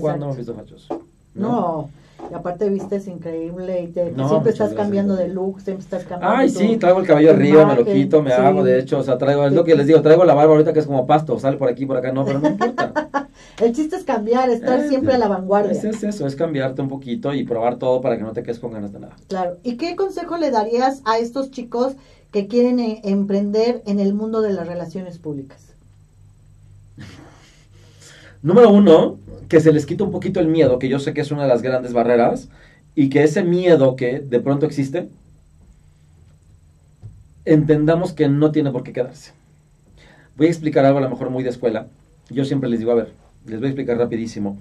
¿Cuándo 0.00 0.26
me 0.26 0.32
han 0.32 0.38
visto 0.38 0.54
fachoso? 0.54 1.02
No. 1.34 1.90
Y 2.30 2.34
aparte 2.34 2.68
vistes 2.68 3.06
increíble 3.08 3.82
y 3.82 3.86
te, 3.88 4.14
siempre 4.14 4.52
estás 4.52 4.72
cambiando 4.72 5.16
de 5.16 5.28
look, 5.28 5.60
siempre 5.60 5.84
estás 5.84 6.04
cambiando. 6.04 6.38
Ay, 6.38 6.48
sí, 6.48 6.76
traigo 6.76 7.00
el 7.00 7.06
cabello 7.06 7.30
arriba, 7.30 7.66
me 7.66 7.74
lo 7.74 7.84
quito, 7.84 8.22
me 8.22 8.32
hago, 8.32 8.62
de 8.62 8.78
hecho, 8.78 8.98
o 8.98 9.02
sea, 9.02 9.18
traigo, 9.18 9.46
es 9.46 9.52
lo 9.52 9.64
que 9.64 9.74
les 9.74 9.86
digo, 9.86 10.00
traigo 10.00 10.24
la 10.24 10.32
barba 10.32 10.52
ahorita 10.52 10.72
que 10.72 10.78
es 10.78 10.86
como 10.86 11.06
pasto, 11.06 11.38
sale 11.38 11.56
por 11.56 11.68
aquí, 11.68 11.84
por 11.84 11.96
acá, 11.96 12.12
no, 12.12 12.24
pero 12.24 12.38
no 12.38 12.48
importa. 12.48 13.28
El 13.60 13.72
chiste 13.72 13.96
es 13.96 14.04
cambiar, 14.04 14.50
estar 14.50 14.80
Eh, 14.80 14.88
siempre 14.88 15.14
a 15.14 15.18
la 15.18 15.28
vanguardia. 15.28 15.72
Es, 15.72 15.84
es 15.84 16.02
eso, 16.02 16.26
es 16.26 16.34
cambiarte 16.34 16.82
un 16.82 16.88
poquito 16.88 17.32
y 17.34 17.44
probar 17.44 17.76
todo 17.76 18.00
para 18.00 18.16
que 18.16 18.22
no 18.22 18.32
te 18.32 18.42
quedes 18.42 18.58
con 18.58 18.72
ganas 18.72 18.92
de 18.92 19.00
nada. 19.00 19.16
Claro. 19.28 19.58
¿Y 19.62 19.76
qué 19.76 19.94
consejo 19.94 20.36
le 20.38 20.50
darías 20.50 21.02
a 21.04 21.18
estos 21.18 21.50
chicos 21.50 21.94
que 22.34 22.48
quieren 22.48 22.80
eh, 22.80 23.00
emprender 23.04 23.80
en 23.86 24.00
el 24.00 24.12
mundo 24.12 24.42
de 24.42 24.52
las 24.52 24.66
relaciones 24.66 25.18
públicas? 25.18 25.68
Número 28.42 28.70
uno, 28.70 29.20
que 29.48 29.60
se 29.60 29.72
les 29.72 29.86
quita 29.86 30.02
un 30.02 30.10
poquito 30.10 30.40
el 30.40 30.48
miedo, 30.48 30.80
que 30.80 30.88
yo 30.88 30.98
sé 30.98 31.14
que 31.14 31.20
es 31.20 31.30
una 31.30 31.44
de 31.44 31.48
las 31.48 31.62
grandes 31.62 31.92
barreras, 31.92 32.48
y 32.96 33.08
que 33.08 33.22
ese 33.22 33.44
miedo 33.44 33.94
que 33.94 34.18
de 34.18 34.40
pronto 34.40 34.66
existe, 34.66 35.08
entendamos 37.44 38.12
que 38.12 38.26
no 38.26 38.50
tiene 38.50 38.72
por 38.72 38.82
qué 38.82 38.92
quedarse. 38.92 39.30
Voy 40.36 40.48
a 40.48 40.50
explicar 40.50 40.84
algo 40.84 40.98
a 40.98 41.02
lo 41.02 41.10
mejor 41.10 41.30
muy 41.30 41.44
de 41.44 41.50
escuela. 41.50 41.86
Yo 42.30 42.44
siempre 42.44 42.68
les 42.68 42.80
digo, 42.80 42.90
a 42.90 42.96
ver, 42.96 43.12
les 43.46 43.60
voy 43.60 43.66
a 43.66 43.70
explicar 43.70 43.96
rapidísimo. 43.96 44.58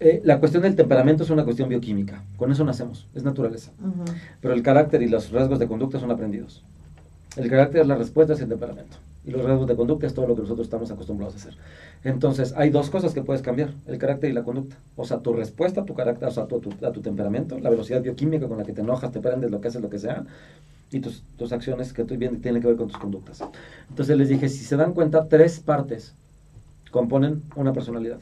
Eh, 0.00 0.22
la 0.24 0.40
cuestión 0.40 0.62
del 0.62 0.74
temperamento 0.74 1.22
es 1.22 1.28
una 1.28 1.44
cuestión 1.44 1.68
bioquímica. 1.68 2.22
Con 2.38 2.50
eso 2.50 2.64
nacemos, 2.64 3.06
es 3.14 3.24
naturaleza. 3.24 3.72
Ujú. 3.78 4.04
Pero 4.40 4.54
el 4.54 4.62
carácter 4.62 5.02
y 5.02 5.08
los 5.10 5.30
rasgos 5.30 5.58
de 5.58 5.68
conducta 5.68 6.00
son 6.00 6.10
aprendidos. 6.10 6.64
El 7.38 7.48
carácter 7.48 7.82
es 7.82 7.86
la 7.86 7.94
respuesta 7.94 8.32
hacia 8.32 8.42
el 8.44 8.48
temperamento. 8.50 8.96
Y 9.24 9.30
los 9.30 9.44
rasgos 9.44 9.68
de 9.68 9.76
conducta 9.76 10.06
es 10.06 10.14
todo 10.14 10.26
lo 10.26 10.34
que 10.34 10.42
nosotros 10.42 10.66
estamos 10.66 10.90
acostumbrados 10.90 11.34
a 11.34 11.38
hacer. 11.38 11.54
Entonces, 12.02 12.52
hay 12.56 12.70
dos 12.70 12.90
cosas 12.90 13.14
que 13.14 13.22
puedes 13.22 13.42
cambiar, 13.42 13.70
el 13.86 13.98
carácter 13.98 14.30
y 14.30 14.32
la 14.32 14.42
conducta. 14.42 14.76
O 14.96 15.04
sea, 15.04 15.18
tu 15.20 15.32
respuesta 15.32 15.82
a 15.82 15.84
tu 15.84 15.94
carácter, 15.94 16.28
o 16.28 16.30
sea, 16.32 16.46
tu, 16.46 16.58
tu- 16.58 16.84
a 16.84 16.90
tu 16.92 17.00
temperamento, 17.00 17.58
la 17.58 17.70
velocidad 17.70 18.02
bioquímica 18.02 18.48
con 18.48 18.58
la 18.58 18.64
que 18.64 18.72
te 18.72 18.80
enojas, 18.80 19.12
te 19.12 19.20
prendes, 19.20 19.50
lo 19.50 19.60
que 19.60 19.68
haces, 19.68 19.80
lo 19.82 19.90
que 19.90 19.98
sea, 19.98 20.24
y 20.90 21.00
tus, 21.00 21.22
tus 21.36 21.52
acciones 21.52 21.92
que 21.92 22.04
tú 22.04 22.16
bien 22.16 22.40
tienen 22.40 22.60
que 22.60 22.68
ver 22.68 22.76
con 22.76 22.88
tus 22.88 22.98
conductas. 22.98 23.42
Entonces 23.88 24.16
les 24.16 24.28
dije, 24.28 24.48
si 24.48 24.64
se 24.64 24.76
dan 24.76 24.92
cuenta, 24.94 25.28
tres 25.28 25.60
partes 25.60 26.14
componen 26.90 27.42
una 27.54 27.72
personalidad, 27.72 28.18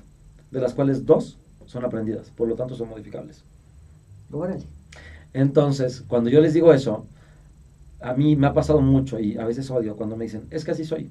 de 0.50 0.60
las 0.60 0.74
cuales 0.74 1.06
dos 1.06 1.38
son 1.66 1.84
aprendidas, 1.84 2.30
por 2.36 2.48
lo 2.48 2.54
tanto 2.56 2.74
son 2.74 2.88
modificables. 2.90 3.44
Órale. 4.32 4.64
Entonces, 5.32 6.02
cuando 6.06 6.30
yo 6.30 6.40
les 6.40 6.54
digo 6.54 6.72
eso, 6.72 7.06
a 8.06 8.14
mí 8.14 8.36
me 8.36 8.46
ha 8.46 8.52
pasado 8.54 8.80
mucho 8.80 9.18
y 9.18 9.36
a 9.36 9.44
veces 9.44 9.70
odio 9.70 9.96
cuando 9.96 10.16
me 10.16 10.24
dicen, 10.24 10.42
es 10.50 10.64
que 10.64 10.70
así 10.70 10.84
soy. 10.84 11.10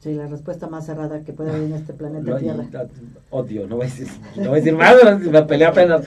Sí, 0.00 0.12
la 0.14 0.26
respuesta 0.28 0.68
más 0.68 0.86
cerrada 0.86 1.20
que 1.20 1.32
puede 1.32 1.50
haber 1.50 1.62
en 1.64 1.72
este 1.72 1.92
planeta 1.92 2.30
Lo- 2.30 2.36
Tierra. 2.36 2.64
y- 2.64 3.16
odio, 3.30 3.66
no 3.66 3.76
voy 3.76 3.86
a 3.86 3.88
decir, 3.88 4.06
no 4.36 4.42
voy 4.50 4.52
a 4.60 4.62
decir 4.62 4.76
más, 4.76 4.94
me 5.20 5.42
peleé 5.42 5.66
apenas. 5.66 6.06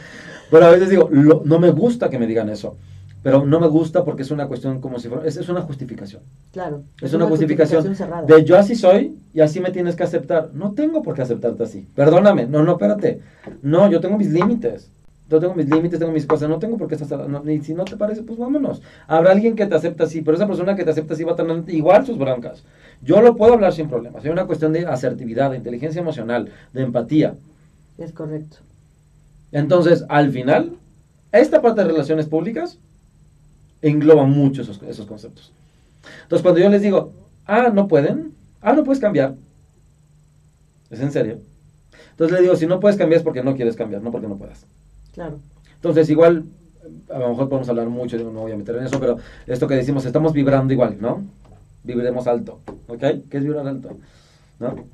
Pero 0.52 0.66
a 0.66 0.70
veces 0.70 0.90
digo, 0.90 1.10
lo- 1.12 1.42
no 1.46 1.60
me 1.60 1.72
gusta 1.72 2.10
que 2.10 2.18
me 2.20 2.28
digan 2.28 2.50
eso. 2.50 2.78
Pero 3.22 3.46
no 3.46 3.60
me 3.60 3.68
gusta 3.68 4.06
porque 4.06 4.22
es 4.22 4.32
una 4.32 4.48
cuestión 4.48 4.80
como 4.80 4.98
si 4.98 5.10
fuera, 5.10 5.28
es, 5.28 5.36
es 5.36 5.50
una 5.50 5.62
justificación. 5.62 6.22
Claro. 6.54 6.84
Es 7.02 7.14
una 7.14 7.26
justificación 7.26 7.94
cerrada. 7.94 8.24
de 8.26 8.46
yo 8.46 8.58
así 8.58 8.76
soy 8.76 9.18
y 9.34 9.42
así 9.42 9.60
me 9.60 9.72
tienes 9.72 9.98
que 9.98 10.04
aceptar. 10.04 10.52
No 10.54 10.72
tengo 10.72 11.04
por 11.04 11.16
qué 11.16 11.24
aceptarte 11.24 11.64
así. 11.64 11.86
Perdóname. 11.96 12.46
No, 12.48 12.64
no, 12.64 12.74
espérate. 12.74 13.20
No, 13.62 13.90
yo 13.92 14.00
tengo 14.00 14.18
mis 14.18 14.30
límites. 14.30 14.90
Yo 15.30 15.40
tengo 15.40 15.54
mis 15.54 15.70
límites, 15.70 16.00
tengo 16.00 16.12
mis 16.12 16.26
cosas. 16.26 16.50
No 16.50 16.58
tengo 16.60 16.78
por 16.78 16.88
qué 16.88 16.96
estar. 16.96 17.30
No, 17.30 17.50
y 17.50 17.62
si 17.62 17.74
no 17.74 17.86
te 17.86 17.96
parece, 17.96 18.24
pues 18.24 18.40
vámonos. 18.40 18.82
Habrá 19.08 19.32
alguien 19.32 19.56
que 19.56 19.68
te 19.68 19.76
acepta 19.76 20.06
así, 20.06 20.22
pero 20.22 20.36
esa 20.36 20.48
persona 20.48 20.76
que 20.76 20.84
te 20.84 20.92
acepta 20.92 21.14
así 21.14 21.24
va 21.24 21.34
a 21.34 21.36
tener 21.36 21.64
igual 21.68 22.06
sus 22.06 22.18
broncas. 22.18 22.64
Yo 23.02 23.22
lo 23.22 23.36
puedo 23.36 23.54
hablar 23.54 23.74
sin 23.74 23.88
problemas. 23.88 24.26
Es 24.26 24.32
una 24.32 24.46
cuestión 24.46 24.74
de 24.74 24.88
asertividad, 24.88 25.52
de 25.52 25.58
inteligencia 25.58 26.02
emocional, 26.02 26.52
de 26.74 26.82
empatía. 26.82 27.36
Es 27.98 28.12
correcto. 28.12 28.58
Entonces, 29.52 30.04
al 30.10 30.32
final, 30.32 30.74
esta 31.32 31.62
parte 31.62 31.82
de 31.82 31.88
relaciones 31.88 32.26
públicas 32.26 32.80
engloba 33.82 34.26
mucho 34.26 34.64
esos, 34.64 34.82
esos 34.84 35.06
conceptos. 35.06 35.52
Entonces, 36.24 36.42
cuando 36.42 36.60
yo 36.60 36.70
les 36.70 36.82
digo, 36.82 37.14
ah, 37.46 37.70
no 37.74 37.88
pueden, 37.88 38.34
ah, 38.62 38.74
no 38.74 38.84
puedes 38.84 39.00
cambiar, 39.00 39.36
¿es 40.90 41.00
en 41.00 41.12
serio? 41.12 41.40
Entonces 42.12 42.36
le 42.36 42.42
digo, 42.42 42.56
si 42.56 42.68
no 42.68 42.80
puedes 42.80 42.98
cambiar 42.98 43.20
es 43.20 43.24
porque 43.24 43.44
no 43.44 43.56
quieres 43.56 43.76
cambiar, 43.76 44.02
no 44.02 44.12
porque 44.12 44.28
no 44.28 44.38
puedas. 44.38 44.66
Claro. 45.20 45.42
Entonces, 45.76 46.10
igual, 46.10 46.46
a 47.10 47.20
lo 47.20 47.30
mejor 47.32 47.50
podemos 47.50 47.68
hablar 47.68 47.90
mucho, 47.90 48.18
digo, 48.18 48.32
no 48.32 48.40
voy 48.40 48.54
a 48.54 48.56
meter 48.56 48.78
en 48.78 48.86
eso, 48.86 49.02
pero 49.02 49.18
esto 49.48 49.68
que 49.68 49.76
decimos, 49.76 50.06
estamos 50.06 50.32
vibrando 50.32 50.72
igual, 50.72 50.96
¿no? 51.02 51.26
Vibremos 51.84 52.26
alto, 52.26 52.62
¿ok? 52.88 53.04
¿Qué 53.30 53.38
es 53.38 53.44
vibrar 53.44 53.68
alto? 53.68 53.98
¿No? 54.60 54.86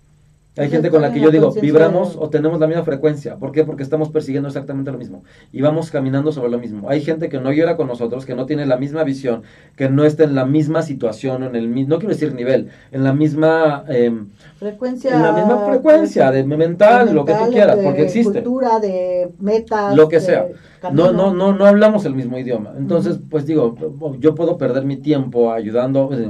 Hay 0.57 0.69
gente 0.69 0.89
con 0.89 1.01
la 1.01 1.11
que 1.11 1.19
yo 1.19 1.31
digo, 1.31 1.51
vibramos 1.51 2.15
o 2.17 2.29
tenemos 2.29 2.59
la 2.59 2.67
misma 2.67 2.83
frecuencia. 2.83 3.35
¿Por 3.35 3.51
qué? 3.51 3.65
Porque 3.65 3.83
estamos 3.83 4.09
persiguiendo 4.09 4.47
exactamente 4.47 4.89
lo 4.91 4.97
mismo. 4.97 5.23
Y 5.51 5.61
vamos 5.61 5.91
caminando 5.91 6.31
sobre 6.31 6.49
lo 6.49 6.59
mismo. 6.59 6.89
Hay 6.89 7.01
gente 7.01 7.27
que 7.27 7.39
no 7.39 7.51
llora 7.51 7.75
con 7.75 7.87
nosotros, 7.87 8.25
que 8.25 8.35
no 8.35 8.45
tiene 8.45 8.65
la 8.65 8.77
misma 8.77 9.03
visión, 9.03 9.43
que 9.75 9.89
no 9.89 10.05
está 10.05 10.23
en 10.23 10.33
la 10.33 10.45
misma 10.45 10.81
situación, 10.81 11.43
en 11.43 11.55
el 11.55 11.87
no 11.87 11.97
quiero 11.97 12.13
decir 12.13 12.33
nivel, 12.33 12.69
en 12.91 13.03
la 13.03 13.11
misma, 13.13 13.83
eh, 13.89 14.11
Frecuencia. 14.57 15.15
en 15.15 15.21
la 15.21 15.33
misma 15.33 15.65
frecuencia 15.65 16.31
de 16.31 16.43
mental, 16.45 17.13
lo 17.13 17.25
que 17.25 17.33
tú 17.33 17.51
quieras, 17.51 17.77
de 17.77 17.83
porque 17.83 18.03
existe. 18.03 18.41
cultura, 18.41 18.79
de 18.79 19.31
metas. 19.39 19.95
Lo 19.95 20.07
que 20.07 20.19
sea. 20.21 20.47
camino. 20.81 21.11
No, 21.11 21.31
no, 21.31 21.33
no, 21.33 21.57
no 21.57 21.65
hablamos 21.65 22.05
el 22.05 22.15
mismo 22.15 22.37
idioma. 22.37 22.73
Entonces, 22.77 23.19
pues 23.29 23.45
digo, 23.45 23.75
yo 24.19 24.35
puedo 24.35 24.57
perder 24.57 24.85
mi 24.85 24.97
tiempo 24.97 25.51
ayudando, 25.51 26.07
pues, 26.07 26.21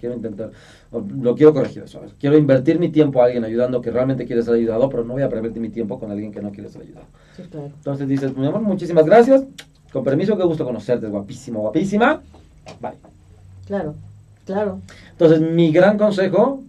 quiero 0.00 0.16
intentar, 0.16 0.50
lo 0.90 1.34
quiero 1.36 1.52
corregir 1.52 1.82
eso. 1.84 1.98
a 1.98 2.00
ver, 2.00 2.10
Quiero 2.18 2.36
invertir 2.36 2.80
mi 2.80 2.88
tiempo 2.88 3.20
a 3.20 3.26
alguien 3.26 3.44
ayudando 3.44 3.80
que 3.80 3.90
realmente 3.90 4.26
quiere 4.26 4.42
ser 4.42 4.54
ayudado, 4.54 4.88
pero 4.88 5.04
no 5.04 5.12
voy 5.12 5.22
a 5.22 5.28
perder 5.28 5.52
mi 5.60 5.68
tiempo 5.68 6.00
con 6.00 6.10
alguien 6.10 6.32
que 6.32 6.40
no 6.40 6.50
quiere 6.50 6.68
ser 6.70 6.82
ayudado. 6.82 7.06
Sí, 7.36 7.42
claro. 7.50 7.66
Entonces 7.66 8.08
dices, 8.08 8.36
mi 8.36 8.46
amor, 8.46 8.62
muchísimas 8.62 9.04
gracias. 9.04 9.44
Con 9.92 10.02
permiso, 10.02 10.36
qué 10.36 10.44
gusto 10.44 10.64
conocerte, 10.64 11.06
guapísimo, 11.08 11.60
guapísima. 11.60 12.22
Bye. 12.80 12.92
Claro. 13.66 13.94
Claro. 14.46 14.80
Entonces, 15.12 15.40
mi 15.40 15.70
gran 15.70 15.96
consejo 15.98 16.62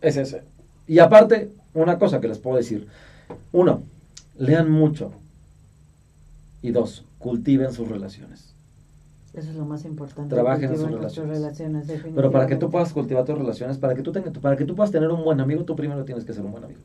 es 0.00 0.16
ese. 0.16 0.42
Y 0.86 1.00
aparte, 1.00 1.50
una 1.74 1.98
cosa 1.98 2.20
que 2.20 2.28
les 2.28 2.38
puedo 2.38 2.56
decir. 2.56 2.86
Uno, 3.52 3.82
lean 4.38 4.70
mucho. 4.70 5.12
Y 6.62 6.70
dos, 6.70 7.04
cultiven 7.18 7.72
sus 7.72 7.88
relaciones. 7.88 8.54
Eso 9.36 9.50
es 9.50 9.56
lo 9.56 9.66
más 9.66 9.84
importante. 9.84 10.34
Trabajen 10.34 10.70
en 10.70 10.78
sus 10.78 10.90
relaciones. 10.90 11.38
relaciones, 11.38 11.86
Pero 12.14 12.30
para 12.30 12.46
que 12.46 12.56
tú 12.56 12.70
puedas 12.70 12.92
cultivar 12.92 13.24
tus 13.26 13.36
relaciones, 13.36 13.76
para 13.76 13.94
que 13.94 14.02
tú, 14.02 14.10
tengas, 14.10 14.32
para 14.38 14.56
que 14.56 14.64
tú 14.64 14.74
puedas 14.74 14.90
tener 14.90 15.10
un 15.10 15.22
buen 15.22 15.40
amigo, 15.40 15.62
tú 15.64 15.76
primero 15.76 16.04
tienes 16.04 16.24
que 16.24 16.32
ser 16.32 16.42
un 16.42 16.52
buen 16.52 16.64
amigo. 16.64 16.80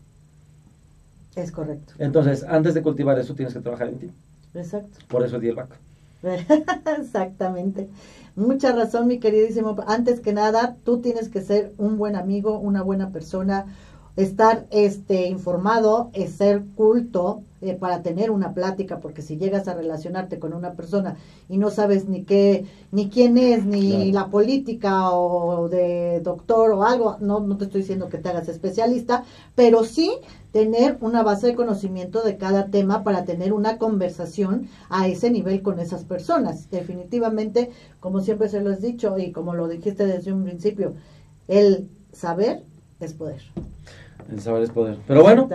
Es 1.36 1.52
correcto. 1.54 1.94
Entonces, 1.98 2.44
antes 2.44 2.74
de 2.74 2.82
cultivar 2.82 3.18
eso, 3.18 3.36
tienes 3.36 3.54
que 3.54 3.62
trabajar 3.62 3.88
en 3.88 4.00
ti. 4.00 4.10
Exacto. 4.54 5.00
Por 5.08 5.24
eso 5.24 5.40
di 5.40 5.48
el 5.48 5.56
vaca. 5.56 5.78
Exactamente. 7.00 7.88
Mucha 8.36 8.74
razón, 8.74 9.08
mi 9.08 9.20
queridísimo. 9.20 9.78
Antes 9.88 10.20
que 10.20 10.34
nada, 10.34 10.76
tú 10.84 11.00
tienes 11.00 11.30
que 11.30 11.42
ser 11.42 11.72
un 11.78 11.98
buen 11.98 12.18
amigo, 12.18 12.60
una 12.60 12.82
buena 12.82 13.12
persona, 13.12 13.66
estar 14.16 14.66
este 14.72 15.28
informado, 15.28 16.10
es 16.14 16.32
ser 16.34 16.64
culto 16.76 17.44
eh, 17.62 17.76
para 17.76 18.02
tener 18.02 18.32
una 18.32 18.54
plática, 18.54 19.00
porque 19.00 19.22
si 19.22 19.38
llegas 19.38 19.68
a 19.68 19.76
relacionarte 19.76 20.40
con 20.40 20.54
una 20.54 20.74
persona 20.74 21.16
y 21.48 21.58
no 21.58 21.70
sabes 21.70 22.10
ni 22.10 22.24
qué, 22.24 22.66
ni 22.92 23.10
quién 23.10 23.38
es, 23.38 23.66
ni 23.66 24.12
Claro. 24.12 24.12
la 24.14 24.32
política 24.32 25.12
o 25.12 25.70
de 25.70 26.22
doctor 26.22 26.72
o 26.72 26.84
algo, 26.84 27.18
no, 27.20 27.40
no 27.40 27.58
te 27.58 27.66
estoy 27.66 27.82
diciendo 27.82 28.10
que 28.10 28.18
te 28.18 28.30
hagas 28.30 28.50
especialista, 28.50 29.24
pero 29.56 29.84
sí 29.84 30.12
tener 30.52 30.98
una 31.02 31.24
base 31.24 31.48
de 31.48 31.56
conocimiento 31.56 32.24
de 32.24 32.38
cada 32.38 32.66
tema 32.66 33.04
para 33.04 33.26
tener 33.26 33.54
una 33.54 33.78
conversación 33.78 34.68
a 34.90 35.08
ese 35.08 35.30
nivel 35.30 35.62
con 35.62 35.80
esas 35.80 36.04
personas. 36.04 36.70
Definitivamente, 36.72 37.70
como 38.00 38.22
siempre 38.22 38.50
se 38.50 38.62
lo 38.62 38.72
has 38.72 38.82
dicho 38.82 39.18
y 39.18 39.32
como 39.32 39.54
lo 39.54 39.68
dijiste 39.68 40.06
desde 40.06 40.34
un 40.34 40.44
principio, 40.44 40.94
el 41.48 41.88
saber 42.12 42.64
es 43.00 43.14
poder. 43.14 43.42
El 44.30 44.42
saber 44.42 44.64
es 44.64 44.70
poder. 44.72 44.98
Pero 45.08 45.22
bueno, 45.24 45.50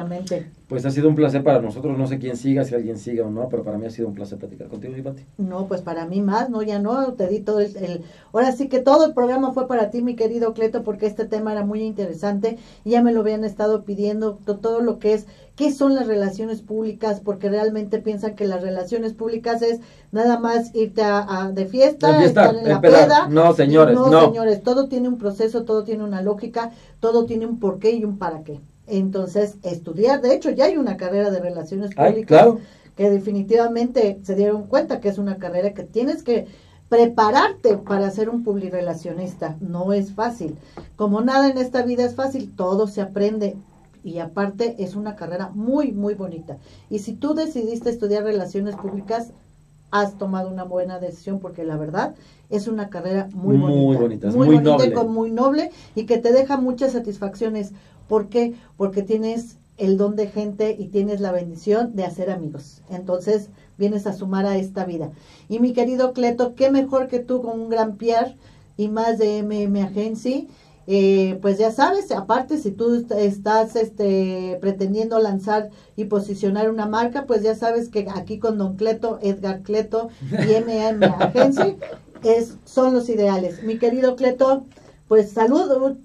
pues 0.68 0.84
ha 0.84 0.90
sido 0.90 1.08
un 1.08 1.14
placer 1.14 1.42
para 1.44 1.60
nosotros. 1.60 1.96
No 1.96 2.06
sé 2.06 2.18
quién 2.18 2.36
siga, 2.36 2.64
si 2.64 2.74
alguien 2.74 2.98
siga 2.98 3.24
o 3.24 3.30
no, 3.30 3.48
pero 3.48 3.62
para 3.62 3.78
mí 3.78 3.86
ha 3.86 3.90
sido 3.90 4.08
un 4.08 4.14
placer 4.14 4.38
platicar 4.38 4.68
contigo, 4.68 4.96
y 4.96 5.02
Pati. 5.02 5.24
No, 5.38 5.66
pues 5.66 5.80
para 5.82 6.06
mí 6.06 6.20
más, 6.22 6.50
no, 6.50 6.62
ya 6.62 6.78
no, 6.78 7.12
te 7.14 7.28
di 7.28 7.40
todo 7.40 7.60
el, 7.60 7.76
el- 7.76 8.02
Ahora 8.32 8.52
sí 8.52 8.68
que 8.68 8.80
todo 8.80 9.06
el 9.06 9.14
programa 9.14 9.52
fue 9.52 9.68
para 9.68 9.90
ti, 9.90 10.02
mi 10.02 10.16
querido 10.16 10.52
Cleto, 10.54 10.82
porque 10.82 11.06
este 11.06 11.24
tema 11.26 11.52
era 11.52 11.64
muy 11.64 11.82
interesante 11.82 12.58
y 12.84 12.90
ya 12.90 13.02
me 13.02 13.12
lo 13.12 13.20
habían 13.20 13.44
estado 13.44 13.84
pidiendo, 13.84 14.38
to- 14.44 14.56
todo 14.58 14.80
lo 14.80 14.98
que 14.98 15.14
es, 15.14 15.26
qué 15.56 15.72
son 15.72 15.94
las 15.94 16.06
relaciones 16.06 16.60
públicas, 16.62 17.20
porque 17.24 17.48
realmente 17.48 17.98
piensan 17.98 18.36
que 18.36 18.46
las 18.46 18.60
relaciones 18.62 19.14
públicas 19.14 19.62
es 19.62 19.80
nada 20.12 20.38
más 20.38 20.74
irte 20.74 21.02
a, 21.02 21.24
a- 21.44 21.50
de 21.50 21.66
fiesta, 21.66 22.12
De 22.12 22.18
fiesta, 22.18 22.44
estar 22.44 22.56
en 22.62 22.68
la 22.68 22.80
peda. 22.80 23.28
No, 23.28 23.54
señores, 23.54 23.94
no, 23.94 24.08
no. 24.08 24.26
señores, 24.26 24.62
todo 24.62 24.86
tiene 24.88 25.08
un 25.08 25.16
proceso, 25.18 25.64
todo 25.64 25.82
tiene 25.82 26.04
una 26.04 26.20
lógica, 26.22 26.70
todo 27.00 27.24
tiene 27.24 27.46
un 27.46 27.58
porqué 27.58 27.92
y 27.92 28.04
un 28.04 28.18
para 28.18 28.44
qué. 28.44 28.60
Entonces, 28.86 29.56
estudiar, 29.62 30.20
de 30.20 30.34
hecho, 30.34 30.50
ya 30.50 30.66
hay 30.66 30.76
una 30.76 30.96
carrera 30.96 31.30
de 31.30 31.40
relaciones 31.40 31.90
Ay, 31.96 32.10
públicas 32.12 32.42
claro. 32.42 32.60
que 32.94 33.10
definitivamente 33.10 34.20
se 34.22 34.34
dieron 34.34 34.64
cuenta 34.64 35.00
que 35.00 35.08
es 35.08 35.18
una 35.18 35.38
carrera 35.38 35.72
que 35.74 35.82
tienes 35.82 36.22
que 36.22 36.46
prepararte 36.88 37.78
para 37.78 38.10
ser 38.10 38.28
un 38.30 38.44
publirelacionista. 38.44 39.56
No 39.60 39.92
es 39.92 40.12
fácil. 40.12 40.56
Como 40.94 41.20
nada 41.20 41.48
en 41.50 41.58
esta 41.58 41.82
vida 41.82 42.04
es 42.04 42.14
fácil, 42.14 42.52
todo 42.54 42.86
se 42.86 43.00
aprende. 43.00 43.56
Y 44.06 44.20
aparte 44.20 44.76
es 44.78 44.94
una 44.94 45.16
carrera 45.16 45.50
muy, 45.54 45.92
muy 45.92 46.14
bonita. 46.14 46.58
Y 46.90 47.00
si 47.00 47.12
tú 47.14 47.34
decidiste 47.34 47.90
estudiar 47.90 48.22
relaciones 48.24 48.76
públicas, 48.76 49.32
has 49.90 50.16
tomado 50.18 50.48
una 50.50 50.64
buena 50.64 50.98
decisión 50.98 51.38
porque 51.40 51.64
la 51.64 51.76
verdad 51.76 52.14
es 52.50 52.68
una 52.68 52.88
carrera 52.88 53.28
muy 53.34 53.56
bonita. 53.56 53.80
Muy 53.82 53.96
bonita, 53.96 54.26
muy, 54.28 54.36
muy 54.46 54.46
bonita 54.56 54.70
y 54.70 54.72
noble. 54.78 54.92
con- 54.92 55.12
muy 55.12 55.30
noble 55.32 55.70
y 55.94 56.06
que 56.06 56.18
te 56.18 56.32
deja 56.32 56.56
muchas 56.56 56.92
satisfacciones. 56.92 57.72
¿Por 58.08 58.28
qué? 58.28 58.54
Porque 58.76 59.02
tienes 59.02 59.56
el 59.78 59.96
don 59.98 60.16
de 60.16 60.28
gente 60.28 60.76
y 60.78 60.86
tienes 60.86 61.20
la 61.20 61.32
bendición 61.32 61.94
de 61.96 62.04
hacer 62.04 62.30
amigos. 62.30 62.82
Entonces 62.90 63.48
vienes 63.78 64.06
a 64.06 64.12
sumar 64.12 64.46
a 64.46 64.56
esta 64.56 64.84
vida. 64.84 65.10
Y 65.48 65.58
mi 65.58 65.72
querido 65.72 66.12
Cleto, 66.12 66.54
qué 66.54 66.70
mejor 66.70 67.08
que 67.08 67.18
tú 67.18 67.42
con 67.42 67.60
un 67.60 67.68
gran 67.68 67.96
Pierre 67.96 68.36
y 68.76 68.88
más 68.88 69.18
de 69.18 69.38
MM 69.42 69.82
Agency. 69.82 70.48
Eh, 70.88 71.38
pues 71.42 71.58
ya 71.58 71.72
sabes, 71.72 72.12
aparte 72.12 72.58
si 72.58 72.70
tú 72.70 73.04
estás 73.16 73.74
este, 73.74 74.56
pretendiendo 74.60 75.18
lanzar 75.18 75.70
y 75.96 76.04
posicionar 76.04 76.70
una 76.70 76.86
marca, 76.86 77.24
pues 77.26 77.42
ya 77.42 77.56
sabes 77.56 77.88
que 77.88 78.06
aquí 78.14 78.38
con 78.38 78.56
Don 78.56 78.76
Cleto, 78.76 79.18
Edgar 79.20 79.62
Cleto 79.62 80.10
y 80.30 80.62
MM 80.62 81.04
Agency 81.18 81.76
es, 82.22 82.56
son 82.64 82.94
los 82.94 83.08
ideales. 83.08 83.64
Mi 83.64 83.78
querido 83.78 84.14
Cleto, 84.14 84.64
pues 85.08 85.30
saludo, 85.32 85.96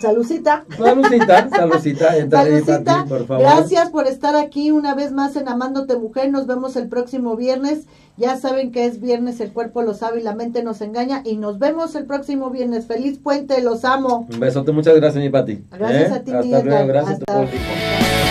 Salucita. 0.00 0.64
Salucita, 0.76 1.48
salucita. 1.50 2.30
Salucita. 2.30 3.04
por 3.08 3.26
favor. 3.26 3.42
Gracias 3.42 3.90
por 3.90 4.06
estar 4.06 4.34
aquí 4.36 4.70
una 4.70 4.94
vez 4.94 5.12
más 5.12 5.36
en 5.36 5.48
Amándote 5.48 5.96
Mujer. 5.96 6.30
Nos 6.30 6.46
vemos 6.46 6.76
el 6.76 6.88
próximo 6.88 7.36
viernes. 7.36 7.86
Ya 8.16 8.36
saben 8.36 8.72
que 8.72 8.86
es 8.86 9.00
viernes, 9.00 9.40
el 9.40 9.52
cuerpo 9.52 9.82
lo 9.82 9.94
sabe 9.94 10.20
y 10.20 10.22
la 10.22 10.34
mente 10.34 10.62
nos 10.62 10.80
engaña. 10.80 11.22
Y 11.24 11.36
nos 11.36 11.58
vemos 11.58 11.94
el 11.94 12.06
próximo 12.06 12.50
viernes. 12.50 12.86
Feliz 12.86 13.18
puente, 13.18 13.60
los 13.62 13.84
amo. 13.84 14.26
Un 14.32 14.40
besote, 14.40 14.72
muchas 14.72 14.96
gracias, 14.96 15.22
mi 15.22 15.30
Pati. 15.30 15.64
Gracias 15.70 16.10
¿Eh? 16.10 16.14
a 16.14 16.24
ti, 16.24 16.32
Hasta 16.32 16.62
luego, 16.62 16.86
gracias 16.86 17.20
a 17.26 17.42
tu 17.42 18.21